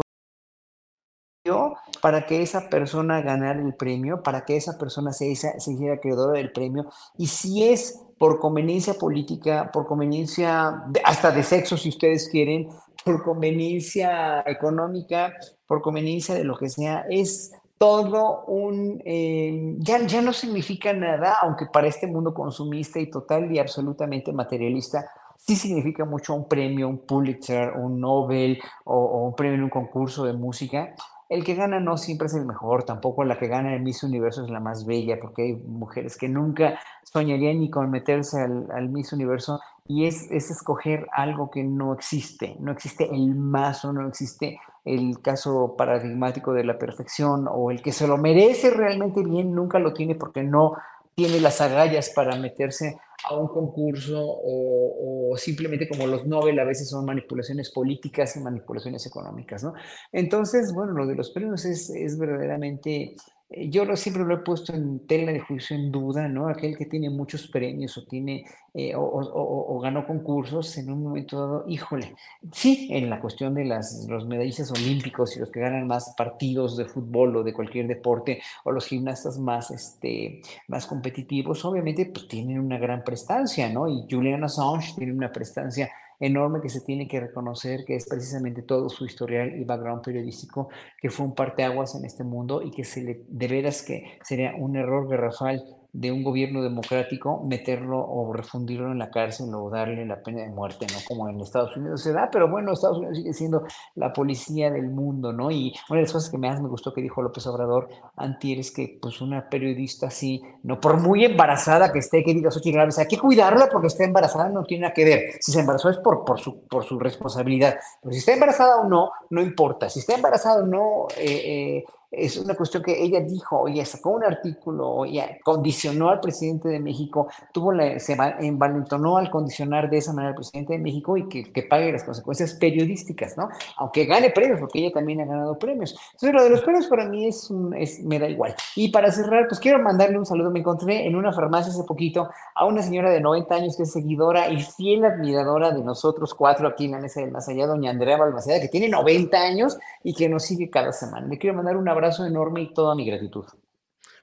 para 2.02 2.26
que 2.26 2.42
esa 2.42 2.70
persona 2.70 3.22
ganara 3.22 3.62
el 3.62 3.74
premio, 3.76 4.22
para 4.22 4.46
que 4.46 4.58
esa 4.58 4.78
persona 4.78 5.14
se, 5.14 5.34
se 5.36 5.72
hiciera 5.72 5.96
acreedora 5.96 6.34
del 6.34 6.52
premio, 6.52 6.90
y 7.18 7.28
si 7.28 7.64
es 7.64 8.02
por 8.18 8.40
conveniencia 8.40 8.96
política, 8.96 9.70
por 9.72 9.86
conveniencia 9.86 10.84
hasta 11.04 11.32
de 11.32 11.44
sexo, 11.44 11.78
si 11.78 11.90
ustedes 11.90 12.30
quieren, 12.30 12.70
por 13.08 13.24
conveniencia 13.24 14.44
económica, 14.46 15.34
por 15.66 15.82
conveniencia 15.82 16.36
de 16.36 16.44
lo 16.44 16.58
que 16.58 16.68
sea, 16.68 17.06
es 17.10 17.54
todo 17.78 18.44
un, 18.48 19.02
eh, 19.06 19.76
ya, 19.78 20.06
ya 20.06 20.22
no 20.22 20.34
significa 20.34 20.92
nada, 20.92 21.38
aunque 21.42 21.68
para 21.72 21.88
este 21.88 22.06
mundo 22.06 22.34
consumista 22.34 23.00
y 23.00 23.10
total 23.10 23.50
y 23.50 23.60
absolutamente 23.60 24.34
materialista, 24.34 25.10
sí 25.38 25.56
significa 25.56 26.04
mucho 26.04 26.34
un 26.34 26.50
premio, 26.50 26.90
un 26.90 26.98
Pulitzer, 26.98 27.78
un 27.78 28.02
Nobel 28.02 28.60
o, 28.84 29.26
un 29.26 29.36
premio 29.36 29.56
en 29.56 29.64
un 29.64 29.70
concurso 29.70 30.26
de 30.26 30.34
música. 30.34 30.94
El 31.30 31.46
que 31.46 31.56
gana 31.56 31.80
no 31.80 31.96
siempre 31.96 32.28
es 32.28 32.34
el 32.34 32.46
mejor, 32.46 32.84
tampoco 32.84 33.24
la 33.24 33.40
que 33.40 33.48
gana 33.48 33.74
el 33.74 33.84
Miss 33.84 34.04
Universo 34.04 34.44
es 34.44 34.50
la 34.50 34.60
más 34.60 34.86
bella, 34.86 35.18
porque 35.22 35.44
hay 35.44 35.54
mujeres 35.56 36.18
que 36.18 36.28
nunca 36.28 36.78
soñarían 37.04 37.62
ni 37.62 37.70
con 37.70 37.90
meterse 37.90 38.42
al, 38.42 38.68
al 38.70 38.90
Miss 38.90 39.14
Universo 39.14 39.62
y 39.88 40.06
es, 40.06 40.30
es, 40.32 40.52
escoger 40.52 41.08
algo 41.12 41.50
que 41.50 41.64
no 41.64 41.94
existe, 41.94 42.56
no 42.60 42.72
existe 42.72 43.06
el 43.06 43.36
mazo, 43.36 43.94
no 43.94 44.08
existe 44.08 44.60
el 44.86 45.22
caso 45.22 45.76
paradigmático 45.78 46.54
de 46.54 46.64
la 46.64 46.78
perfección 46.78 47.48
o 47.50 47.72
el 47.72 47.82
que 47.82 47.92
se 47.92 48.08
lo 48.08 48.18
merece 48.18 48.70
realmente 48.70 49.24
bien 49.24 49.54
nunca 49.54 49.80
lo 49.80 49.94
tiene 49.94 50.16
porque 50.16 50.44
no 50.44 50.74
tiene 51.18 51.40
las 51.40 51.62
agallas 51.62 52.12
para 52.12 52.38
meterse 52.38 53.00
a 53.28 53.36
un 53.36 53.48
concurso 53.48 54.22
o, 54.24 55.36
simplemente 55.36 55.88
como 55.88 56.06
los 56.06 56.28
Nobel 56.28 56.60
a 56.60 56.64
veces 56.64 56.90
son 56.90 57.06
manipulaciones 57.06 57.72
políticas 57.72 58.36
y 58.36 58.40
manipulaciones 58.40 59.06
económicas, 59.06 59.64
¿no? 59.64 59.74
Entonces, 60.12 60.74
bueno, 60.74 60.94
lo 60.94 61.08
de 61.08 61.16
los 61.16 61.32
premios 61.32 61.66
es, 61.66 61.90
es 61.90 62.18
verdaderamente 62.20 63.16
yo 63.50 63.86
lo, 63.86 63.96
siempre 63.96 64.26
lo 64.26 64.34
he 64.34 64.40
puesto 64.40 64.74
en 64.74 65.08
tela 65.08 65.32
de 65.32 65.40
juicio 65.40 65.76
en 65.76 65.90
duda, 65.90 66.28
¿no? 66.28 66.50
Aquel 66.50 66.78
que 66.78 66.86
tiene 66.86 67.10
muchos 67.10 67.48
premios 67.48 67.98
o 67.98 68.06
tiene 68.06 68.46
eh, 68.74 68.94
o, 68.96 69.80
ganó 69.80 70.06
concursos 70.06 70.78
en 70.78 70.92
un 70.92 71.02
momento 71.02 71.40
dado, 71.40 71.66
híjole, 71.68 72.14
sí, 72.52 72.90
en 72.92 73.10
la 73.10 73.22
cuestión 73.22 73.54
de 73.56 73.64
las, 73.64 74.06
los 74.10 74.28
medallistas 74.28 74.72
olímpicos 74.72 75.36
y 75.36 75.40
los 75.40 75.50
que 75.50 75.62
ganan 75.62 75.88
más 75.88 76.14
partidos 76.18 76.76
de 76.76 76.86
fútbol 76.86 77.38
o 77.38 77.44
de 77.44 77.54
cualquier 77.54 77.88
deporte 77.88 78.42
o 78.66 78.72
los 78.72 78.86
gimnastas 78.86 79.40
más, 79.40 79.72
este, 79.72 80.42
más 80.68 80.86
competitivos, 80.86 81.64
obviamente 81.64 82.06
pues 82.08 82.28
tienen 82.28 82.60
una 82.60 82.78
gran 82.78 83.04
prestancia, 83.04 83.70
¿no? 83.70 83.88
Y 83.88 84.06
Julian 84.10 84.44
Assange 84.44 84.94
tiene 84.98 85.14
una 85.14 85.32
prestancia 85.32 85.90
enorme 86.20 86.62
que 86.62 86.70
se 86.70 86.82
tiene 86.82 87.08
que 87.08 87.20
reconocer, 87.20 87.86
que 87.86 87.96
es 87.96 88.08
precisamente 88.08 88.64
todo 88.64 88.90
su 88.90 89.06
historial 89.06 89.60
y 89.60 89.64
background 89.64 90.04
periodístico, 90.04 90.70
que 91.00 91.10
fue 91.10 91.26
un 91.26 91.36
parteaguas 91.36 91.96
en 91.96 92.06
este 92.06 92.24
mundo 92.24 92.62
y 92.62 92.72
que 92.72 92.84
se 92.84 93.02
le, 93.02 93.26
de 93.28 93.48
veras 93.48 93.84
que 93.84 94.18
sería 94.24 94.54
un 94.58 94.76
error 94.76 95.08
garrafal 95.08 95.64
de 95.98 96.12
un 96.12 96.24
gobierno 96.24 96.62
democrático 96.62 97.42
meterlo 97.44 97.98
o 97.98 98.32
refundirlo 98.32 98.92
en 98.92 99.00
la 99.00 99.10
cárcel 99.10 99.52
o 99.56 99.68
darle 99.72 100.06
la 100.06 100.22
pena 100.22 100.44
de 100.44 100.50
muerte, 100.50 100.86
¿no? 100.94 101.00
Como 101.08 101.28
en 101.28 101.42
Estados 101.42 101.76
Unidos 101.76 102.04
se 102.04 102.14
da, 102.14 102.30
pero 102.32 102.48
bueno, 102.48 102.72
Estados 102.72 103.00
Unidos 103.00 103.18
sigue 103.18 103.34
siendo 103.34 103.64
la 103.96 104.14
policía 104.14 104.70
del 104.70 104.92
mundo, 104.92 105.34
¿no? 105.34 105.50
Y 105.50 105.74
una 105.90 105.98
de 105.98 106.04
las 106.04 106.14
cosas 106.14 106.30
que 106.30 106.38
más 106.38 106.62
me 106.62 106.70
gustó 106.70 106.94
que 106.94 107.02
dijo 107.02 107.24
López 107.24 107.48
Obrador 107.48 107.90
antier 108.16 108.60
es 108.60 108.70
que 108.70 109.00
pues 109.02 109.22
una 109.22 109.50
periodista 109.50 110.08
así, 110.08 110.44
no 110.62 110.80
por 110.80 111.02
muy 111.02 111.26
embarazada 111.26 111.92
que 111.92 111.98
esté, 111.98 112.24
que 112.24 112.36
diga 112.36 112.52
Xochitl 112.52 112.78
Gálvez, 112.78 113.00
hay 113.00 113.08
que 113.08 113.18
cuidarla 113.18 113.68
porque 113.68 113.88
está 113.88 114.04
embarazada, 114.04 114.50
no 114.50 114.66
tiene 114.66 114.84
nada 114.84 114.94
que 114.94 115.04
ver. 115.04 115.24
Si 115.40 115.52
se 115.52 115.62
embarazó 115.62 115.90
es 115.90 115.98
por, 115.98 116.24
por, 116.24 116.40
su, 116.40 116.68
por 116.68 116.84
su 116.84 117.00
responsabilidad, 117.00 117.76
pero 118.04 118.14
si 118.14 118.20
está 118.20 118.34
embarazada 118.34 118.82
o 118.82 118.88
no, 118.88 119.10
no 119.32 119.42
importa. 119.42 119.90
Si 119.90 119.98
está 119.98 120.14
embarazada 120.14 120.62
o 120.62 120.68
no, 120.68 121.08
eh, 121.18 121.80
eh, 121.80 121.86
es 122.12 122.38
una 122.38 122.56
cuestión 122.56 122.84
que 122.84 123.02
ella 123.02 123.20
dijo, 123.20 123.60
oye, 123.60 123.84
sacó 123.86 124.12
un 124.12 124.24
artículo, 124.24 124.90
oye, 124.90 125.40
condicionó 125.44 126.10
al 126.10 126.20
presidente 126.20 126.70
de 126.70 126.80
México, 126.80 127.28
tuvo 127.52 127.72
la, 127.74 128.00
se 128.00 128.18
envalentonó 128.40 129.18
al 129.18 129.30
condicionar 129.30 129.90
de 129.90 129.98
esa 129.98 130.14
manera 130.14 130.30
al 130.30 130.36
presidente 130.36 130.74
de 130.74 130.80
México 130.80 131.18
y 131.18 131.28
que, 131.28 131.68
pague 131.68 131.92
las 131.92 132.04
consecuencias 132.04 132.54
periodísticas, 132.54 133.38
¿no? 133.38 133.50
Aunque 133.78 134.06
gane 134.06 134.30
premios, 134.30 134.60
porque 134.60 134.80
ella 134.80 134.92
también 134.94 135.20
ha 135.22 135.26
ganado 135.26 135.60
premios. 135.60 135.98
Entonces, 136.14 136.34
lo 136.34 136.44
de 136.44 136.50
los 136.50 136.62
premios 136.62 136.88
para 136.88 137.06
mí 137.10 137.28
es, 137.28 137.52
es 137.76 138.02
me 138.04 138.20
da 138.20 138.30
igual. 138.30 138.56
Y 138.76 138.90
para 138.90 139.12
cerrar, 139.12 139.48
pues 139.50 139.60
quiero 139.60 139.80
mandarle 139.80 140.18
un 140.18 140.26
saludo. 140.26 140.50
Me 140.50 140.60
encontré 140.60 141.06
en 141.06 141.16
una 141.16 141.34
farmacia 141.34 141.74
hace 141.74 141.84
poquito 141.84 142.30
a 142.56 142.66
una 142.66 142.82
señora 142.82 143.10
de 143.10 143.20
90 143.20 143.56
años 143.56 143.76
que 143.76 143.84
es 143.84 143.92
seguidora 143.92 144.50
y 144.50 144.62
fiel 144.62 145.04
admiradora 145.04 145.72
de 145.72 145.84
nosotros 145.84 146.34
cuatro 146.34 146.68
aquí 146.68 146.86
en 146.86 146.92
la 146.92 147.00
mesa 147.00 147.20
del 147.20 147.32
más 147.32 147.50
allá, 147.50 147.68
doña 147.68 147.92
Andrea 147.92 148.18
Balmaceda, 148.18 148.62
que 148.62 148.70
tiene 148.70 148.88
90 148.88 149.38
años 149.38 149.78
y 150.04 150.14
que 150.14 150.30
nos 150.30 150.44
sigue 150.44 150.70
cada 150.70 150.94
semana. 150.94 151.28
Le 151.28 151.38
quiero 151.38 151.56
mandar 151.56 151.76
un 151.76 151.90
abrazo 151.98 152.26
enorme 152.26 152.62
y 152.62 152.74
toda 152.74 152.96
mi 152.96 153.06
gratitud. 153.06 153.46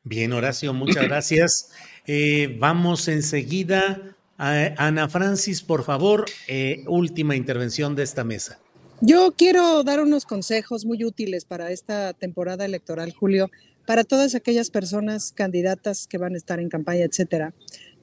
Bien, 0.03 0.33
Horacio, 0.33 0.73
muchas 0.73 1.05
gracias. 1.09 1.71
Eh, 2.07 2.57
vamos 2.59 3.09
enseguida 3.09 4.17
a 4.39 4.75
Ana 4.77 5.09
Francis, 5.09 5.63
por 5.63 5.85
favor, 5.85 6.25
eh, 6.49 6.85
última 6.87 7.37
intervención 7.37 7.95
de 7.95 8.03
esta 8.03 8.25
mesa. 8.25 8.59
Yo 9.01 9.33
quiero 9.37 9.83
dar 9.83 10.01
unos 10.01 10.25
consejos 10.25 10.85
muy 10.85 11.05
útiles 11.05 11.45
para 11.45 11.71
esta 11.71 12.13
temporada 12.13 12.65
electoral, 12.65 13.13
Julio, 13.13 13.51
para 13.87 14.05
todas 14.05 14.35
aquellas 14.35 14.71
personas 14.71 15.33
candidatas 15.33 16.07
que 16.07 16.19
van 16.19 16.35
a 16.35 16.37
estar 16.37 16.59
en 16.61 16.69
campaña, 16.69 17.05
etcétera. 17.05 17.55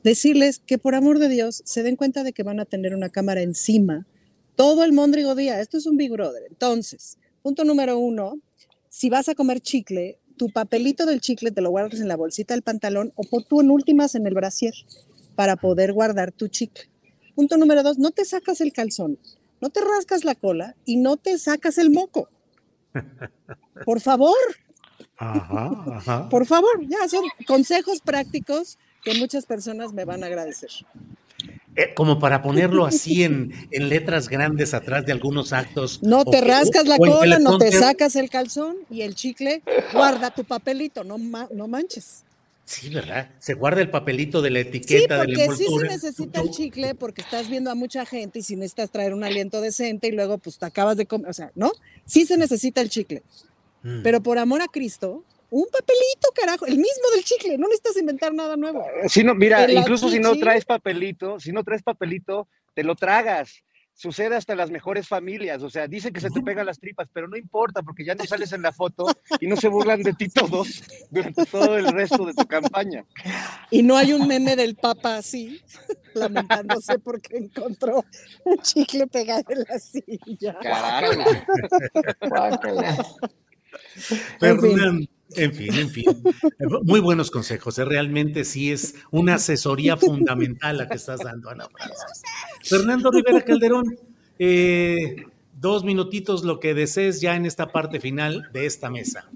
Decirles 0.03 0.59
que 0.59 0.77
por 0.77 0.95
amor 0.95 1.19
de 1.19 1.29
Dios 1.29 1.61
se 1.65 1.83
den 1.83 1.95
cuenta 1.95 2.23
de 2.23 2.33
que 2.33 2.43
van 2.43 2.59
a 2.59 2.65
tener 2.65 2.93
una 2.95 3.09
cámara 3.09 3.41
encima 3.41 4.05
todo 4.55 4.83
el 4.83 4.93
mondrigo 4.93 5.35
día. 5.35 5.59
Esto 5.59 5.77
es 5.77 5.85
un 5.85 5.97
Big 5.97 6.11
Brother. 6.11 6.43
Entonces, 6.49 7.17
punto 7.41 7.63
número 7.63 7.97
uno, 7.97 8.39
si 9.01 9.09
vas 9.09 9.27
a 9.29 9.33
comer 9.33 9.61
chicle, 9.61 10.19
tu 10.37 10.51
papelito 10.51 11.07
del 11.07 11.21
chicle 11.21 11.49
te 11.49 11.61
lo 11.61 11.71
guardas 11.71 11.99
en 11.99 12.07
la 12.07 12.15
bolsita 12.15 12.53
del 12.53 12.61
pantalón 12.61 13.11
o 13.15 13.23
por 13.23 13.43
tú 13.43 13.59
en 13.59 13.71
últimas 13.71 14.13
en 14.13 14.27
el 14.27 14.35
brasier 14.35 14.75
para 15.33 15.55
poder 15.55 15.91
guardar 15.91 16.31
tu 16.31 16.49
chicle. 16.49 16.83
Punto 17.33 17.57
número 17.57 17.81
dos, 17.81 17.97
no 17.97 18.11
te 18.11 18.25
sacas 18.25 18.61
el 18.61 18.71
calzón, 18.73 19.17
no 19.59 19.71
te 19.71 19.81
rascas 19.81 20.23
la 20.23 20.35
cola 20.35 20.75
y 20.85 20.97
no 20.97 21.17
te 21.17 21.39
sacas 21.39 21.79
el 21.79 21.89
moco. 21.89 22.29
Por 23.85 24.01
favor. 24.01 24.37
Por 26.29 26.45
favor, 26.45 26.87
ya 26.87 27.09
son 27.09 27.23
consejos 27.47 28.01
prácticos 28.01 28.77
que 29.03 29.15
muchas 29.15 29.47
personas 29.47 29.93
me 29.93 30.05
van 30.05 30.23
a 30.23 30.27
agradecer. 30.27 30.69
Eh, 31.75 31.93
como 31.95 32.19
para 32.19 32.41
ponerlo 32.41 32.85
así 32.85 33.23
en, 33.23 33.53
en, 33.71 33.87
letras 33.87 34.27
grandes 34.27 34.73
atrás 34.73 35.05
de 35.05 35.13
algunos 35.13 35.53
actos. 35.53 36.01
No 36.03 36.25
te 36.25 36.41
rascas 36.41 36.85
la 36.85 36.97
cola, 36.97 37.39
no 37.39 37.57
te 37.57 37.71
sacas 37.71 38.15
el 38.15 38.29
calzón 38.29 38.77
y 38.89 39.01
el 39.01 39.15
chicle, 39.15 39.61
guarda 39.93 40.31
tu 40.31 40.43
papelito, 40.43 41.03
no, 41.03 41.17
no 41.17 41.67
manches. 41.67 42.25
Sí, 42.65 42.89
¿verdad? 42.89 43.29
Se 43.39 43.53
guarda 43.53 43.81
el 43.81 43.89
papelito 43.89 44.41
de 44.41 44.49
la 44.49 44.59
etiqueta 44.59 45.21
sí, 45.21 45.33
porque 45.33 45.55
sí 45.55 45.65
se 45.77 45.87
necesita 45.87 46.41
el 46.41 46.51
chicle 46.51 46.95
porque 46.95 47.21
estás 47.21 47.49
viendo 47.49 47.69
a 47.69 47.75
mucha 47.75 48.05
gente 48.05 48.39
y 48.39 48.43
si 48.43 48.55
necesitas 48.55 48.91
traer 48.91 49.13
un 49.13 49.23
aliento 49.23 49.59
decente 49.59 50.07
y 50.07 50.11
luego 50.11 50.37
pues 50.37 50.57
te 50.57 50.65
acabas 50.65 50.95
de 50.95 51.05
comer, 51.05 51.29
o 51.29 51.33
sea, 51.33 51.51
¿no? 51.55 51.71
Sí 52.05 52.25
se 52.25 52.37
necesita 52.37 52.79
el 52.79 52.89
chicle. 52.89 53.23
Mm. 53.83 54.03
Pero 54.03 54.21
por 54.23 54.37
amor 54.37 54.61
a 54.61 54.67
Cristo, 54.67 55.23
un 55.51 55.65
papelito, 55.65 56.29
carajo, 56.33 56.65
el 56.65 56.77
mismo 56.77 57.09
del 57.13 57.23
chicle, 57.23 57.57
no 57.57 57.67
necesitas 57.67 57.97
inventar 57.97 58.33
nada 58.33 58.55
nuevo. 58.55 58.83
Si 59.07 59.23
no, 59.23 59.35
mira, 59.35 59.71
incluso 59.71 60.09
si 60.09 60.17
no 60.17 60.35
traes 60.37 60.65
papelito, 60.65 61.39
si 61.39 61.51
no 61.51 61.63
traes 61.63 61.83
papelito, 61.83 62.47
te 62.73 62.83
lo 62.83 62.95
tragas 62.95 63.63
sucede 63.93 64.35
hasta 64.35 64.53
en 64.53 64.57
las 64.57 64.71
mejores 64.71 65.07
familias, 65.07 65.61
o 65.61 65.69
sea, 65.69 65.87
dicen 65.87 66.11
que 66.11 66.21
se 66.21 66.31
te 66.31 66.41
pegan 66.41 66.65
las 66.65 66.79
tripas, 66.79 67.07
pero 67.13 67.27
no 67.27 67.37
importa 67.37 67.83
porque 67.83 68.03
ya 68.03 68.15
no 68.15 68.25
sales 68.25 68.51
en 68.53 68.63
la 68.63 68.71
foto 68.71 69.05
y 69.39 69.45
no 69.45 69.55
se 69.55 69.67
burlan 69.67 70.01
de 70.01 70.13
ti 70.13 70.27
todos 70.29 70.83
durante 71.11 71.45
todo 71.45 71.77
el 71.77 71.87
resto 71.87 72.25
de 72.25 72.33
tu 72.33 72.47
campaña. 72.47 73.05
Y 73.69 73.83
no 73.83 73.95
hay 73.97 74.13
un 74.13 74.27
meme 74.27 74.55
del 74.55 74.75
Papa 74.75 75.17
así, 75.17 75.61
lamentándose 76.15 76.97
porque 76.97 77.37
encontró 77.37 78.03
un 78.45 78.57
chicle 78.59 79.05
pegado 79.05 79.45
en 79.49 79.65
la 79.69 79.77
silla. 79.77 80.57
Carajo. 80.61 81.21
Fernando. 84.39 85.07
En 85.35 85.53
fin, 85.53 85.73
en 85.73 85.89
fin. 85.89 86.05
Muy 86.83 86.99
buenos 86.99 87.31
consejos. 87.31 87.77
¿eh? 87.79 87.85
Realmente 87.85 88.43
sí 88.43 88.71
es 88.71 88.95
una 89.11 89.35
asesoría 89.35 89.97
fundamental 89.97 90.77
la 90.77 90.87
que 90.87 90.95
estás 90.95 91.21
dando, 91.21 91.49
Ana 91.49 91.67
Francis. 91.69 92.21
Fernando 92.63 93.11
Rivera 93.11 93.41
Calderón, 93.41 93.97
eh, 94.39 95.25
dos 95.53 95.83
minutitos 95.83 96.43
lo 96.43 96.59
que 96.59 96.73
desees 96.73 97.21
ya 97.21 97.35
en 97.35 97.45
esta 97.45 97.71
parte 97.71 97.99
final 97.99 98.49
de 98.53 98.65
esta 98.65 98.89
mesa. 98.89 99.29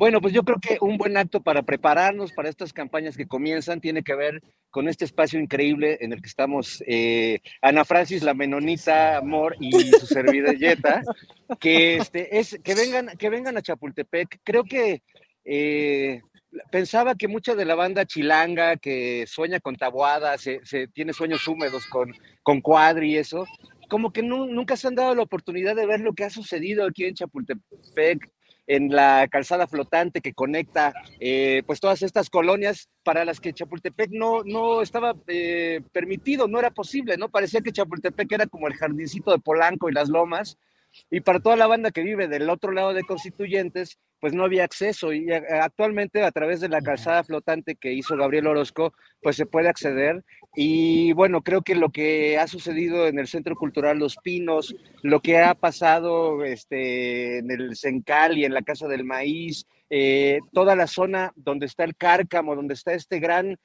Bueno, 0.00 0.22
pues 0.22 0.32
yo 0.32 0.44
creo 0.44 0.58
que 0.58 0.78
un 0.80 0.96
buen 0.96 1.18
acto 1.18 1.42
para 1.42 1.60
prepararnos 1.62 2.32
para 2.32 2.48
estas 2.48 2.72
campañas 2.72 3.18
que 3.18 3.28
comienzan 3.28 3.82
tiene 3.82 4.02
que 4.02 4.14
ver 4.14 4.40
con 4.70 4.88
este 4.88 5.04
espacio 5.04 5.38
increíble 5.38 5.98
en 6.00 6.14
el 6.14 6.22
que 6.22 6.28
estamos 6.28 6.82
eh, 6.86 7.40
Ana 7.60 7.84
Francis, 7.84 8.22
la 8.22 8.32
menonita 8.32 9.18
Amor 9.18 9.56
y 9.60 9.70
su 9.90 10.06
servilleta, 10.06 11.02
que 11.60 11.96
este 11.96 12.38
es 12.38 12.58
que 12.64 12.74
vengan 12.74 13.14
que 13.18 13.28
vengan 13.28 13.58
a 13.58 13.60
Chapultepec. 13.60 14.40
Creo 14.42 14.64
que 14.64 15.02
eh, 15.44 16.22
pensaba 16.70 17.14
que 17.14 17.28
mucha 17.28 17.54
de 17.54 17.66
la 17.66 17.74
banda 17.74 18.06
chilanga 18.06 18.78
que 18.78 19.26
sueña 19.26 19.60
con 19.60 19.76
tabuada, 19.76 20.38
se, 20.38 20.62
tiene 20.94 21.12
sueños 21.12 21.46
húmedos 21.46 21.84
con, 21.84 22.10
con 22.42 22.62
cuadri 22.62 23.10
y 23.10 23.16
eso, 23.18 23.44
como 23.90 24.14
que 24.14 24.22
nunca 24.22 24.78
se 24.78 24.88
han 24.88 24.94
dado 24.94 25.14
la 25.14 25.24
oportunidad 25.24 25.76
de 25.76 25.84
ver 25.84 26.00
lo 26.00 26.14
que 26.14 26.24
ha 26.24 26.30
sucedido 26.30 26.86
aquí 26.86 27.04
en 27.04 27.16
Chapultepec 27.16 28.30
en 28.70 28.94
la 28.94 29.26
calzada 29.28 29.66
flotante 29.66 30.20
que 30.20 30.32
conecta 30.32 30.92
eh, 31.18 31.64
pues 31.66 31.80
todas 31.80 32.02
estas 32.02 32.30
colonias 32.30 32.88
para 33.02 33.24
las 33.24 33.40
que 33.40 33.52
Chapultepec 33.52 34.10
no, 34.12 34.44
no 34.44 34.80
estaba 34.80 35.16
eh, 35.26 35.80
permitido, 35.90 36.46
no 36.46 36.60
era 36.60 36.70
posible, 36.70 37.16
¿no? 37.16 37.28
Parecía 37.28 37.62
que 37.62 37.72
Chapultepec 37.72 38.30
era 38.30 38.46
como 38.46 38.68
el 38.68 38.74
jardincito 38.74 39.32
de 39.32 39.40
Polanco 39.40 39.90
y 39.90 39.92
las 39.92 40.08
lomas, 40.08 40.56
y 41.10 41.20
para 41.20 41.40
toda 41.40 41.56
la 41.56 41.66
banda 41.66 41.90
que 41.90 42.02
vive 42.02 42.28
del 42.28 42.50
otro 42.50 42.72
lado 42.72 42.94
de 42.94 43.02
Constituyentes, 43.02 43.98
pues 44.20 44.34
no 44.34 44.44
había 44.44 44.64
acceso 44.64 45.12
y 45.12 45.30
eh, 45.30 45.42
actualmente 45.62 46.22
a 46.22 46.30
través 46.30 46.60
de 46.60 46.68
la 46.68 46.82
calzada 46.82 47.24
flotante 47.24 47.76
que 47.76 47.92
hizo 47.92 48.16
Gabriel 48.16 48.46
Orozco, 48.46 48.92
pues 49.22 49.36
se 49.36 49.46
puede 49.46 49.68
acceder 49.68 50.24
y 50.54 51.12
bueno, 51.12 51.42
creo 51.42 51.62
que 51.62 51.74
lo 51.74 51.90
que 51.90 52.38
ha 52.38 52.46
sucedido 52.46 53.06
en 53.06 53.18
el 53.18 53.28
Centro 53.28 53.54
Cultural 53.54 53.98
Los 53.98 54.16
Pinos, 54.16 54.74
lo 55.02 55.20
que 55.20 55.38
ha 55.38 55.54
pasado 55.54 56.44
este, 56.44 57.38
en 57.38 57.50
el 57.50 57.76
Sencal 57.76 58.36
y 58.36 58.44
en 58.44 58.52
la 58.52 58.62
Casa 58.62 58.88
del 58.88 59.04
Maíz, 59.04 59.66
eh, 59.88 60.40
toda 60.52 60.76
la 60.76 60.86
zona 60.86 61.32
donde 61.36 61.66
está 61.66 61.84
el 61.84 61.96
Cárcamo, 61.96 62.54
donde 62.54 62.74
está 62.74 62.92
este 62.92 63.20
gran 63.20 63.56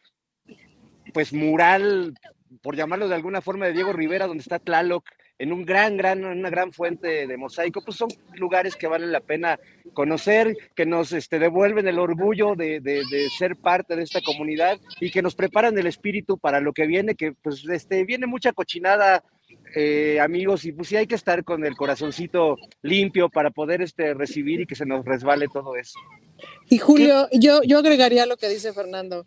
pues 1.14 1.34
mural, 1.34 2.14
por 2.62 2.76
llamarlo 2.76 3.08
de 3.08 3.16
alguna 3.16 3.42
forma, 3.42 3.68
de 3.68 3.74
Diego 3.74 3.94
Rivera, 3.94 4.28
donde 4.28 4.42
está 4.42 4.60
Tlaloc, 4.60 5.06
en 5.38 5.52
un 5.52 5.66
gran, 5.66 5.98
gran, 5.98 6.24
una 6.24 6.50
gran 6.50 6.72
fuente 6.72 7.28
de 7.28 7.38
mosaico, 7.38 7.84
pues 7.84 7.98
son 7.98 8.10
lugares 8.36 8.76
que 8.76 8.88
valen 8.88 9.12
la 9.12 9.20
pena 9.20 9.60
conocer, 9.94 10.56
que 10.76 10.86
nos 10.86 11.12
este, 11.12 11.40
devuelven 11.40 11.88
el 11.88 12.00
orgullo 12.00 12.56
de, 12.56 12.80
de, 12.80 13.04
ser 13.38 13.56
parte 13.58 13.96
de 13.96 14.04
esta 14.04 14.22
comunidad 14.22 14.80
y 15.02 15.12
que 15.12 15.22
nos 15.22 15.36
preparan 15.36 15.78
el 15.78 15.88
espíritu 15.88 16.38
para 16.38 16.62
lo 16.62 16.74
que 16.74 16.88
viene, 16.88 17.16
que 17.16 17.34
pues 17.34 17.66
este, 17.70 18.06
viene 18.06 18.28
mucha 18.28 18.54
cochinada, 18.54 19.24
eh, 19.76 20.20
amigos, 20.22 20.64
y 20.66 20.72
pues 20.72 20.88
sí 20.88 20.96
hay 20.96 21.08
que 21.08 21.16
estar 21.16 21.44
con 21.44 21.66
el 21.66 21.76
corazoncito 21.76 22.56
limpio 22.82 23.30
para 23.30 23.52
poder 23.52 23.82
este, 23.82 24.14
recibir 24.14 24.62
y 24.62 24.66
que 24.66 24.76
se 24.76 24.86
nos 24.86 25.04
resbale 25.04 25.48
todo 25.52 25.76
eso. 25.76 26.00
Y 26.70 26.78
Julio, 26.78 27.28
yo, 27.34 27.62
yo 27.64 27.80
agregaría 27.80 28.26
lo 28.26 28.38
que 28.38 28.48
dice 28.48 28.74
Fernando, 28.74 29.26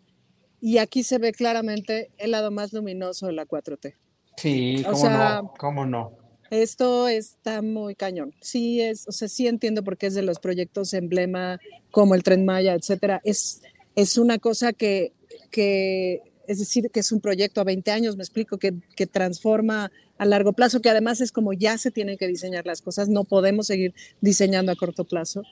y 0.61 0.79
aquí 0.79 1.03
se 1.03 1.19
ve 1.19 1.31
claramente 1.31 2.11
el 2.17 2.31
lado 2.31 2.51
más 2.51 2.73
luminoso 2.73 3.27
de 3.27 3.33
la 3.33 3.45
4T. 3.45 3.95
Sí, 4.39 4.83
cómo 4.89 5.09
no, 5.09 5.53
cómo 5.57 5.85
no. 5.85 6.11
Esto 6.49 7.07
está 7.07 7.61
muy 7.61 7.93
cañón. 7.95 8.33
Sí 8.41 8.81
es, 8.81 9.07
o 9.07 9.11
sea, 9.11 9.27
sí 9.27 9.47
entiendo 9.47 9.83
por 9.83 9.97
qué 9.97 10.07
es 10.07 10.15
de 10.15 10.23
los 10.23 10.39
proyectos 10.39 10.93
emblema 10.93 11.59
como 11.91 12.15
el 12.15 12.23
Tren 12.23 12.45
Maya, 12.45 12.73
etcétera. 12.73 13.21
Es, 13.23 13.61
es 13.95 14.17
una 14.17 14.39
cosa 14.39 14.73
que, 14.73 15.13
que, 15.51 16.21
es 16.47 16.59
decir, 16.59 16.89
que 16.91 17.01
es 17.01 17.11
un 17.11 17.21
proyecto 17.21 17.61
a 17.61 17.65
20 17.65 17.91
años, 17.91 18.15
me 18.15 18.23
explico, 18.23 18.57
que, 18.57 18.73
que 18.95 19.05
transforma 19.05 19.91
a 20.17 20.25
largo 20.25 20.53
plazo, 20.53 20.81
que 20.81 20.89
además 20.89 21.21
es 21.21 21.31
como 21.31 21.53
ya 21.53 21.77
se 21.77 21.91
tienen 21.91 22.17
que 22.17 22.27
diseñar 22.27 22.65
las 22.65 22.81
cosas, 22.81 23.09
no 23.09 23.25
podemos 23.25 23.67
seguir 23.67 23.93
diseñando 24.21 24.71
a 24.71 24.75
corto 24.75 25.03
plazo 25.03 25.43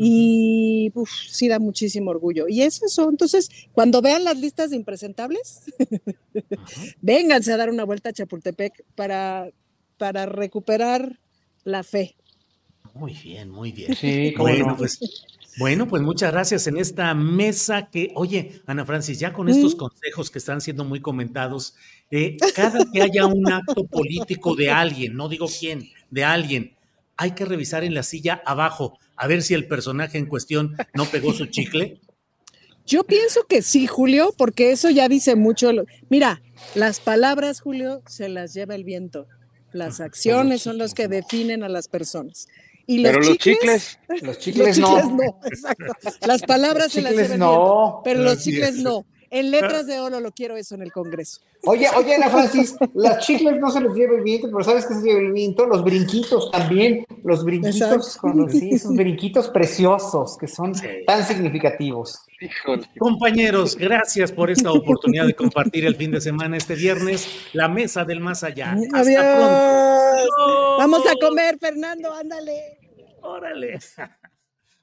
y 0.00 0.92
uf, 0.94 1.10
sí 1.28 1.48
da 1.48 1.58
muchísimo 1.58 2.12
orgullo. 2.12 2.46
Y 2.48 2.62
es 2.62 2.80
eso, 2.84 3.10
entonces, 3.10 3.50
cuando 3.72 4.00
vean 4.00 4.22
las 4.22 4.38
listas 4.38 4.70
de 4.70 4.76
impresentables, 4.76 5.62
vénganse 7.02 7.52
a 7.52 7.56
dar 7.56 7.68
una 7.68 7.82
vuelta 7.82 8.10
a 8.10 8.12
Chapultepec 8.12 8.84
para, 8.94 9.50
para 9.98 10.24
recuperar 10.24 11.18
la 11.64 11.82
fe. 11.82 12.14
Muy 12.94 13.12
bien, 13.12 13.50
muy 13.50 13.72
bien. 13.72 13.96
Sí, 13.96 14.32
bueno, 14.38 14.76
pues, 14.76 15.00
bueno, 15.58 15.88
pues 15.88 16.00
muchas 16.00 16.30
gracias 16.30 16.68
en 16.68 16.76
esta 16.76 17.12
mesa 17.14 17.90
que, 17.90 18.12
oye, 18.14 18.62
Ana 18.66 18.86
Francis, 18.86 19.18
ya 19.18 19.32
con 19.32 19.48
estos 19.48 19.74
consejos 19.74 20.30
que 20.30 20.38
están 20.38 20.60
siendo 20.60 20.84
muy 20.84 21.00
comentados, 21.00 21.74
eh, 22.12 22.36
cada 22.54 22.86
que 22.92 23.02
haya 23.02 23.26
un 23.26 23.50
acto 23.50 23.84
político 23.84 24.54
de 24.54 24.70
alguien, 24.70 25.16
no 25.16 25.28
digo 25.28 25.46
quién, 25.48 25.88
de 26.08 26.24
alguien, 26.24 26.76
hay 27.16 27.32
que 27.32 27.44
revisar 27.44 27.82
en 27.82 27.94
la 27.94 28.04
silla 28.04 28.40
abajo 28.46 28.96
a 29.18 29.26
ver 29.26 29.42
si 29.42 29.54
el 29.54 29.66
personaje 29.66 30.16
en 30.16 30.26
cuestión 30.26 30.76
no 30.94 31.04
pegó 31.06 31.32
su 31.32 31.46
chicle? 31.46 32.00
Yo 32.86 33.04
pienso 33.04 33.44
que 33.46 33.60
sí, 33.60 33.86
Julio, 33.86 34.32
porque 34.38 34.72
eso 34.72 34.88
ya 34.88 35.08
dice 35.08 35.36
mucho. 35.36 35.70
Mira, 36.08 36.40
las 36.74 37.00
palabras, 37.00 37.60
Julio, 37.60 38.00
se 38.06 38.28
las 38.28 38.54
lleva 38.54 38.74
el 38.74 38.84
viento. 38.84 39.26
Las 39.72 40.00
acciones 40.00 40.62
son 40.62 40.78
los 40.78 40.94
que 40.94 41.08
definen 41.08 41.62
a 41.62 41.68
las 41.68 41.88
personas. 41.88 42.46
Y 42.86 43.00
los 43.00 43.12
pero 43.12 43.36
chicles, 43.36 43.98
los 44.22 44.38
chicles, 44.38 44.78
los 44.78 44.78
chicles 44.78 44.78
no. 44.78 45.38
exacto. 45.44 45.92
Las 46.26 46.40
palabras 46.42 46.92
se 46.92 47.02
las 47.02 47.12
lleva 47.12 47.22
el 47.22 47.28
viento, 47.28 48.00
pero 48.02 48.22
los 48.22 48.42
chicles 48.42 48.76
no. 48.76 49.04
En 49.30 49.50
letras 49.50 49.86
de 49.86 50.00
oro 50.00 50.20
lo 50.20 50.32
quiero 50.32 50.56
eso 50.56 50.74
en 50.74 50.82
el 50.82 50.92
Congreso. 50.92 51.40
Oye, 51.64 51.86
oye, 51.96 52.14
Ana 52.14 52.30
Francis, 52.30 52.76
las 52.94 53.26
chicles 53.26 53.58
no 53.58 53.70
se 53.70 53.80
les 53.80 53.92
lleva 53.92 54.16
el 54.16 54.22
viento, 54.22 54.48
pero 54.50 54.62
¿sabes 54.62 54.86
qué 54.86 54.94
se 54.94 55.02
lleva 55.02 55.20
el 55.20 55.32
viento? 55.32 55.66
Los 55.66 55.84
brinquitos 55.84 56.50
también, 56.50 57.04
los 57.24 57.44
brinquitos, 57.44 58.16
con 58.16 58.50
sí, 58.50 58.70
esos 58.72 58.94
brinquitos 58.94 59.48
preciosos 59.48 60.38
que 60.38 60.46
son 60.46 60.72
tan 61.06 61.24
significativos. 61.26 62.20
Compañeros, 62.98 63.76
gracias 63.76 64.30
por 64.30 64.50
esta 64.50 64.70
oportunidad 64.70 65.26
de 65.26 65.34
compartir 65.34 65.84
el 65.84 65.96
fin 65.96 66.12
de 66.12 66.20
semana 66.20 66.56
este 66.56 66.74
viernes, 66.74 67.28
la 67.52 67.68
mesa 67.68 68.04
del 68.04 68.20
más 68.20 68.44
allá. 68.44 68.72
Hasta 68.72 69.00
Adiós. 69.00 69.24
pronto. 69.24 70.78
Vamos 70.78 71.02
a 71.06 71.14
comer, 71.20 71.58
Fernando, 71.58 72.14
ándale. 72.14 72.78
Órale. 73.20 73.78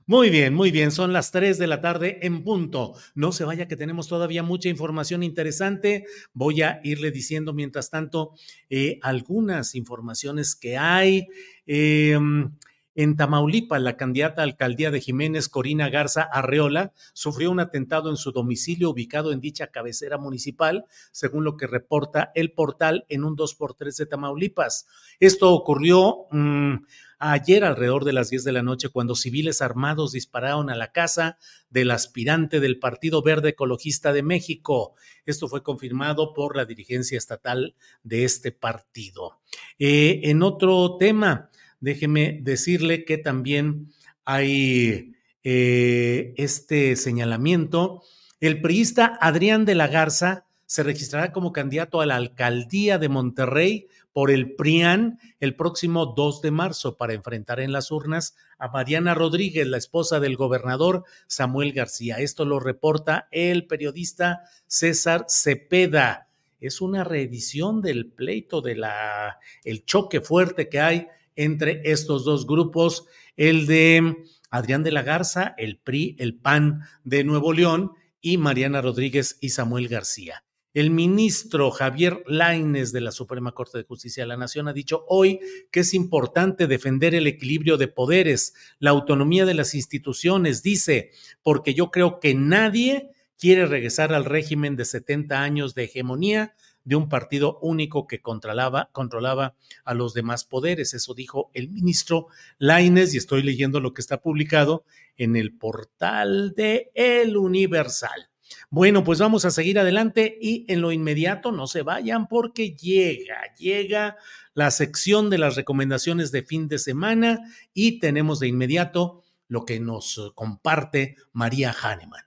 Muy 0.07 0.29
bien, 0.29 0.53
muy 0.53 0.69
bien. 0.69 0.91
Son 0.91 1.13
las 1.13 1.31
3 1.31 1.57
de 1.57 1.65
la 1.65 1.81
tarde 1.81 2.19
en 2.21 2.43
punto. 2.43 2.93
No 3.15 3.31
se 3.31 3.43
vaya 3.43 3.67
que 3.67 3.75
tenemos 3.75 4.07
todavía 4.07 4.43
mucha 4.43 4.69
información 4.69 5.23
interesante. 5.23 6.05
Voy 6.31 6.61
a 6.61 6.79
irle 6.83 7.09
diciendo 7.09 7.53
mientras 7.53 7.89
tanto 7.89 8.33
eh, 8.69 8.99
algunas 9.01 9.73
informaciones 9.73 10.55
que 10.55 10.77
hay. 10.77 11.25
Em, 11.65 12.51
en 12.93 13.17
Tamaulipas, 13.17 13.81
la 13.81 13.97
candidata 13.97 14.41
a 14.41 14.45
alcaldía 14.45 14.91
de 14.91 15.01
Jiménez, 15.01 15.49
Corina 15.49 15.89
Garza 15.89 16.21
Arreola, 16.21 16.93
sufrió 17.13 17.49
un 17.49 17.59
atentado 17.59 18.11
en 18.11 18.15
su 18.15 18.31
domicilio 18.31 18.91
ubicado 18.91 19.31
en 19.31 19.41
dicha 19.41 19.67
cabecera 19.67 20.19
municipal, 20.19 20.85
según 21.11 21.43
lo 21.43 21.57
que 21.57 21.65
reporta 21.65 22.31
el 22.35 22.53
portal 22.53 23.05
en 23.09 23.23
un 23.23 23.35
2x3 23.35 23.97
de 23.97 24.05
Tamaulipas. 24.05 24.87
Esto 25.19 25.51
ocurrió 25.51 26.27
mm, 26.31 26.75
ayer 27.19 27.63
alrededor 27.63 28.05
de 28.05 28.13
las 28.13 28.29
10 28.29 28.43
de 28.43 28.51
la 28.51 28.63
noche 28.63 28.89
cuando 28.89 29.15
civiles 29.15 29.61
armados 29.61 30.11
dispararon 30.11 30.69
a 30.69 30.75
la 30.75 30.91
casa 30.91 31.37
del 31.69 31.91
aspirante 31.91 32.59
del 32.59 32.79
Partido 32.79 33.21
Verde 33.21 33.49
Ecologista 33.49 34.13
de 34.13 34.23
México. 34.23 34.93
Esto 35.25 35.47
fue 35.47 35.63
confirmado 35.63 36.33
por 36.33 36.55
la 36.55 36.65
dirigencia 36.65 37.17
estatal 37.17 37.75
de 38.03 38.23
este 38.23 38.51
partido. 38.51 39.39
Eh, 39.79 40.21
en 40.23 40.43
otro 40.43 40.97
tema, 40.97 41.49
déjeme 41.79 42.39
decirle 42.41 43.05
que 43.05 43.17
también 43.17 43.91
hay 44.25 45.13
eh, 45.43 46.33
este 46.37 46.95
señalamiento. 46.95 48.01
El 48.39 48.61
priista 48.61 49.17
Adrián 49.21 49.65
de 49.65 49.75
la 49.75 49.87
Garza 49.87 50.45
se 50.65 50.83
registrará 50.83 51.31
como 51.31 51.53
candidato 51.53 52.01
a 52.01 52.05
la 52.05 52.15
alcaldía 52.15 52.97
de 52.97 53.09
Monterrey 53.09 53.87
por 54.15 54.31
el 54.31 54.55
PRIAN 54.55 55.19
el 55.41 55.57
próximo 55.57 56.13
2 56.15 56.41
de 56.41 56.49
marzo 56.49 56.95
para 56.95 57.11
enfrentar 57.11 57.59
en 57.59 57.73
las 57.73 57.91
urnas 57.91 58.37
a 58.57 58.69
Mariana 58.69 59.13
Rodríguez, 59.13 59.67
la 59.67 59.75
esposa 59.75 60.21
del 60.21 60.37
gobernador 60.37 61.03
Samuel 61.27 61.73
García. 61.73 62.19
Esto 62.19 62.45
lo 62.45 62.61
reporta 62.61 63.27
el 63.31 63.67
periodista 63.67 64.43
César 64.67 65.25
Cepeda. 65.27 66.29
Es 66.61 66.79
una 66.79 67.03
reedición 67.03 67.81
del 67.81 68.09
pleito 68.09 68.61
de 68.61 68.75
la 68.75 69.37
el 69.65 69.83
choque 69.83 70.21
fuerte 70.21 70.69
que 70.69 70.79
hay 70.79 71.07
entre 71.35 71.81
estos 71.83 72.23
dos 72.23 72.47
grupos, 72.47 73.07
el 73.35 73.67
de 73.67 74.15
Adrián 74.49 74.83
de 74.83 74.93
la 74.93 75.01
Garza, 75.01 75.55
el 75.57 75.77
PRI, 75.77 76.15
el 76.19 76.35
PAN 76.35 76.83
de 77.03 77.25
Nuevo 77.25 77.51
León 77.51 77.91
y 78.21 78.37
Mariana 78.37 78.81
Rodríguez 78.81 79.37
y 79.41 79.49
Samuel 79.49 79.89
García. 79.89 80.44
El 80.75 80.91
ministro 80.91 81.71
Javier 81.71 82.21
Laines 82.27 82.91
de 82.91 82.99
la 82.99 83.13
Suprema 83.13 83.53
Corte 83.53 83.77
de 83.77 83.85
Justicia 83.85 84.23
de 84.23 84.27
la 84.27 84.35
Nación 84.35 84.67
ha 84.67 84.73
dicho 84.73 85.05
hoy 85.07 85.39
que 85.71 85.79
es 85.79 85.93
importante 85.93 86.67
defender 86.67 87.15
el 87.15 87.27
equilibrio 87.27 87.77
de 87.77 87.87
poderes, 87.87 88.53
la 88.79 88.89
autonomía 88.89 89.45
de 89.45 89.53
las 89.53 89.73
instituciones, 89.73 90.63
dice, 90.63 91.11
porque 91.43 91.73
yo 91.73 91.91
creo 91.91 92.19
que 92.19 92.35
nadie 92.35 93.11
quiere 93.37 93.67
regresar 93.67 94.13
al 94.13 94.25
régimen 94.25 94.75
de 94.75 94.83
70 94.83 95.41
años 95.41 95.75
de 95.75 95.85
hegemonía 95.85 96.55
de 96.83 96.97
un 96.97 97.07
partido 97.07 97.57
único 97.61 98.05
que 98.05 98.21
controlaba, 98.21 98.89
controlaba 98.91 99.55
a 99.85 99.93
los 99.93 100.13
demás 100.13 100.43
poderes. 100.43 100.93
Eso 100.93 101.13
dijo 101.13 101.51
el 101.53 101.69
ministro 101.69 102.27
Laines 102.57 103.13
y 103.13 103.17
estoy 103.17 103.43
leyendo 103.43 103.79
lo 103.79 103.93
que 103.93 104.01
está 104.01 104.21
publicado 104.21 104.83
en 105.15 105.37
el 105.37 105.55
portal 105.55 106.53
de 106.53 106.91
El 106.95 107.37
Universal. 107.37 108.29
Bueno, 108.69 109.03
pues 109.03 109.19
vamos 109.19 109.45
a 109.45 109.51
seguir 109.51 109.79
adelante 109.79 110.37
y 110.39 110.65
en 110.67 110.81
lo 110.81 110.91
inmediato 110.91 111.51
no 111.51 111.67
se 111.67 111.81
vayan 111.81 112.27
porque 112.27 112.75
llega, 112.75 113.37
llega 113.57 114.17
la 114.53 114.71
sección 114.71 115.29
de 115.29 115.37
las 115.37 115.55
recomendaciones 115.55 116.31
de 116.31 116.43
fin 116.43 116.67
de 116.67 116.79
semana 116.79 117.39
y 117.73 117.99
tenemos 117.99 118.39
de 118.39 118.47
inmediato 118.47 119.23
lo 119.47 119.65
que 119.65 119.79
nos 119.79 120.31
comparte 120.35 121.15
María 121.33 121.71
Hahnemann. 121.71 122.25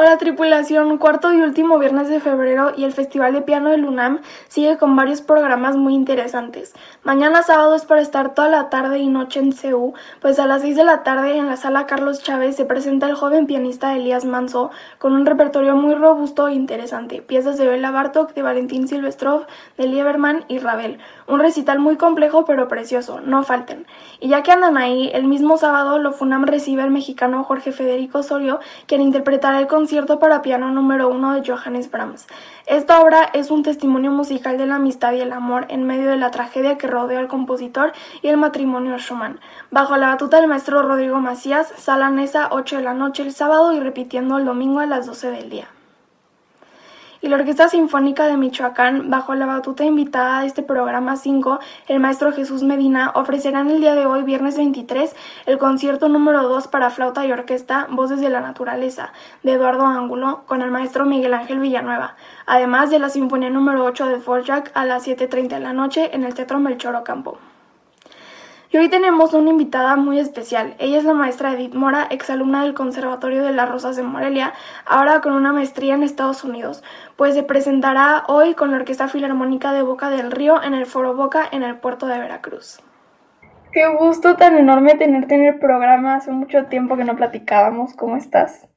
Hola 0.00 0.16
tripulación, 0.16 0.96
cuarto 0.98 1.32
y 1.32 1.40
último 1.40 1.76
viernes 1.76 2.08
de 2.08 2.20
febrero 2.20 2.72
y 2.76 2.84
el 2.84 2.92
Festival 2.92 3.32
de 3.32 3.42
Piano 3.42 3.70
del 3.70 3.84
UNAM 3.84 4.20
sigue 4.46 4.78
con 4.78 4.94
varios 4.94 5.22
programas 5.22 5.76
muy 5.76 5.92
interesantes. 5.92 6.72
Mañana 7.08 7.42
sábado 7.42 7.74
es 7.74 7.86
para 7.86 8.02
estar 8.02 8.34
toda 8.34 8.50
la 8.50 8.68
tarde 8.68 8.98
y 8.98 9.08
noche 9.08 9.40
en 9.40 9.54
CEU, 9.54 9.94
pues 10.20 10.38
a 10.38 10.46
las 10.46 10.60
6 10.60 10.76
de 10.76 10.84
la 10.84 11.04
tarde 11.04 11.38
en 11.38 11.46
la 11.46 11.56
sala 11.56 11.86
Carlos 11.86 12.22
Chávez 12.22 12.54
se 12.54 12.66
presenta 12.66 13.06
el 13.06 13.14
joven 13.14 13.46
pianista 13.46 13.96
Elías 13.96 14.26
Manso 14.26 14.70
con 14.98 15.14
un 15.14 15.24
repertorio 15.24 15.74
muy 15.74 15.94
robusto 15.94 16.48
e 16.48 16.52
interesante, 16.52 17.22
piezas 17.22 17.56
de 17.56 17.66
Bela 17.66 17.92
Bartok, 17.92 18.34
de 18.34 18.42
Valentín 18.42 18.88
Silvestrov, 18.88 19.46
de 19.78 19.86
Lieberman 19.86 20.44
y 20.48 20.58
Ravel. 20.58 20.98
Un 21.26 21.40
recital 21.40 21.78
muy 21.78 21.96
complejo 21.96 22.44
pero 22.44 22.68
precioso, 22.68 23.22
no 23.22 23.42
falten. 23.42 23.86
Y 24.20 24.28
ya 24.28 24.42
que 24.42 24.52
andan 24.52 24.76
ahí, 24.76 25.10
el 25.14 25.24
mismo 25.24 25.56
sábado 25.56 25.98
lo 25.98 26.12
FUNAM 26.12 26.44
recibe 26.44 26.82
al 26.82 26.90
mexicano 26.90 27.42
Jorge 27.42 27.72
Federico 27.72 28.18
Osorio, 28.18 28.60
quien 28.86 29.00
interpretará 29.00 29.58
el 29.60 29.66
concierto 29.66 30.18
para 30.18 30.42
piano 30.42 30.70
número 30.72 31.08
uno 31.08 31.32
de 31.32 31.42
Johannes 31.50 31.90
Brahms. 31.90 32.26
Esta 32.66 33.00
obra 33.00 33.30
es 33.32 33.50
un 33.50 33.62
testimonio 33.62 34.10
musical 34.10 34.58
de 34.58 34.66
la 34.66 34.74
amistad 34.74 35.14
y 35.14 35.22
el 35.22 35.32
amor 35.32 35.64
en 35.70 35.84
medio 35.84 36.10
de 36.10 36.18
la 36.18 36.30
tragedia 36.30 36.76
que 36.76 36.97
rodea 36.98 37.20
al 37.20 37.28
compositor 37.28 37.92
y 38.22 38.28
el 38.28 38.36
matrimonio 38.36 38.98
Schumann. 38.98 39.40
Bajo 39.70 39.96
la 39.96 40.08
batuta 40.08 40.38
del 40.38 40.48
maestro 40.48 40.82
Rodrigo 40.82 41.20
Macías, 41.20 41.68
sala 41.76 42.10
Nesa 42.10 42.48
8 42.50 42.78
de 42.78 42.82
la 42.82 42.94
noche 42.94 43.22
el 43.22 43.32
sábado 43.32 43.72
y 43.72 43.80
repitiendo 43.80 44.36
el 44.38 44.44
domingo 44.44 44.80
a 44.80 44.86
las 44.86 45.06
12 45.06 45.30
del 45.30 45.50
día 45.50 45.68
y 47.20 47.28
la 47.28 47.36
Orquesta 47.36 47.68
Sinfónica 47.68 48.26
de 48.26 48.36
Michoacán, 48.36 49.10
bajo 49.10 49.34
la 49.34 49.46
batuta 49.46 49.84
invitada 49.84 50.40
de 50.40 50.46
este 50.46 50.62
programa 50.62 51.16
5, 51.16 51.58
el 51.88 52.00
maestro 52.00 52.32
Jesús 52.32 52.62
Medina, 52.62 53.10
ofrecerán 53.14 53.70
el 53.70 53.80
día 53.80 53.94
de 53.94 54.06
hoy, 54.06 54.22
viernes 54.22 54.56
23, 54.56 55.14
el 55.46 55.58
concierto 55.58 56.08
número 56.08 56.48
2 56.48 56.68
para 56.68 56.90
flauta 56.90 57.26
y 57.26 57.32
orquesta 57.32 57.86
Voces 57.90 58.20
de 58.20 58.30
la 58.30 58.40
Naturaleza, 58.40 59.12
de 59.42 59.52
Eduardo 59.52 59.86
Ángulo, 59.86 60.44
con 60.46 60.62
el 60.62 60.70
maestro 60.70 61.06
Miguel 61.06 61.34
Ángel 61.34 61.58
Villanueva, 61.58 62.16
además 62.46 62.90
de 62.90 62.98
la 62.98 63.08
Sinfonía 63.08 63.50
número 63.50 63.84
8 63.84 64.06
de 64.06 64.20
Forjak 64.20 64.70
a 64.74 64.84
las 64.84 65.06
7.30 65.06 65.48
de 65.48 65.60
la 65.60 65.72
noche 65.72 66.14
en 66.14 66.24
el 66.24 66.34
Teatro 66.34 66.60
Melchor 66.60 66.94
Ocampo. 66.94 67.38
Y 68.70 68.76
hoy 68.76 68.90
tenemos 68.90 69.32
una 69.32 69.48
invitada 69.48 69.96
muy 69.96 70.18
especial. 70.18 70.74
Ella 70.78 70.98
es 70.98 71.04
la 71.04 71.14
maestra 71.14 71.54
Edith 71.54 71.72
Mora, 71.72 72.06
exalumna 72.10 72.64
del 72.64 72.74
Conservatorio 72.74 73.42
de 73.42 73.52
las 73.52 73.66
Rosas 73.66 73.96
de 73.96 74.02
Morelia, 74.02 74.52
ahora 74.84 75.22
con 75.22 75.32
una 75.32 75.54
maestría 75.54 75.94
en 75.94 76.02
Estados 76.02 76.44
Unidos, 76.44 76.84
pues 77.16 77.34
se 77.34 77.42
presentará 77.42 78.24
hoy 78.28 78.52
con 78.52 78.70
la 78.70 78.76
Orquesta 78.76 79.08
Filarmónica 79.08 79.72
de 79.72 79.80
Boca 79.80 80.10
del 80.10 80.30
Río 80.30 80.62
en 80.62 80.74
el 80.74 80.84
Foro 80.84 81.14
Boca 81.14 81.48
en 81.50 81.62
el 81.62 81.78
puerto 81.78 82.06
de 82.06 82.18
Veracruz. 82.18 82.80
Qué 83.72 83.86
gusto 83.98 84.36
tan 84.36 84.58
enorme 84.58 84.96
tenerte 84.96 85.34
en 85.34 85.44
el 85.44 85.58
programa. 85.58 86.16
Hace 86.16 86.30
mucho 86.30 86.66
tiempo 86.66 86.96
que 86.98 87.04
no 87.04 87.16
platicábamos. 87.16 87.94
¿Cómo 87.94 88.16
estás? 88.16 88.68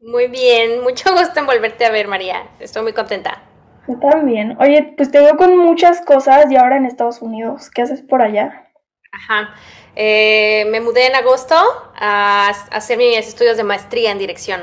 Muy 0.00 0.28
bien, 0.28 0.82
mucho 0.84 1.12
gusto 1.12 1.40
en 1.40 1.46
volverte 1.46 1.84
a 1.84 1.90
ver, 1.90 2.06
María. 2.06 2.44
Estoy 2.60 2.82
muy 2.82 2.92
contenta. 2.92 3.42
Yo 3.88 3.98
también. 3.98 4.56
Oye, 4.60 4.94
pues 4.96 5.10
te 5.10 5.18
veo 5.18 5.36
con 5.36 5.56
muchas 5.58 6.00
cosas 6.00 6.48
y 6.50 6.56
ahora 6.56 6.76
en 6.76 6.86
Estados 6.86 7.22
Unidos. 7.22 7.70
¿Qué 7.70 7.82
haces 7.82 8.02
por 8.02 8.22
allá? 8.22 8.68
Ajá. 9.12 9.54
Eh, 9.94 10.64
me 10.70 10.80
mudé 10.80 11.06
en 11.06 11.14
agosto 11.14 11.54
a, 11.94 12.48
hacer 12.70 12.96
mis 12.96 13.18
estudios 13.18 13.56
de 13.56 13.64
maestría 13.64 14.10
en 14.10 14.18
dirección. 14.18 14.62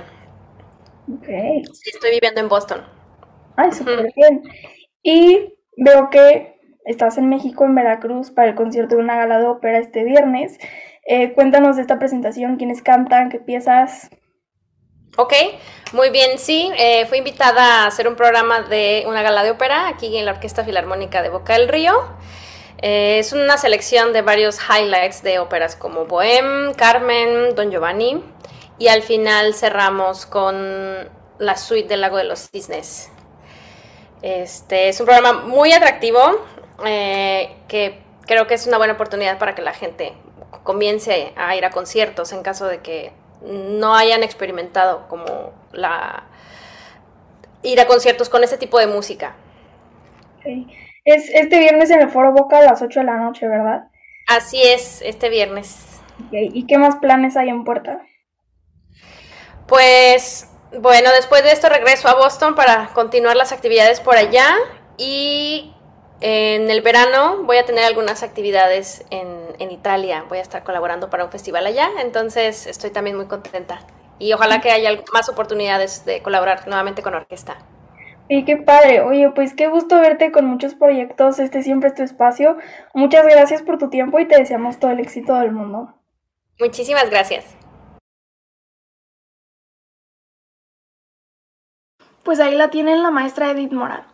Ok. 1.13 1.27
estoy 1.85 2.11
viviendo 2.11 2.41
en 2.41 2.49
Boston. 2.49 2.83
Ay, 3.55 3.71
súper 3.71 4.11
bien. 4.15 4.43
Y 5.03 5.53
veo 5.77 6.09
que 6.09 6.59
estás 6.85 7.17
en 7.17 7.29
México, 7.29 7.65
en 7.65 7.75
Veracruz, 7.75 8.31
para 8.31 8.49
el 8.49 8.55
concierto 8.55 8.95
de 8.95 9.01
una 9.01 9.15
gala 9.15 9.39
de 9.39 9.45
ópera 9.45 9.77
este 9.77 10.03
viernes. 10.03 10.57
Eh, 11.05 11.33
cuéntanos 11.33 11.75
de 11.75 11.83
esta 11.83 11.99
presentación, 11.99 12.57
quiénes 12.57 12.81
cantan, 12.81 13.29
qué 13.29 13.39
piezas. 13.39 14.09
Ok, 15.17 15.33
muy 15.93 16.11
bien, 16.11 16.37
sí, 16.37 16.71
eh, 16.77 17.05
fui 17.07 17.17
invitada 17.17 17.83
a 17.83 17.87
hacer 17.87 18.07
un 18.07 18.15
programa 18.15 18.61
de 18.61 19.03
una 19.07 19.21
gala 19.21 19.43
de 19.43 19.51
ópera 19.51 19.87
aquí 19.87 20.15
en 20.17 20.25
la 20.25 20.33
Orquesta 20.33 20.63
Filarmónica 20.63 21.21
de 21.21 21.29
Boca 21.29 21.53
del 21.53 21.67
Río. 21.67 21.93
Eh, 22.81 23.19
es 23.19 23.33
una 23.33 23.57
selección 23.57 24.13
de 24.13 24.21
varios 24.21 24.57
highlights 24.61 25.21
de 25.21 25.39
óperas 25.39 25.75
como 25.75 26.05
Bohème, 26.05 26.73
Carmen, 26.75 27.53
Don 27.53 27.71
Giovanni 27.71 28.23
y 28.77 28.87
al 28.87 29.01
final 29.01 29.53
cerramos 29.53 30.25
con 30.25 31.09
la 31.39 31.57
suite 31.57 31.89
del 31.89 32.01
Lago 32.01 32.15
de 32.15 32.23
los 32.23 32.49
Cisnes. 32.49 33.11
Este 34.21 34.87
es 34.87 34.99
un 34.99 35.07
programa 35.07 35.41
muy 35.41 35.73
atractivo 35.73 36.19
eh, 36.85 37.57
que 37.67 38.01
creo 38.25 38.47
que 38.47 38.53
es 38.53 38.65
una 38.65 38.77
buena 38.77 38.93
oportunidad 38.93 39.37
para 39.39 39.55
que 39.55 39.61
la 39.61 39.73
gente 39.73 40.13
comience 40.63 41.33
a 41.35 41.55
ir 41.57 41.65
a 41.65 41.71
conciertos 41.71 42.31
en 42.31 42.43
caso 42.43 42.65
de 42.67 42.79
que 42.79 43.11
no 43.41 43.95
hayan 43.95 44.23
experimentado 44.23 45.05
como 45.09 45.53
la 45.73 46.23
ir 47.61 47.79
a 47.81 47.87
conciertos 47.87 48.29
con 48.29 48.43
ese 48.43 48.57
tipo 48.57 48.79
de 48.79 48.87
música. 48.87 49.35
Es 51.11 51.27
este 51.33 51.57
viernes 51.57 51.89
en 51.89 52.01
el 52.01 52.11
Foro 52.11 52.31
Boca 52.33 52.59
a 52.59 52.61
las 52.61 52.83
8 52.83 52.99
de 52.99 53.05
la 53.07 53.17
noche, 53.17 53.47
¿verdad? 53.47 53.87
Así 54.27 54.61
es, 54.61 55.01
este 55.01 55.29
viernes. 55.29 55.99
¿Y 56.31 56.67
qué 56.67 56.77
más 56.77 56.97
planes 56.97 57.35
hay 57.35 57.49
en 57.49 57.63
puerta? 57.63 58.01
Pues 59.65 60.47
bueno, 60.77 61.09
después 61.11 61.43
de 61.43 61.51
esto 61.51 61.67
regreso 61.67 62.09
a 62.09 62.13
Boston 62.13 62.53
para 62.53 62.89
continuar 62.93 63.35
las 63.35 63.51
actividades 63.51 64.01
por 64.01 64.17
allá 64.17 64.53
y 64.97 65.73
en 66.21 66.69
el 66.69 66.81
verano 66.81 67.41
voy 67.41 67.57
a 67.57 67.65
tener 67.65 67.85
algunas 67.85 68.21
actividades 68.21 69.03
en, 69.09 69.55
en, 69.57 69.71
Italia. 69.71 70.25
Voy 70.29 70.37
a 70.37 70.41
estar 70.43 70.63
colaborando 70.63 71.09
para 71.09 71.25
un 71.25 71.31
festival 71.31 71.65
allá, 71.65 71.89
entonces 72.01 72.67
estoy 72.67 72.91
también 72.91 73.15
muy 73.15 73.25
contenta. 73.25 73.79
Y 74.19 74.33
ojalá 74.33 74.61
que 74.61 74.69
haya 74.69 74.91
más 75.11 75.27
oportunidades 75.27 76.05
de 76.05 76.21
colaborar 76.21 76.67
nuevamente 76.67 77.01
con 77.01 77.15
orquesta. 77.15 77.57
Y 78.31 78.45
qué 78.45 78.57
padre. 78.57 79.01
Oye, 79.01 79.31
pues 79.31 79.55
qué 79.55 79.67
gusto 79.67 79.99
verte 79.99 80.31
con 80.31 80.45
muchos 80.45 80.75
proyectos. 80.75 81.39
Este 81.39 81.63
siempre 81.63 81.89
es 81.89 81.95
tu 81.95 82.03
espacio. 82.03 82.57
Muchas 82.93 83.25
gracias 83.25 83.63
por 83.63 83.79
tu 83.79 83.89
tiempo 83.89 84.19
y 84.19 84.27
te 84.27 84.37
deseamos 84.37 84.79
todo 84.79 84.91
el 84.91 84.99
éxito 84.99 85.33
del 85.33 85.51
mundo. 85.51 85.95
Muchísimas 86.59 87.09
gracias. 87.09 87.57
Pues 92.23 92.39
ahí 92.39 92.55
la 92.55 92.69
tienen 92.69 93.01
la 93.01 93.09
maestra 93.09 93.49
Edith 93.49 93.71
Mora. 93.71 94.05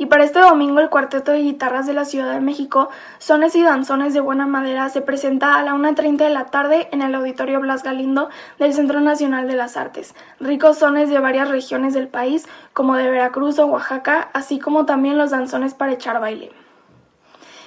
Y 0.00 0.06
para 0.06 0.24
este 0.24 0.38
domingo 0.38 0.80
el 0.80 0.88
Cuarteto 0.88 1.30
de 1.30 1.42
Guitarras 1.42 1.86
de 1.86 1.92
la 1.92 2.06
Ciudad 2.06 2.32
de 2.32 2.40
México, 2.40 2.88
Sones 3.18 3.54
y 3.54 3.62
Danzones 3.62 4.14
de 4.14 4.20
Buena 4.20 4.46
Madera, 4.46 4.88
se 4.88 5.02
presenta 5.02 5.56
a 5.56 5.62
la 5.62 5.74
1.30 5.74 6.16
de 6.16 6.30
la 6.30 6.46
tarde 6.46 6.88
en 6.90 7.02
el 7.02 7.14
Auditorio 7.14 7.60
Blas 7.60 7.82
Galindo 7.82 8.30
del 8.58 8.72
Centro 8.72 9.02
Nacional 9.02 9.46
de 9.46 9.56
las 9.56 9.76
Artes. 9.76 10.14
Ricos 10.40 10.78
sones 10.78 11.10
de 11.10 11.18
varias 11.18 11.50
regiones 11.50 11.92
del 11.92 12.08
país, 12.08 12.48
como 12.72 12.96
de 12.96 13.10
Veracruz 13.10 13.58
o 13.58 13.66
Oaxaca, 13.66 14.30
así 14.32 14.58
como 14.58 14.86
también 14.86 15.18
los 15.18 15.32
danzones 15.32 15.74
para 15.74 15.92
echar 15.92 16.18
baile. 16.18 16.50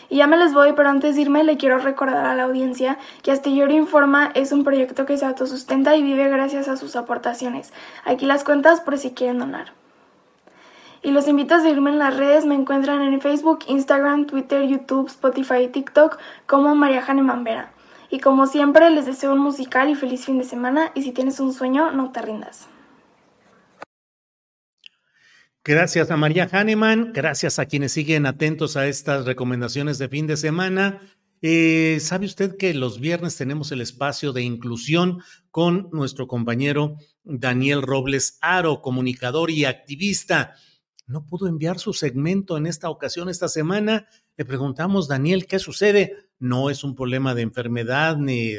Y 0.09 0.17
ya 0.17 0.25
me 0.25 0.37
les 0.37 0.55
voy, 0.55 0.73
pero 0.73 0.89
antes 0.89 1.15
de 1.15 1.21
irme 1.21 1.43
le 1.43 1.57
quiero 1.57 1.77
recordar 1.77 2.25
a 2.25 2.33
la 2.33 2.45
audiencia 2.45 2.97
que 3.21 3.31
Astillero 3.31 3.73
Informa 3.73 4.31
es 4.33 4.51
un 4.51 4.63
proyecto 4.63 5.05
que 5.05 5.19
se 5.19 5.27
autosustenta 5.27 5.95
y 5.95 6.01
vive 6.01 6.27
gracias 6.29 6.67
a 6.67 6.77
sus 6.77 6.95
aportaciones. 6.95 7.71
Aquí 8.05 8.25
las 8.25 8.43
cuentas 8.43 8.81
por 8.81 8.97
si 8.97 9.11
quieren 9.11 9.37
donar. 9.37 9.82
Y 11.03 11.11
los 11.11 11.27
invito 11.27 11.55
a 11.55 11.59
seguirme 11.59 11.89
en 11.89 11.99
las 11.99 12.15
redes, 12.15 12.45
me 12.45 12.55
encuentran 12.55 13.01
en 13.01 13.19
Facebook, 13.19 13.59
Instagram, 13.67 14.25
Twitter, 14.25 14.65
YouTube, 14.65 15.07
Spotify 15.07 15.63
y 15.65 15.67
TikTok 15.67 16.17
como 16.47 16.73
María 16.75 17.01
Jane 17.01 17.21
Mambera. 17.21 17.73
Y 18.09 18.19
como 18.19 18.47
siempre, 18.47 18.89
les 18.89 19.05
deseo 19.05 19.33
un 19.33 19.39
musical 19.39 19.89
y 19.89 19.95
feliz 19.95 20.25
fin 20.25 20.37
de 20.37 20.45
semana 20.45 20.91
y 20.95 21.03
si 21.03 21.11
tienes 21.11 21.41
un 21.41 21.51
sueño, 21.51 21.91
no 21.91 22.13
te 22.13 22.21
rindas. 22.21 22.69
Gracias 25.65 26.09
a 26.09 26.15
María 26.15 26.47
Hahnemann, 26.49 27.11
gracias 27.13 27.59
a 27.59 27.65
quienes 27.65 27.91
siguen 27.91 28.25
atentos 28.25 28.77
a 28.77 28.87
estas 28.87 29.25
recomendaciones 29.25 29.97
de 29.97 30.07
fin 30.07 30.25
de 30.25 30.37
semana. 30.37 31.01
Eh, 31.41 31.97
¿Sabe 31.99 32.25
usted 32.25 32.55
que 32.55 32.73
los 32.73 33.01
viernes 33.01 33.35
tenemos 33.35 33.73
el 33.73 33.81
espacio 33.81 34.31
de 34.31 34.43
inclusión 34.43 35.21
con 35.51 35.89
nuestro 35.91 36.27
compañero 36.27 36.95
Daniel 37.23 37.81
Robles 37.81 38.37
Aro, 38.41 38.81
comunicador 38.81 39.51
y 39.51 39.65
activista? 39.65 40.55
No 41.05 41.25
pudo 41.25 41.47
enviar 41.47 41.79
su 41.79 41.93
segmento 41.93 42.57
en 42.57 42.65
esta 42.65 42.89
ocasión, 42.89 43.29
esta 43.29 43.47
semana. 43.47 44.07
Le 44.37 44.45
preguntamos, 44.45 45.07
Daniel, 45.07 45.45
¿qué 45.45 45.59
sucede? 45.59 46.15
No 46.39 46.69
es 46.69 46.83
un 46.83 46.95
problema 46.95 47.35
de 47.35 47.41
enfermedad, 47.41 48.17
ni 48.17 48.53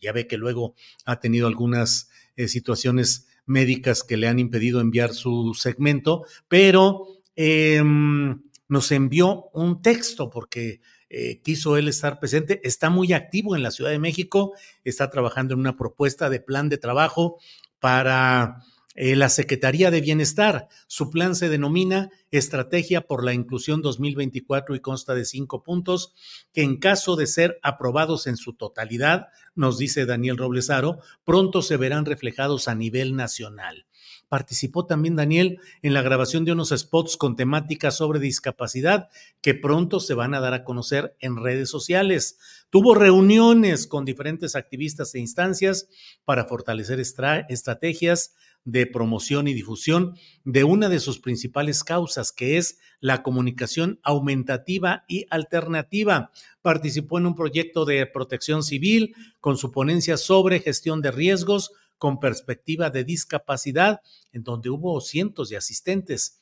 ya 0.00 0.12
ve 0.12 0.26
que 0.26 0.36
luego 0.36 0.74
ha 1.04 1.20
tenido 1.20 1.46
algunas 1.46 2.08
eh, 2.36 2.48
situaciones 2.48 3.28
médicas 3.46 4.02
que 4.02 4.16
le 4.16 4.28
han 4.28 4.38
impedido 4.38 4.80
enviar 4.80 5.14
su 5.14 5.54
segmento, 5.54 6.24
pero 6.48 7.06
em, 7.34 8.42
nos 8.68 8.92
envió 8.92 9.48
un 9.52 9.80
texto 9.80 10.30
porque 10.30 10.80
eh, 11.08 11.40
quiso 11.42 11.76
él 11.76 11.88
estar 11.88 12.18
presente. 12.18 12.60
Está 12.64 12.90
muy 12.90 13.12
activo 13.12 13.56
en 13.56 13.62
la 13.62 13.70
Ciudad 13.70 13.90
de 13.90 13.98
México, 13.98 14.52
está 14.84 15.08
trabajando 15.10 15.54
en 15.54 15.60
una 15.60 15.76
propuesta 15.76 16.28
de 16.28 16.40
plan 16.40 16.68
de 16.68 16.78
trabajo 16.78 17.38
para 17.78 18.62
eh, 18.96 19.14
la 19.14 19.28
Secretaría 19.28 19.90
de 19.90 20.00
Bienestar. 20.00 20.68
Su 20.86 21.10
plan 21.10 21.34
se 21.34 21.48
denomina 21.48 22.10
Estrategia 22.30 23.02
por 23.02 23.24
la 23.24 23.34
Inclusión 23.34 23.82
2024 23.82 24.74
y 24.74 24.80
consta 24.80 25.14
de 25.14 25.24
cinco 25.24 25.62
puntos 25.62 26.14
que 26.52 26.62
en 26.62 26.78
caso 26.78 27.14
de 27.14 27.26
ser 27.26 27.58
aprobados 27.62 28.26
en 28.26 28.36
su 28.36 28.54
totalidad, 28.54 29.28
nos 29.54 29.78
dice 29.78 30.06
Daniel 30.06 30.38
Roblesaro, 30.38 31.00
pronto 31.24 31.62
se 31.62 31.76
verán 31.76 32.06
reflejados 32.06 32.68
a 32.68 32.74
nivel 32.74 33.16
nacional. 33.16 33.86
Participó 34.28 34.86
también 34.86 35.14
Daniel 35.14 35.60
en 35.82 35.94
la 35.94 36.02
grabación 36.02 36.44
de 36.44 36.52
unos 36.52 36.70
spots 36.70 37.16
con 37.16 37.36
temática 37.36 37.90
sobre 37.92 38.18
discapacidad 38.18 39.08
que 39.40 39.54
pronto 39.54 40.00
se 40.00 40.14
van 40.14 40.34
a 40.34 40.40
dar 40.40 40.52
a 40.52 40.64
conocer 40.64 41.16
en 41.20 41.36
redes 41.36 41.70
sociales. 41.70 42.38
Tuvo 42.70 42.94
reuniones 42.94 43.86
con 43.86 44.04
diferentes 44.04 44.56
activistas 44.56 45.14
e 45.14 45.20
instancias 45.20 45.88
para 46.24 46.44
fortalecer 46.44 46.98
estrategias 47.00 48.34
de 48.66 48.84
promoción 48.84 49.46
y 49.48 49.54
difusión 49.54 50.16
de 50.44 50.64
una 50.64 50.88
de 50.88 50.98
sus 50.98 51.20
principales 51.20 51.84
causas, 51.84 52.32
que 52.32 52.58
es 52.58 52.78
la 53.00 53.22
comunicación 53.22 54.00
aumentativa 54.02 55.04
y 55.08 55.24
alternativa. 55.30 56.32
Participó 56.62 57.18
en 57.18 57.26
un 57.26 57.36
proyecto 57.36 57.84
de 57.84 58.04
protección 58.06 58.64
civil 58.64 59.14
con 59.40 59.56
su 59.56 59.70
ponencia 59.70 60.16
sobre 60.16 60.60
gestión 60.60 61.00
de 61.00 61.12
riesgos 61.12 61.70
con 61.96 62.18
perspectiva 62.18 62.90
de 62.90 63.04
discapacidad, 63.04 64.00
en 64.32 64.42
donde 64.42 64.68
hubo 64.68 65.00
cientos 65.00 65.48
de 65.48 65.56
asistentes. 65.56 66.40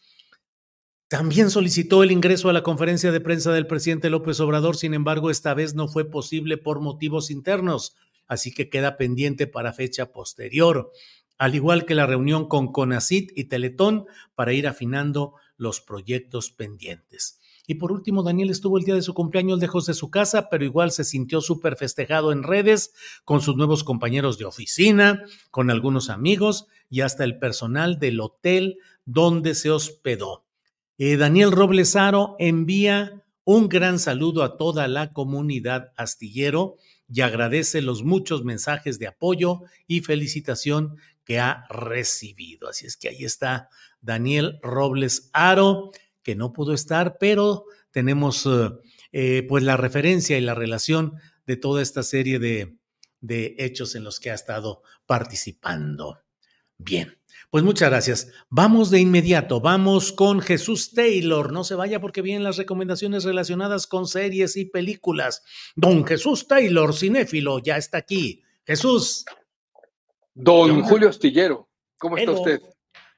También 1.08 1.50
solicitó 1.50 2.02
el 2.02 2.10
ingreso 2.10 2.48
a 2.48 2.54
la 2.54 2.62
conferencia 2.62 3.12
de 3.12 3.20
prensa 3.20 3.52
del 3.52 3.66
presidente 3.66 4.08
López 4.08 4.40
Obrador, 4.40 4.76
sin 4.76 4.94
embargo, 4.94 5.30
esta 5.30 5.52
vez 5.52 5.74
no 5.74 5.88
fue 5.88 6.10
posible 6.10 6.56
por 6.56 6.80
motivos 6.80 7.30
internos, 7.30 7.94
así 8.26 8.50
que 8.50 8.70
queda 8.70 8.96
pendiente 8.96 9.46
para 9.46 9.74
fecha 9.74 10.10
posterior 10.10 10.90
al 11.38 11.54
igual 11.54 11.84
que 11.84 11.94
la 11.94 12.06
reunión 12.06 12.48
con 12.48 12.72
CONACIT 12.72 13.32
y 13.36 13.44
Teletón 13.44 14.06
para 14.34 14.52
ir 14.52 14.66
afinando 14.66 15.34
los 15.56 15.80
proyectos 15.80 16.50
pendientes. 16.50 17.40
Y 17.66 17.76
por 17.76 17.92
último, 17.92 18.22
Daniel 18.22 18.50
estuvo 18.50 18.76
el 18.76 18.84
día 18.84 18.94
de 18.94 19.02
su 19.02 19.14
cumpleaños 19.14 19.58
lejos 19.58 19.86
de 19.86 19.94
su 19.94 20.10
casa, 20.10 20.50
pero 20.50 20.64
igual 20.64 20.90
se 20.90 21.04
sintió 21.04 21.40
súper 21.40 21.76
festejado 21.76 22.30
en 22.30 22.42
redes 22.42 22.92
con 23.24 23.40
sus 23.40 23.56
nuevos 23.56 23.84
compañeros 23.84 24.36
de 24.36 24.44
oficina, 24.44 25.24
con 25.50 25.70
algunos 25.70 26.10
amigos 26.10 26.66
y 26.90 27.00
hasta 27.00 27.24
el 27.24 27.38
personal 27.38 27.98
del 27.98 28.20
hotel 28.20 28.78
donde 29.06 29.54
se 29.54 29.70
hospedó. 29.70 30.44
Eh, 30.98 31.16
Daniel 31.16 31.52
Roblesaro 31.52 32.36
envía 32.38 33.24
un 33.44 33.68
gran 33.68 33.98
saludo 33.98 34.42
a 34.42 34.56
toda 34.56 34.86
la 34.86 35.12
comunidad 35.12 35.92
astillero 35.96 36.76
y 37.12 37.22
agradece 37.22 37.82
los 37.82 38.02
muchos 38.02 38.44
mensajes 38.44 38.98
de 38.98 39.06
apoyo 39.06 39.62
y 39.86 40.00
felicitación 40.00 40.96
que 41.24 41.38
ha 41.38 41.66
recibido. 41.68 42.68
Así 42.68 42.86
es 42.86 42.96
que 42.96 43.08
ahí 43.08 43.24
está 43.24 43.68
Daniel 44.00 44.58
Robles 44.62 45.30
Aro, 45.32 45.90
que 46.22 46.34
no 46.34 46.52
pudo 46.52 46.72
estar, 46.72 47.16
pero 47.18 47.64
tenemos 47.90 48.46
eh, 48.46 48.70
eh, 49.12 49.46
pues 49.48 49.62
la 49.62 49.76
referencia 49.76 50.36
y 50.36 50.40
la 50.40 50.54
relación 50.54 51.14
de 51.46 51.56
toda 51.56 51.82
esta 51.82 52.02
serie 52.02 52.38
de, 52.38 52.76
de 53.20 53.54
hechos 53.58 53.94
en 53.94 54.04
los 54.04 54.20
que 54.20 54.30
ha 54.30 54.34
estado 54.34 54.82
participando. 55.06 56.20
Bien, 56.76 57.18
pues 57.50 57.62
muchas 57.62 57.88
gracias. 57.88 58.32
Vamos 58.50 58.90
de 58.90 58.98
inmediato, 59.00 59.60
vamos 59.60 60.12
con 60.12 60.40
Jesús 60.40 60.90
Taylor. 60.92 61.52
No 61.52 61.62
se 61.62 61.76
vaya 61.76 62.00
porque 62.00 62.20
vienen 62.20 62.42
las 62.42 62.56
recomendaciones 62.56 63.24
relacionadas 63.24 63.86
con 63.86 64.06
series 64.08 64.56
y 64.56 64.64
películas. 64.64 65.42
Don 65.76 66.04
Jesús 66.04 66.48
Taylor, 66.48 66.92
cinéfilo, 66.94 67.60
ya 67.60 67.76
está 67.76 67.98
aquí. 67.98 68.42
Jesús. 68.66 69.24
Don 70.34 70.82
Julio 70.82 71.08
Astillero, 71.08 71.68
¿cómo 71.96 72.16
está 72.16 72.32
usted? 72.32 72.60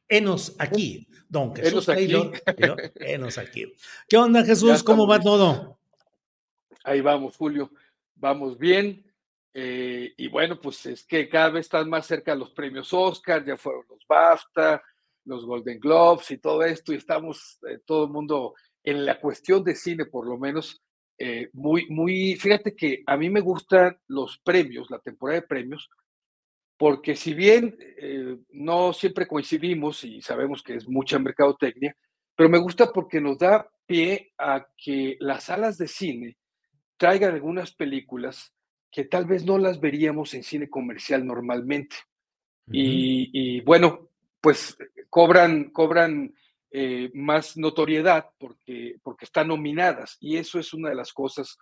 Enos 0.09 0.55
aquí, 0.59 1.09
don 1.29 1.55
Jesús 1.57 1.87
Taylor. 1.87 2.33
Enos 2.97 3.39
aquí. 3.39 3.73
¿Qué 4.07 4.17
onda, 4.17 4.45
Jesús? 4.45 4.83
¿Cómo 4.83 5.07
va 5.07 5.19
todo? 5.19 5.79
Ahí 6.85 7.01
vamos, 7.01 7.37
Julio. 7.37 7.71
Vamos 8.15 8.59
bien. 8.59 9.05
Eh, 9.55 10.13
y 10.19 10.29
bueno, 10.29 10.61
pues 10.61 10.85
es 10.85 11.05
que 11.05 11.29
cada 11.31 11.49
vez 11.49 11.67
están 11.67 11.89
más 11.89 12.07
cerca 12.07 12.35
los 12.35 12.51
premios 12.51 12.93
Oscar, 12.93 13.43
ya 13.43 13.57
fueron 13.57 13.87
los 13.89 14.07
BAFTA, 14.07 14.83
los 15.25 15.47
Golden 15.47 15.81
Globes 15.81 16.31
y 16.31 16.37
todo 16.37 16.63
esto, 16.63 16.93
y 16.93 16.97
estamos 16.97 17.59
eh, 17.67 17.79
todo 17.87 18.05
el 18.05 18.11
mundo 18.11 18.55
en 18.85 19.07
la 19.07 19.19
cuestión 19.19 19.65
de 19.65 19.75
cine, 19.75 20.05
por 20.05 20.27
lo 20.27 20.37
menos, 20.37 20.83
eh, 21.19 21.49
muy, 21.55 21.87
muy, 21.89 22.37
fíjate 22.37 22.77
que 22.77 23.03
a 23.07 23.17
mí 23.17 23.31
me 23.31 23.41
gustan 23.41 23.99
los 24.09 24.39
premios, 24.45 24.91
la 24.91 24.99
temporada 24.99 25.41
de 25.41 25.47
premios, 25.47 25.89
porque 26.77 27.17
si 27.17 27.35
bien 27.35 27.77
eh, 27.81 28.37
no 28.51 28.93
siempre 28.93 29.27
coincidimos 29.27 30.05
y 30.05 30.21
sabemos 30.21 30.63
que 30.63 30.75
es 30.75 30.89
mucha 30.89 31.19
mercadotecnia, 31.19 31.97
pero 32.35 32.51
me 32.51 32.59
gusta 32.59 32.93
porque 32.93 33.21
nos 33.21 33.39
da 33.39 33.69
pie 33.87 34.33
a 34.39 34.67
que 34.77 35.17
las 35.21 35.45
salas 35.45 35.79
de 35.79 35.89
cine 35.89 36.37
traigan 36.97 37.35
algunas 37.35 37.73
películas 37.73 38.53
que 38.91 39.05
tal 39.05 39.25
vez 39.25 39.45
no 39.45 39.59
las 39.59 39.81
veríamos 39.81 40.35
en 40.35 40.43
cine 40.43 40.69
comercial 40.69 41.27
normalmente. 41.27 41.97
y, 42.69 43.61
bueno, 43.61 44.11
pues 44.41 44.77
cobran, 45.09 45.71
cobran 45.71 46.35
eh, 46.71 47.11
más 47.15 47.57
notoriedad 47.57 48.31
porque, 48.39 48.97
porque 49.03 49.25
están 49.25 49.49
nominadas 49.49 50.19
y 50.21 50.37
eso 50.37 50.59
es 50.59 50.75
una 50.75 50.91
de 50.91 50.95
las 50.95 51.13
cosas 51.13 51.59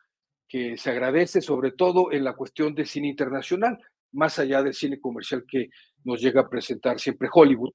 que 0.49 0.77
se 0.77 0.91
agradece, 0.91 1.41
sobre 1.41 1.73
todo 1.73 2.11
en 2.11 2.25
la 2.25 2.35
cuestión 2.35 2.75
de 2.75 2.87
cine 2.87 3.09
internacional 3.09 3.79
más 4.15 4.39
allá 4.39 4.63
del 4.63 4.75
cine 4.75 5.01
comercial 5.01 5.45
que 5.47 5.69
nos 6.05 6.21
llega 6.21 6.43
a 6.43 6.49
presentar 6.49 6.99
siempre 6.99 7.29
Hollywood. 7.33 7.73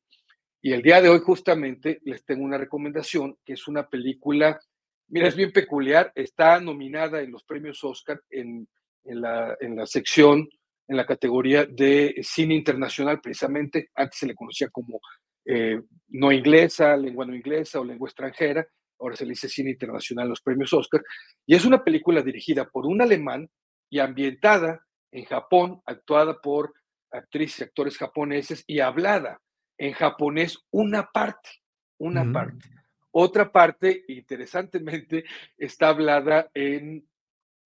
Y 0.62 0.74
el 0.74 0.82
día 0.82 1.02
de 1.02 1.10
hoy 1.10 1.20
justamente 1.20 2.00
les 2.04 2.26
tengo 2.26 2.44
una 2.44 2.58
recomendación, 2.58 3.38
que 3.46 3.54
es 3.54 3.68
una 3.68 3.88
película, 3.88 4.60
mira, 5.08 5.28
es 5.28 5.36
bien 5.36 5.52
peculiar, 5.52 6.12
está 6.16 6.60
nominada 6.60 7.22
en 7.22 7.32
los 7.32 7.44
premios 7.44 7.84
Oscar 7.84 8.22
en, 8.30 8.68
la, 9.06 9.56
en 9.60 9.76
la 9.76 9.86
sección, 9.86 10.50
en 10.88 10.98
la 10.98 11.06
categoría 11.06 11.66
de 11.66 12.16
cine 12.24 12.56
internacional, 12.56 13.22
precisamente, 13.22 13.90
antes 13.96 14.20
se 14.20 14.28
le 14.28 14.36
conocía 14.36 14.70
como 14.70 15.00
eh, 15.46 15.82
no 16.10 16.32
inglesa, 16.32 16.98
lengua 16.98 17.26
no 17.26 17.36
inglesa 17.36 17.80
o 17.80 17.86
lengua 17.86 18.10
extranjera, 18.10 18.68
ahora 19.00 19.16
se 19.16 19.26
le 19.26 19.32
dice 19.32 19.48
cine 19.48 19.72
internacional 19.72 20.26
en 20.26 20.30
los 20.30 20.42
premios 20.42 20.74
Oscar, 20.74 21.02
y 21.46 21.56
es 21.56 21.64
una 21.64 21.84
película 21.84 22.22
dirigida 22.22 22.68
por 22.68 22.86
un 22.86 23.02
alemán 23.02 23.50
y 23.90 24.00
ambientada 24.00 24.86
en 25.12 25.26
Japón, 25.26 25.82
actuada 25.86 26.40
por 26.42 26.74
actrices 27.12 27.60
y 27.60 27.64
actores 27.64 27.98
japoneses 27.98 28.64
y 28.68 28.80
hablada 28.80 29.42
en 29.78 29.94
japonés 29.94 30.60
una 30.72 31.10
parte, 31.12 31.50
una 31.98 32.32
parte. 32.32 32.70
Otra 33.12 33.52
parte, 33.52 34.04
interesantemente, 34.08 35.26
está 35.58 35.90
hablada 35.90 36.50
en, 36.54 37.08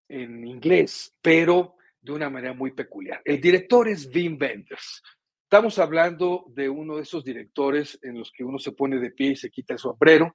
en 0.07 0.47
inglés, 0.47 1.15
pero 1.21 1.75
de 1.99 2.11
una 2.11 2.29
manera 2.29 2.53
muy 2.53 2.71
peculiar. 2.71 3.21
El 3.25 3.41
director 3.41 3.87
es 3.87 4.09
Wim 4.13 4.37
Wenders. 4.39 5.01
Estamos 5.43 5.77
hablando 5.79 6.45
de 6.49 6.69
uno 6.69 6.95
de 6.95 7.03
esos 7.03 7.23
directores 7.23 7.99
en 8.01 8.17
los 8.17 8.31
que 8.31 8.43
uno 8.43 8.57
se 8.57 8.71
pone 8.71 8.99
de 8.99 9.11
pie 9.11 9.31
y 9.31 9.35
se 9.35 9.49
quita 9.49 9.73
el 9.73 9.79
sombrero, 9.79 10.33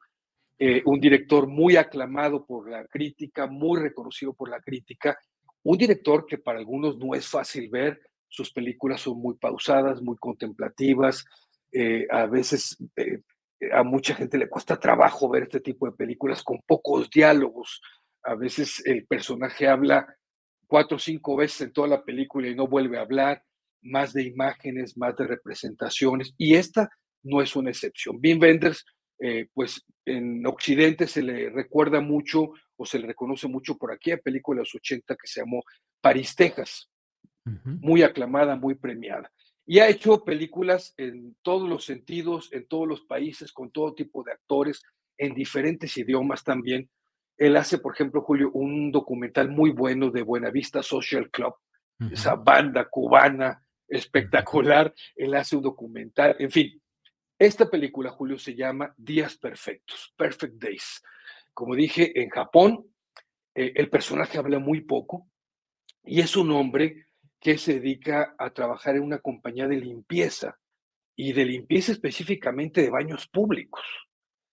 eh, 0.58 0.82
un 0.86 1.00
director 1.00 1.46
muy 1.46 1.76
aclamado 1.76 2.44
por 2.44 2.68
la 2.68 2.84
crítica, 2.86 3.46
muy 3.46 3.80
reconocido 3.80 4.32
por 4.32 4.50
la 4.50 4.60
crítica, 4.60 5.18
un 5.62 5.78
director 5.78 6.26
que 6.26 6.38
para 6.38 6.58
algunos 6.58 6.98
no 6.98 7.14
es 7.14 7.26
fácil 7.26 7.68
ver, 7.68 8.00
sus 8.28 8.52
películas 8.52 9.00
son 9.00 9.20
muy 9.20 9.36
pausadas, 9.36 10.02
muy 10.02 10.16
contemplativas, 10.16 11.24
eh, 11.72 12.06
a 12.10 12.26
veces 12.26 12.76
eh, 12.96 13.20
a 13.72 13.82
mucha 13.82 14.14
gente 14.14 14.38
le 14.38 14.48
cuesta 14.48 14.78
trabajo 14.78 15.28
ver 15.28 15.44
este 15.44 15.60
tipo 15.60 15.86
de 15.86 15.96
películas 15.96 16.42
con 16.42 16.60
pocos 16.66 17.10
diálogos, 17.10 17.80
a 18.22 18.34
veces 18.34 18.82
el 18.84 19.06
personaje 19.06 19.66
habla 19.66 20.06
cuatro 20.66 20.96
o 20.96 21.00
cinco 21.00 21.36
veces 21.36 21.62
en 21.62 21.72
toda 21.72 21.88
la 21.88 22.04
película 22.04 22.48
y 22.48 22.54
no 22.54 22.66
vuelve 22.68 22.98
a 22.98 23.02
hablar, 23.02 23.42
más 23.82 24.12
de 24.12 24.24
imágenes, 24.24 24.96
más 24.96 25.16
de 25.16 25.26
representaciones, 25.26 26.34
y 26.36 26.54
esta 26.54 26.90
no 27.22 27.40
es 27.40 27.56
una 27.56 27.70
excepción. 27.70 28.18
Wim 28.22 28.40
Wenders, 28.40 28.84
eh, 29.20 29.48
pues 29.52 29.84
en 30.04 30.46
Occidente 30.46 31.06
se 31.06 31.22
le 31.22 31.50
recuerda 31.50 32.00
mucho 32.00 32.52
o 32.76 32.86
se 32.86 32.98
le 32.98 33.08
reconoce 33.08 33.48
mucho 33.48 33.76
por 33.76 33.92
aquí 33.92 34.12
a 34.12 34.18
película 34.18 34.58
de 34.58 34.62
los 34.62 34.74
80 34.74 35.16
que 35.16 35.26
se 35.26 35.40
llamó 35.40 35.62
París, 36.00 36.36
Texas, 36.36 36.88
muy 37.64 38.02
aclamada, 38.02 38.56
muy 38.56 38.74
premiada. 38.74 39.32
Y 39.66 39.80
ha 39.80 39.88
hecho 39.88 40.24
películas 40.24 40.94
en 40.96 41.36
todos 41.42 41.68
los 41.68 41.84
sentidos, 41.84 42.50
en 42.52 42.66
todos 42.66 42.86
los 42.86 43.02
países, 43.02 43.52
con 43.52 43.70
todo 43.70 43.94
tipo 43.94 44.22
de 44.22 44.32
actores, 44.32 44.82
en 45.16 45.34
diferentes 45.34 45.96
idiomas 45.96 46.44
también. 46.44 46.88
Él 47.36 47.56
hace, 47.56 47.78
por 47.78 47.94
ejemplo, 47.94 48.22
Julio, 48.22 48.50
un 48.52 48.92
documental 48.92 49.48
muy 49.48 49.70
bueno 49.70 50.10
de 50.10 50.22
Buenavista 50.22 50.82
Social 50.82 51.30
Club, 51.30 51.54
esa 52.12 52.36
banda 52.36 52.88
cubana 52.88 53.62
espectacular. 53.88 54.94
Él 55.16 55.34
hace 55.34 55.56
un 55.56 55.62
documental, 55.62 56.36
en 56.38 56.50
fin. 56.50 56.80
Esta 57.38 57.70
película, 57.70 58.10
Julio, 58.10 58.38
se 58.38 58.54
llama 58.54 58.92
Días 58.96 59.36
Perfectos, 59.36 60.12
Perfect 60.16 60.54
Days. 60.54 61.02
Como 61.54 61.76
dije, 61.76 62.20
en 62.20 62.30
Japón, 62.30 62.86
eh, 63.54 63.72
el 63.76 63.88
personaje 63.88 64.38
habla 64.38 64.58
muy 64.58 64.80
poco 64.80 65.28
y 66.04 66.20
es 66.20 66.36
un 66.36 66.50
hombre 66.50 67.06
que 67.38 67.56
se 67.56 67.74
dedica 67.74 68.34
a 68.38 68.50
trabajar 68.50 68.96
en 68.96 69.02
una 69.02 69.18
compañía 69.18 69.68
de 69.68 69.76
limpieza 69.76 70.58
y 71.14 71.32
de 71.32 71.44
limpieza 71.44 71.92
específicamente 71.92 72.82
de 72.82 72.90
baños 72.90 73.28
públicos. 73.28 73.84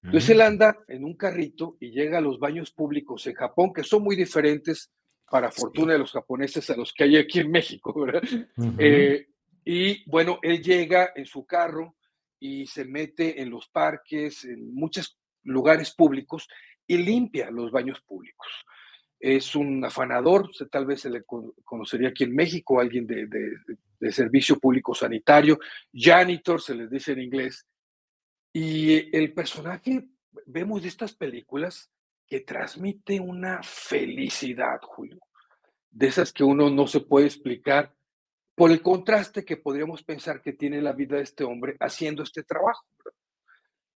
Entonces 0.03 0.30
él 0.30 0.41
anda 0.41 0.78
en 0.88 1.03
un 1.03 1.16
carrito 1.16 1.78
y 1.80 1.90
llega 1.90 2.20
a 2.20 2.22
los 2.22 2.38
baños 2.38 2.70
públicos 2.72 3.26
en 3.26 3.34
Japón, 3.34 3.74
que 3.74 3.84
son 3.84 4.03
muy 4.03 4.16
diferentes 4.16 4.91
para 5.28 5.49
fortuna 5.49 5.94
de 5.94 5.99
los 5.99 6.12
japoneses 6.12 6.70
a 6.70 6.78
los 6.78 6.94
que 6.94 7.06
hay 7.06 7.18
aquí 7.18 7.40
en 7.40 7.49
México, 7.49 7.99
¿verdad? 7.99 8.22
Eh, 8.78 9.28
y 9.64 10.07
bueno, 10.07 10.38
él 10.44 10.62
llega 10.62 11.12
en 11.16 11.26
su 11.26 11.48
carro 11.48 11.95
y 12.46 12.68
se 12.68 12.86
mete 12.86 13.42
en 13.42 13.50
los 13.50 13.68
parques, 13.70 14.46
en 14.46 14.74
muchos 14.76 15.18
lugares 15.44 15.94
públicos 15.96 16.48
y 16.86 16.98
limpia 16.98 17.50
los 17.50 17.72
baños 17.72 18.02
públicos. 18.02 18.48
Es 19.20 19.56
un 19.56 19.84
afanador, 19.84 20.52
tal 20.70 20.86
vez 20.86 21.02
se 21.02 21.10
le 21.10 21.24
conocería 21.24 22.10
aquí 22.10 22.26
en 22.26 22.36
México, 22.36 22.80
alguien 22.80 23.08
de, 23.08 23.26
de 23.28 24.12
servicio 24.12 24.60
público 24.60 24.94
sanitario, 24.94 25.58
janitor 25.92 26.62
se 26.62 26.76
les 26.76 26.90
dice 26.92 27.14
en 27.14 27.22
inglés. 27.22 27.66
Y 28.54 29.16
el 29.16 29.34
personaje, 29.34 30.08
vemos 30.46 30.84
de 30.84 30.90
estas 30.90 31.16
películas, 31.16 31.90
que 32.28 32.42
transmite 32.42 33.20
una 33.20 33.62
felicidad, 33.64 34.80
Julio, 34.82 35.20
de 35.90 36.08
esas 36.08 36.32
que 36.32 36.44
uno 36.44 36.70
no 36.70 36.88
se 36.88 37.00
puede 37.00 37.28
explicar 37.28 37.95
por 38.56 38.72
el 38.72 38.82
contraste 38.82 39.44
que 39.44 39.57
podríamos 39.57 40.03
pensar 40.03 40.41
que 40.41 40.53
tiene 40.53 40.82
la 40.82 40.94
vida 40.94 41.18
de 41.18 41.23
este 41.23 41.44
hombre 41.44 41.76
haciendo 41.80 42.23
este 42.23 42.44
trabajo. 42.44 42.86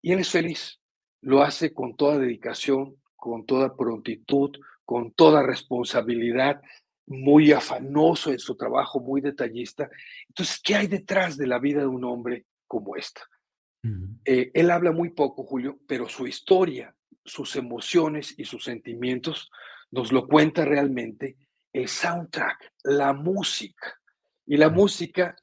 Y 0.02 0.12
él 0.12 0.20
es 0.20 0.30
feliz, 0.30 0.80
lo 1.20 1.42
hace 1.42 1.72
con 1.72 1.96
toda 1.96 2.18
dedicación, 2.18 2.96
con 3.14 3.44
toda 3.44 3.76
prontitud, 3.76 4.56
con 4.84 5.12
toda 5.12 5.42
responsabilidad, 5.42 6.62
muy 7.06 7.52
afanoso 7.52 8.32
en 8.32 8.38
su 8.38 8.56
trabajo, 8.56 9.00
muy 9.00 9.20
detallista. 9.20 9.88
Entonces, 10.28 10.60
¿qué 10.62 10.74
hay 10.74 10.86
detrás 10.86 11.36
de 11.36 11.46
la 11.46 11.58
vida 11.58 11.80
de 11.80 11.86
un 11.86 12.04
hombre 12.04 12.46
como 12.66 12.96
esta? 12.96 13.22
Eh, 14.24 14.50
él 14.52 14.70
habla 14.72 14.90
muy 14.90 15.10
poco, 15.10 15.44
Julio, 15.44 15.78
pero 15.86 16.08
su 16.08 16.26
historia 16.26 16.96
sus 17.26 17.56
emociones 17.56 18.34
y 18.38 18.44
sus 18.44 18.64
sentimientos, 18.64 19.50
nos 19.90 20.12
lo 20.12 20.26
cuenta 20.26 20.64
realmente 20.64 21.36
el 21.72 21.88
soundtrack, 21.88 22.72
la 22.84 23.12
música. 23.12 24.00
Y 24.46 24.56
la 24.56 24.70
música, 24.70 25.36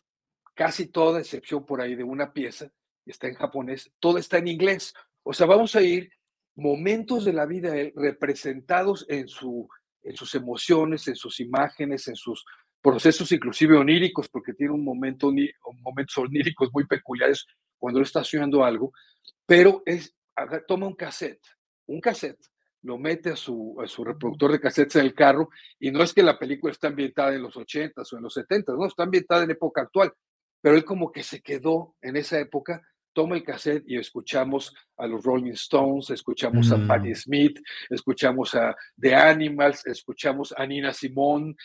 casi 0.53 0.87
toda 0.87 1.19
excepción 1.19 1.65
por 1.65 1.81
ahí 1.81 1.95
de 1.95 2.03
una 2.03 2.31
pieza, 2.33 2.71
está 3.05 3.27
en 3.27 3.35
japonés, 3.35 3.91
todo 3.99 4.17
está 4.17 4.37
en 4.37 4.47
inglés. 4.47 4.93
O 5.23 5.33
sea, 5.33 5.45
vamos 5.45 5.75
a 5.75 5.81
ir 5.81 6.09
momentos 6.55 7.25
de 7.25 7.33
la 7.33 7.45
vida 7.45 7.71
de 7.71 7.81
él 7.81 7.93
representados 7.95 9.05
en, 9.09 9.27
su, 9.27 9.67
en 10.01 10.15
sus 10.15 10.35
emociones, 10.35 11.07
en 11.07 11.15
sus 11.15 11.39
imágenes, 11.39 12.07
en 12.07 12.15
sus 12.15 12.45
procesos 12.81 13.31
inclusive 13.31 13.77
oníricos, 13.77 14.29
porque 14.29 14.53
tiene 14.53 14.73
un 14.73 14.83
momento, 14.83 15.31
momentos 15.79 16.17
oníricos 16.17 16.69
muy 16.73 16.85
peculiares 16.85 17.45
cuando 17.77 17.99
él 17.99 18.05
está 18.05 18.23
soñando 18.23 18.63
algo, 18.63 18.93
pero 19.45 19.81
es, 19.85 20.15
toma 20.67 20.87
un 20.87 20.95
cassette 20.95 21.45
un 21.85 21.99
cassette, 21.99 22.39
lo 22.83 22.97
mete 22.97 23.31
a 23.31 23.35
su, 23.35 23.75
a 23.81 23.87
su 23.87 24.03
reproductor 24.03 24.51
de 24.51 24.59
cassettes 24.59 24.97
en 24.97 25.05
el 25.05 25.13
carro 25.13 25.49
y 25.79 25.91
no 25.91 26.03
es 26.03 26.13
que 26.13 26.21
la 26.21 26.37
película 26.37 26.71
está 26.71 26.87
ambientada 26.89 27.33
en 27.33 27.41
los 27.41 27.55
80s 27.55 28.13
o 28.13 28.17
en 28.17 28.23
los 28.23 28.37
70s, 28.37 28.77
no, 28.77 28.85
está 28.85 29.03
ambientada 29.03 29.43
en 29.43 29.51
época 29.51 29.81
actual, 29.81 30.13
pero 30.61 30.75
él 30.75 30.85
como 30.85 31.11
que 31.11 31.23
se 31.23 31.41
quedó 31.41 31.95
en 32.01 32.17
esa 32.17 32.39
época, 32.39 32.81
toma 33.13 33.35
el 33.35 33.43
cassette 33.43 33.83
y 33.87 33.97
escuchamos 33.97 34.75
a 34.97 35.07
los 35.07 35.23
Rolling 35.23 35.51
Stones, 35.51 36.09
escuchamos 36.09 36.71
a 36.71 36.87
Patti 36.87 37.11
mm. 37.11 37.15
Smith, 37.15 37.59
escuchamos 37.89 38.55
a 38.55 38.75
The 38.99 39.15
Animals, 39.15 39.85
escuchamos 39.85 40.53
a 40.57 40.65
Nina 40.65 40.93
Simone 40.93 41.55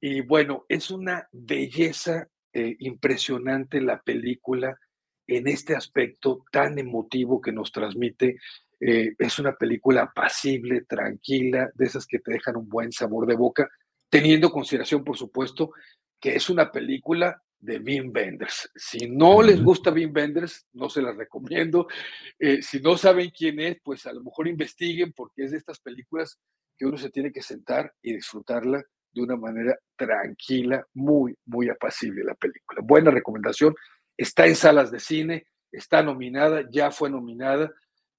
y 0.00 0.20
bueno, 0.20 0.64
es 0.68 0.90
una 0.90 1.28
belleza 1.32 2.28
eh, 2.52 2.76
impresionante 2.80 3.80
la 3.80 4.00
película 4.00 4.76
en 5.26 5.48
este 5.48 5.74
aspecto 5.74 6.44
tan 6.50 6.78
emotivo 6.78 7.40
que 7.40 7.52
nos 7.52 7.72
transmite 7.72 8.36
eh, 8.84 9.14
es 9.16 9.38
una 9.38 9.54
película 9.54 10.02
apacible, 10.02 10.82
tranquila, 10.82 11.70
de 11.72 11.84
esas 11.84 12.04
que 12.04 12.18
te 12.18 12.32
dejan 12.32 12.56
un 12.56 12.68
buen 12.68 12.90
sabor 12.90 13.28
de 13.28 13.36
boca, 13.36 13.70
teniendo 14.08 14.50
consideración, 14.50 15.04
por 15.04 15.16
supuesto, 15.16 15.70
que 16.20 16.34
es 16.34 16.50
una 16.50 16.72
película 16.72 17.40
de 17.60 17.78
Wim 17.78 18.10
Wenders. 18.12 18.72
Si 18.74 19.08
no 19.08 19.40
les 19.40 19.62
gusta 19.62 19.92
Wim 19.92 20.12
Wenders, 20.12 20.66
no 20.72 20.90
se 20.90 21.00
las 21.00 21.16
recomiendo. 21.16 21.86
Eh, 22.40 22.60
si 22.60 22.80
no 22.80 22.96
saben 22.96 23.30
quién 23.30 23.60
es, 23.60 23.76
pues 23.84 24.04
a 24.06 24.12
lo 24.12 24.20
mejor 24.20 24.48
investiguen 24.48 25.12
porque 25.12 25.44
es 25.44 25.52
de 25.52 25.58
estas 25.58 25.78
películas 25.78 26.40
que 26.76 26.84
uno 26.84 26.98
se 26.98 27.10
tiene 27.10 27.30
que 27.30 27.40
sentar 27.40 27.94
y 28.02 28.14
disfrutarla 28.14 28.82
de 29.12 29.22
una 29.22 29.36
manera 29.36 29.78
tranquila, 29.94 30.84
muy, 30.94 31.36
muy 31.44 31.68
apacible 31.68 32.24
la 32.24 32.34
película. 32.34 32.80
Buena 32.82 33.12
recomendación. 33.12 33.76
Está 34.16 34.44
en 34.48 34.56
salas 34.56 34.90
de 34.90 34.98
cine, 34.98 35.46
está 35.70 36.02
nominada, 36.02 36.66
ya 36.68 36.90
fue 36.90 37.08
nominada 37.08 37.72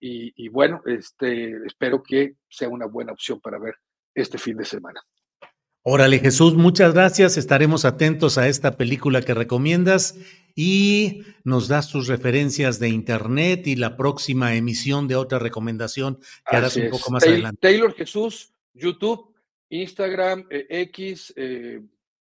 y, 0.06 0.50
bueno, 0.50 0.82
este, 0.86 1.66
espero 1.66 2.04
que 2.04 2.36
sea 2.50 2.68
una 2.68 2.86
buena 2.86 3.14
opción 3.14 3.40
para 3.40 3.58
ver 3.58 3.76
este 4.14 4.38
fin 4.38 4.58
de 4.58 4.66
semana. 4.66 5.02
Órale, 5.82 6.20
Jesús, 6.20 6.56
muchas 6.56 6.94
gracias. 6.94 7.38
Estaremos 7.38 7.86
atentos 7.86 8.38
a 8.38 8.48
esta 8.48 8.78
película 8.78 9.22
que 9.22 9.34
recomiendas 9.34 10.18
y 10.56 11.24
nos 11.44 11.68
das 11.68 11.90
tus 11.90 12.08
referencias 12.08 12.80
de 12.80 12.90
internet 12.90 13.68
y 13.68 13.76
la 13.76 13.98
próxima 13.98 14.56
emisión 14.56 15.08
de 15.08 15.16
otra 15.16 15.40
recomendación 15.40 16.20
que 16.50 16.56
harás 16.56 16.76
un 16.78 16.90
poco 16.90 17.12
más 17.12 17.24
adelante. 17.24 17.60
Taylor 17.62 17.94
Jesús, 17.94 18.54
YouTube, 18.74 19.34
Instagram, 19.70 20.48
eh, 20.50 20.68
X, 20.70 21.34
eh, 21.36 21.82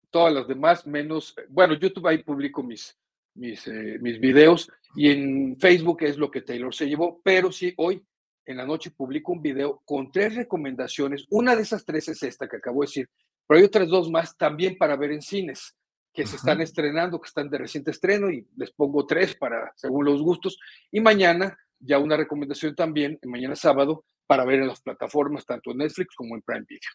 todas 0.09 0.33
las 0.33 0.47
demás, 0.47 0.85
menos, 0.87 1.35
bueno, 1.49 1.75
YouTube 1.75 2.07
ahí 2.07 2.23
publico 2.23 2.63
mis, 2.63 2.97
mis, 3.35 3.67
eh, 3.67 3.97
mis 4.01 4.19
videos 4.19 4.71
y 4.95 5.09
en 5.09 5.57
Facebook 5.59 6.03
es 6.03 6.17
lo 6.17 6.31
que 6.31 6.41
Taylor 6.41 6.73
se 6.73 6.87
llevó, 6.87 7.21
pero 7.23 7.51
sí, 7.51 7.73
hoy 7.77 8.03
en 8.45 8.57
la 8.57 8.65
noche 8.65 8.91
publico 8.91 9.31
un 9.31 9.41
video 9.41 9.81
con 9.85 10.11
tres 10.11 10.35
recomendaciones. 10.35 11.25
Una 11.29 11.55
de 11.55 11.63
esas 11.63 11.83
tres 11.83 12.07
es 12.07 12.21
esta 12.23 12.47
que 12.47 12.57
acabo 12.57 12.81
de 12.81 12.87
decir, 12.87 13.09
pero 13.47 13.59
hay 13.59 13.65
otras 13.65 13.87
dos 13.87 14.09
más 14.09 14.37
también 14.37 14.77
para 14.77 14.95
ver 14.95 15.11
en 15.11 15.21
cines 15.21 15.75
que 16.13 16.25
se 16.25 16.37
están 16.37 16.61
estrenando, 16.61 17.19
que 17.19 17.27
están 17.27 17.49
de 17.49 17.57
reciente 17.57 17.91
estreno 17.91 18.31
y 18.31 18.47
les 18.55 18.71
pongo 18.71 19.05
tres 19.05 19.35
para 19.35 19.73
según 19.75 20.05
los 20.05 20.21
gustos. 20.21 20.57
Y 20.89 21.01
mañana 21.01 21.57
ya 21.79 21.99
una 21.99 22.15
recomendación 22.15 22.73
también, 22.73 23.19
mañana 23.23 23.55
sábado, 23.55 24.05
para 24.25 24.45
ver 24.45 24.61
en 24.61 24.67
las 24.67 24.81
plataformas, 24.81 25.45
tanto 25.45 25.71
en 25.71 25.77
Netflix 25.77 26.15
como 26.15 26.35
en 26.35 26.41
Prime 26.41 26.65
Video. 26.67 26.89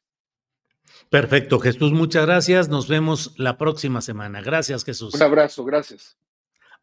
Perfecto, 1.09 1.59
Jesús, 1.59 1.93
muchas 1.93 2.27
gracias. 2.27 2.69
Nos 2.69 2.89
vemos 2.89 3.35
la 3.37 3.59
próxima 3.59 4.01
semana. 4.01 4.41
Gracias, 4.43 4.85
Jesús. 4.85 5.15
Un 5.15 5.23
abrazo, 5.23 5.65
gracias. 5.65 6.17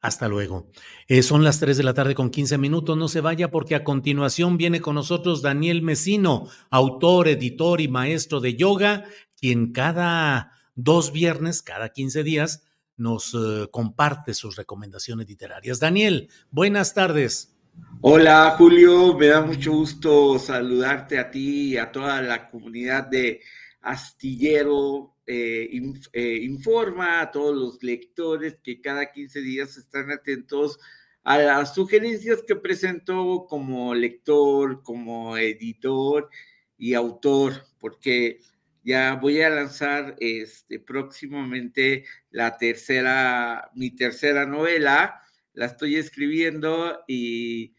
Hasta 0.01 0.27
luego. 0.27 0.69
Eh, 1.07 1.23
son 1.23 1.43
las 1.43 1.59
3 1.59 1.75
de 1.77 1.83
la 1.83 1.93
tarde 1.93 2.13
con 2.13 2.29
15 2.29 2.57
minutos. 2.57 2.97
No 2.97 3.07
se 3.07 3.21
vaya 3.21 3.49
porque 3.49 3.75
a 3.75 3.83
continuación 3.83 4.57
viene 4.57 4.79
con 4.79 4.95
nosotros 4.95 5.41
Daniel 5.41 5.81
Mesino, 5.81 6.47
autor, 6.69 7.27
editor 7.27 7.81
y 7.81 7.87
maestro 7.87 8.39
de 8.39 8.55
yoga, 8.55 9.05
quien 9.39 9.71
cada 9.71 10.51
dos 10.75 11.11
viernes, 11.11 11.63
cada 11.63 11.89
15 11.89 12.23
días, 12.23 12.63
nos 12.95 13.33
eh, 13.33 13.67
comparte 13.71 14.33
sus 14.33 14.55
recomendaciones 14.55 15.27
literarias. 15.27 15.79
Daniel, 15.79 16.29
buenas 16.51 16.93
tardes. 16.93 17.53
Hola 18.01 18.55
Julio, 18.57 19.15
me 19.15 19.27
da 19.27 19.41
mucho 19.41 19.71
gusto 19.71 20.39
saludarte 20.39 21.19
a 21.19 21.29
ti 21.29 21.73
y 21.73 21.77
a 21.77 21.91
toda 21.91 22.21
la 22.21 22.47
comunidad 22.47 23.05
de 23.07 23.41
Astillero 23.87 25.15
eh, 25.25 25.69
eh, 26.11 26.39
Informa, 26.43 27.21
a 27.21 27.31
todos 27.31 27.55
los 27.55 27.81
lectores 27.81 28.59
que 28.61 28.81
cada 28.81 29.13
15 29.13 29.39
días 29.39 29.77
están 29.77 30.11
atentos 30.11 30.77
a 31.23 31.37
las 31.37 31.73
sugerencias 31.73 32.43
que 32.45 32.57
presento 32.57 33.45
como 33.47 33.95
lector, 33.95 34.83
como 34.83 35.37
editor 35.37 36.29
y 36.77 36.95
autor, 36.95 37.53
porque 37.79 38.39
ya 38.83 39.15
voy 39.15 39.41
a 39.41 39.49
lanzar 39.49 40.17
este, 40.19 40.79
próximamente 40.79 42.03
la 42.29 42.57
tercera, 42.57 43.71
mi 43.73 43.95
tercera 43.95 44.45
novela, 44.45 45.21
la 45.53 45.67
estoy 45.67 45.95
escribiendo 45.95 47.05
y 47.07 47.76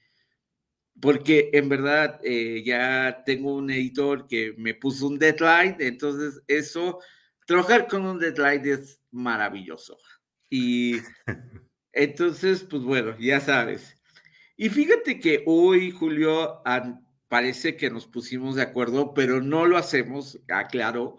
porque 1.01 1.51
en 1.53 1.69
verdad 1.69 2.21
eh, 2.23 2.63
ya 2.65 3.23
tengo 3.25 3.55
un 3.55 3.71
editor 3.71 4.27
que 4.27 4.55
me 4.57 4.75
puso 4.75 5.07
un 5.07 5.19
deadline, 5.19 5.77
entonces 5.81 6.43
eso, 6.47 7.01
trabajar 7.47 7.87
con 7.87 8.05
un 8.05 8.19
deadline 8.19 8.67
es 8.67 9.01
maravilloso. 9.11 9.99
Y 10.51 10.97
entonces, 11.93 12.65
pues 12.69 12.83
bueno, 12.83 13.17
ya 13.19 13.41
sabes. 13.41 13.97
Y 14.57 14.71
fíjate 14.71 15.21
que 15.21 15.45
hoy, 15.47 15.93
Julio, 15.93 16.63
parece 17.29 17.77
que 17.77 17.91
nos 17.91 18.07
pusimos 18.07 18.57
de 18.57 18.63
acuerdo, 18.63 19.15
pero 19.15 19.41
no 19.41 19.67
lo 19.67 19.77
hacemos, 19.77 20.41
aclaro, 20.49 21.19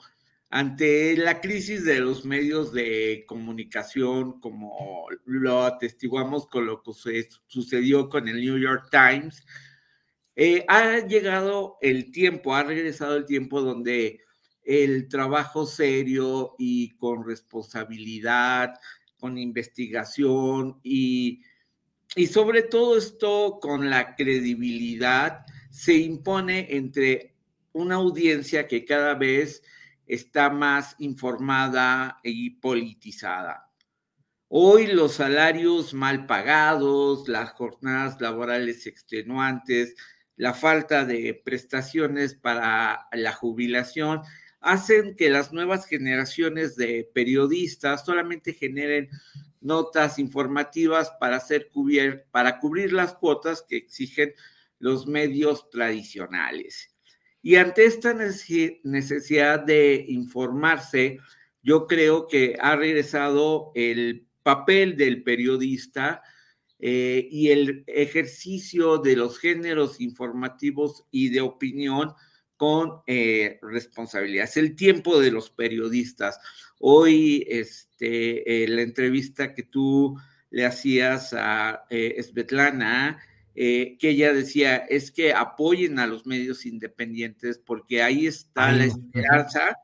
ante 0.49 1.15
la 1.15 1.41
crisis 1.41 1.85
de 1.85 1.99
los 1.99 2.25
medios 2.25 2.73
de 2.73 3.23
comunicación, 3.27 4.39
como 4.39 5.07
lo 5.25 5.63
atestiguamos 5.63 6.47
con 6.47 6.65
lo 6.65 6.81
que 6.81 6.91
sucedió 7.47 8.09
con 8.09 8.27
el 8.27 8.41
New 8.41 8.57
York 8.57 8.89
Times, 8.89 9.45
eh, 10.41 10.63
ha 10.69 10.99
llegado 10.99 11.77
el 11.81 12.13
tiempo, 12.13 12.55
ha 12.55 12.63
regresado 12.63 13.17
el 13.17 13.25
tiempo 13.25 13.59
donde 13.59 14.21
el 14.63 15.09
trabajo 15.09 15.65
serio 15.65 16.55
y 16.57 16.91
con 16.91 17.27
responsabilidad, 17.27 18.79
con 19.19 19.37
investigación 19.37 20.79
y, 20.81 21.41
y 22.15 22.27
sobre 22.27 22.61
todo 22.61 22.97
esto 22.97 23.59
con 23.61 23.89
la 23.89 24.15
credibilidad 24.15 25.45
se 25.71 25.95
impone 25.95 26.67
entre 26.69 27.35
una 27.73 27.95
audiencia 27.95 28.65
que 28.65 28.85
cada 28.85 29.15
vez 29.15 29.61
está 30.07 30.49
más 30.49 30.95
informada 30.99 32.21
y 32.23 32.51
politizada. 32.51 33.69
Hoy 34.47 34.87
los 34.87 35.15
salarios 35.15 35.93
mal 35.93 36.25
pagados, 36.27 37.27
las 37.27 37.51
jornadas 37.51 38.21
laborales 38.21 38.87
extenuantes, 38.87 39.97
la 40.39 40.53
falta 40.53 41.03
de 41.03 41.33
prestaciones 41.43 42.33
para 42.33 43.09
la 43.11 43.33
jubilación 43.33 44.21
hacen 44.61 45.17
que 45.17 45.29
las 45.29 45.51
nuevas 45.51 45.85
generaciones 45.85 46.77
de 46.77 47.11
periodistas 47.13 48.05
solamente 48.05 48.53
generen 48.53 49.09
notas 49.59 50.17
informativas 50.17 51.11
para, 51.19 51.43
para 52.31 52.59
cubrir 52.59 52.93
las 52.93 53.15
cuotas 53.15 53.65
que 53.67 53.75
exigen 53.75 54.33
los 54.79 55.07
medios 55.07 55.69
tradicionales. 55.69 56.95
Y 57.41 57.57
ante 57.57 57.83
esta 57.83 58.13
necesidad 58.13 59.59
de 59.59 60.05
informarse, 60.07 61.19
yo 61.61 61.85
creo 61.85 62.27
que 62.27 62.55
ha 62.61 62.77
regresado 62.77 63.73
el 63.75 64.25
papel 64.43 64.95
del 64.95 65.21
periodista 65.21 66.23
eh, 66.79 67.27
y 67.29 67.49
el 67.49 67.83
ejercicio 67.87 68.97
de 68.97 69.15
los 69.15 69.37
géneros 69.37 69.99
informativos 70.01 71.05
y 71.11 71.29
de 71.29 71.41
opinión 71.41 72.13
con 72.57 73.01
eh, 73.07 73.59
responsabilidad. 73.61 74.45
Es 74.45 74.57
el 74.57 74.75
tiempo 74.75 75.19
de 75.19 75.31
los 75.31 75.49
periodistas. 75.49 76.39
Hoy, 76.79 77.45
este, 77.47 78.63
eh, 78.63 78.67
la 78.67 78.81
entrevista 78.81 79.53
que 79.53 79.63
tú 79.63 80.17
le 80.49 80.65
hacías 80.65 81.33
a 81.33 81.85
Svetlana, 81.89 83.19
eh, 83.61 83.97
que 83.99 84.11
ella 84.11 84.31
decía, 84.31 84.77
es 84.77 85.11
que 85.11 85.33
apoyen 85.33 85.99
a 85.99 86.07
los 86.07 86.25
medios 86.25 86.65
independientes 86.65 87.57
porque 87.57 88.01
ahí 88.01 88.25
está 88.25 88.71
la 88.71 88.85
esperanza. 88.85 89.75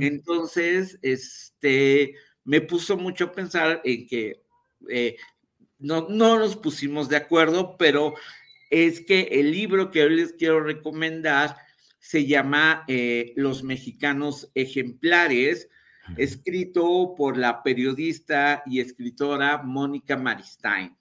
Entonces, 0.00 0.98
este, 1.02 2.16
me 2.42 2.60
puso 2.60 2.96
mucho 2.96 3.26
a 3.26 3.32
pensar 3.32 3.80
en 3.84 4.04
que 4.04 4.42
eh, 4.88 5.16
no, 5.78 6.08
no 6.08 6.38
nos 6.38 6.56
pusimos 6.56 7.08
de 7.08 7.16
acuerdo, 7.16 7.76
pero 7.76 8.14
es 8.70 9.00
que 9.00 9.22
el 9.32 9.50
libro 9.52 9.90
que 9.90 10.02
hoy 10.02 10.16
les 10.16 10.32
quiero 10.32 10.60
recomendar 10.60 11.56
se 11.98 12.26
llama 12.26 12.84
eh, 12.88 13.32
Los 13.36 13.62
mexicanos 13.62 14.50
ejemplares, 14.54 15.68
escrito 16.16 17.14
por 17.16 17.36
la 17.36 17.62
periodista 17.62 18.62
y 18.64 18.80
escritora 18.80 19.58
Mónica 19.62 20.16
Maristain. 20.16 20.96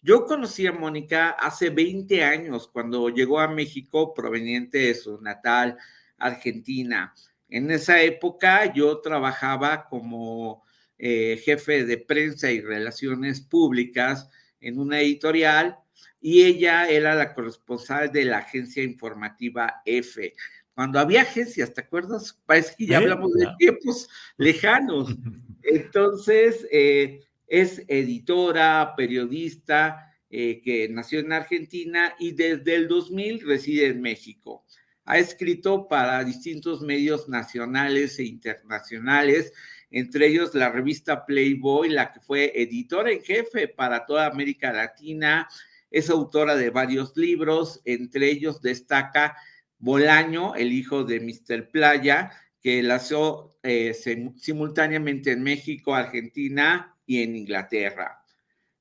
Yo 0.00 0.24
conocí 0.24 0.66
a 0.66 0.72
Mónica 0.72 1.30
hace 1.30 1.70
20 1.70 2.24
años 2.24 2.68
cuando 2.68 3.10
llegó 3.10 3.40
a 3.40 3.48
México 3.48 4.14
proveniente 4.14 4.78
de 4.78 4.94
su 4.94 5.20
natal 5.20 5.76
Argentina. 6.16 7.12
En 7.48 7.70
esa 7.70 8.00
época 8.00 8.72
yo 8.72 9.00
trabajaba 9.00 9.86
como 9.88 10.62
eh, 10.98 11.40
jefe 11.44 11.84
de 11.84 11.98
prensa 11.98 12.50
y 12.50 12.60
relaciones 12.60 13.40
públicas 13.40 14.28
en 14.60 14.78
una 14.78 15.00
editorial 15.00 15.78
y 16.20 16.42
ella 16.42 16.88
era 16.88 17.14
la 17.14 17.32
corresponsal 17.32 18.10
de 18.10 18.24
la 18.24 18.38
agencia 18.38 18.82
informativa 18.82 19.82
F. 19.84 20.34
Cuando 20.74 20.98
había 20.98 21.22
agencias, 21.22 21.74
¿te 21.74 21.80
acuerdas? 21.80 22.38
Parece 22.46 22.74
que 22.76 22.86
ya 22.86 22.98
hablamos 22.98 23.32
de 23.34 23.48
tiempos 23.58 24.08
lejanos. 24.36 25.16
Entonces, 25.62 26.66
eh, 26.70 27.20
es 27.46 27.82
editora, 27.88 28.94
periodista, 28.96 30.14
eh, 30.30 30.60
que 30.62 30.88
nació 30.88 31.20
en 31.20 31.32
Argentina 31.32 32.14
y 32.18 32.32
desde 32.32 32.74
el 32.74 32.86
2000 32.86 33.46
reside 33.46 33.86
en 33.86 34.02
México. 34.02 34.64
Ha 35.04 35.18
escrito 35.18 35.88
para 35.88 36.22
distintos 36.22 36.82
medios 36.82 37.28
nacionales 37.28 38.18
e 38.18 38.24
internacionales, 38.24 39.52
entre 39.90 40.26
ellos 40.26 40.54
la 40.54 40.70
revista 40.70 41.24
Playboy, 41.24 41.88
la 41.88 42.12
que 42.12 42.20
fue 42.20 42.52
editora 42.54 43.10
en 43.10 43.22
jefe 43.22 43.68
para 43.68 44.04
toda 44.06 44.26
América 44.26 44.72
Latina. 44.72 45.48
Es 45.90 46.10
autora 46.10 46.56
de 46.56 46.70
varios 46.70 47.16
libros, 47.16 47.80
entre 47.84 48.30
ellos 48.30 48.60
destaca 48.60 49.36
Bolaño, 49.78 50.54
el 50.54 50.72
hijo 50.72 51.04
de 51.04 51.20
Mr. 51.20 51.70
Playa, 51.70 52.32
que 52.60 52.82
nació 52.82 53.56
eh, 53.62 53.94
simultáneamente 54.36 55.32
en 55.32 55.42
México, 55.42 55.94
Argentina 55.94 56.96
y 57.06 57.22
en 57.22 57.36
Inglaterra. 57.36 58.22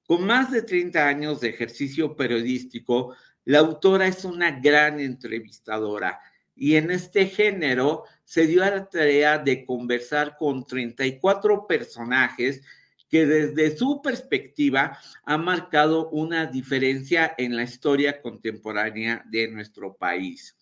Con 0.05 0.25
más 0.25 0.51
de 0.51 0.63
30 0.63 1.07
años 1.07 1.41
de 1.41 1.49
ejercicio 1.49 2.15
periodístico, 2.15 3.15
la 3.45 3.59
autora 3.59 4.07
es 4.07 4.25
una 4.25 4.59
gran 4.59 4.99
entrevistadora 4.99 6.19
y 6.57 6.75
en 6.75 6.91
este 6.91 7.27
género 7.27 8.03
se 8.23 8.47
dio 8.47 8.63
a 8.63 8.69
la 8.69 8.89
tarea 8.89 9.37
de 9.37 9.65
conversar 9.65 10.35
con 10.37 10.65
34 10.65 11.67
personajes 11.67 12.61
que 13.09 13.25
desde 13.25 13.77
su 13.77 14.01
perspectiva 14.01 14.97
han 15.23 15.45
marcado 15.45 16.09
una 16.09 16.45
diferencia 16.45 17.33
en 17.37 17.55
la 17.55 17.63
historia 17.63 18.21
contemporánea 18.21 19.23
de 19.29 19.47
nuestro 19.47 19.95
país. 19.95 20.57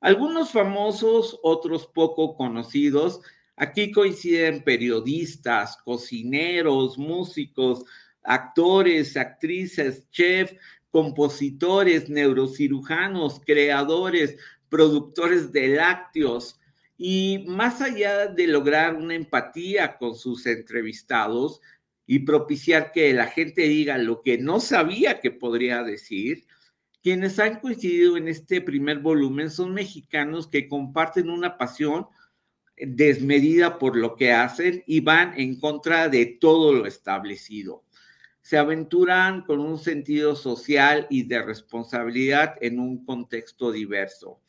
Algunos 0.00 0.50
famosos, 0.50 1.38
otros 1.42 1.86
poco 1.86 2.34
conocidos, 2.34 3.20
Aquí 3.56 3.92
coinciden 3.92 4.64
periodistas, 4.64 5.76
cocineros, 5.84 6.96
músicos, 6.96 7.84
actores, 8.22 9.16
actrices, 9.16 10.08
chefs, 10.10 10.56
compositores, 10.90 12.08
neurocirujanos, 12.08 13.40
creadores, 13.44 14.36
productores 14.72 15.52
de 15.52 15.68
lácteos. 15.68 16.58
Y 16.96 17.44
más 17.46 17.82
allá 17.82 18.26
de 18.26 18.46
lograr 18.46 18.94
una 18.94 19.14
empatía 19.14 19.98
con 19.98 20.14
sus 20.14 20.46
entrevistados 20.46 21.60
y 22.06 22.20
propiciar 22.20 22.90
que 22.90 23.12
la 23.12 23.26
gente 23.26 23.62
diga 23.62 23.98
lo 23.98 24.22
que 24.22 24.38
no 24.38 24.60
sabía 24.60 25.20
que 25.20 25.30
podría 25.30 25.82
decir, 25.82 26.46
quienes 27.02 27.38
han 27.38 27.60
coincidido 27.60 28.16
en 28.16 28.28
este 28.28 28.62
primer 28.62 29.00
volumen 29.00 29.50
son 29.50 29.74
mexicanos 29.74 30.48
que 30.48 30.68
comparten 30.68 31.28
una 31.28 31.58
pasión 31.58 32.06
desmedida 32.76 33.78
por 33.78 33.94
lo 33.94 34.16
que 34.16 34.32
hacen 34.32 34.82
y 34.86 35.00
van 35.00 35.38
en 35.38 35.60
contra 35.60 36.08
de 36.08 36.24
todo 36.40 36.72
lo 36.72 36.86
establecido. 36.86 37.84
se 38.44 38.58
aventuran 38.58 39.42
con 39.42 39.60
un 39.60 39.78
sentido 39.78 40.34
social 40.34 41.06
y 41.10 41.22
de 41.22 41.42
responsabilidad 41.42 42.56
en 42.60 42.80
un 42.80 43.04
contexto 43.04 43.70
diverso. 43.70 44.40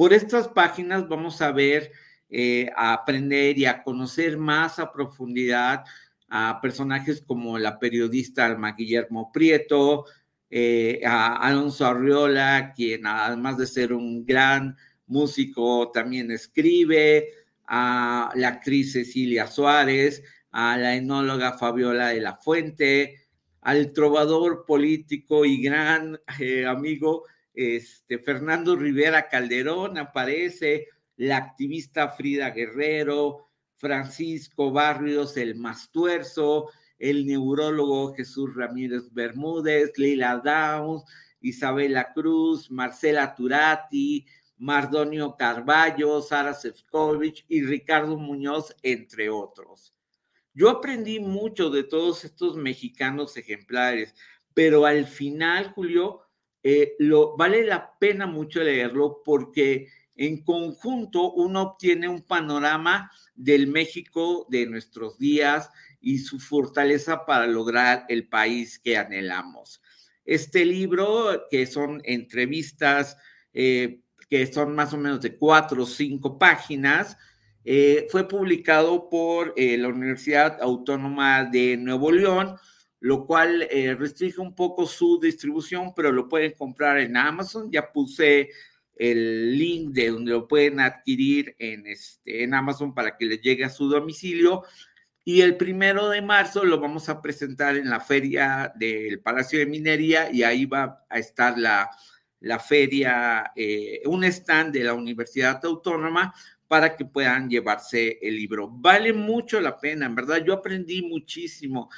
Por 0.00 0.14
estas 0.14 0.48
páginas 0.48 1.06
vamos 1.10 1.42
a 1.42 1.52
ver, 1.52 1.92
eh, 2.30 2.70
a 2.74 2.94
aprender 2.94 3.58
y 3.58 3.66
a 3.66 3.82
conocer 3.82 4.38
más 4.38 4.78
a 4.78 4.90
profundidad 4.90 5.84
a 6.30 6.58
personajes 6.62 7.20
como 7.20 7.58
la 7.58 7.78
periodista 7.78 8.46
Alma 8.46 8.72
Guillermo 8.72 9.30
Prieto, 9.30 10.06
eh, 10.48 11.02
a 11.04 11.36
Alonso 11.36 11.84
Arriola, 11.84 12.72
quien 12.74 13.06
además 13.06 13.58
de 13.58 13.66
ser 13.66 13.92
un 13.92 14.24
gran 14.24 14.74
músico 15.06 15.90
también 15.90 16.30
escribe, 16.30 17.28
a 17.66 18.32
la 18.36 18.48
actriz 18.48 18.94
Cecilia 18.94 19.48
Suárez, 19.48 20.22
a 20.50 20.78
la 20.78 20.94
enóloga 20.94 21.58
Fabiola 21.58 22.08
de 22.08 22.22
la 22.22 22.36
Fuente, 22.36 23.16
al 23.60 23.92
trovador 23.92 24.64
político 24.64 25.44
y 25.44 25.60
gran 25.60 26.18
eh, 26.38 26.64
amigo 26.64 27.24
este, 27.60 28.18
Fernando 28.18 28.76
Rivera 28.76 29.28
Calderón 29.28 29.98
aparece, 29.98 30.88
la 31.16 31.36
activista 31.36 32.08
Frida 32.08 32.50
Guerrero, 32.50 33.48
Francisco 33.76 34.70
Barrios 34.70 35.36
el 35.36 35.54
Mastuerzo, 35.56 36.70
el 36.98 37.26
neurólogo 37.26 38.14
Jesús 38.14 38.54
Ramírez 38.54 39.12
Bermúdez, 39.12 39.92
Lila 39.98 40.40
Downs, 40.42 41.04
Isabela 41.40 42.12
Cruz, 42.12 42.70
Marcela 42.70 43.34
Turati, 43.34 44.26
Mardonio 44.58 45.36
Carballo, 45.36 46.20
Sara 46.20 46.52
Sefcovic 46.52 47.44
y 47.48 47.62
Ricardo 47.62 48.18
Muñoz, 48.18 48.74
entre 48.82 49.30
otros. 49.30 49.94
Yo 50.52 50.68
aprendí 50.68 51.20
mucho 51.20 51.70
de 51.70 51.84
todos 51.84 52.24
estos 52.24 52.56
mexicanos 52.56 53.36
ejemplares, 53.36 54.14
pero 54.52 54.84
al 54.84 55.06
final, 55.06 55.72
Julio, 55.72 56.20
eh, 56.62 56.94
lo, 56.98 57.36
vale 57.36 57.64
la 57.64 57.98
pena 57.98 58.26
mucho 58.26 58.62
leerlo 58.62 59.22
porque 59.24 59.88
en 60.16 60.42
conjunto 60.44 61.32
uno 61.32 61.62
obtiene 61.62 62.08
un 62.08 62.22
panorama 62.22 63.10
del 63.34 63.66
México 63.66 64.46
de 64.50 64.66
nuestros 64.66 65.18
días 65.18 65.70
y 66.00 66.18
su 66.18 66.38
fortaleza 66.38 67.24
para 67.24 67.46
lograr 67.46 68.04
el 68.08 68.28
país 68.28 68.78
que 68.78 68.98
anhelamos. 68.98 69.80
Este 70.24 70.64
libro, 70.64 71.46
que 71.50 71.66
son 71.66 72.02
entrevistas 72.04 73.16
eh, 73.54 74.00
que 74.28 74.46
son 74.52 74.74
más 74.74 74.92
o 74.92 74.98
menos 74.98 75.20
de 75.22 75.36
cuatro 75.36 75.82
o 75.82 75.86
cinco 75.86 76.38
páginas, 76.38 77.16
eh, 77.64 78.06
fue 78.10 78.28
publicado 78.28 79.08
por 79.08 79.54
la 79.56 79.88
Universidad 79.88 80.58
Autónoma 80.62 81.44
de 81.44 81.76
Nuevo 81.76 82.12
León 82.12 82.56
lo 83.00 83.26
cual 83.26 83.66
eh, 83.70 83.94
restringe 83.94 84.40
un 84.40 84.54
poco 84.54 84.86
su 84.86 85.18
distribución, 85.18 85.92
pero 85.94 86.12
lo 86.12 86.28
pueden 86.28 86.52
comprar 86.52 86.98
en 86.98 87.16
Amazon. 87.16 87.70
Ya 87.72 87.90
puse 87.90 88.50
el 88.94 89.58
link 89.58 89.92
de 89.92 90.10
donde 90.10 90.32
lo 90.32 90.46
pueden 90.46 90.78
adquirir 90.78 91.56
en, 91.58 91.86
este, 91.86 92.44
en 92.44 92.52
Amazon 92.52 92.94
para 92.94 93.16
que 93.16 93.24
les 93.24 93.40
llegue 93.40 93.64
a 93.64 93.70
su 93.70 93.88
domicilio. 93.88 94.64
Y 95.24 95.40
el 95.40 95.56
primero 95.56 96.10
de 96.10 96.20
marzo 96.20 96.64
lo 96.64 96.78
vamos 96.78 97.08
a 97.08 97.22
presentar 97.22 97.76
en 97.76 97.88
la 97.88 98.00
feria 98.00 98.72
del 98.76 99.20
Palacio 99.20 99.58
de 99.58 99.66
Minería 99.66 100.30
y 100.30 100.42
ahí 100.42 100.66
va 100.66 101.04
a 101.08 101.18
estar 101.18 101.58
la, 101.58 101.90
la 102.40 102.58
feria, 102.58 103.52
eh, 103.56 104.02
un 104.06 104.24
stand 104.24 104.74
de 104.74 104.84
la 104.84 104.94
Universidad 104.94 105.64
Autónoma 105.64 106.34
para 106.68 106.94
que 106.94 107.04
puedan 107.04 107.48
llevarse 107.48 108.18
el 108.20 108.36
libro. 108.36 108.68
Vale 108.70 109.12
mucho 109.12 109.60
la 109.60 109.78
pena, 109.78 110.06
en 110.06 110.14
verdad. 110.14 110.42
Yo 110.44 110.54
aprendí 110.54 111.02
muchísimo 111.02 111.90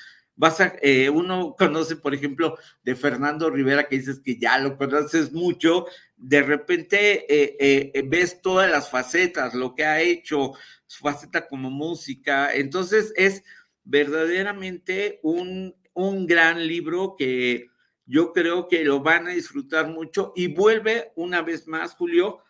vas 0.43 0.61
a, 0.61 0.75
eh, 0.83 1.09
uno 1.09 1.55
conoce, 1.57 1.95
por 1.95 2.15
ejemplo, 2.15 2.59
de 2.83 2.97
Fernando 2.97 3.49
Rivera, 3.49 3.87
que 3.87 3.99
dices 3.99 4.19
que 4.19 4.37
ya 4.41 4.59
lo 4.59 4.77
conoces 4.77 5.31
mucho, 5.31 5.87
de 6.17 6.43
repente 6.43 7.33
eh, 7.33 7.93
eh, 7.95 8.03
ves 8.05 8.43
todas 8.43 8.69
las 8.69 8.91
facetas, 8.91 9.55
lo 9.55 9.77
que 9.77 9.85
ha 9.85 10.01
hecho, 10.01 10.55
su 10.89 10.99
faceta 10.99 11.47
como 11.47 11.71
música, 11.71 12.53
entonces 12.53 13.12
es 13.15 13.45
verdaderamente 13.85 15.21
un, 15.23 15.77
un 15.95 16.27
gran 16.27 16.67
libro 16.67 17.15
que 17.17 17.69
yo 18.05 18.33
creo 18.33 18.67
que 18.67 18.85
lo 18.85 18.99
van 18.99 19.29
a 19.29 19.31
disfrutar 19.31 19.91
mucho 19.91 20.33
y 20.35 20.49
vuelve 20.49 21.12
una 21.15 21.43
vez 21.43 21.69
más, 21.69 21.95
Julio, 21.95 22.41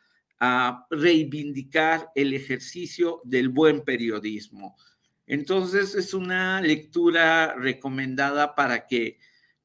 a 0.40 0.86
reivindicar 0.88 2.08
el 2.14 2.32
ejercicio 2.32 3.20
del 3.24 3.50
buen 3.50 3.82
periodismo 3.82 4.78
entonces 5.26 5.94
es 5.94 6.14
una 6.14 6.60
lectura 6.60 7.54
recomendada 7.54 8.54
para 8.54 8.86
que 8.86 9.18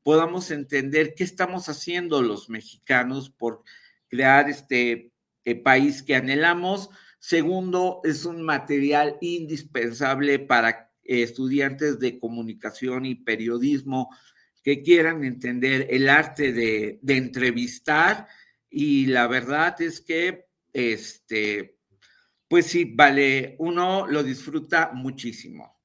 podamos 0.04 0.52
entender 0.52 1.14
qué 1.16 1.24
estamos 1.24 1.68
haciendo 1.70 2.22
los 2.22 2.50
mexicanos 2.50 3.30
por 3.30 3.64
crear 4.08 4.50
este 4.50 5.12
eh, 5.44 5.56
país 5.56 6.04
que 6.04 6.16
anhelamos. 6.16 6.90
Segundo, 7.20 8.02
es 8.04 8.26
un 8.26 8.42
material 8.42 9.18
indispensable 9.22 10.40
para 10.40 10.92
estudiantes 11.04 12.00
de 12.00 12.20
comunicación 12.20 13.06
y 13.06 13.16
periodismo 13.16 14.10
que 14.64 14.82
quieran 14.82 15.24
entender 15.24 15.88
el 15.90 16.10
arte 16.10 16.52
de, 16.52 17.00
de 17.02 17.18
entrevistar 17.18 18.28
y 18.70 19.06
la 19.06 19.28
verdad 19.28 19.82
es 19.82 20.02
que 20.02 20.46
este, 20.74 21.77
pues 22.48 22.68
sí, 22.68 22.86
vale, 22.86 23.56
uno 23.60 24.08
lo 24.08 24.24
disfruta 24.24 24.92
muchísimo. 24.94 25.78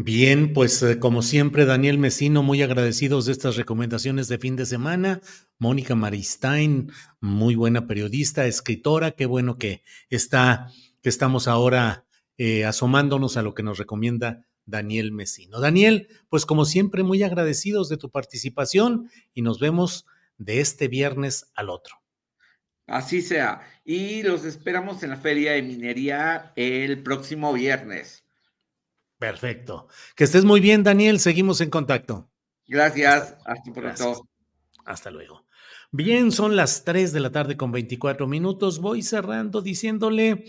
Bien, 0.00 0.52
pues 0.52 0.80
eh, 0.84 1.00
como 1.00 1.22
siempre, 1.22 1.64
Daniel 1.64 1.98
Mesino, 1.98 2.44
muy 2.44 2.62
agradecidos 2.62 3.26
de 3.26 3.32
estas 3.32 3.56
recomendaciones 3.56 4.28
de 4.28 4.38
fin 4.38 4.54
de 4.54 4.64
semana. 4.64 5.20
Mónica 5.58 5.96
Maristain, 5.96 6.92
muy 7.20 7.56
buena 7.56 7.88
periodista, 7.88 8.46
escritora, 8.46 9.10
qué 9.10 9.26
bueno 9.26 9.58
que 9.58 9.82
está, 10.08 10.70
que 11.02 11.08
estamos 11.08 11.48
ahora 11.48 12.04
eh, 12.36 12.64
asomándonos 12.64 13.36
a 13.36 13.42
lo 13.42 13.54
que 13.54 13.64
nos 13.64 13.78
recomienda 13.78 14.46
Daniel 14.66 15.10
Mesino. 15.10 15.58
Daniel, 15.58 16.06
pues 16.28 16.46
como 16.46 16.64
siempre, 16.64 17.02
muy 17.02 17.24
agradecidos 17.24 17.88
de 17.88 17.96
tu 17.96 18.10
participación 18.10 19.10
y 19.34 19.42
nos 19.42 19.58
vemos 19.58 20.06
de 20.36 20.60
este 20.60 20.86
viernes 20.86 21.50
al 21.56 21.70
otro. 21.70 21.96
Así 22.88 23.22
sea. 23.22 23.60
Y 23.84 24.22
los 24.22 24.44
esperamos 24.44 25.02
en 25.02 25.10
la 25.10 25.16
Feria 25.16 25.52
de 25.52 25.62
Minería 25.62 26.52
el 26.56 27.02
próximo 27.02 27.52
viernes. 27.52 28.24
Perfecto. 29.18 29.88
Que 30.16 30.24
estés 30.24 30.44
muy 30.44 30.60
bien, 30.60 30.82
Daniel. 30.82 31.20
Seguimos 31.20 31.60
en 31.60 31.70
contacto. 31.70 32.30
Gracias. 32.66 33.36
Hasta 33.44 33.72
pronto. 33.72 34.28
Hasta 34.84 35.10
luego. 35.10 35.46
Bien, 35.90 36.32
son 36.32 36.56
las 36.56 36.84
3 36.84 37.12
de 37.12 37.20
la 37.20 37.30
tarde 37.30 37.56
con 37.56 37.72
24 37.72 38.26
minutos. 38.26 38.78
Voy 38.78 39.02
cerrando 39.02 39.60
diciéndole 39.60 40.44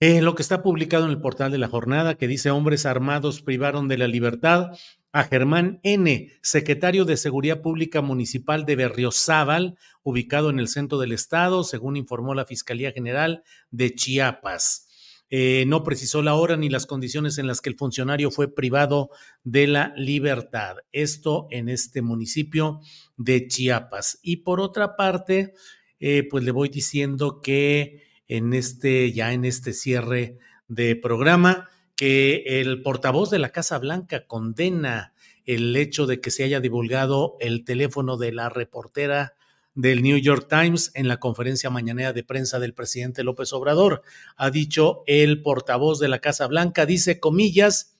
eh, 0.00 0.20
lo 0.20 0.34
que 0.34 0.42
está 0.42 0.62
publicado 0.62 1.04
en 1.04 1.10
el 1.10 1.20
portal 1.20 1.50
de 1.50 1.58
la 1.58 1.68
jornada 1.68 2.16
que 2.16 2.28
dice 2.28 2.50
hombres 2.50 2.84
armados 2.86 3.42
privaron 3.42 3.88
de 3.88 3.98
la 3.98 4.06
libertad 4.06 4.72
a 5.12 5.24
Germán 5.24 5.80
N., 5.82 6.30
secretario 6.42 7.06
de 7.06 7.16
Seguridad 7.16 7.62
Pública 7.62 8.02
Municipal 8.02 8.66
de 8.66 8.76
Berriozábal, 8.76 9.78
ubicado 10.02 10.50
en 10.50 10.60
el 10.60 10.68
centro 10.68 10.98
del 10.98 11.12
estado, 11.12 11.64
según 11.64 11.96
informó 11.96 12.34
la 12.34 12.44
Fiscalía 12.44 12.92
General 12.92 13.42
de 13.70 13.94
Chiapas. 13.94 14.86
Eh, 15.30 15.64
no 15.66 15.82
precisó 15.82 16.20
la 16.22 16.34
hora 16.34 16.56
ni 16.56 16.68
las 16.68 16.84
condiciones 16.84 17.38
en 17.38 17.46
las 17.46 17.62
que 17.62 17.70
el 17.70 17.76
funcionario 17.76 18.30
fue 18.30 18.54
privado 18.54 19.08
de 19.42 19.66
la 19.66 19.94
libertad. 19.96 20.76
Esto 20.92 21.48
en 21.50 21.70
este 21.70 22.02
municipio 22.02 22.80
de 23.16 23.48
Chiapas. 23.48 24.18
Y 24.22 24.38
por 24.38 24.60
otra 24.60 24.96
parte, 24.96 25.54
eh, 25.98 26.28
pues 26.30 26.44
le 26.44 26.52
voy 26.52 26.68
diciendo 26.68 27.40
que 27.40 28.05
en 28.28 28.52
este, 28.54 29.12
ya 29.12 29.32
en 29.32 29.44
este 29.44 29.72
cierre 29.72 30.38
de 30.68 30.96
programa, 30.96 31.68
que 31.94 32.60
el 32.60 32.82
portavoz 32.82 33.30
de 33.30 33.38
la 33.38 33.50
Casa 33.50 33.78
Blanca 33.78 34.26
condena 34.26 35.14
el 35.44 35.74
hecho 35.76 36.06
de 36.06 36.20
que 36.20 36.30
se 36.30 36.44
haya 36.44 36.60
divulgado 36.60 37.36
el 37.40 37.64
teléfono 37.64 38.16
de 38.16 38.32
la 38.32 38.48
reportera 38.48 39.34
del 39.74 40.02
New 40.02 40.18
York 40.18 40.46
Times 40.48 40.90
en 40.94 41.06
la 41.06 41.18
conferencia 41.18 41.70
mañanera 41.70 42.12
de 42.12 42.24
prensa 42.24 42.58
del 42.58 42.74
presidente 42.74 43.22
López 43.22 43.52
Obrador. 43.52 44.02
Ha 44.36 44.50
dicho 44.50 45.02
el 45.06 45.42
portavoz 45.42 46.00
de 46.00 46.08
la 46.08 46.18
Casa 46.18 46.46
Blanca, 46.46 46.86
dice 46.86 47.20
comillas, 47.20 47.96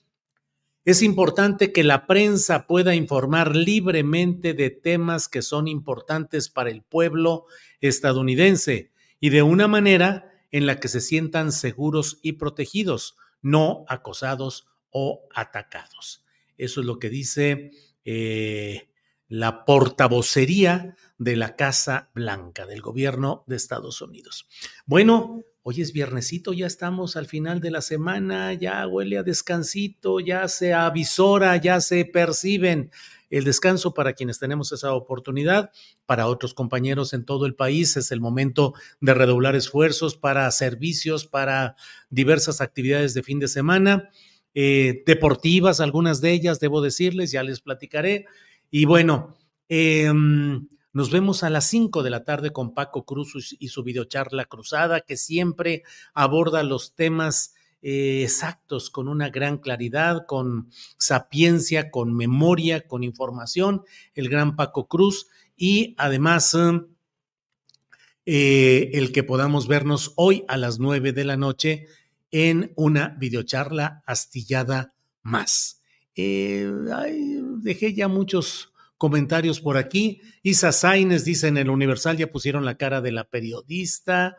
es 0.85 1.01
importante 1.01 1.71
que 1.71 1.83
la 1.83 2.07
prensa 2.07 2.65
pueda 2.65 2.95
informar 2.95 3.55
libremente 3.55 4.53
de 4.53 4.69
temas 4.69 5.27
que 5.27 5.41
son 5.41 5.67
importantes 5.67 6.49
para 6.49 6.69
el 6.69 6.81
pueblo 6.81 7.45
estadounidense 7.81 8.91
y 9.19 9.29
de 9.29 9.41
una 9.41 9.67
manera 9.67 10.31
en 10.51 10.65
la 10.65 10.79
que 10.79 10.87
se 10.87 11.01
sientan 11.01 11.51
seguros 11.51 12.19
y 12.21 12.33
protegidos 12.33 13.17
no 13.41 13.85
acosados 13.87 14.67
o 14.89 15.27
atacados. 15.33 16.23
Eso 16.57 16.81
es 16.81 16.87
lo 16.87 16.99
que 16.99 17.09
dice 17.09 17.71
eh, 18.05 18.89
la 19.29 19.65
portavocería 19.65 20.95
de 21.17 21.35
la 21.35 21.55
Casa 21.55 22.09
Blanca 22.13 22.65
del 22.65 22.81
gobierno 22.81 23.43
de 23.47 23.55
Estados 23.55 24.01
Unidos. 24.01 24.47
Bueno, 24.85 25.43
hoy 25.63 25.81
es 25.81 25.91
viernesito, 25.91 26.53
ya 26.53 26.67
estamos 26.67 27.15
al 27.15 27.25
final 27.25 27.59
de 27.59 27.71
la 27.71 27.81
semana, 27.81 28.53
ya 28.53 28.87
huele 28.87 29.17
a 29.17 29.23
descansito, 29.23 30.19
ya 30.19 30.47
se 30.47 30.73
avisora, 30.73 31.57
ya 31.57 31.81
se 31.81 32.05
perciben 32.05 32.91
el 33.29 33.43
descanso 33.43 33.93
para 33.93 34.13
quienes 34.13 34.39
tenemos 34.39 34.71
esa 34.71 34.93
oportunidad. 34.93 35.71
Para 36.05 36.27
otros 36.27 36.53
compañeros 36.53 37.13
en 37.13 37.25
todo 37.25 37.45
el 37.45 37.55
país 37.55 37.97
es 37.97 38.11
el 38.11 38.21
momento 38.21 38.73
de 39.01 39.13
redoblar 39.13 39.55
esfuerzos 39.55 40.15
para 40.15 40.49
servicios, 40.51 41.25
para 41.25 41.75
diversas 42.09 42.61
actividades 42.61 43.13
de 43.13 43.23
fin 43.23 43.39
de 43.39 43.49
semana, 43.49 44.09
eh, 44.53 45.03
deportivas, 45.05 45.81
algunas 45.81 46.21
de 46.21 46.31
ellas, 46.31 46.59
debo 46.59 46.81
decirles, 46.81 47.31
ya 47.31 47.43
les 47.43 47.59
platicaré. 47.59 48.25
Y 48.69 48.85
bueno, 48.85 49.35
em, 49.69 50.67
nos 50.93 51.11
vemos 51.11 51.43
a 51.43 51.49
las 51.49 51.65
5 51.65 52.03
de 52.03 52.09
la 52.09 52.23
tarde 52.23 52.51
con 52.51 52.73
Paco 52.73 53.05
Cruz 53.05 53.55
y 53.59 53.67
su 53.67 53.83
videocharla 53.83 54.45
cruzada, 54.45 55.01
que 55.01 55.15
siempre 55.15 55.83
aborda 56.13 56.63
los 56.63 56.95
temas 56.95 57.53
eh, 57.81 58.23
exactos, 58.23 58.89
con 58.89 59.07
una 59.07 59.29
gran 59.29 59.59
claridad, 59.59 60.25
con 60.27 60.71
sapiencia, 60.97 61.91
con 61.91 62.15
memoria, 62.15 62.87
con 62.87 63.03
información, 63.03 63.83
el 64.15 64.29
gran 64.29 64.55
Paco 64.55 64.87
Cruz 64.87 65.27
y 65.55 65.93
además 65.97 66.57
eh, 68.25 68.89
el 68.93 69.11
que 69.11 69.23
podamos 69.23 69.67
vernos 69.67 70.13
hoy 70.15 70.43
a 70.47 70.57
las 70.57 70.79
9 70.79 71.13
de 71.13 71.23
la 71.23 71.37
noche 71.37 71.85
en 72.31 72.73
una 72.75 73.15
videocharla 73.19 74.03
astillada 74.05 74.95
más. 75.21 75.76
Eh, 76.17 76.69
dejé 77.61 77.93
ya 77.93 78.07
muchos 78.07 78.73
comentarios 78.97 79.61
por 79.61 79.77
aquí. 79.77 80.21
Isa 80.41 80.71
Sainz 80.71 81.23
dice 81.23 81.47
en 81.47 81.57
el 81.57 81.69
Universal 81.69 82.17
ya 82.17 82.31
pusieron 82.31 82.65
la 82.65 82.75
cara 82.75 83.01
de 83.01 83.11
la 83.11 83.25
periodista. 83.25 84.35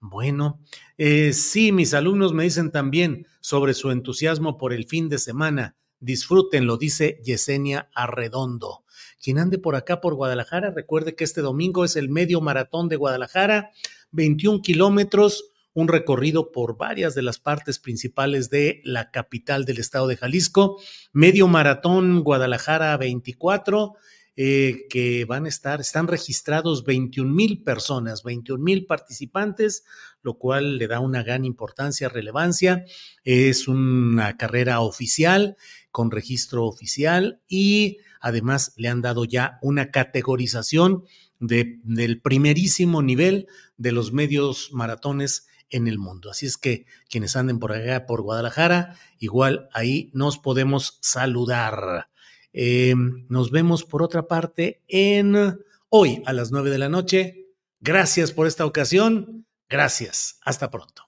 Bueno, 0.00 0.60
eh, 0.96 1.32
sí, 1.32 1.72
mis 1.72 1.92
alumnos 1.92 2.32
me 2.32 2.44
dicen 2.44 2.70
también 2.70 3.26
sobre 3.40 3.74
su 3.74 3.90
entusiasmo 3.90 4.56
por 4.56 4.72
el 4.72 4.86
fin 4.86 5.08
de 5.08 5.18
semana. 5.18 5.76
Disfrútenlo, 6.00 6.78
dice 6.78 7.20
Yesenia 7.24 7.90
Arredondo. 7.94 8.84
Quien 9.22 9.38
ande 9.38 9.58
por 9.58 9.74
acá, 9.74 10.00
por 10.00 10.14
Guadalajara, 10.14 10.70
recuerde 10.70 11.14
que 11.14 11.24
este 11.24 11.40
domingo 11.40 11.84
es 11.84 11.96
el 11.96 12.08
medio 12.08 12.40
maratón 12.40 12.88
de 12.88 12.96
Guadalajara, 12.96 13.72
21 14.12 14.62
kilómetros, 14.62 15.50
un 15.78 15.86
recorrido 15.86 16.50
por 16.50 16.76
varias 16.76 17.14
de 17.14 17.22
las 17.22 17.38
partes 17.38 17.78
principales 17.78 18.50
de 18.50 18.80
la 18.82 19.12
capital 19.12 19.64
del 19.64 19.78
estado 19.78 20.08
de 20.08 20.16
Jalisco. 20.16 20.80
Medio 21.12 21.46
maratón 21.46 22.24
Guadalajara 22.24 22.96
24 22.96 23.94
eh, 24.40 24.86
que 24.90 25.24
van 25.24 25.46
a 25.46 25.48
estar, 25.48 25.80
están 25.80 26.08
registrados 26.08 26.84
21 26.84 27.32
mil 27.32 27.62
personas, 27.62 28.24
21 28.24 28.62
mil 28.62 28.86
participantes, 28.86 29.84
lo 30.22 30.34
cual 30.34 30.78
le 30.78 30.88
da 30.88 30.98
una 30.98 31.22
gran 31.22 31.44
importancia, 31.44 32.08
relevancia. 32.08 32.84
Es 33.22 33.68
una 33.68 34.36
carrera 34.36 34.80
oficial, 34.80 35.56
con 35.92 36.10
registro 36.10 36.66
oficial 36.66 37.40
y 37.46 37.98
además 38.20 38.74
le 38.76 38.88
han 38.88 39.00
dado 39.00 39.24
ya 39.24 39.60
una 39.62 39.92
categorización 39.92 41.04
de, 41.38 41.78
del 41.84 42.20
primerísimo 42.20 43.00
nivel 43.00 43.46
de 43.76 43.92
los 43.92 44.12
medios 44.12 44.70
maratones 44.72 45.46
en 45.70 45.88
el 45.88 45.98
mundo. 45.98 46.30
Así 46.30 46.46
es 46.46 46.56
que 46.56 46.86
quienes 47.08 47.36
anden 47.36 47.58
por 47.58 47.72
acá, 47.72 48.06
por 48.06 48.22
Guadalajara, 48.22 48.96
igual 49.18 49.68
ahí 49.72 50.10
nos 50.14 50.38
podemos 50.38 50.98
saludar. 51.00 52.08
Eh, 52.52 52.94
nos 53.28 53.50
vemos 53.50 53.84
por 53.84 54.02
otra 54.02 54.26
parte 54.26 54.82
en 54.88 55.58
hoy 55.88 56.22
a 56.26 56.32
las 56.32 56.50
nueve 56.50 56.70
de 56.70 56.78
la 56.78 56.88
noche. 56.88 57.46
Gracias 57.80 58.32
por 58.32 58.46
esta 58.46 58.66
ocasión. 58.66 59.46
Gracias. 59.68 60.38
Hasta 60.42 60.70
pronto. 60.70 61.07